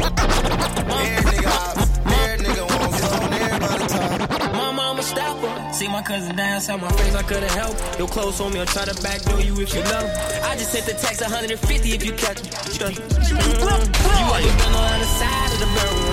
Every 1.04 1.32
nigga 1.36 1.52
ops, 1.52 1.84
every 2.16 2.46
nigga 2.48 2.64
wants 2.80 2.96
it's 2.96 3.12
on 3.12 3.34
everybody 3.44 3.88
top. 3.92 4.54
My 4.56 4.72
mama 4.72 5.04
stopper. 5.04 5.74
See 5.74 5.90
my 5.90 6.02
cousin 6.04 6.34
dance 6.38 6.70
on 6.70 6.80
my 6.80 6.92
face, 6.94 7.16
I 7.16 7.24
couldn't 7.24 7.52
help. 7.52 7.76
Your 8.00 8.08
clothes 8.08 8.40
on 8.40 8.54
me, 8.54 8.62
I'll 8.62 8.66
try 8.66 8.86
to 8.86 8.96
backdoor 9.04 9.42
you 9.42 9.60
if 9.60 9.76
you 9.76 9.84
love. 9.84 10.08
I 10.48 10.56
just 10.56 10.74
hit 10.74 10.86
the 10.86 10.94
tax 10.94 11.20
150 11.20 11.92
if 11.92 12.06
you 12.06 12.14
catch 12.14 12.42
me. 12.42 12.50
Trust 12.72 12.80
me. 12.80 13.04
Mm. 13.04 13.84
You 14.00 14.24
always 14.24 14.56
been 14.64 14.74
on 14.80 15.00
the 15.04 15.10
side 15.20 15.52
of 15.52 15.60
the 15.60 15.68
bedroom. 15.76 16.11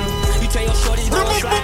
You 0.49 0.55
tell 0.55 0.65
your 0.65 0.81
shorties 0.81 1.11
go 1.11 1.21
slide. 1.45 1.61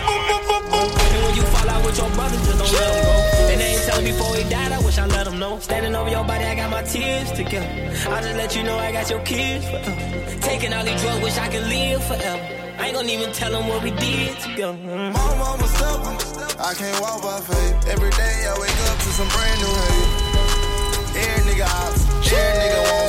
And 1.08 1.24
when 1.24 1.34
you 1.36 1.42
fall 1.56 1.70
out 1.70 1.84
with 1.86 1.96
your 1.96 2.10
brothers, 2.10 2.40
just 2.44 2.58
don't 2.58 2.68
let 2.68 2.92
them 2.92 3.04
go. 3.08 3.16
And 3.48 3.60
they 3.60 3.72
ain't 3.72 3.82
tell 3.88 4.02
me 4.02 4.12
before 4.12 4.36
he 4.36 4.44
died, 4.50 4.72
I 4.72 4.80
wish 4.84 4.98
I 4.98 5.06
let 5.06 5.26
him 5.26 5.38
know. 5.38 5.58
Standing 5.58 5.94
over 5.94 6.10
your 6.10 6.22
body, 6.24 6.44
I 6.44 6.54
got 6.54 6.70
my 6.70 6.82
tears 6.82 7.32
together. 7.32 7.64
I 8.12 8.20
just 8.20 8.36
let 8.36 8.54
you 8.54 8.62
know 8.62 8.76
I 8.76 8.92
got 8.92 9.08
your 9.08 9.20
kids 9.20 9.64
forever. 9.64 10.40
Taking 10.40 10.74
all 10.74 10.84
these 10.84 11.00
drugs, 11.00 11.22
wish 11.22 11.38
I 11.38 11.48
could 11.48 11.66
live 11.66 12.04
forever. 12.04 12.44
I 12.76 12.88
ain't 12.88 12.94
gonna 12.94 13.08
even 13.08 13.32
tell 13.32 13.52
them 13.52 13.68
what 13.68 13.82
we 13.82 13.90
did 13.92 14.36
together. 14.40 14.76
Mm. 14.76 15.12
My 15.16 15.34
mama 15.40 15.66
seven. 15.80 16.60
I 16.60 16.74
can't 16.74 17.00
walk 17.00 17.22
by 17.22 17.40
faith. 17.40 17.88
Every 17.88 18.10
day 18.10 18.36
I 18.44 18.54
wake 18.60 18.80
up 18.92 18.98
to 19.00 19.10
some 19.16 19.28
brand 19.32 19.60
new 19.64 19.74
hate. 19.80 20.12
Every 21.24 21.42
nigga 21.48 21.64
ops, 21.72 22.04
every 22.28 22.60
nigga 22.60 22.80
wants. 22.92 23.03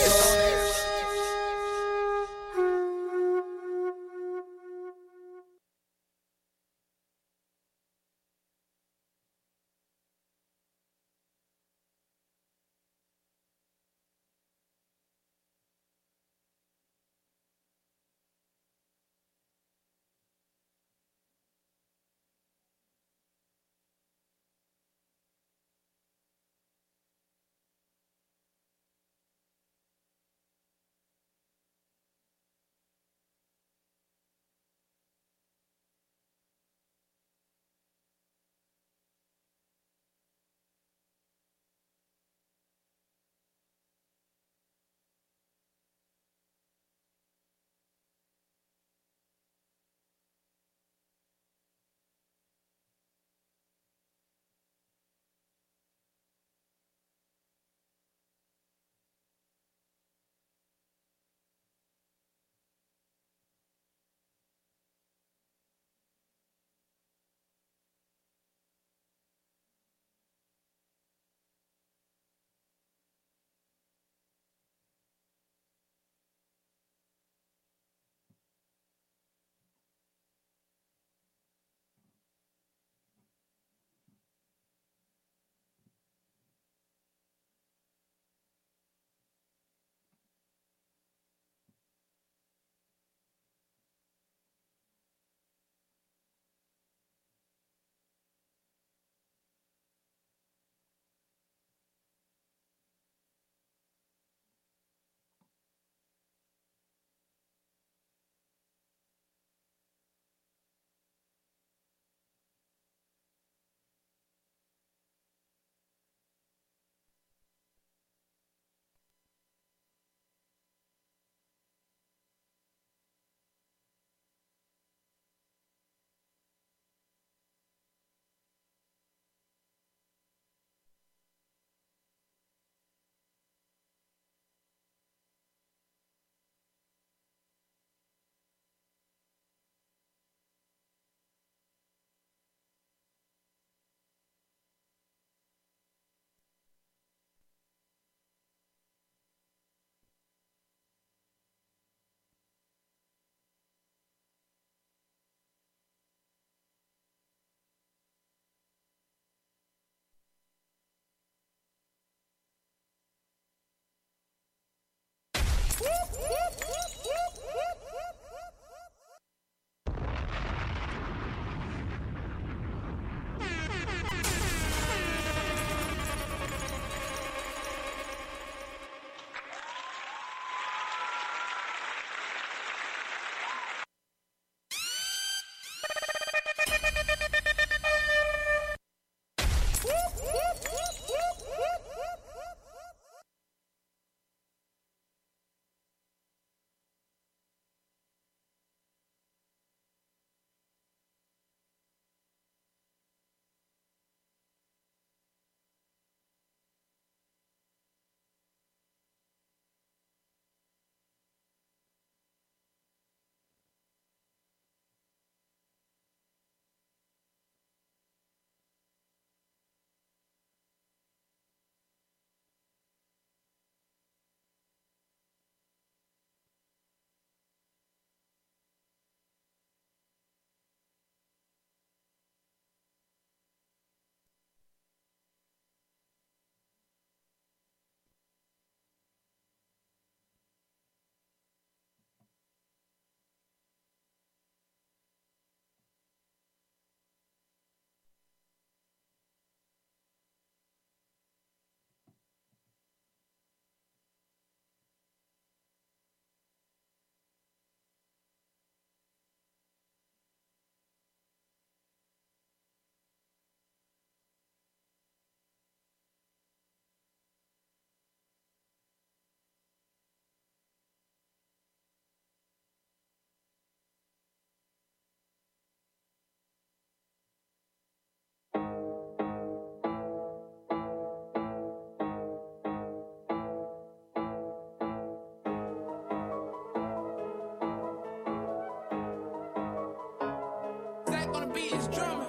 On 291.35 291.41
the 291.49 291.53
beat 291.53 291.73
is 291.73 291.87
drumming. 291.89 292.27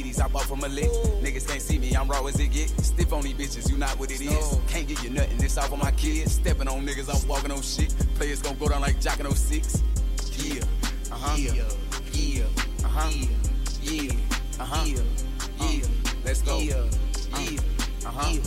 Wheaties, 0.00 0.22
I 0.22 0.28
bought 0.28 0.44
from 0.44 0.64
a 0.64 0.68
lick. 0.68 0.90
Niggas 1.20 1.46
can't 1.46 1.60
see 1.60 1.78
me, 1.78 1.94
I'm 1.94 2.08
raw 2.08 2.24
as 2.24 2.38
it 2.40 2.48
get. 2.48 2.70
Stiff 2.82 3.12
on 3.12 3.22
these 3.22 3.34
bitches, 3.34 3.70
you 3.70 3.76
not 3.76 3.98
what 3.98 4.10
it 4.10 4.20
is. 4.20 4.58
Can't 4.68 4.88
get 4.88 5.02
you 5.02 5.10
nothing, 5.10 5.42
it's 5.42 5.58
off 5.58 5.72
on 5.72 5.78
my 5.78 5.90
kids. 5.92 6.32
Stepping 6.32 6.68
on 6.68 6.86
niggas, 6.86 7.10
I'm 7.10 7.28
walking 7.28 7.50
on 7.50 7.60
shit. 7.60 7.94
Players 8.14 8.40
gon' 8.40 8.56
go 8.56 8.68
down 8.68 8.80
like 8.80 8.98
Jockin' 8.98 9.30
06. 9.30 9.82
Yeah, 10.38 10.62
uh 11.12 11.16
huh. 11.16 11.36
Yeah, 11.36 11.52
yeah, 12.12 12.44
uh 12.82 12.88
huh. 12.88 13.10
Yeah, 13.82 14.04
uh 14.58 14.64
huh. 14.64 14.84
Yeah, 14.84 15.02
yeah. 15.02 15.02
Uh-huh. 15.60 15.64
Uh-huh. 15.64 15.88
Let's 16.24 16.42
go. 16.42 16.58
Yeah, 16.58 16.84
yeah, 17.38 17.60
uh-huh. 18.06 18.08
uh 18.08 18.10
huh. 18.10 18.38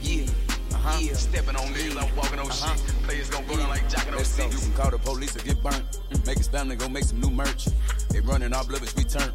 Yeah. 0.00 0.26
Uh-huh. 0.72 1.14
Stepping 1.14 1.56
on 1.56 1.74
niggas, 1.74 2.02
I'm 2.02 2.16
walking 2.16 2.38
on 2.38 2.46
uh-huh. 2.46 2.74
shit. 2.74 3.02
Players 3.02 3.28
gon' 3.28 3.46
go 3.46 3.56
down 3.58 3.68
like 3.68 3.86
jockin' 3.90 4.14
on 4.14 4.20
oh 4.20 4.22
six. 4.22 4.54
You 4.54 4.60
can 4.60 4.72
call 4.72 4.90
the 4.90 4.98
police 4.98 5.36
or 5.36 5.40
get 5.40 5.62
burnt. 5.62 5.82
Mm. 6.10 6.26
Make 6.26 6.38
his 6.38 6.48
family 6.48 6.76
go 6.76 6.88
make 6.88 7.04
some 7.04 7.20
new 7.20 7.30
merch. 7.30 7.66
They 8.08 8.20
running 8.20 8.54
our 8.54 8.64
blood, 8.64 8.80
we 8.96 9.04
turn. 9.04 9.30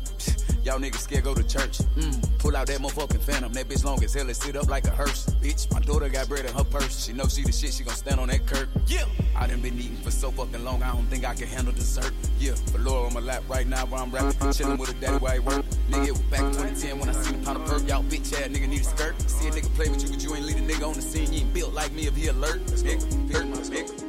Y'all 0.63 0.79
niggas 0.79 0.99
scared 0.99 1.23
go 1.23 1.33
to 1.33 1.43
church. 1.43 1.79
Mm. 1.95 2.39
Pull 2.39 2.55
out 2.55 2.67
that 2.67 2.79
motherfucking 2.79 3.21
phantom. 3.21 3.51
That 3.53 3.67
bitch 3.67 3.83
long 3.83 4.03
as 4.03 4.13
hell, 4.13 4.29
it's 4.29 4.43
sit 4.43 4.55
up 4.55 4.69
like 4.69 4.85
a 4.85 4.91
hearse. 4.91 5.25
Bitch, 5.41 5.71
my 5.73 5.79
daughter 5.79 6.07
got 6.07 6.29
bread 6.29 6.45
in 6.45 6.53
her 6.53 6.63
purse. 6.63 7.05
She 7.05 7.13
know 7.13 7.25
she 7.25 7.43
the 7.43 7.51
shit, 7.51 7.73
she 7.73 7.83
gon' 7.83 7.95
stand 7.95 8.19
on 8.19 8.27
that 8.27 8.45
curb. 8.45 8.69
Yeah. 8.85 9.05
I 9.35 9.47
done 9.47 9.61
been 9.61 9.79
eating 9.79 9.97
for 9.97 10.11
so 10.11 10.29
fucking 10.29 10.63
long, 10.63 10.83
I 10.83 10.91
don't 10.91 11.05
think 11.07 11.25
I 11.25 11.33
can 11.33 11.47
handle 11.47 11.73
dessert. 11.73 12.13
Yeah, 12.37 12.53
but 12.71 12.81
Laura 12.81 13.07
on 13.07 13.13
my 13.13 13.21
lap 13.21 13.43
right 13.49 13.65
now 13.65 13.85
where 13.87 14.01
I'm 14.01 14.11
rapping. 14.11 14.37
Chillin' 14.49 14.77
with 14.77 14.91
a 14.91 14.93
daddy 14.93 15.17
while 15.17 15.33
he 15.33 15.39
work. 15.39 15.65
Nigga, 15.89 16.07
it 16.07 16.11
was 16.11 16.21
back 16.21 16.41
2010 16.41 16.99
when 16.99 17.09
I 17.09 17.13
seen 17.13 17.41
a 17.41 17.43
pound 17.43 17.57
of 17.57 17.65
perk. 17.65 17.87
Y'all 17.87 18.03
bitch 18.03 18.31
ass 18.33 18.49
nigga 18.49 18.67
need 18.67 18.81
a 18.81 18.83
skirt. 18.83 19.19
See 19.29 19.47
a 19.47 19.51
nigga 19.51 19.73
play 19.73 19.89
with 19.89 20.03
you, 20.03 20.09
but 20.09 20.23
you 20.23 20.35
ain't 20.35 20.45
lead 20.45 20.57
a 20.57 20.61
nigga 20.61 20.87
on 20.87 20.93
the 20.93 21.01
scene. 21.01 21.33
You 21.33 21.39
ain't 21.39 21.53
built 21.55 21.73
like 21.73 21.91
me 21.93 22.05
if 22.05 22.15
he 22.15 22.27
alert. 22.27 22.63
Nigga, 22.67 23.49
my 23.49 23.57
nigga. 23.57 24.00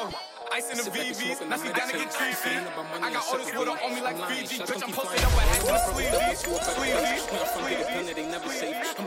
Zone. 0.00 0.14
Ice 0.52 0.70
in 0.70 0.76
the 0.78 0.82
Sit 0.82 0.92
back 0.92 1.06
and 1.06 1.16
VVs, 1.16 1.48
now 1.48 1.56
she 1.56 1.70
down 1.70 1.88
to 1.88 1.94
get 1.94 2.10
meditating. 2.10 2.10
treachy. 2.10 2.50
Ain't 2.50 2.66
about 2.66 2.86
money 2.90 3.04
I 3.04 3.12
got 3.12 3.24
all 3.30 3.38
this 3.38 3.54
water 3.54 3.70
on 3.70 3.94
me 3.94 4.00
like. 4.00 4.16
Fiji. 4.18 4.58
Bitch, 4.58 4.82
I'm 4.82 4.92
posted 4.92 5.24
up 5.24 5.30
with 5.30 5.46
hats 5.46 5.62
and 5.62 5.68
Front 5.70 5.84
door, 5.86 6.20
Squeezy. 6.20 6.36
swore 6.36 6.58
by 6.58 6.64
the 6.64 6.70
Squeezy. 6.70 7.06
I 7.06 7.46
front 7.46 7.68
get 7.70 7.80
a 7.80 7.94
gun, 7.94 8.08
it 8.08 8.18
ain't 8.18 8.29
never 8.29 8.29
safe. 8.29 8.29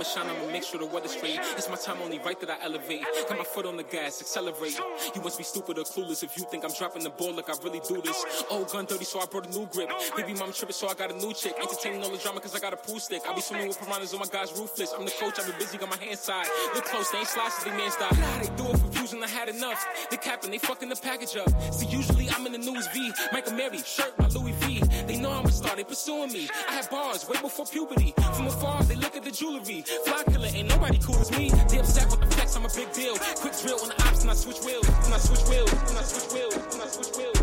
I'ma 0.03 0.09
shine, 0.09 0.29
I'ma 0.29 0.51
make 0.51 0.63
sure 0.63 0.79
the 0.79 0.85
weather's 0.85 1.11
straight. 1.11 1.39
It's 1.55 1.69
my 1.69 1.77
time 1.77 2.01
only 2.03 2.19
right 2.19 2.37
that 2.41 2.49
I 2.49 2.57
elevate. 2.65 3.05
Got 3.29 3.37
my 3.37 3.45
foot 3.45 3.65
on 3.65 3.77
the 3.77 3.83
gas, 3.83 4.19
accelerate. 4.19 4.77
You 5.15 5.21
must 5.21 5.37
be 5.37 5.45
stupid 5.45 5.77
or 5.77 5.85
clueless 5.85 6.23
if 6.23 6.37
you 6.37 6.43
think 6.43 6.65
I'm 6.65 6.73
dropping 6.73 7.03
the 7.03 7.09
ball 7.09 7.33
like 7.33 7.49
I 7.49 7.53
really 7.63 7.79
do 7.87 8.01
this. 8.01 8.43
Old 8.49 8.69
gun 8.69 8.83
dirty, 8.83 9.05
so 9.05 9.21
I 9.21 9.25
brought 9.27 9.47
a 9.47 9.51
new 9.57 9.65
grip. 9.67 9.89
Baby 10.17 10.33
mama 10.33 10.51
tripping, 10.51 10.73
so 10.73 10.89
I 10.89 10.93
got 10.93 11.11
a 11.11 11.15
new 11.15 11.33
chick. 11.33 11.53
Entertaining 11.57 12.03
all 12.03 12.09
the 12.09 12.17
drama, 12.17 12.41
cause 12.41 12.53
I 12.53 12.59
got 12.59 12.73
a 12.73 12.77
pool 12.77 12.99
stick. 12.99 13.21
I 13.27 13.33
be 13.33 13.39
swimming 13.39 13.69
with 13.69 13.79
piranhas 13.79 14.13
on 14.13 14.19
my 14.19 14.25
guys' 14.25 14.51
roofless. 14.59 14.93
I'm 14.97 15.05
the 15.05 15.11
coach, 15.11 15.39
I've 15.39 15.47
been 15.47 15.57
busy, 15.57 15.77
got 15.77 15.89
my 15.89 15.95
hands 15.95 16.25
tied. 16.25 16.47
Look 16.75 16.83
close, 16.83 17.09
they 17.11 17.19
ain't 17.19 17.27
slices, 17.27 17.63
they 17.63 17.71
die. 17.71 18.19
Nah, 18.19 18.39
they 18.39 18.51
do 18.57 18.71
it 18.71 18.77
for 18.79 18.87
views 18.87 19.13
and 19.13 19.23
I 19.23 19.27
had 19.27 19.47
enough. 19.47 19.87
They 20.09 20.17
capping, 20.17 20.51
they 20.51 20.57
fucking 20.57 20.89
the 20.89 20.97
package 20.97 21.37
up. 21.37 21.49
See, 21.73 21.87
usually 21.87 22.29
I'm 22.29 22.45
in 22.45 22.51
the 22.51 22.57
news 22.57 22.87
V. 22.87 23.13
Michael 23.31 23.53
Mary, 23.53 23.77
shirt 23.77 24.17
by 24.17 24.27
Louis 24.27 24.51
V. 24.63 24.81
They 25.07 25.17
know 25.17 25.31
I'm 25.31 25.45
a 25.45 25.51
star, 25.51 25.77
they 25.77 25.85
pursuing 25.85 26.33
me. 26.33 26.49
I 26.67 26.73
had 26.73 26.89
bars 26.89 27.27
way 27.29 27.39
before 27.41 27.65
puberty. 27.65 28.13
From 28.33 28.47
afar, 28.47 28.83
they 28.83 28.95
look 28.95 29.15
at 29.15 29.23
the 29.23 29.31
jewelry. 29.31 29.85
Fly 30.05 30.23
killer, 30.31 30.49
ain't 30.53 30.69
nobody 30.69 30.97
cool 30.99 31.19
as 31.19 31.31
me. 31.31 31.49
They 31.69 31.79
upset 31.79 32.09
with 32.09 32.21
the 32.21 32.27
flex, 32.27 32.55
I'm 32.55 32.65
a 32.65 32.69
big 32.69 32.91
deal. 32.93 33.15
Quick 33.37 33.53
drill 33.61 33.79
on 33.81 33.89
the 33.89 33.97
ops, 34.03 34.21
and 34.21 34.31
I 34.31 34.33
switch 34.33 34.59
wheels. 34.65 34.87
And 35.05 35.13
I 35.13 35.17
switch 35.17 35.43
wheels. 35.49 35.71
And 35.89 35.97
I 35.97 36.03
switch 36.03 36.33
wheels. 36.33 36.55
And 36.73 36.81
I 36.81 36.87
switch 36.87 37.15
wheels. 37.17 37.42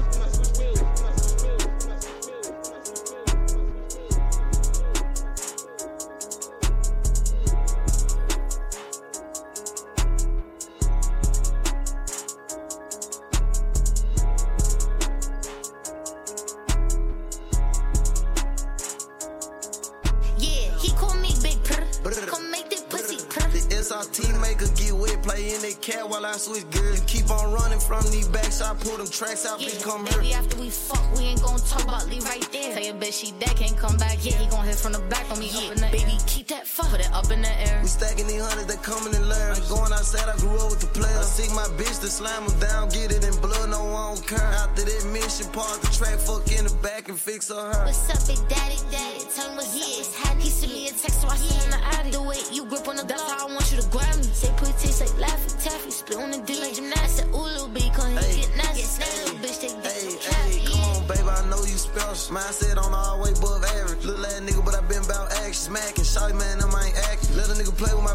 Pull 28.80 28.96
them 28.96 29.08
tracks 29.08 29.46
out, 29.46 29.60
bitch, 29.60 29.82
come 29.82 30.06
here. 30.06 30.18
Baby, 30.18 30.34
after 30.34 30.56
we 30.58 30.70
fuck, 30.70 31.04
we 31.16 31.24
ain't 31.24 31.42
gon' 31.42 31.58
talk 31.60 31.84
about 31.84 32.08
leave 32.08 32.24
right 32.24 32.46
there. 32.52 32.72
Tell 32.74 32.82
your 32.82 32.94
bitch 32.94 33.20
she 33.20 33.32
dead, 33.32 33.56
can't 33.56 33.76
come 33.76 33.96
back. 33.96 34.18
Yeah, 34.24 34.36
he 34.38 34.46
gon' 34.48 34.64
hit 34.64 34.76
from 34.76 34.92
the 34.92 35.00
back 35.12 35.30
on 35.30 35.38
me. 35.38 35.50
Yeah, 35.52 35.90
baby, 35.90 36.16
keep 36.26 36.48
that 36.48 36.66
fuck, 36.66 36.88
put 36.90 37.00
it 37.00 37.12
up 37.12 37.30
in 37.30 37.42
the 37.42 37.52
air. 37.68 37.80
We 37.82 37.88
stacking 37.88 38.26
these 38.26 38.42
hundreds 38.42 38.66
that 38.72 38.82
coming 38.82 39.14
in 39.14 39.28
layer. 39.28 39.54
Going 39.68 39.92
outside, 39.92 40.28
I 40.28 40.36
grew 40.38 40.56
up 40.58 40.70
with 40.70 40.80
the 40.80 40.90
players. 40.98 41.18
I 41.18 41.22
seek 41.22 41.52
my 41.54 41.68
bitch 41.76 42.00
to 42.00 42.08
slam 42.08 42.46
them 42.46 42.58
down, 42.60 42.88
get 42.90 43.12
it 43.12 43.24
in 43.24 43.34
blood, 43.40 43.70
no 43.70 43.84
one 43.84 44.16
don't 44.16 44.26
care. 44.26 44.50
After 44.64 44.82
that 44.82 45.04
mission, 45.12 45.46
pause 45.52 45.78
the 45.80 45.90
track, 45.92 46.18
fuck 46.18 46.50
in 46.50 46.64
the 46.64 46.74
back 46.82 47.08
and 47.08 47.18
fix 47.18 47.48
her 47.48 47.72
hair. 47.72 47.84
What's 47.84 48.08
up, 48.10 48.20
big 48.26 48.40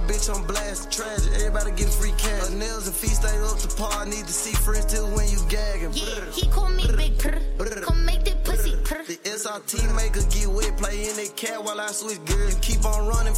bitch 0.07 0.33
on 0.33 0.45
blast. 0.45 0.91
Tragic, 0.91 1.33
everybody 1.35 1.71
get 1.71 1.89
free 1.89 2.13
cash. 2.17 2.47
Her 2.47 2.55
nails 2.55 2.87
and 2.87 2.95
feet 2.95 3.17
stay 3.17 3.37
up 3.39 3.57
to 3.59 3.67
par. 3.75 4.05
Need 4.05 4.25
to 4.25 4.33
see 4.33 4.53
friends 4.53 4.85
till 4.85 5.07
when 5.15 5.27
you 5.29 5.39
gagging. 5.49 5.91
Yeah, 5.93 6.25
he 6.31 6.47
call 6.47 6.69
me 6.69 6.85
Big 6.95 7.17
Purr. 7.17 7.39
Come 7.81 8.05
make 8.05 8.23
that 8.25 8.43
pussy 8.43 8.75
purr. 8.83 9.03
The 9.05 9.17
SRT 9.25 9.95
maker 9.95 10.21
get 10.29 10.47
wet, 10.47 10.77
play 10.77 11.09
in 11.09 11.15
that 11.17 11.35
cat 11.35 11.63
while 11.63 11.79
I 11.79 11.87
switch 11.87 12.23
gears. 12.25 12.55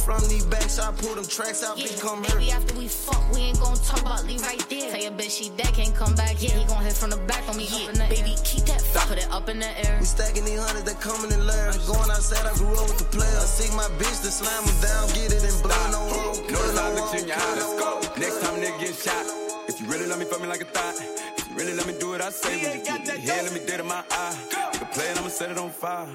From 0.04 0.20
these 0.28 0.44
backs, 0.44 0.78
I 0.78 0.92
pull 0.92 1.14
them 1.14 1.26
tracks 1.26 1.62
out, 1.64 1.76
bitch, 1.76 2.00
come 2.00 2.24
here. 2.24 2.36
Baby, 2.36 2.52
after 2.52 2.74
we 2.78 2.88
fuck, 2.88 3.22
we 3.32 3.40
ain't 3.40 3.60
gon' 3.60 3.76
talk 3.76 4.00
about 4.00 4.24
leave 4.26 4.42
right 4.42 4.58
there. 4.68 4.90
Tell 4.90 5.00
your 5.00 5.12
bitch 5.12 5.36
she 5.38 5.50
dead, 5.50 5.72
can't 5.74 5.94
come 5.94 6.14
back. 6.14 6.36
Yeah, 6.38 6.58
he 6.58 6.64
gon' 6.64 6.82
hit 6.82 6.94
from 6.94 7.10
the 7.10 7.16
back 7.28 7.48
on 7.48 7.56
me. 7.56 7.68
Yeah, 7.68 8.08
baby, 8.08 8.34
keep 8.44 8.64
that 8.66 8.80
fuck, 8.80 9.08
put 9.08 9.18
it 9.18 9.28
up 9.30 9.48
in 9.48 9.58
the 9.58 9.70
air. 9.86 9.96
We 10.00 10.06
stacking 10.06 10.44
these 10.44 10.60
hundreds 10.60 10.84
that 10.84 11.00
coming 11.00 11.30
in 11.32 11.46
layers. 11.46 11.78
Going 11.86 12.10
outside, 12.10 12.46
I 12.46 12.54
grew 12.54 12.72
up 12.74 12.88
with 12.88 12.98
the 12.98 13.10
players. 13.16 13.42
I 13.42 13.46
seek 13.46 13.74
my 13.74 13.88
bitch 13.98 14.22
to 14.22 14.30
slam 14.30 14.64
them 14.64 14.78
down, 14.80 15.08
get 15.14 15.32
it 15.32 15.44
in 15.44 15.56
blood, 15.62 15.92
no 15.92 16.00
one 16.00 16.18
Notice 16.48 16.78
I 16.78 16.94
looked 16.94 17.14
in 17.14 17.28
your 17.28 17.36
eye, 17.36 17.54
let's 17.56 17.74
go. 17.78 18.00
Next 18.16 18.40
time 18.40 18.60
nigga 18.60 18.80
get 18.80 18.94
shot. 18.94 19.26
If 19.68 19.80
you 19.80 19.86
really 19.86 20.06
love 20.06 20.18
me, 20.18 20.24
fuck 20.24 20.40
me 20.40 20.48
like 20.48 20.62
a 20.62 20.64
thought. 20.64 20.94
If 21.36 21.50
you 21.50 21.56
really 21.56 21.74
let 21.74 21.86
me 21.86 21.94
do 21.98 22.08
what 22.10 22.22
I 22.22 22.30
say, 22.30 22.56
when 22.62 22.78
you 22.78 22.84
get 22.84 23.06
me 23.06 23.20
here, 23.20 23.42
let 23.42 23.52
me 23.52 23.60
dead 23.66 23.80
in 23.80 23.86
my 23.86 24.02
eye. 24.10 24.36
Nigga 24.72 24.92
play 24.92 25.10
it, 25.10 25.18
I'ma 25.18 25.28
set 25.28 25.50
it 25.50 25.58
on 25.58 25.70
fire. 25.70 26.08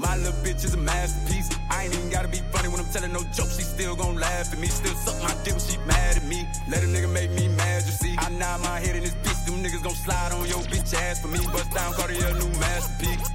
My 0.00 0.16
little 0.16 0.32
bitch 0.40 0.64
is 0.64 0.72
a 0.72 0.78
masterpiece. 0.78 1.50
I 1.70 1.84
ain't 1.84 1.94
even 1.94 2.08
gotta 2.08 2.28
be 2.28 2.38
funny 2.52 2.68
when 2.68 2.80
I'm 2.80 2.90
telling 2.90 3.12
no 3.12 3.20
jokes. 3.36 3.56
She 3.56 3.62
still 3.62 3.94
gon' 3.94 4.16
laugh 4.16 4.52
at 4.52 4.58
me. 4.58 4.66
Still 4.66 4.94
suck 4.94 5.20
my 5.22 5.34
dick 5.44 5.52
when 5.52 5.60
she 5.60 5.76
mad 5.86 6.16
at 6.16 6.24
me. 6.24 6.48
Let 6.68 6.82
a 6.82 6.86
nigga 6.86 7.12
make 7.12 7.30
me 7.32 7.48
mad, 7.48 7.84
you 7.84 7.92
see. 7.92 8.16
I 8.18 8.30
nod 8.30 8.62
my 8.62 8.80
head 8.80 8.96
in 8.96 9.02
this 9.02 9.14
bitch. 9.22 9.44
Them 9.44 9.62
niggas 9.62 9.82
gon' 9.82 9.94
slide 9.94 10.32
on 10.32 10.46
your 10.48 10.62
bitch 10.72 10.94
ass 10.94 11.20
for 11.20 11.28
me. 11.28 11.38
Bust 11.52 11.70
down, 11.72 11.92
Cartier, 11.92 12.32
new 12.32 12.48
masterpiece. 12.58 13.30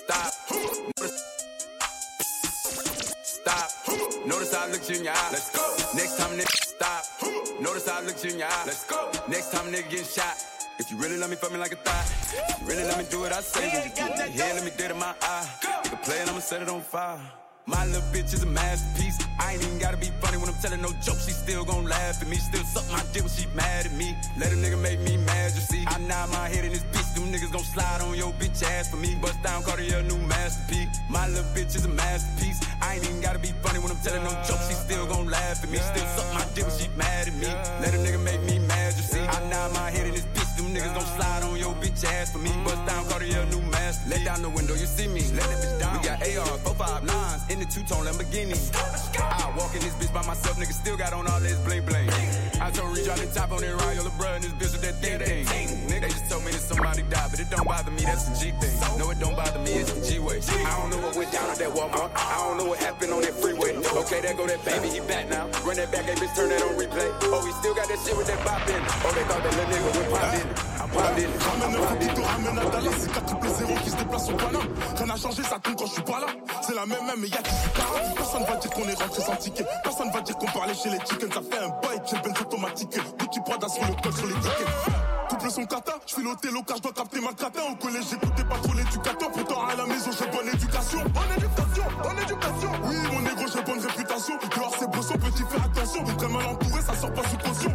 Stop. 0.00 0.32
Stop. 3.22 3.70
Notice 4.26 4.54
I 4.54 4.70
looked 4.72 4.88
you 4.88 4.96
your. 4.96 5.14
Let's 5.32 5.50
go. 5.52 5.64
Next 5.94 6.16
time 6.16 6.38
nigga 6.38 6.56
stop. 6.64 7.04
Notice 7.60 7.88
I 7.88 8.00
looked 8.00 8.24
you 8.24 8.30
in 8.30 8.38
your 8.38 8.48
eye. 8.48 8.64
Let's 8.64 8.84
go. 8.86 9.10
Next 9.28 9.52
time 9.52 9.66
nigga 9.70 9.90
get 9.90 10.06
shot. 10.06 10.57
If 10.78 10.92
you 10.92 10.96
really 10.96 11.16
love 11.18 11.28
me, 11.28 11.34
fuck 11.34 11.50
me 11.50 11.58
like 11.58 11.72
a 11.72 11.76
thought. 11.76 12.06
You 12.60 12.66
really 12.68 12.84
let 12.84 12.98
me 12.98 13.04
do 13.10 13.18
what 13.18 13.32
I 13.32 13.40
say, 13.40 13.66
when 13.66 13.88
you 13.88 13.94
get 13.96 14.16
me 14.16 14.30
here, 14.30 14.54
let 14.54 14.64
me 14.64 14.70
dead 14.76 14.92
in 14.92 14.98
my 14.98 15.12
eye. 15.20 15.46
Nigga 15.82 16.02
play 16.04 16.18
it, 16.20 16.28
I'ma 16.28 16.38
set 16.38 16.62
it 16.62 16.68
on 16.68 16.82
fire. 16.82 17.18
My 17.66 17.84
little 17.84 18.00
bitch 18.14 18.32
is 18.32 18.42
a 18.44 18.46
masterpiece. 18.46 19.18
I 19.40 19.52
ain't 19.52 19.62
even 19.62 19.78
gotta 19.78 19.98
be 19.98 20.10
funny 20.22 20.38
when 20.38 20.48
I'm 20.48 20.54
telling 20.62 20.80
no 20.80 20.88
jokes. 21.02 21.26
She 21.26 21.32
still 21.32 21.64
gon' 21.64 21.84
laugh 21.84 22.22
at 22.22 22.28
me. 22.28 22.36
Still 22.36 22.64
suck 22.64 22.88
my 22.90 23.02
dick 23.12 23.22
when 23.22 23.30
she 23.30 23.46
mad 23.54 23.84
at 23.84 23.92
me. 23.92 24.16
Let 24.38 24.52
a 24.52 24.56
nigga 24.56 24.80
make 24.80 25.00
me 25.00 25.18
mad, 25.18 25.52
you 25.52 25.60
see. 25.60 25.84
I 25.86 25.98
nod 25.98 26.30
my 26.30 26.48
head 26.48 26.64
in 26.64 26.72
this 26.72 26.84
bitch. 26.84 27.12
Them 27.14 27.32
niggas 27.32 27.52
gon' 27.52 27.64
slide 27.64 28.00
on 28.00 28.14
your 28.14 28.32
bitch 28.40 28.62
ass 28.62 28.88
for 28.88 28.96
me. 28.96 29.16
Bust 29.20 29.42
down 29.42 29.64
call 29.64 29.74
Cartier, 29.74 30.02
new 30.02 30.16
masterpiece. 30.16 30.88
My 31.10 31.26
little 31.28 31.44
bitch 31.52 31.76
is 31.76 31.84
a 31.84 31.88
masterpiece. 31.88 32.60
I 32.80 32.94
ain't 32.94 33.04
even 33.04 33.20
gotta 33.20 33.38
be 33.38 33.52
funny 33.62 33.80
when 33.80 33.90
I'm 33.90 34.00
telling 34.00 34.24
no 34.24 34.30
jokes. 34.48 34.68
She 34.68 34.74
still 34.74 35.06
gon' 35.06 35.28
laugh 35.28 35.62
at 35.62 35.68
me. 35.68 35.76
Still 35.76 36.06
suck 36.16 36.32
my 36.32 36.46
dick 36.54 36.64
when 36.64 36.78
she 36.78 36.88
mad 36.96 37.28
at 37.28 37.34
me. 37.34 37.48
Let 37.82 37.92
a 37.92 37.98
nigga 37.98 38.22
make 38.24 38.42
me 38.44 38.60
mad, 38.60 38.94
you 38.96 39.02
see. 39.02 39.20
I 39.20 39.38
nod 39.50 39.74
my 39.74 39.90
head 39.90 40.06
in 40.06 40.14
this 40.14 40.27
niggas 40.78 40.94
gon' 40.94 41.06
slide 41.06 41.42
on 41.42 41.57
bitch 41.90 42.04
ass 42.04 42.32
for 42.32 42.38
me. 42.38 42.50
Bust 42.64 42.84
down 42.86 43.04
Cartier, 43.08 43.44
new 43.46 43.60
masterpiece. 43.70 44.16
Let 44.16 44.24
down 44.24 44.42
the 44.42 44.50
window, 44.50 44.74
you 44.74 44.86
see 44.86 45.08
me. 45.08 45.22
Let 45.32 45.48
that 45.48 45.58
bitch 45.58 45.80
down. 45.80 45.92
We 45.96 46.04
got 46.04 46.18
AR, 46.20 46.58
459s 46.58 47.50
in 47.50 47.58
the 47.60 47.66
two-tone 47.66 48.04
Lamborghini. 48.04 48.58
I 49.18 49.52
walk 49.56 49.74
in 49.74 49.80
this 49.80 49.94
bitch 49.94 50.12
by 50.12 50.24
myself, 50.26 50.56
nigga 50.58 50.72
still 50.72 50.96
got 50.96 51.12
on 51.12 51.26
all 51.26 51.40
this 51.40 51.58
bling 51.64 51.84
bling. 51.84 52.08
I 52.60 52.70
told 52.70 52.96
Reach 52.96 53.08
out 53.08 53.18
the 53.18 53.26
top 53.26 53.52
on 53.52 53.60
that 53.60 53.78
brother 54.18 54.34
and 54.34 54.44
this 54.44 54.52
bitch 54.58 54.72
with 54.74 54.82
that 54.82 54.96
thing 54.98 55.18
thing. 55.46 55.68
Nigga, 55.86 56.02
they 56.02 56.08
just 56.10 56.28
told 56.30 56.44
me 56.44 56.50
that 56.50 56.60
somebody 56.60 57.02
died, 57.06 57.30
but 57.30 57.38
it 57.40 57.48
don't 57.48 57.64
bother 57.64 57.90
me, 57.90 58.02
that's 58.02 58.26
the 58.26 58.34
G 58.34 58.50
thing. 58.58 58.74
No, 58.98 59.10
it 59.10 59.18
don't 59.18 59.36
bother 59.36 59.58
me, 59.60 59.72
it's 59.78 59.92
the 59.92 60.02
G-way. 60.02 60.40
I 60.66 60.76
don't 60.76 60.90
know 60.90 61.00
what 61.06 61.16
went 61.16 61.32
down 61.32 61.48
at 61.48 61.58
that 61.58 61.70
Walmart. 61.70 62.10
I 62.14 62.36
don't 62.42 62.58
know 62.58 62.66
what 62.66 62.78
happened 62.78 63.12
on 63.12 63.22
that 63.22 63.34
freeway. 63.38 63.76
Okay, 63.78 64.20
there 64.20 64.34
go 64.34 64.46
that 64.46 64.64
baby, 64.64 64.88
he 64.88 65.00
back 65.00 65.28
now. 65.30 65.46
Run 65.62 65.76
that 65.76 65.90
back, 65.92 66.04
hey 66.04 66.14
bitch, 66.18 66.34
turn 66.34 66.50
that 66.50 66.62
on 66.62 66.74
replay. 66.74 67.08
Oh, 67.30 67.44
he 67.46 67.52
still 67.62 67.74
got 67.74 67.88
that 67.88 67.98
shit 68.02 68.16
with 68.16 68.26
that 68.26 68.44
bop 68.44 68.66
in. 68.68 68.82
Oh, 69.06 69.12
they 69.14 69.24
thought 69.30 69.42
that 69.46 69.54
little 69.54 69.70
nigga 69.70 69.90
would 69.96 70.10
pop 70.10 70.77
Ramène 70.94 71.76
un 71.76 71.96
qui 71.96 72.22
ramène 72.22 72.58
à 72.58 72.98
c'est 72.98 73.12
4 73.12 73.26
triple 73.26 73.48
zéro 73.58 73.74
qui 73.84 73.90
se 73.90 73.96
déplace 73.96 74.28
au 74.28 74.34
Paname. 74.34 74.62
Rien 74.96 75.06
n'a 75.06 75.16
changé, 75.16 75.42
ça 75.42 75.58
tombe 75.58 75.76
quand 75.76 75.86
je 75.86 75.92
suis 75.92 76.02
pas 76.02 76.20
là. 76.20 76.26
C'est 76.62 76.74
la 76.74 76.86
même 76.86 77.04
même, 77.04 77.20
mais 77.20 77.28
y'a 77.28 77.42
18 77.42 77.72
carats. 77.74 78.14
Personne 78.16 78.44
va 78.44 78.56
dire 78.56 78.70
qu'on 78.70 78.88
est 78.88 78.94
rentré 78.94 79.22
sans 79.22 79.36
ticket. 79.36 79.66
Personne 79.82 80.10
va 80.10 80.20
dire 80.20 80.36
qu'on 80.36 80.46
parlait 80.46 80.74
chez 80.74 80.90
les 80.90 80.98
chickens. 80.98 81.32
Ça 81.32 81.40
fait 81.42 81.58
un 81.58 81.68
bail, 81.68 82.00
j'ai 82.06 82.18
bench 82.18 82.40
automatique. 82.40 82.98
Gucci 83.18 83.40
Prada 83.44 83.68
sur 83.68 83.84
le 83.84 83.94
code 84.02 84.16
sur 84.16 84.26
les 84.26 84.34
tickets. 84.34 84.68
Couple 85.28 85.50
son 85.50 85.66
kata, 85.66 85.92
je 86.06 86.14
file 86.14 86.26
au 86.26 86.34
télo 86.36 86.62
car 86.66 86.76
je 86.78 86.82
dois 86.82 86.92
capter 86.92 87.20
ma 87.20 87.32
cata. 87.32 87.60
Au 87.70 87.74
collège, 87.76 88.04
j'écoutais 88.10 88.44
pas 88.44 88.56
trop 88.62 88.72
l'éducateur. 88.72 89.30
Pourtant, 89.30 89.66
à 89.66 89.76
la 89.76 89.86
maison, 89.86 90.10
j'ai 90.18 90.26
bonne 90.26 90.48
éducation. 90.48 91.00
Bonne 91.12 91.32
éducation, 91.36 91.84
bonne 92.02 92.18
éducation. 92.18 92.70
Oui, 92.84 92.96
mon 93.12 93.20
négro, 93.20 93.44
j'ai 93.52 93.62
bonne 93.62 93.80
réputation. 93.80 94.34
Dehors, 94.56 94.74
c'est 94.78 94.90
brosson, 94.90 95.14
petit, 95.18 95.44
fais 95.50 95.60
attention. 95.60 96.04
Très 96.16 96.28
mal 96.28 96.46
entouré, 96.46 96.80
ça 96.80 96.96
sort 96.96 97.12
pas 97.12 97.22
sous 97.28 97.36
caution. 97.36 97.74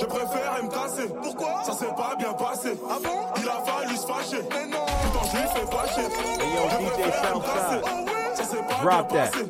Je 0.00 0.04
préfère 0.04 0.62
me 0.62 0.68
casser. 0.70 1.08
Pourquoi? 1.22 1.62
Ça 1.64 1.72
s'est 1.72 1.86
pas 1.96 2.14
bien 2.18 2.32
passé. 2.32 2.78
Ah 2.88 2.96
bon? 3.02 3.18
Il 3.42 3.48
a 3.48 3.60
fallu 3.64 3.96
se 3.96 4.06
fâcher. 4.06 4.42
Mais 4.50 4.66
non 4.66 4.78
en 4.84 5.24
juif 5.24 5.50
fait 5.54 5.66
fâcher. 5.76 6.02
Hey, 6.02 6.38
yo, 6.38 6.62
Je 6.70 6.76
DJ 6.76 6.90
préfère 7.10 7.36
me 7.36 7.40
Southside. 7.42 7.54
casser. 7.54 8.34
Ça 8.34 8.44
s'est 8.44 8.56
pas 8.68 8.74
Drop 8.82 9.12
bien 9.12 9.24
that. 9.24 9.30
passé. 9.30 9.44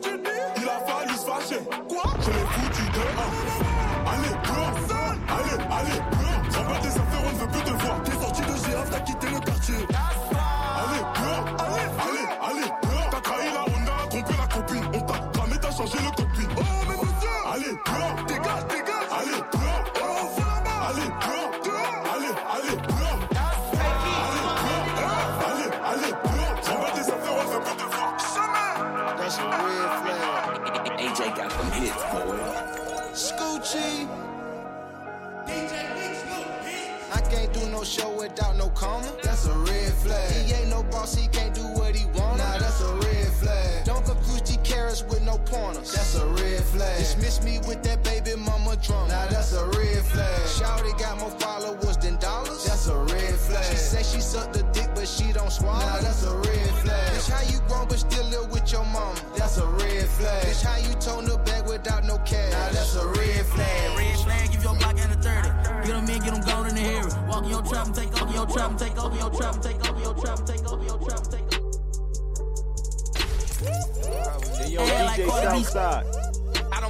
Il 0.57 0.69
a 0.69 0.79
fallu 0.87 1.15
se 1.15 1.27
fâcher. 1.27 1.61
Quoi? 1.89 2.03
Je 2.20 2.31
l'ai 2.31 2.47
foutu 2.53 2.83
dehors. 2.93 3.33
Allez, 4.11 4.35
dehors. 4.49 4.99
Allez, 5.29 5.59
allez, 5.79 6.01
no 37.78 37.84
show 37.84 38.10
without 38.18 38.56
no 38.56 38.68
comma. 38.70 39.06
That's 39.22 39.46
a 39.46 39.52
red 39.59 39.92
flag. 40.02 40.32
He 40.32 40.52
ain't 40.52 40.68
no 40.68 40.82
boss, 40.84 41.14
he 41.14 41.28
can't 41.28 41.55
do 41.55 41.62
what 41.78 41.94
he 41.94 42.06
want. 42.06 42.38
Nah, 42.38 42.59
that's 42.59 42.80
a 42.80 42.92
red 42.94 43.28
flag. 43.40 43.84
Don't 43.84 44.05
confuse 44.05 44.42
G 44.42 44.56
carrots 44.64 45.05
with 45.05 45.22
no 45.22 45.38
pointers. 45.38 45.92
That's 45.92 46.16
a 46.16 46.26
red 46.26 46.60
flag. 46.64 46.98
Dismiss 46.98 47.42
me 47.44 47.60
with 47.68 47.84
that 47.84 48.02
baby 48.02 48.34
mama 48.36 48.76
drunk. 48.82 49.10
Nah, 49.10 49.26
that's 49.28 49.52
a 49.52 49.64
red 49.66 50.02
flag. 50.10 50.40
Shouty 50.59 50.98
got 50.98 51.20
more 51.20 51.30
followers 51.30 51.96
than 51.98 52.16
dollars. 52.16 52.64
That's 52.64 52.88
a 52.88 52.98
red 52.98 53.34
flag. 53.46 53.64
She 53.64 53.76
say 53.76 54.02
she 54.02 54.20
sucked 54.20 54.55
the 54.55 54.64
dick, 54.72 54.90
but 54.96 55.06
she 55.06 55.32
don't 55.32 55.52
swallow. 55.52 55.78
Nah, 55.78 56.00
that's 56.00 56.24
a 56.24 56.34
red 56.34 56.70
flag. 56.82 57.12
Bitch, 57.14 57.30
how 57.30 57.42
you 57.52 57.60
grown 57.68 57.86
but 57.86 58.00
still 58.00 58.26
live 58.26 58.50
with 58.50 58.72
your 58.72 58.84
mama? 58.86 59.14
That's 59.36 59.59
a 59.59 59.66
red 59.66 60.09
flag. 60.09 60.46
Bitch, 60.46 60.64
how 60.64 60.78
you 60.78 60.94
tone 60.94 61.26
the 61.26 61.38
bag 61.46 61.68
without 61.68 62.05
no 62.05 62.18
cash? 62.26 62.52
Nah, 62.52 62.70
that's 62.70 62.96
a 62.96 63.06
red. 63.06 63.16
Red 63.18 63.46
flag, 63.46 63.77
in 67.44 67.51
your 67.51 67.62
trap 67.62 67.93
take 67.94 68.23
over 68.23 68.32
your 68.32 68.47
trap 68.47 68.77
take 68.78 68.98
over 69.02 69.16
your 69.16 69.31
trap 69.31 69.60
take 69.62 69.89
over 69.89 70.01
your 70.01 70.15
trap 70.15 70.44
take 70.47 70.70
over 70.70 70.85
your 70.85 70.98
trap 70.98 71.23
take 71.31 71.43
over. 71.55 71.69
Hey, 74.56 74.70
yo. 74.70 76.27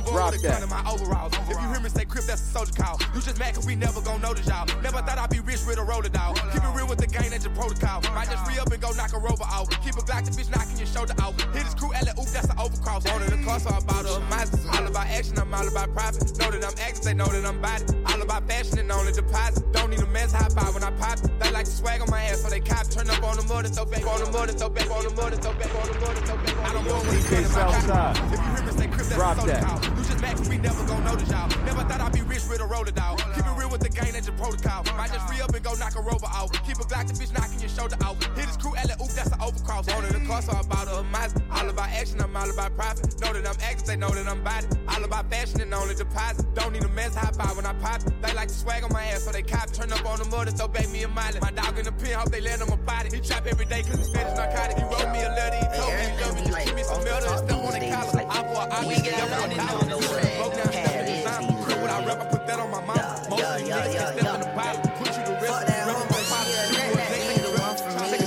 I 0.08 0.10
don't 0.10 0.16
Rock 0.16 0.30
borrow 0.32 0.40
the 0.40 0.48
gun 0.48 0.62
in 0.62 0.68
my 0.68 0.82
overalls. 0.88 1.32
If 1.36 1.60
you 1.60 1.68
hear 1.68 1.80
me 1.80 1.88
say 1.90 2.04
crip, 2.04 2.24
that's 2.24 2.40
a 2.40 2.44
soldier 2.44 2.72
call. 2.72 3.00
You 3.14 3.20
just 3.20 3.38
mad 3.38 3.54
cause 3.54 3.66
we 3.66 3.76
never 3.76 4.00
gon' 4.00 4.20
notice 4.20 4.46
y'all. 4.46 4.66
Never 4.80 5.04
thought 5.04 5.18
I'd 5.18 5.30
be 5.30 5.40
rich 5.40 5.60
with 5.66 5.78
a 5.78 5.84
roller 5.84 6.08
dog. 6.08 6.36
Keep 6.52 6.64
it 6.64 6.72
real 6.74 6.88
with 6.88 6.98
the 6.98 7.06
gang, 7.06 7.30
that's 7.30 7.44
your 7.44 7.54
protocol. 7.54 8.00
Might 8.14 8.30
just 8.30 8.44
free 8.46 8.58
up 8.58 8.72
and 8.72 8.80
go 8.80 8.90
knock 8.92 9.12
a 9.12 9.18
rover 9.18 9.44
off. 9.44 9.68
Keep 9.84 10.00
a 10.00 10.04
Glock, 10.08 10.24
the 10.24 10.32
bitch 10.32 10.50
knocking 10.50 10.78
your 10.78 10.86
shoulder 10.86 11.14
off. 11.20 11.36
Hit 11.52 11.64
his 11.64 11.74
crew, 11.74 11.92
Ella, 11.92 12.12
oop, 12.18 12.28
that's 12.32 12.48
an 12.48 12.56
overcross. 12.56 13.04
A 13.04 13.44
car, 13.44 13.60
so 13.60 13.70
I 13.70 13.80
bought 13.80 14.06
her 14.06 14.16
a 14.16 14.20
Mazda. 14.32 14.58
All 14.72 14.86
about 14.86 15.06
action, 15.08 15.38
I'm 15.38 15.52
all 15.52 15.68
about 15.68 15.92
profit. 15.92 16.24
Know 16.38 16.50
that 16.50 16.64
I'm 16.64 16.78
acting, 16.80 17.04
they 17.04 17.14
know 17.14 17.26
that 17.26 17.44
I'm 17.44 17.60
body. 17.60 17.84
All 18.06 18.22
about 18.22 18.48
fashion 18.48 18.78
and 18.78 18.92
only 18.92 19.12
deposit. 19.12 19.70
Don't 19.72 19.90
need 19.90 20.00
a 20.00 20.06
mess, 20.06 20.32
high 20.32 20.48
buy 20.48 20.70
when 20.70 20.84
I 20.84 20.90
pop 20.92 21.18
it. 21.18 21.38
They 21.38 21.50
like 21.50 21.66
to 21.66 21.70
swag 21.70 22.00
on 22.00 22.10
my 22.10 22.22
ass, 22.22 22.42
so 22.42 22.48
they 22.48 22.60
cop. 22.60 22.88
Turn 22.88 23.10
up 23.10 23.22
on 23.22 23.36
the 23.36 23.44
mud 23.44 23.66
and 23.66 23.74
throw 23.74 23.84
back 23.84 24.06
on 24.06 24.20
the 24.20 24.30
mud 24.30 24.48
and 24.48 24.58
throw 24.58 24.68
back 24.68 24.90
on 24.90 25.04
the 25.04 25.10
mud 25.10 25.32
and 25.32 25.42
throw 25.42 25.52
back 25.52 25.74
on 25.74 25.86
the 25.92 26.00
mud 26.00 26.16
and 26.16 26.26
throw 26.26 26.36
back 26.36 26.56
on 26.56 26.56
the 26.56 26.56
mud. 26.56 26.66
I 26.68 26.72
don't 26.72 26.84
know 26.86 26.94
what 26.94 27.16
DJ 27.16 27.44
Southside. 27.46 28.16
If 28.16 28.32
you 28.32 28.54
hear 28.54 28.62
me 28.64 28.72
say 28.72 28.86
that's 28.86 29.14
Drop 29.14 29.36
a 29.36 29.40
soldier 29.40 29.52
that. 29.54 29.97
Call. 30.18 30.30
You 30.30 30.36
just 30.36 30.36
mad 30.36 30.36
cause 30.36 30.48
we 30.48 30.58
never 30.58 30.86
gon' 30.86 31.04
notice 31.04 31.30
y'all. 31.30 31.48
Never 31.64 31.82
thought 31.84 32.00
I'd 32.00 32.12
be 32.12 32.22
rich 32.22 32.42
with 32.48 32.60
a 32.60 32.66
roller 32.66 32.90
dog. 32.90 33.18
Keep 33.34 33.46
it 33.46 33.56
real 33.56 33.70
with 33.70 33.80
the 33.80 33.88
gang, 33.88 34.12
that's 34.12 34.26
your 34.26 34.36
protocol. 34.36 34.84
Might 34.96 35.12
just 35.12 35.26
free 35.28 35.40
up 35.40 35.54
and 35.54 35.64
go 35.64 35.74
knock 35.74 35.96
a 35.96 36.00
rover 36.00 36.26
off. 36.26 36.52
Keep 36.66 36.78
a 36.78 36.84
Glock, 36.84 37.06
the 37.06 37.14
bitch 37.14 37.32
knocking 37.32 37.60
your 37.60 37.68
shoulder 37.68 37.96
off. 38.04 38.22
Hit 38.36 38.46
his 38.46 38.56
crew, 38.56 38.74
Ella, 38.76 38.94
oop, 39.00 39.10
that's 39.10 39.30
an 39.30 39.38
overcross. 39.38 39.92
Wanted 39.92 40.14
a 40.14 40.26
car, 40.26 40.42
so 40.42 40.52
I 40.52 40.62
bought 40.62 40.88
a 40.88 41.02
Mazda. 41.04 41.42
All 41.50 41.68
about 41.68 41.90
action, 41.90 42.20
I'm 42.20 42.36
all 42.36 42.50
about 42.50 42.74
profit. 42.76 43.20
Know 43.20 43.32
that 43.32 43.46
I'm 43.46 43.60
acting, 43.62 43.86
they 43.86 43.96
know 43.96 44.10
that 44.10 44.26
I'm 44.26 44.42
body. 44.42 44.66
All 44.88 45.04
about 45.04 45.30
fashion 45.30 45.60
and 45.60 45.74
only 45.74 45.94
deposit. 45.94 46.46
Don't 46.54 46.72
need 46.72 46.84
a 46.84 46.88
mess, 46.88 47.14
high 47.14 47.30
buy 47.32 47.52
when 47.54 47.66
I 47.66 47.72
pop 47.74 48.00
it. 48.02 48.22
They 48.22 48.32
like 48.34 48.48
to 48.48 48.54
swag 48.54 48.84
on 48.84 48.92
my 48.92 49.04
ass, 49.04 49.24
so 49.24 49.32
they 49.32 49.42
cop. 49.42 49.72
Turn 49.72 49.92
up 49.92 50.04
on 50.06 50.18
the 50.18 50.24
mud 50.26 50.48
and 50.48 50.56
throw 50.56 50.68
back 50.68 50.88
me 50.90 51.02
a 51.02 51.08
miley. 51.08 51.40
My 51.40 51.50
dog 51.50 51.78
in 51.78 51.84
the 51.84 51.92
pen, 51.92 52.18
hope 52.18 52.30
they 52.30 52.40
land 52.40 52.62
on 52.62 52.70
my 52.70 52.76
body. 52.76 53.10
He 53.14 53.20
trap 53.20 53.46
every 53.46 53.66
day 53.66 53.82
cause 53.82 53.98
his 53.98 54.10
fetish 54.10 54.36
narcotic. 54.36 54.78
He 54.78 54.84
wrote 54.84 55.12
me 55.12 55.22
a 55.22 55.30
letter, 55.30 55.56
he 55.56 55.66
told 55.78 55.92
me 55.94 56.02
he 56.08 56.20
love 56.22 56.34
me. 56.34 56.42
Just 56.46 56.66
give 56.66 56.74
me 56.74 56.82
some 56.82 57.04
melter 57.04 57.28
and 57.28 57.38
step 57.38 57.64
on 57.64 57.72
the 57.72 57.90
collar. 57.90 58.27
I 58.58 58.66
for 58.66 58.74
I 58.74 58.82
be 58.82 59.10
never 59.10 59.34
on 59.34 59.50
dollar. 59.54 59.86
Broke 59.86 60.54
down, 60.54 60.72
step 60.72 60.90
in 60.90 61.06
the 61.06 61.12
design. 61.12 61.44
What 61.78 61.90
I 61.90 62.04
rep, 62.06 62.20
I 62.20 62.24
put 62.26 62.46
that 62.46 62.58
on 62.58 62.70
my 62.70 62.80
mama. 62.80 63.26
Most 63.30 63.42
of 63.44 63.58
these 63.58 63.68
niggas 63.68 63.94
can 63.94 64.18
step 64.18 64.34
in 64.34 64.40
the 64.40 64.50
bottle. 64.56 64.90
Put 64.98 65.08
you 65.14 65.24
to 65.24 65.34
rest, 65.38 65.68
rep 65.86 65.96
on 65.96 66.08
my 66.10 66.22
father. 66.26 66.50
You 66.50 66.82
a 66.82 67.06
nigga, 67.06 67.38
nigga, 67.38 67.50
run 67.58 67.76
from 67.78 67.94
me. 67.94 68.18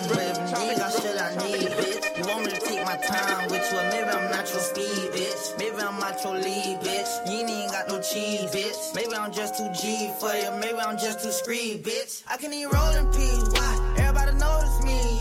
Nigga, 0.71 0.87
shit 1.01 1.19
I 1.19 1.35
need, 1.35 1.71
bitch. 1.75 2.17
You 2.17 2.23
want 2.27 2.45
me 2.45 2.51
to 2.51 2.59
take 2.61 2.85
my 2.85 2.95
time 2.95 3.49
with 3.49 3.65
you, 3.71 3.79
maybe 3.91 4.09
I'm 4.09 4.31
not 4.31 4.47
your 4.51 4.61
speed, 4.61 5.11
bitch. 5.11 5.57
Maybe 5.57 5.77
I'm 5.81 5.99
not 5.99 6.23
your 6.23 6.35
lead, 6.35 6.79
bitch. 6.79 7.11
You 7.27 7.45
ain't 7.47 7.71
got 7.71 7.89
no 7.89 7.99
cheese, 7.99 8.47
bitch. 8.51 8.95
Maybe 8.95 9.13
I'm 9.13 9.31
just 9.33 9.57
too 9.57 9.69
G 9.73 10.11
for 10.19 10.33
you, 10.33 10.51
maybe 10.59 10.79
I'm 10.79 10.97
just 10.97 11.23
too 11.23 11.31
screed, 11.31 11.83
bitch. 11.83 12.23
I 12.29 12.37
can 12.37 12.53
even 12.53 12.71
roll 12.71 12.95
in 12.95 13.07
peace, 13.11 13.49
why? 13.51 13.95
Everybody 13.97 14.37
notice 14.37 14.83
me, 14.83 15.20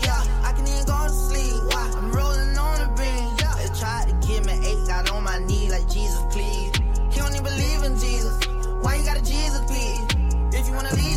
Jesus, 9.23 9.61
please? 9.67 10.01
If 10.53 10.67
you 10.67 10.73
wanna 10.73 10.93
leave. 10.95 11.10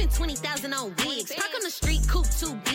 Spent 0.00 0.14
20,000 0.14 0.72
on 0.72 0.94
wigs. 1.06 1.32
Park 1.34 1.50
on 1.54 1.62
the 1.62 1.70
street, 1.70 2.00
coupe 2.08 2.28
too 2.38 2.54
big, 2.64 2.69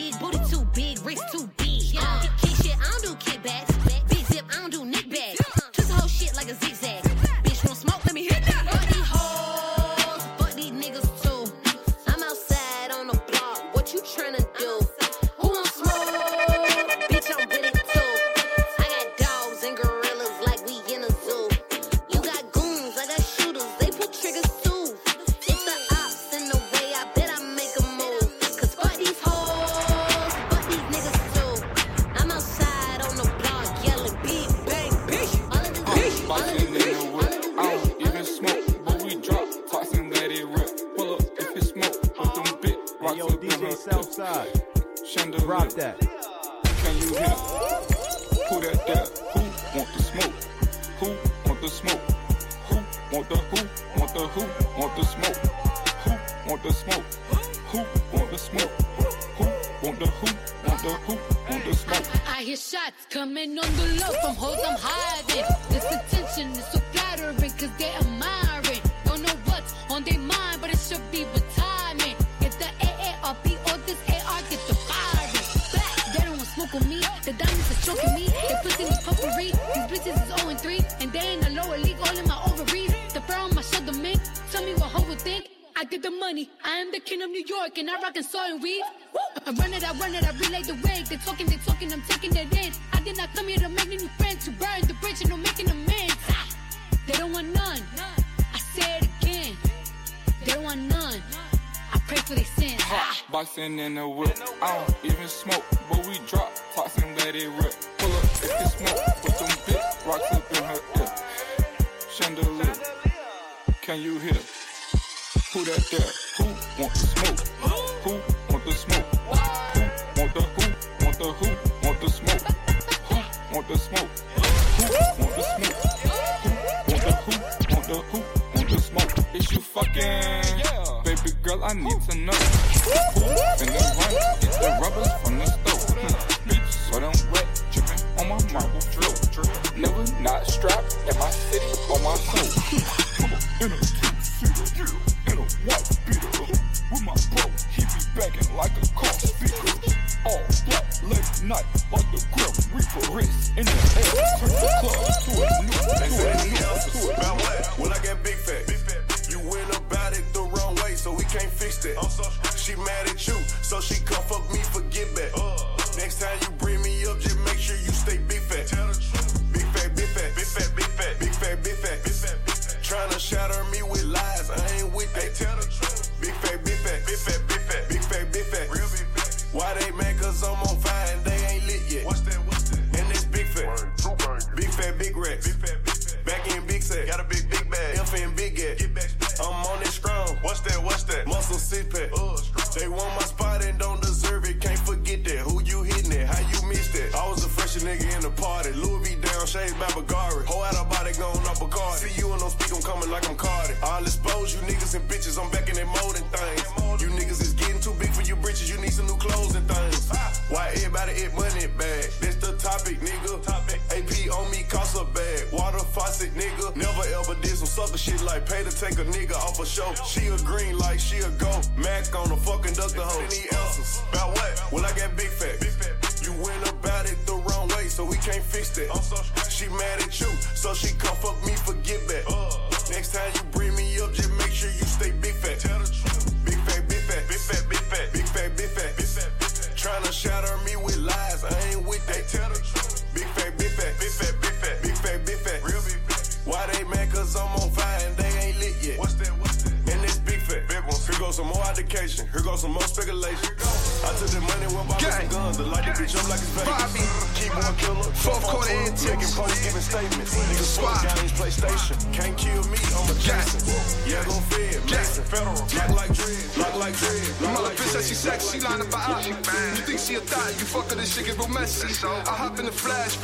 begging 148.16 148.56
like 148.56 148.72
a 148.72 148.85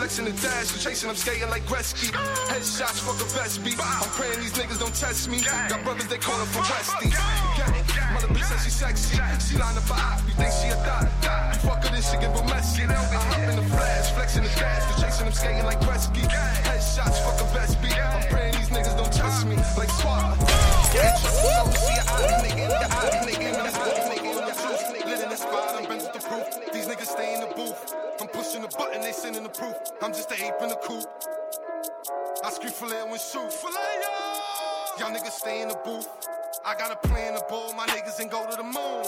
flexing 0.02 0.26
the 0.26 0.34
dash, 0.42 0.74
chasing, 0.84 1.10
I'm 1.10 1.16
skating 1.16 1.48
like 1.52 1.62
Gretzky. 1.70 2.10
Headshots, 2.50 3.06
fuck 3.06 3.22
a 3.22 3.26
vest 3.38 3.64
beat. 3.64 3.78
I'm 3.78 4.10
praying 4.18 4.40
these 4.42 4.54
niggas 4.54 4.80
don't 4.80 4.96
test 4.96 5.30
me. 5.30 5.42
Got 5.70 5.84
brothers, 5.84 6.08
they 6.08 6.18
call 6.18 6.42
up 6.42 6.48
from 6.48 6.64
Westies. 6.64 7.14
Mother 8.10 8.34
bitch 8.34 8.50
says 8.50 8.64
she 8.64 8.72
sexy. 8.72 9.22
She 9.46 9.62
lined 9.62 9.78
up 9.78 9.84
her 9.86 9.94
eye, 9.94 10.18
you 10.26 10.34
think 10.34 10.50
she 10.58 10.70
a 10.74 10.76
thot. 10.82 11.06
You 11.54 11.70
fuck 11.70 11.86
her, 11.86 11.94
this 11.94 12.10
shit 12.10 12.20
give 12.20 12.34
real 12.34 12.44
messy. 12.46 12.82
I'm 12.82 12.98
up 12.98 13.46
in 13.46 13.56
the 13.62 13.68
flash, 13.70 14.10
flexing 14.18 14.42
the 14.42 14.50
dash, 14.58 14.82
chasing, 15.00 15.28
I'm 15.28 15.34
skating 15.34 15.66
like 15.66 15.80
Gretzky. 15.82 16.11
the 35.72 35.80
booth. 35.86 36.08
I 36.66 36.76
got 36.76 36.92
a 36.92 37.08
plan 37.08 37.34
to 37.34 37.44
ball 37.48 37.74
my 37.74 37.86
niggas 37.88 38.20
and 38.20 38.30
go 38.30 38.50
to 38.50 38.58
the 38.58 38.64
moon. 38.64 39.06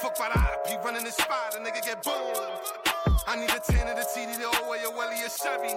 Fuck 0.00 0.18
by 0.18 0.30
the 0.32 0.72
IP, 0.72 0.82
running 0.82 1.04
the 1.04 1.10
spot, 1.10 1.54
a 1.56 1.58
nigga 1.58 1.84
get 1.84 2.02
boomed. 2.02 2.40
I 3.26 3.36
need 3.36 3.50
a 3.50 3.60
10 3.60 3.88
of 3.88 3.96
the 3.96 4.06
TD, 4.08 4.38
the 4.38 4.46
old 4.46 4.70
way, 4.70 4.78
a 4.86 4.90
Welly, 4.90 5.20
a 5.20 5.28
Chevy. 5.28 5.74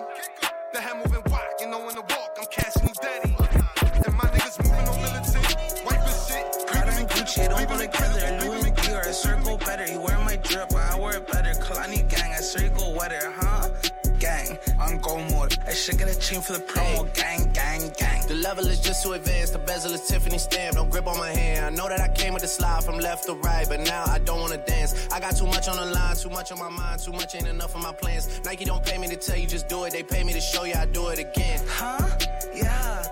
The 0.72 0.80
head 0.80 0.96
moving 0.96 1.24
whack, 1.30 1.60
you 1.60 1.68
know 1.68 1.84
when 1.86 1.96
the 1.96 2.02
walk, 2.02 2.38
I'm 2.40 2.46
cashing 2.46 2.88
you 2.88 2.94
daddy. 3.02 3.36
And 4.06 4.16
my 4.16 4.32
niggas 4.32 4.64
moving 4.64 4.88
on 4.88 5.02
militant, 5.02 5.84
wiping 5.84 6.20
shit. 6.24 6.46
Adam 6.72 6.96
and 6.96 7.10
Gucci, 7.10 7.50
don't 7.50 7.68
go 7.68 7.78
together. 7.78 8.46
Louis 8.46 8.72
McGee 8.72 8.96
or 8.96 9.10
a 9.10 9.14
circle 9.14 9.58
better. 9.58 9.92
You 9.92 10.00
wear 10.00 10.18
my 10.20 10.38
drip, 10.38 10.74
I 10.74 10.98
wear 10.98 11.18
it 11.18 11.28
better. 11.28 11.52
Kalani 11.60 12.08
gang, 12.08 12.32
I 12.32 12.40
circle 12.40 12.94
wetter, 12.94 13.34
huh? 13.36 13.68
go 15.02 15.20
more. 15.30 15.48
That 15.48 15.76
shit 15.76 15.98
get 15.98 16.10
a 16.10 16.18
chain 16.20 16.42
for 16.42 16.54
the 16.54 16.60
promo. 16.60 17.14
Gang, 17.14 17.52
gang, 17.54 17.92
gang. 17.98 18.28
The 18.28 18.36
level 18.36 18.66
is 18.68 18.80
just 18.80 19.04
too 19.04 19.14
advanced. 19.14 19.54
The 19.54 19.60
bezel 19.60 19.94
is 19.94 20.08
Tiffany 20.08 20.38
stamp. 20.38 20.76
No 20.76 20.86
grip 20.86 21.08
on 21.08 21.18
my 21.18 21.30
hand. 21.30 21.66
I 21.66 21.70
know 21.70 21.90
that 21.90 22.00
I 22.00 22.08
came 22.10 22.34
with 22.34 22.44
the 22.44 22.48
slide 22.48 22.84
from 22.84 23.00
left 23.00 23.26
to 23.26 23.34
right, 23.34 23.68
but 23.68 23.80
now 23.82 24.04
I 24.08 24.20
don't 24.20 24.40
wanna 24.40 24.58
dance. 24.66 25.08
I 25.12 25.20
got 25.20 25.36
too 25.36 25.48
much 25.48 25.68
on 25.68 25.78
the 25.78 25.86
line, 25.94 26.16
too 26.16 26.30
much 26.30 26.52
on 26.52 26.60
my 26.60 26.70
mind, 26.70 27.02
too 27.02 27.12
much 27.12 27.36
ain't 27.36 27.48
enough 27.48 27.76
of 27.76 27.82
my 27.82 27.92
plans. 27.94 28.42
Nike 28.46 28.66
don't 28.66 28.84
pay 28.84 28.98
me 28.98 29.08
to 29.08 29.16
tell 29.16 29.38
you 29.38 29.48
just 29.48 29.68
do 29.68 29.84
it. 29.86 29.94
They 29.94 30.04
pay 30.04 30.24
me 30.24 30.34
to 30.34 30.42
show 30.42 30.64
you 30.64 30.76
I 30.76 30.86
do 30.86 31.08
it 31.10 31.20
again. 31.20 31.60
Huh? 31.68 32.08
Yeah. 32.54 33.04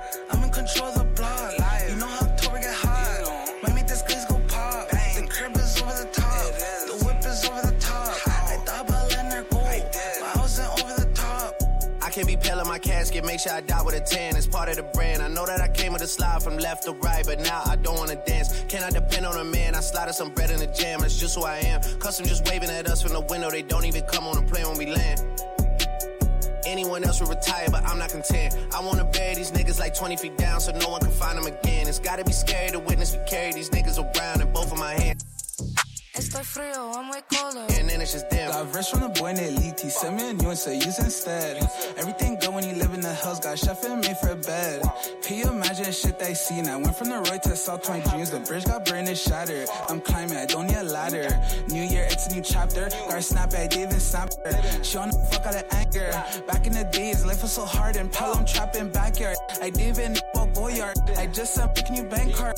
make 13.24 13.40
sure 13.40 13.52
I 13.52 13.62
die 13.62 13.82
with 13.84 13.96
a 13.96 14.02
tan. 14.02 14.36
It's 14.36 14.48
part 14.48 14.70
of 14.70 14.76
the 14.76 14.84
brand. 14.84 15.22
I 15.22 15.28
know 15.28 15.46
that 15.46 15.62
I 15.62 15.68
came 15.68 15.94
with 15.94 16.02
a 16.02 16.08
slide 16.08 16.44
from 16.44 16.58
left 16.58 16.84
to 16.84 16.92
right, 16.94 17.26
but 17.26 17.40
now 17.40 17.62
I 17.66 17.76
don't 17.76 17.98
wanna 17.98 18.16
dance. 18.26 18.64
Can 18.68 18.84
I 18.84 18.90
depend 18.90 19.26
on 19.26 19.38
a 19.38 19.44
man? 19.44 19.76
I 19.76 19.80
slotted 19.80 20.16
some 20.16 20.30
bread 20.34 20.52
in 20.52 20.60
the 20.60 20.68
jam. 20.68 21.02
That's 21.02 21.20
just 21.20 21.36
who 21.36 21.44
I 21.44 21.58
am. 21.58 21.82
Custom 22.00 22.26
just 22.26 22.48
waving 22.50 22.70
at 22.70 22.88
us 22.88 23.02
from 23.02 23.14
the 23.14 23.22
window. 23.22 23.50
They 23.50 23.62
don't 23.62 23.86
even 23.86 24.04
come 24.04 24.28
on 24.28 24.36
the 24.36 24.52
plane 24.52 24.68
when 24.68 24.78
we 24.78 24.88
land. 24.88 25.22
Anyone 26.66 27.04
else 27.04 27.20
would 27.20 27.30
retire, 27.30 27.68
but 27.72 27.84
I'm 27.84 27.98
not 27.98 28.10
content. 28.10 28.56
I 28.76 28.80
wanna 28.82 29.06
bury 29.06 29.36
these 29.36 29.52
niggas 29.52 29.80
like 29.80 29.96
20 29.96 30.18
feet 30.18 30.38
down 30.38 30.62
so 30.62 30.72
no 30.72 30.90
one 30.90 31.02
can 31.02 31.12
find 31.12 31.38
them 31.38 31.48
again. 31.48 31.88
It's 31.88 32.00
gotta 32.00 32.24
be 32.24 32.32
scary 32.32 32.70
to 32.72 32.80
witness 32.80 33.16
we 33.16 33.24
carry 33.26 33.54
these 33.54 33.70
niggas 33.70 33.98
around 33.98 34.42
in 34.42 34.52
both 34.54 34.72
of 34.72 34.78
my 34.78 34.94
hands. 34.94 35.26
Estoy 36.20 36.44
frío, 36.44 36.94
I'm 36.98 37.10
way 37.12 37.22
colder. 37.32 37.66
And 37.80 37.88
then 37.88 38.02
it's 38.02 38.12
just 38.12 38.30
them. 38.30 38.52
Got 38.52 38.66
verse 38.74 38.90
from 38.90 39.00
the 39.00 39.08
boy 39.08 39.32
named 39.32 39.58
Liti. 39.60 39.90
Send 39.90 40.18
me 40.18 40.30
a 40.30 40.34
new 40.34 40.50
and 40.50 40.58
say 40.58 40.76
use 40.76 41.00
instead. 41.00 41.66
Everything 41.98 42.38
good 42.38 42.54
when 42.54 42.66
you 42.68 42.74
live 42.74 42.94
in 42.94 43.00
the 43.00 43.14
hills. 43.14 43.40
Got 43.40 43.58
chef 43.58 43.86
and 43.86 44.02
made 44.02 44.18
for 44.18 44.32
a 44.32 44.36
bed. 44.36 44.84
Can 45.24 45.38
you 45.38 45.50
imagine 45.50 45.94
shit 45.94 46.20
they 46.20 46.34
see 46.34 46.62
now? 46.62 46.78
I 46.78 46.82
went 46.82 46.98
from 46.98 47.08
the 47.08 47.20
Roy 47.20 47.40
to 47.44 47.56
South 47.56 47.84
Point 47.84 48.04
Dreams. 48.04 48.32
The 48.32 48.42
bridge 48.42 48.66
got 48.66 48.84
burned 48.84 49.08
and 49.08 49.18
shattered. 49.18 49.70
I'm 49.88 50.02
climbing, 50.02 50.36
I 50.36 50.46
don't 50.46 50.68
need 50.68 50.76
a 50.76 50.84
ladder. 50.84 51.30
New 51.70 51.84
year, 51.84 52.06
it's 52.12 52.28
a 52.28 52.36
new 52.36 52.42
chapter. 52.42 52.90
Got 52.90 53.14
her 53.14 53.22
snap, 53.22 53.54
I 53.54 53.68
didn't 53.68 53.88
even 53.88 54.00
snap 54.02 54.34
her. 54.44 54.84
She 54.84 54.98
on 54.98 55.12
the 55.12 55.18
fuck 55.32 55.46
out 55.46 55.56
of 55.56 55.64
anger. 55.72 56.12
Back 56.46 56.68
in 56.68 56.74
the 56.74 56.84
days, 56.92 57.26
life 57.26 57.44
was 57.44 57.54
so 57.54 57.64
hard 57.64 57.96
and 57.96 58.12
Pelham 58.12 58.44
trapping 58.44 58.90
backyard. 58.90 59.38
I 59.62 59.70
didn't 59.70 59.88
even 59.88 60.14
know 60.14 60.20
about 60.34 60.54
Boyard. 60.54 60.98
I 61.16 61.28
just 61.28 61.54
said, 61.54 61.74
picking 61.76 61.96
you 61.96 62.04
bank 62.04 62.36
card. 62.36 62.58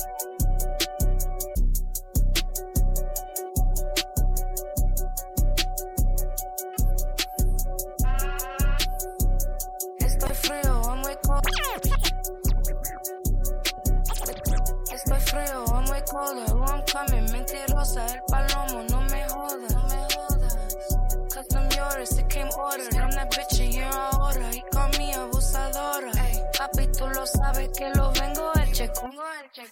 I'm. 16.12 16.52
Oh, 16.52 16.64
I'm 16.72 16.82
coming, 16.86 17.26
mentirosa, 17.32 18.06
el 18.06 18.20
palomo, 18.28 18.82
no 18.90 19.00
me 19.02 19.22
jodas. 19.28 19.74
No 19.74 19.82
me 19.82 20.06
jodas. 20.14 21.34
Custom 21.34 21.68
yours, 21.76 22.18
it 22.18 22.28
came 22.28 22.48
ordered. 22.56 22.94
I'm 22.94 23.10
that 23.12 23.30
bitch 23.30 23.60
and 23.60 23.74
you're 23.74 23.84
ahora. 23.84 24.50
Y 24.52 24.62
con 24.72 24.90
mi 24.98 25.12
abusadora. 25.12 26.12
Ey, 26.26 26.42
papi, 26.58 26.86
tú 26.92 27.06
lo 27.08 27.26
sabes 27.26 27.68
que 27.76 27.90
lo 27.94 28.12
vengo 28.12 28.52
el 28.54 28.72
checo. 28.72 29.10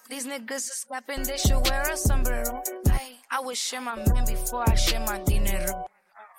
These 0.08 0.26
niggas 0.26 0.56
is 0.56 0.86
slapping, 0.86 1.22
they 1.24 1.36
should 1.36 1.66
wear 1.68 1.82
a 1.82 1.96
sombrero. 1.96 2.62
Ay, 2.90 3.18
I 3.30 3.40
would 3.40 3.56
share 3.56 3.80
my 3.80 3.96
man 3.96 4.24
before 4.26 4.64
I 4.68 4.74
share 4.74 5.00
my 5.00 5.18
dinero. 5.24 5.86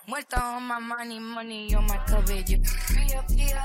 Muerta 0.07 0.41
on 0.57 0.63
my 0.63 0.79
money, 0.79 1.19
money 1.19 1.75
on 1.75 1.85
my 1.85 1.97
cabello. 2.07 2.57
Pia, 2.87 3.23
pia, 3.29 3.61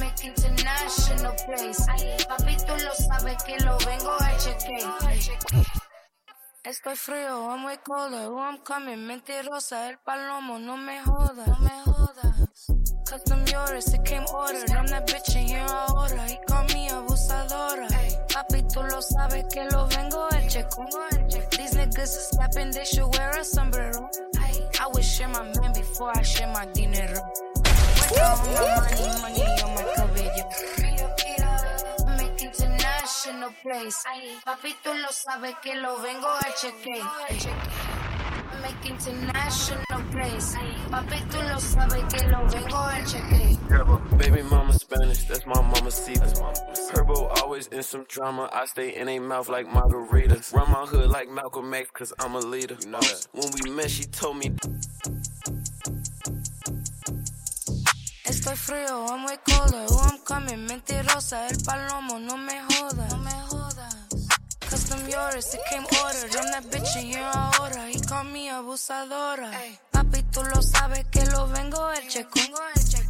make 0.00 0.24
international 0.24 1.34
place. 1.46 1.86
Papi, 2.28 2.56
tú 2.66 2.74
lo 2.84 2.92
sabes 2.94 3.42
que 3.44 3.56
lo 3.64 3.78
vengo 3.78 4.16
a 4.20 4.36
chequear. 4.36 5.68
Estoy 6.64 6.96
frío, 6.96 7.50
I'm 7.50 7.64
way 7.64 7.78
colder. 7.84 8.28
I'm 8.36 8.58
coming, 8.58 9.06
mentirosa, 9.06 9.88
el 9.88 9.98
palomo, 9.98 10.58
no 10.58 10.76
me 10.76 11.00
jodas. 11.02 11.46
No 11.46 11.58
me. 11.60 11.70
Custom 13.08 13.44
yours, 13.46 13.94
it 13.94 14.04
came 14.04 14.24
ordered. 14.32 14.70
I'm 14.70 14.86
that 14.88 15.06
bitch 15.06 15.34
and 15.36 15.48
you're 15.48 15.60
ahora. 15.60 16.30
Y 16.30 16.38
con 16.46 16.66
mi 16.74 16.88
abusadora. 16.88 17.88
Papi, 18.32 18.62
tú 18.72 18.82
lo 18.82 19.00
sabes 19.00 19.44
que 19.52 19.64
lo 19.70 19.86
vengo 19.86 20.28
el 20.30 20.48
checo. 20.48 20.86
These 21.50 21.74
niggas 21.74 22.02
is 22.02 22.28
slapping, 22.30 22.70
they 22.72 22.84
should 22.84 23.16
wear 23.16 23.30
a 23.30 23.44
sombrero. 23.44 24.10
Would 24.92 25.04
share 25.04 25.28
my 25.28 25.42
man 25.42 25.72
before 25.72 26.10
I 26.16 26.22
share 26.22 26.48
my 26.48 26.66
dinero. 26.66 27.20
Muerta 28.10 28.32
on 28.32 28.54
my 28.54 28.80
money, 28.80 29.20
money 29.22 29.44
on 29.62 29.74
my 29.74 29.84
cabello. 29.94 30.44
International 32.40 33.50
place. 33.62 34.02
Papi, 34.44 34.74
tú 34.82 34.92
lo 34.94 35.08
sabes 35.12 35.54
que 35.62 35.74
lo 35.76 35.96
vengo 36.00 36.26
a 36.28 36.48
chequear. 36.60 37.06
Make 38.62 38.88
international 38.90 39.99
place. 40.10 40.56
Papi, 40.90 41.16
tú 41.30 41.38
lo 41.42 41.58
sabes 41.58 42.04
que 42.12 42.26
lo 42.28 42.46
vengo 42.48 42.78
a 42.78 43.04
chequear. 43.04 44.18
Baby 44.18 44.42
mama 44.42 44.72
Spanish, 44.74 45.24
that's 45.24 45.46
my 45.46 45.60
mama 45.60 45.90
Cita. 45.90 46.26
Herbo 46.92 47.30
always 47.40 47.66
in 47.68 47.82
some 47.82 48.04
drama. 48.08 48.50
I 48.52 48.66
stay 48.66 48.94
in 48.96 49.08
a 49.08 49.18
mouth 49.18 49.48
like 49.48 49.66
margaritas. 49.66 50.52
Run 50.52 50.70
my 50.70 50.84
hood 50.86 51.08
like 51.10 51.30
Malcolm 51.30 51.72
X, 51.72 51.90
cause 51.92 52.12
I'm 52.18 52.34
a 52.34 52.40
leader. 52.40 52.76
You 52.80 52.90
know 52.90 53.00
that. 53.00 53.26
When 53.32 53.48
we 53.62 53.70
met, 53.70 53.90
she 53.90 54.04
told 54.04 54.36
me. 54.36 54.50
Estoy 58.24 58.56
frío, 58.56 59.08
I'm 59.10 59.24
way 59.24 59.36
colder. 59.48 59.86
Oh, 59.90 60.08
I'm 60.10 60.18
coming, 60.24 60.66
mentirosa, 60.66 61.48
el 61.48 61.56
palomo, 61.64 62.18
no 62.18 62.36
me 62.36 62.60
jodas. 62.68 63.10
No 63.10 63.18
me 63.18 63.30
jodas. 63.48 63.96
Custom 64.60 65.08
yours, 65.08 65.54
it 65.54 65.60
came 65.68 65.84
ordered. 66.04 66.36
I'm 66.36 66.50
that 66.52 66.64
bitch 66.70 66.96
and 66.96 67.08
you're 67.08 67.22
ahora. 67.22 67.90
Y 67.90 68.00
con 68.08 68.32
mi 68.32 68.48
abusadora. 68.48 69.50
Papi, 69.50 69.89
tú 70.32 70.42
lo 70.42 70.62
sabes 70.62 71.04
que 71.10 71.24
lo 71.26 71.48
vengo 71.48 71.90
el 71.92 72.08
checo. 72.08 72.40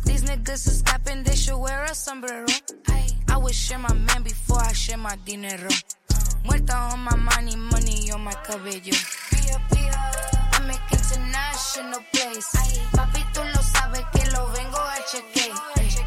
These 0.05 0.25
niggas 0.25 0.67
is 0.67 0.83
capping, 0.83 1.23
they 1.25 1.37
should 1.37 1.59
wear 1.59 1.85
a 1.85 1.95
sombrero. 1.95 2.47
I 3.29 3.37
would 3.37 3.55
share 3.55 3.79
my 3.79 3.93
man 3.93 4.23
before 4.23 4.61
I 4.61 4.73
share 4.73 4.99
my 4.99 5.17
dinero. 5.25 5.69
Muerta 6.45 6.93
on 6.93 7.01
my 7.01 7.17
money, 7.17 7.57
money 7.57 8.11
on 8.13 8.23
my 8.25 8.35
cabello. 8.45 8.97
I 10.53 10.61
make 10.67 10.81
international 10.93 12.01
place. 12.13 12.49
Papi, 12.93 13.23
tú 13.33 13.41
lo 13.55 13.63
sabes 13.63 14.05
que 14.13 14.31
lo 14.31 14.47
vengo 14.53 14.79
a 14.79 14.99
chequear. 15.11 16.00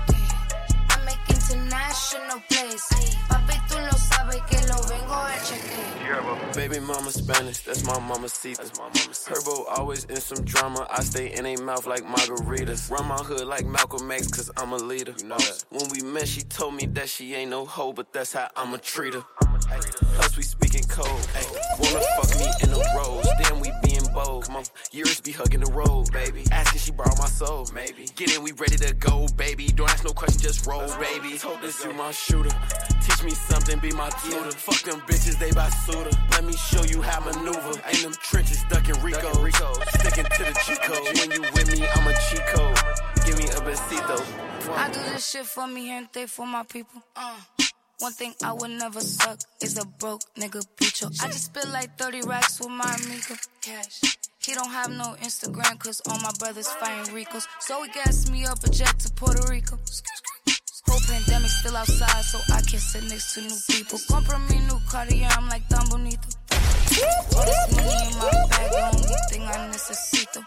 I 1.74 1.88
make 1.88 1.94
international 1.94 2.40
place. 2.50 2.88
Papi, 3.30 3.56
tú 3.68 3.80
lo 3.80 3.98
sabes 3.98 4.42
que 4.48 4.58
lo 4.68 4.78
vengo 4.88 5.14
a 5.14 5.36
chequear. 5.44 6.54
Baby 6.56 6.80
mama 6.80 7.12
Spanish, 7.12 7.60
that's 7.60 7.84
my 7.86 8.00
mama 8.00 8.30
Cita. 8.30 8.64
Herbo 8.64 9.66
always 9.70 10.06
in 10.06 10.18
some 10.18 10.44
drama. 10.46 10.88
I 10.90 11.02
stay 11.02 11.34
in 11.34 11.46
a 11.46 11.56
mouth 11.58 11.86
like 11.88 12.04
margaritas. 12.04 12.92
Run 12.92 13.08
my 13.08 13.16
hood 13.16 13.48
like 13.48 13.66
Malcolm 13.66 14.12
X, 14.12 14.28
cause 14.28 14.52
I'm 14.58 14.72
a 14.74 14.78
leader. 14.78 15.14
You 15.18 15.26
know 15.28 15.38
that. 15.38 15.66
When 15.70 15.90
we 15.90 16.02
met, 16.02 16.28
she 16.28 16.42
told 16.42 16.76
me 16.76 16.86
that 16.88 17.10
she 17.10 17.34
ain't 17.34 17.52
no 17.52 17.66
hoe, 17.66 17.94
but 17.94 18.14
that's 18.14 18.34
how 18.34 18.50
I'ma 18.56 18.78
treat 18.78 19.14
her. 19.14 19.24
Plus, 20.16 20.38
we 20.38 20.44
speaking 20.44 20.84
code. 20.84 21.08
Ay, 21.36 21.46
wanna 21.80 22.02
fuck 22.18 22.40
me 22.40 22.48
in 22.62 22.70
the 22.70 22.82
rose. 22.96 23.28
Then 23.42 23.60
we 23.60 23.72
being 23.84 23.93
bold. 24.14 24.46
Come 24.46 24.58
on, 24.58 24.64
years 24.92 25.20
be 25.22 25.32
hugging 25.32 25.62
the 25.62 25.72
road, 25.72 26.12
baby. 26.12 26.44
Asking 26.52 26.80
she 26.80 26.92
borrow 26.92 27.16
my 27.18 27.28
soul, 27.28 27.68
maybe. 27.74 28.06
Get 28.16 28.36
in, 28.36 28.44
we 28.44 28.52
ready 28.54 28.78
to 28.78 28.94
go, 28.94 29.28
baby. 29.36 29.68
Don't 29.68 29.90
ask 29.90 30.04
no 30.04 30.12
question, 30.12 30.42
just 30.42 30.66
roll, 30.66 30.88
baby. 31.00 31.38
Told 31.38 31.62
this 31.62 31.84
you 31.84 31.94
my 31.94 32.12
shooter. 32.12 32.52
Teach 33.02 33.24
me 33.24 33.32
something, 33.32 33.80
be 33.80 33.92
my 33.92 34.10
tutor. 34.22 34.52
Fuck 34.52 34.84
them 34.84 35.02
bitches, 35.02 35.40
they 35.40 35.52
buy 35.52 35.70
suitor. 35.86 36.16
Let 36.32 36.46
me 36.46 36.54
show 36.54 36.84
you 36.84 37.02
how 37.02 37.20
maneuver. 37.20 37.80
Ain't 37.88 38.04
them 38.04 38.14
trenches 38.22 38.64
ducking 38.70 39.02
Rico. 39.02 39.32
Sticking 40.00 40.26
to 40.26 40.44
the 40.44 40.54
G 40.66 40.76
code. 40.84 41.18
When 41.20 41.32
you 41.32 41.42
with 41.54 41.72
me, 41.72 41.86
I'm 41.96 42.08
a 42.08 42.14
Chico. 42.30 42.74
Give 43.26 43.38
me 43.38 43.46
a 43.46 43.62
besito. 43.62 44.20
I 44.76 44.90
do 44.90 45.00
this 45.12 45.30
shit 45.30 45.46
for 45.46 45.68
me 45.68 45.92
and 45.92 46.08
they 46.14 46.26
for 46.26 46.46
my 46.46 46.64
people. 46.64 47.02
Uh. 47.16 47.36
One 48.04 48.12
thing 48.12 48.36
I 48.44 48.52
would 48.52 48.72
never 48.72 49.00
suck 49.00 49.40
is 49.62 49.78
a 49.78 49.86
broke 49.86 50.24
nigga 50.36 50.60
bicho. 50.76 51.08
I 51.24 51.28
just 51.28 51.46
spit 51.46 51.70
like 51.70 51.98
30 51.98 52.24
racks 52.28 52.60
with 52.60 52.68
my 52.68 52.84
amigo. 53.00 53.36
Cash. 53.62 54.02
He 54.44 54.54
don't 54.54 54.72
have 54.72 54.92
no 54.92 55.16
Instagram 55.24 55.80
cause 55.80 56.02
all 56.10 56.20
my 56.20 56.32
brothers 56.38 56.68
fighting 56.68 57.16
Ricos. 57.16 57.48
So 57.62 57.82
he 57.84 57.90
gassed 57.94 58.30
me 58.30 58.44
up 58.44 58.62
a 58.66 58.70
jet 58.70 59.00
to 59.00 59.14
Puerto 59.14 59.48
Rico. 59.50 59.78
Whole 60.86 61.00
pandemic 61.08 61.50
still 61.50 61.78
outside, 61.78 62.26
so 62.26 62.40
I 62.54 62.60
can 62.68 62.80
sit 62.80 63.04
next 63.06 63.36
to 63.36 63.42
new 63.42 63.56
people. 63.72 63.98
Compra 64.12 64.38
me 64.50 64.60
new 64.68 64.82
Cartier, 64.90 65.30
I'm 65.32 65.48
like 65.48 65.66
tan 65.70 65.88
bonito. 65.88 66.28
All 66.28 67.46
this 67.48 67.72
money 67.72 67.96
in 68.04 68.18
my 68.20 68.32
bag, 68.52 68.70
the 68.70 68.82
only 68.84 69.16
thing 69.32 69.44
I 69.44 69.72
necesito. 69.72 70.44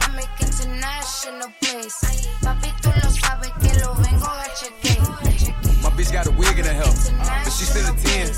I 0.00 0.14
make 0.14 0.30
international 0.38 1.50
place. 1.60 1.98
Papi, 2.40 2.70
tú 2.82 2.90
lo 3.02 3.10
sabes 3.18 3.50
que 3.60 3.80
lo 3.80 3.94
vengo 3.94 4.26
a 4.26 4.46
chequear. 4.54 5.69
Bitch 6.00 6.14
got 6.14 6.26
a 6.26 6.30
wig 6.30 6.58
in 6.58 6.64
her 6.64 6.72
health, 6.72 7.12
but 7.18 7.52
she 7.52 7.64
still 7.64 7.84
a 7.84 7.94
10. 7.94 8.28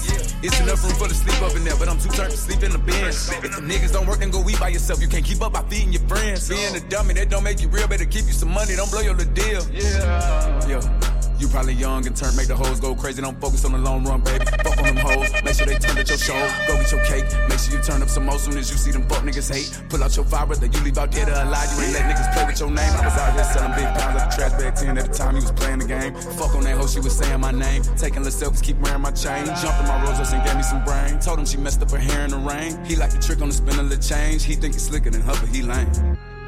It's 0.43 0.59
enough 0.59 0.83
room 0.83 0.95
for 0.95 1.07
the 1.07 1.15
sleep 1.15 1.41
up 1.43 1.55
in 1.55 1.63
there, 1.63 1.77
but 1.77 1.89
I'm 1.89 1.97
too 1.97 2.09
turned 2.09 2.33
to 2.33 2.37
sleep 2.37 2.65
in 2.65 2.73
the 2.73 2.79
bench. 2.79 3.15
If 3.15 3.55
the 3.55 3.63
niggas 3.63 3.93
don't 3.93 4.05
work, 4.05 4.19
then 4.19 4.33
go 4.33 4.43
eat 4.49 4.59
by 4.59 4.71
yourself. 4.71 5.01
You 5.01 5.07
can't 5.07 5.25
keep 5.25 5.41
up 5.41 5.53
by 5.53 5.63
feeding 5.71 5.93
your 5.93 6.03
friends. 6.09 6.49
Being 6.49 6.75
a 6.75 6.81
dummy, 6.81 7.15
that 7.15 7.31
don't 7.31 7.45
make 7.45 7.63
you 7.63 7.69
real. 7.69 7.87
Better 7.87 8.05
keep 8.05 8.27
you 8.27 8.33
some 8.33 8.51
money, 8.51 8.75
don't 8.75 8.91
blow 8.91 9.01
your 9.01 9.15
little 9.15 9.33
deal. 9.33 9.63
Yeah. 9.71 10.67
Yeah. 10.67 11.22
You 11.43 11.49
probably 11.49 11.75
young 11.75 12.07
and 12.07 12.15
turn, 12.15 12.37
make 12.37 12.47
the 12.47 12.55
hoes 12.55 12.79
go 12.79 12.95
crazy. 12.95 13.21
Don't 13.21 13.35
focus 13.41 13.65
on 13.65 13.73
the 13.73 13.79
long 13.79 14.05
run, 14.05 14.21
baby. 14.21 14.45
Fuck 14.63 14.79
on 14.79 14.95
them 14.95 14.97
hoes. 15.03 15.27
Make 15.43 15.59
sure 15.59 15.67
they 15.67 15.75
turn 15.75 15.99
at 15.99 16.09
your 16.09 16.17
show. 16.17 16.39
Go 16.69 16.79
get 16.79 16.93
your 16.93 17.03
cake. 17.03 17.27
Make 17.49 17.59
sure 17.59 17.75
you 17.75 17.83
turn 17.83 18.01
up 18.01 18.09
some 18.09 18.27
more 18.27 18.39
soon 18.39 18.57
as 18.59 18.71
you 18.71 18.77
see 18.77 18.93
them 18.93 19.03
fuck 19.09 19.25
niggas 19.25 19.51
hate. 19.51 19.67
Pull 19.89 20.05
out 20.05 20.15
your 20.15 20.25
fire, 20.25 20.47
whether 20.47 20.67
you 20.67 20.81
leave 20.85 20.97
out 20.99 21.11
dead 21.11 21.29
or 21.29 21.33
alive. 21.33 21.67
You 21.75 21.83
ain't 21.83 21.95
let 21.95 22.05
niggas 22.07 22.33
play 22.33 22.47
with 22.47 22.61
your 22.61 22.71
name. 22.71 22.95
I 22.95 23.05
was 23.05 23.19
out 23.19 23.35
here 23.35 23.43
selling 23.43 23.75
big 23.75 23.91
pounds 23.99 24.23
of 24.23 24.31
trash 24.31 24.53
bag 24.53 24.77
10 24.77 24.99
at 24.99 25.11
the 25.11 25.13
time 25.13 25.35
you 25.35 25.43
was 25.43 25.51
playing 25.51 25.81
the 25.81 25.87
game. 25.87 26.15
Fuck 26.15 26.55
on 26.55 26.63
that 26.63 26.77
hoe, 26.77 26.87
she 26.87 27.01
was 27.01 27.19
saying 27.19 27.41
my 27.41 27.51
name. 27.51 27.83
Taking 27.97 28.23
little 28.23 28.39
selfies, 28.39 28.63
keep 28.63 28.79
wearing 28.79 29.03
my 29.03 29.11
chain. 29.11 29.45
Jumped 29.47 29.81
in 29.83 29.89
my 29.89 29.99
Royce 30.07 30.33
and 30.33 30.47
gave 30.47 30.55
me 30.55 30.63
some 30.63 30.85
brain. 30.85 31.19
Told 31.19 31.41
him 31.41 31.45
she 31.45 31.57
messed 31.57 31.83
up 31.83 31.91
her 31.91 31.99
hair 31.99 32.23
in 32.23 32.31
the 32.31 32.39
rain. 32.39 32.79
He 32.85 32.95
like 32.95 33.11
the 33.11 33.19
trick 33.19 33.43
on 33.43 33.49
the 33.49 33.55
spin 33.55 33.81
of 33.81 33.91
the 33.91 33.99
change. 33.99 34.45
He 34.45 34.55
think 34.55 34.75
it's 34.75 34.85
slicker 34.85 35.11
than 35.11 35.23
her, 35.23 35.35
but 35.35 35.49
he 35.49 35.63
lame. 35.63 35.91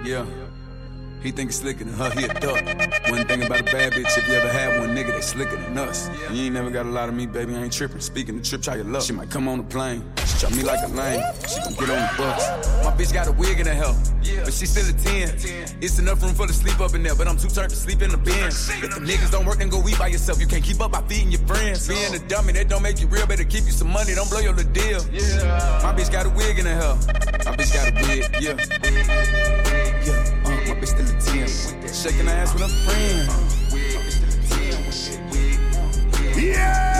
Yeah. 0.04 0.24
He 1.24 1.30
think 1.30 1.52
slicker 1.52 1.84
than 1.84 1.94
her, 1.94 2.10
he 2.10 2.24
a 2.24 2.34
duck. 2.34 2.62
One 3.08 3.26
thing 3.26 3.42
about 3.42 3.60
a 3.60 3.64
bad 3.64 3.94
bitch, 3.94 4.18
if 4.18 4.28
you 4.28 4.34
ever 4.34 4.46
had 4.46 4.78
one 4.78 4.94
nigga, 4.94 5.14
they 5.14 5.22
slicker 5.22 5.56
than 5.56 5.78
us. 5.78 6.10
You 6.30 6.44
ain't 6.44 6.54
never 6.54 6.70
got 6.70 6.84
a 6.84 6.90
lot 6.90 7.08
of 7.08 7.14
me, 7.14 7.24
baby, 7.24 7.54
I 7.54 7.62
ain't 7.62 7.72
tripping. 7.72 8.00
Speaking 8.00 8.36
the 8.36 8.42
trip, 8.42 8.60
try 8.60 8.74
your 8.76 8.84
luck. 8.84 9.04
She 9.04 9.14
might 9.14 9.30
come 9.30 9.48
on 9.48 9.56
the 9.56 9.64
plane. 9.64 10.04
She 10.26 10.38
try 10.40 10.50
me 10.50 10.62
like 10.62 10.80
a 10.84 10.88
lame. 10.92 11.24
She 11.48 11.60
gon' 11.62 11.72
get 11.72 11.88
on 11.88 11.96
the 11.96 12.10
bus. 12.18 12.84
My 12.84 12.90
bitch 12.92 13.14
got 13.14 13.26
a 13.26 13.32
wig 13.32 13.58
in 13.58 13.66
her 13.66 13.72
hell, 13.72 13.96
but 14.44 14.52
she 14.52 14.66
still 14.66 14.86
a 14.86 14.92
10. 14.92 15.78
It's 15.80 15.98
enough 15.98 16.22
room 16.22 16.34
for 16.34 16.46
to 16.46 16.52
sleep 16.52 16.78
up 16.78 16.94
in 16.94 17.02
there, 17.02 17.14
but 17.14 17.26
I'm 17.26 17.38
too 17.38 17.48
tired 17.48 17.70
to 17.70 17.76
sleep 17.76 18.02
in 18.02 18.10
the 18.10 18.18
bin. 18.18 18.48
If 18.48 18.94
the 18.94 19.00
niggas 19.00 19.30
don't 19.32 19.46
work, 19.46 19.60
then 19.60 19.70
go 19.70 19.82
eat 19.88 19.98
by 19.98 20.08
yourself. 20.08 20.38
You 20.38 20.46
can't 20.46 20.62
keep 20.62 20.82
up 20.82 20.92
by 20.92 21.00
feeding 21.08 21.32
your 21.32 21.40
friends. 21.46 21.88
Being 21.88 22.14
a 22.14 22.18
dummy, 22.18 22.52
that 22.52 22.68
don't 22.68 22.82
make 22.82 23.00
you 23.00 23.06
real. 23.06 23.26
Better 23.26 23.44
keep 23.44 23.64
you 23.64 23.72
some 23.72 23.88
money, 23.88 24.14
don't 24.14 24.28
blow 24.28 24.40
your 24.40 24.52
little 24.52 24.70
deal. 24.72 25.00
My 25.80 25.94
bitch 25.96 26.12
got 26.12 26.26
a 26.26 26.30
wig 26.36 26.58
in 26.58 26.66
her 26.66 26.74
hell. 26.74 26.96
My 27.48 27.56
bitch 27.56 27.72
got 27.72 27.88
a 27.88 27.94
wig, 28.06 28.28
yeah. 28.42 28.60
Yeah, 30.04 30.43
my 30.74 30.80
bitch 30.80 30.88
still 30.88 31.06
a 31.06 31.12
10. 31.20 31.92
Shaking 31.92 32.28
ass 32.28 32.52
with 32.52 32.62
her 32.62 32.68
friend. 32.68 33.28
Uh-huh. 33.28 33.60
Yeah! 36.40 36.93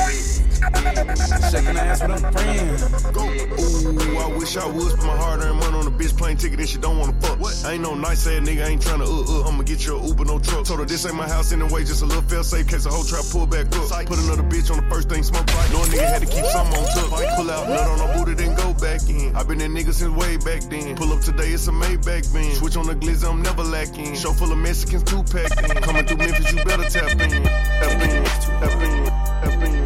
Shaking 0.74 1.76
ass 1.78 2.02
with 2.02 2.20
her 2.20 2.32
friend. 2.32 3.16
Ooh, 3.16 4.18
I 4.18 4.36
wish 4.36 4.56
I 4.56 4.66
was, 4.66 4.94
but 4.96 5.06
my 5.06 5.16
hard 5.16 5.40
earned 5.40 5.58
money 5.58 5.76
on 5.76 5.86
a 5.86 5.90
bitch 5.90 6.16
plane 6.16 6.36
ticket 6.36 6.58
and 6.58 6.68
she 6.68 6.78
don't 6.78 6.98
wanna 6.98 7.14
fuck. 7.20 7.38
What? 7.38 7.54
I 7.64 7.72
ain't 7.72 7.82
no 7.82 7.94
nice 7.94 8.26
ass 8.26 8.40
nigga, 8.40 8.64
I 8.64 8.68
ain't 8.70 8.82
tryna 8.82 9.06
uh 9.06 9.44
uh. 9.44 9.48
I'ma 9.48 9.62
get 9.62 9.86
you 9.86 9.96
a 9.96 10.06
Uber, 10.06 10.24
no 10.24 10.38
truck. 10.38 10.64
Told 10.64 10.80
her 10.80 10.86
this 10.86 11.06
ain't 11.06 11.14
my 11.14 11.28
house 11.28 11.52
anyway, 11.52 11.84
just 11.84 12.02
a 12.02 12.06
little 12.06 12.22
fail 12.22 12.44
safe 12.44 12.68
case 12.68 12.86
a 12.86 12.90
whole 12.90 13.04
trap 13.04 13.24
pull 13.30 13.46
back 13.46 13.66
up. 13.76 14.06
Put 14.06 14.18
another 14.18 14.42
bitch 14.42 14.70
on 14.70 14.82
the 14.82 14.88
first 14.94 15.08
thing, 15.08 15.22
smoke 15.22 15.46
right. 15.46 15.70
No 15.72 15.80
nigga 15.80 16.08
had 16.08 16.22
to 16.22 16.26
keep 16.26 16.44
some 16.46 16.66
on 16.66 16.86
tuck. 16.94 17.10
Pull 17.36 17.50
out, 17.50 17.68
nut 17.68 17.86
on 17.88 17.98
her 17.98 18.18
booty, 18.18 18.34
then 18.34 18.54
go 18.56 18.74
back 18.74 19.08
in. 19.08 19.34
i 19.36 19.42
been 19.42 19.58
that 19.58 19.70
nigga 19.70 19.92
since 19.92 20.14
way 20.14 20.36
back 20.38 20.62
then. 20.70 20.96
Pull 20.96 21.12
up 21.12 21.20
today, 21.20 21.50
it's 21.50 21.68
a 21.68 21.72
Maybach 21.72 22.32
Benz. 22.32 22.58
Switch 22.58 22.76
on 22.76 22.86
the 22.86 22.94
glizzy, 22.94 23.28
I'm 23.28 23.42
never 23.42 23.62
lacking. 23.62 24.14
Show 24.14 24.32
full 24.32 24.52
of 24.52 24.58
Mexicans, 24.58 25.04
two 25.04 25.22
packed 25.22 25.58
in. 25.62 25.82
Coming 25.82 26.06
through 26.06 26.18
Memphis, 26.18 26.52
you 26.52 26.64
better 26.64 26.88
tap 26.88 27.10
in. 27.12 27.18
Tap 27.18 27.30
in, 27.30 27.38
tap 27.80 28.02
in, 28.02 28.24
tap 28.24 28.82
in, 28.82 29.04
tap 29.04 29.52
in, 29.52 29.60
tap 29.60 29.62
in. 29.62 29.83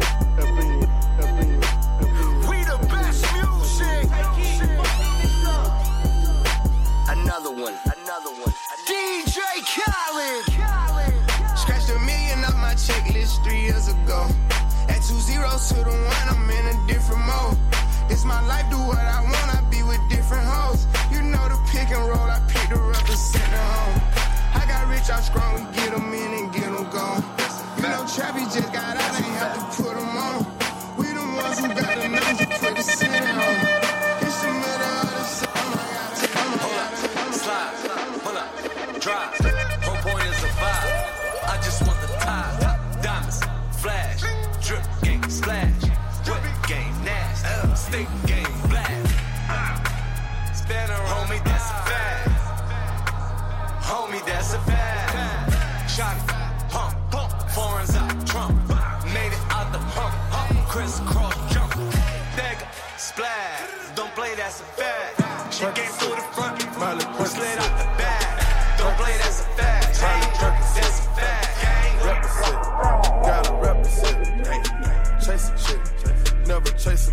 Ago. 14.09 14.27
At 14.89 15.01
two 15.05 15.19
zeros 15.21 15.69
to 15.69 15.75
the 15.75 15.95
one, 16.13 16.25
I'm 16.33 16.49
in 16.49 16.65
a 16.73 16.87
different 16.87 17.23
mode. 17.25 17.57
It's 18.09 18.25
my 18.25 18.41
life, 18.47 18.65
do 18.71 18.77
what 18.77 18.97
I 18.97 19.21
want, 19.21 19.49
I 19.55 19.61
be 19.69 19.83
with 19.83 20.01
different 20.09 20.45
hoes. 20.45 20.87
You 21.11 21.21
know 21.21 21.45
the 21.47 21.59
pick 21.69 21.89
and 21.91 22.03
roll, 22.09 22.27
I 22.37 22.39
picked 22.47 22.71
her 22.73 22.91
up 22.91 23.07
and 23.07 23.17
sent 23.17 23.45
her 23.45 23.67
home. 23.77 24.01
I 24.59 24.65
got 24.65 24.87
rich, 24.89 25.09
I'm 25.13 25.21
strong, 25.21 25.55
get 25.73 25.91
them 25.93 26.11
in 26.13 26.31
and 26.39 26.51
get 26.51 26.69
them 26.73 26.78
nasty. 47.43 48.05
Stick 48.05 48.09
game, 48.25 48.69
black. 48.69 48.89
Spanner, 50.53 51.01
homie, 51.11 51.43
that's 51.43 51.69
a 51.69 51.77
fact. 51.87 52.29
Homie, 53.83 54.25
that's 54.25 54.53
a 54.53 54.59
fact. 54.59 55.89
Shot 55.89 56.15
it, 56.17 56.27
pump, 56.69 56.93
pump. 57.11 57.31
Foreigns 57.51 57.95
out, 57.95 58.27
Trump. 58.27 58.55
Made 59.13 59.33
it 59.33 59.43
out 59.49 59.71
the 59.71 59.79
hump, 59.79 60.13
hump. 60.29 60.67
Crisscross 60.69 61.35
jump. 61.53 61.73
Dagger, 62.35 62.67
splash. 62.97 63.95
Don't 63.95 64.13
play, 64.13 64.35
that's 64.35 64.61
a 64.61 64.63
fact. 64.63 65.53
She 65.53 65.65
came 65.65 65.91
through 65.97 66.15
the 66.15 66.21
front, 66.33 66.61
slid 66.61 67.57
out 67.57 67.77
the 67.77 67.85
back. 67.97 68.77
Don't 68.77 68.95
play, 68.97 69.17
that's 69.17 69.41
a 69.41 69.43
fact. 69.57 69.99
That's 70.75 70.99
a 70.99 71.09
fact. 71.17 72.05
Represent, 72.05 72.61
gotta 73.25 73.53
represent. 73.55 74.17
Chase 75.25 75.49
a 75.49 75.53
chick, 75.67 76.47
never 76.47 76.71
chase 76.77 77.11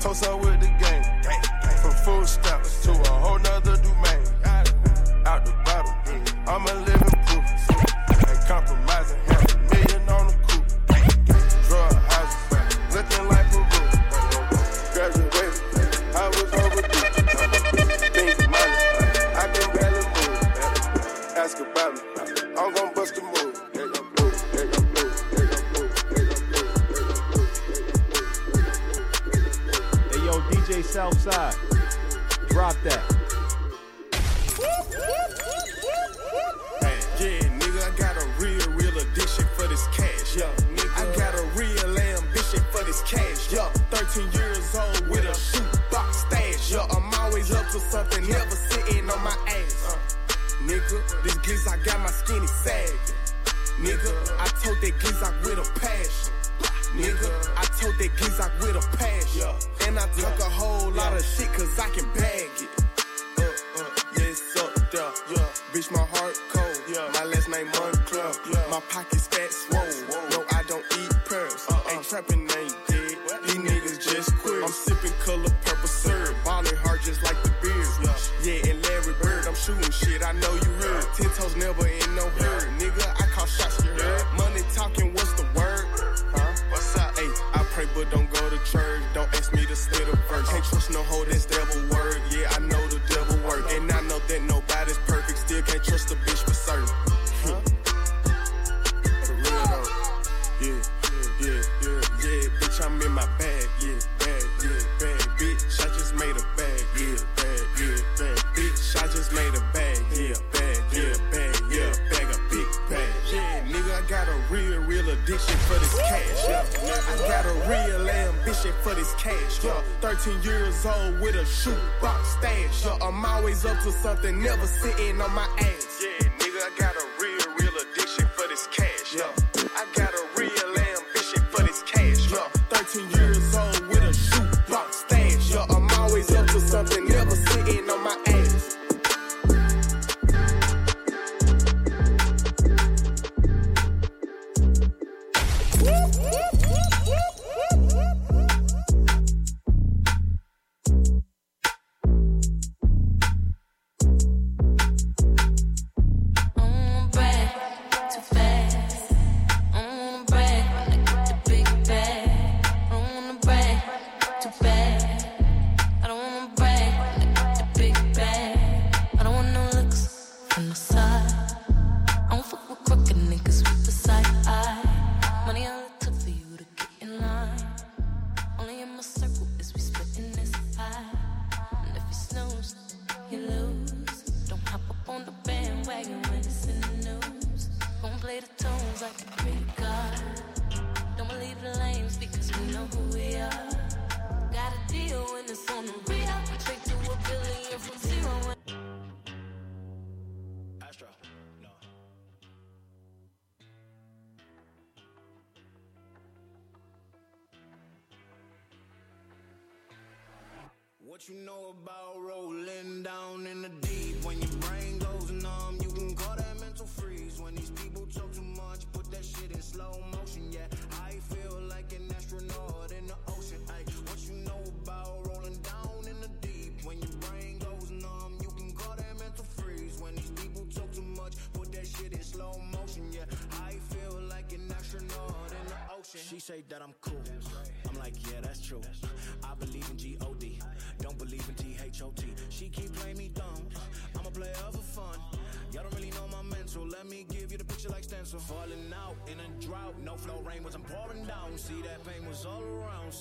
toast 0.00 0.26
up 0.26 0.40
with 0.40 0.60
the 0.60 0.85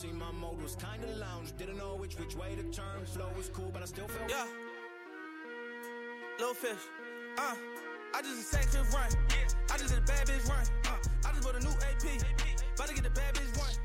See, 0.05 0.11
my 0.13 0.31
mode 0.39 0.61
was 0.61 0.75
kinda 0.75 1.07
lounge. 1.17 1.55
Didn't 1.57 1.77
know 1.77 1.95
which 1.95 2.17
which 2.19 2.35
way 2.35 2.55
to 2.55 2.63
turn. 2.63 3.05
Flow 3.05 3.29
was 3.37 3.49
cool, 3.49 3.71
but 3.73 3.81
I 3.81 3.85
still 3.85 4.07
felt. 4.07 4.29
Yeah. 4.29 4.45
Little 6.39 6.53
fish. 6.53 6.83
Uh. 7.37 7.55
I 8.13 8.21
just 8.21 8.39
a 8.39 8.43
sack 8.43 8.71
just 8.71 8.93
Yeah. 8.93 9.73
I 9.73 9.77
just 9.77 9.97
a 9.97 10.01
bad 10.01 10.27
bitch 10.27 10.47
run. 10.49 10.65
Uh. 10.85 11.27
I 11.27 11.31
just 11.31 11.43
bought 11.43 11.55
a 11.55 11.59
new 11.59 11.75
AP. 11.89 12.21
About 12.75 12.87
to 12.87 12.93
get 12.93 13.03
the 13.03 13.09
bad 13.09 13.33
bitch 13.35 13.57
run. 13.57 13.84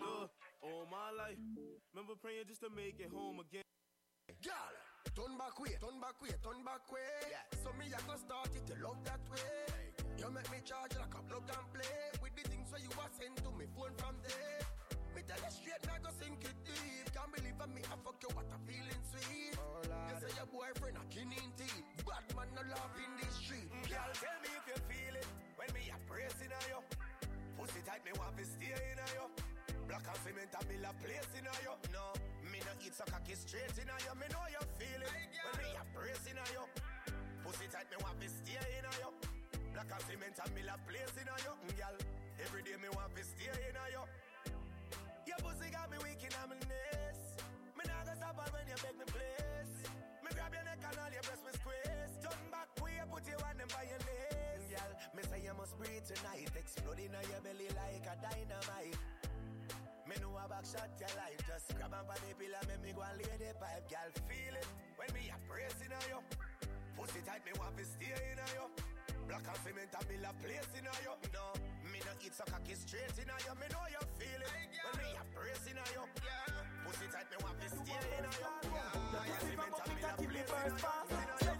Look, 0.00 0.30
all 0.62 0.86
my 0.90 1.10
life, 1.12 1.36
remember 1.92 2.14
praying 2.20 2.48
just 2.48 2.60
to 2.62 2.70
make 2.70 3.00
it 3.00 3.12
home 3.12 3.40
again. 3.40 3.64
Girl, 4.42 4.74
turn 5.14 5.36
back 5.36 5.58
way, 5.60 5.76
turn 5.80 6.00
back 6.00 6.16
way, 6.22 6.32
turn 6.42 6.64
back 6.64 6.84
way. 6.92 7.00
Yeah. 7.28 7.44
So 7.62 7.70
me 7.76 7.92
I 7.92 8.00
go 8.08 8.16
start 8.16 8.48
it 8.54 8.64
to 8.68 8.74
love 8.82 8.96
that 9.04 9.20
way. 9.28 9.92
You 10.16 10.30
make 10.30 10.50
me 10.50 10.58
charge 10.64 10.96
like 10.96 11.12
a 11.12 11.22
plug 11.28 11.48
and 11.48 11.66
play 11.74 12.00
with 12.22 12.34
the 12.36 12.48
things 12.48 12.72
where 12.72 12.80
you 12.80 12.88
was 12.96 13.12
sent 13.18 13.36
to 13.44 13.50
me 13.56 13.66
phone 13.76 13.92
from 13.98 14.16
there. 14.24 14.79
Tell 15.30 15.46
you 15.46 15.54
straight, 15.54 15.82
now 15.86 15.94
go 16.02 16.10
sink 16.18 16.42
it 16.42 16.58
deep. 16.66 17.06
Can't 17.14 17.30
believe 17.30 17.54
me, 17.70 17.86
I 17.86 17.94
fuck 18.02 18.18
you, 18.18 18.34
what 18.34 18.50
a 18.50 18.58
feeling 18.66 19.02
sweet. 19.14 19.54
Oh, 19.62 19.78
you 19.86 20.16
say 20.18 20.34
your 20.34 20.50
boyfriend 20.50 20.98
a 20.98 21.06
killing 21.06 21.54
teeth. 21.54 21.86
Bad 22.02 22.26
man 22.34 22.50
no 22.50 22.66
love 22.66 22.90
in 22.98 23.14
the 23.14 23.30
street. 23.30 23.70
Mm. 23.70 23.94
Girl, 23.94 24.10
tell 24.10 24.38
me 24.42 24.50
if 24.58 24.66
you 24.66 24.78
feel 24.90 25.14
it 25.14 25.30
when 25.54 25.70
me 25.70 25.86
a 25.86 25.98
pressing 26.10 26.50
on 26.50 26.66
you. 26.66 26.82
Pussy 27.54 27.78
tight, 27.86 28.02
me 28.02 28.10
want 28.18 28.34
to 28.34 28.42
stay 28.42 28.74
in 28.74 28.98
you. 29.14 29.26
Black 29.86 30.02
and 30.02 30.18
cement 30.18 30.50
and 30.50 30.66
mill 30.66 30.90
a 30.90 30.92
place 30.98 31.30
in 31.38 31.46
you. 31.46 31.74
No, 31.94 32.10
me 32.50 32.58
no 32.66 32.72
eat 32.82 32.94
so 32.98 33.06
cocky 33.06 33.38
straight 33.38 33.78
in 33.78 33.86
you. 33.86 34.14
Me 34.18 34.26
know 34.34 34.42
you 34.50 34.62
feel 34.82 34.98
it 34.98 35.14
when 35.14 35.54
me 35.62 35.78
a 35.78 35.82
pressing 35.94 36.42
on 36.42 36.50
you. 36.50 36.66
Pussy 37.46 37.70
tight, 37.70 37.86
me 37.86 38.02
want 38.02 38.18
to 38.18 38.26
stay 38.26 38.58
in 38.58 38.86
you. 38.98 39.10
Black 39.78 39.94
and 39.94 40.02
cement 40.10 40.42
and 40.42 40.50
mill 40.58 40.74
a 40.74 40.76
place 40.90 41.14
in 41.14 41.30
you. 41.30 41.54
Mm, 41.54 41.74
girl, 41.78 41.96
every 42.42 42.66
day 42.66 42.74
me 42.82 42.90
want 42.98 43.14
to 43.14 43.22
stay 43.22 43.46
in 43.46 43.78
you. 43.94 44.02
Weak 46.02 46.20
in 46.24 46.32
my 46.34 46.56
knees. 46.56 47.20
Me 47.76 47.82
nah 47.86 48.02
go 48.06 48.12
stop 48.16 48.36
when 48.52 48.66
you 48.68 48.78
make 48.84 48.98
me 48.98 49.06
place. 49.08 49.74
Me 50.24 50.30
grab 50.32 50.52
your 50.52 50.64
neck 50.64 50.80
and 50.80 50.96
all 50.98 51.12
your 51.12 51.24
breast 51.24 51.42
me 51.44 51.52
squeeze. 51.56 52.14
Turn 52.24 52.42
back, 52.52 52.68
we 52.82 52.92
put 53.08 53.24
you 53.28 53.38
on 53.40 53.54
them 53.56 53.70
by 53.72 53.84
your 53.88 54.00
knees. 54.04 54.64
Girl, 54.70 54.92
me 55.16 55.22
say 55.28 55.40
you 55.44 55.54
must 55.56 55.74
breathe 55.76 56.06
tonight. 56.06 56.50
Exploding 56.56 57.12
on 57.12 57.24
your 57.28 57.42
belly 57.44 57.68
like 57.76 58.06
a 58.08 58.14
dynamite. 58.20 58.98
Me 60.08 60.14
know 60.18 60.34
a 60.34 60.44
back 60.50 60.66
shot 60.66 60.90
your 60.98 61.12
life. 61.14 61.40
Just 61.46 61.70
grab 61.78 61.94
on 61.94 62.04
the 62.08 62.34
pillar, 62.34 62.62
make 62.66 62.82
me 62.82 62.90
go 62.90 63.06
and 63.06 63.18
lay 63.20 63.36
the 63.38 63.54
pipe. 63.60 63.86
Girl, 63.86 64.10
feel 64.26 64.54
it 64.58 64.68
when 64.98 65.10
me 65.14 65.30
a 65.30 65.38
pressing 65.46 65.94
on 65.94 66.04
you. 66.10 66.20
Pussy 66.98 67.22
tight, 67.22 67.46
me 67.46 67.54
want 67.56 67.78
to 67.78 67.84
stay 67.86 68.10
in 68.10 68.36
on 68.42 68.50
you. 68.58 68.89
Black 69.30 69.46
and 69.46 69.62
cement 69.62 69.94
and 69.94 70.08
build 70.10 70.26
a 70.26 70.32
place 70.42 70.70
in 70.74 70.82
a 70.82 70.94
you. 71.06 71.14
No, 71.30 71.54
me 71.86 72.02
no 72.02 72.10
eat 72.18 72.34
so 72.34 72.42
cocky 72.50 72.74
straight 72.74 73.14
in 73.14 73.30
a 73.30 73.36
you. 73.46 73.54
Me 73.62 73.66
know 73.70 73.86
you 73.86 74.02
feel 74.18 74.42
it 74.42 74.50
when 74.50 74.94
me 74.98 75.06
a 75.14 75.22
pressing 75.30 75.78
on 75.78 75.86
you. 75.94 76.02
Yeah. 76.26 76.50
Pussy 76.82 77.06
tight, 77.14 77.30
me 77.30 77.38
want 77.38 77.54
to 77.62 77.68
stay 77.70 77.94
in 77.94 78.26
you. 78.26 78.50
Black 79.14 79.30
and 79.30 79.38
cement 79.46 79.70
and 79.70 79.86
build 79.86 80.10
a 80.10 80.18
place 80.18 80.74
in 81.46 81.59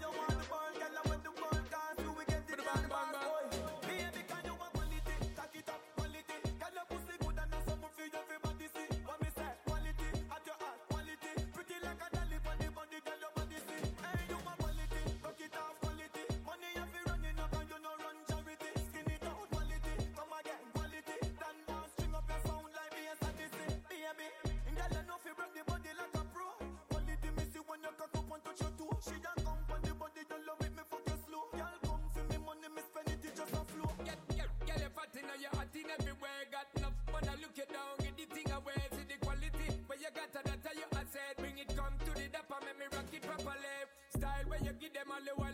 man, 45.21 45.25
they 45.25 45.41
wild 45.41 45.51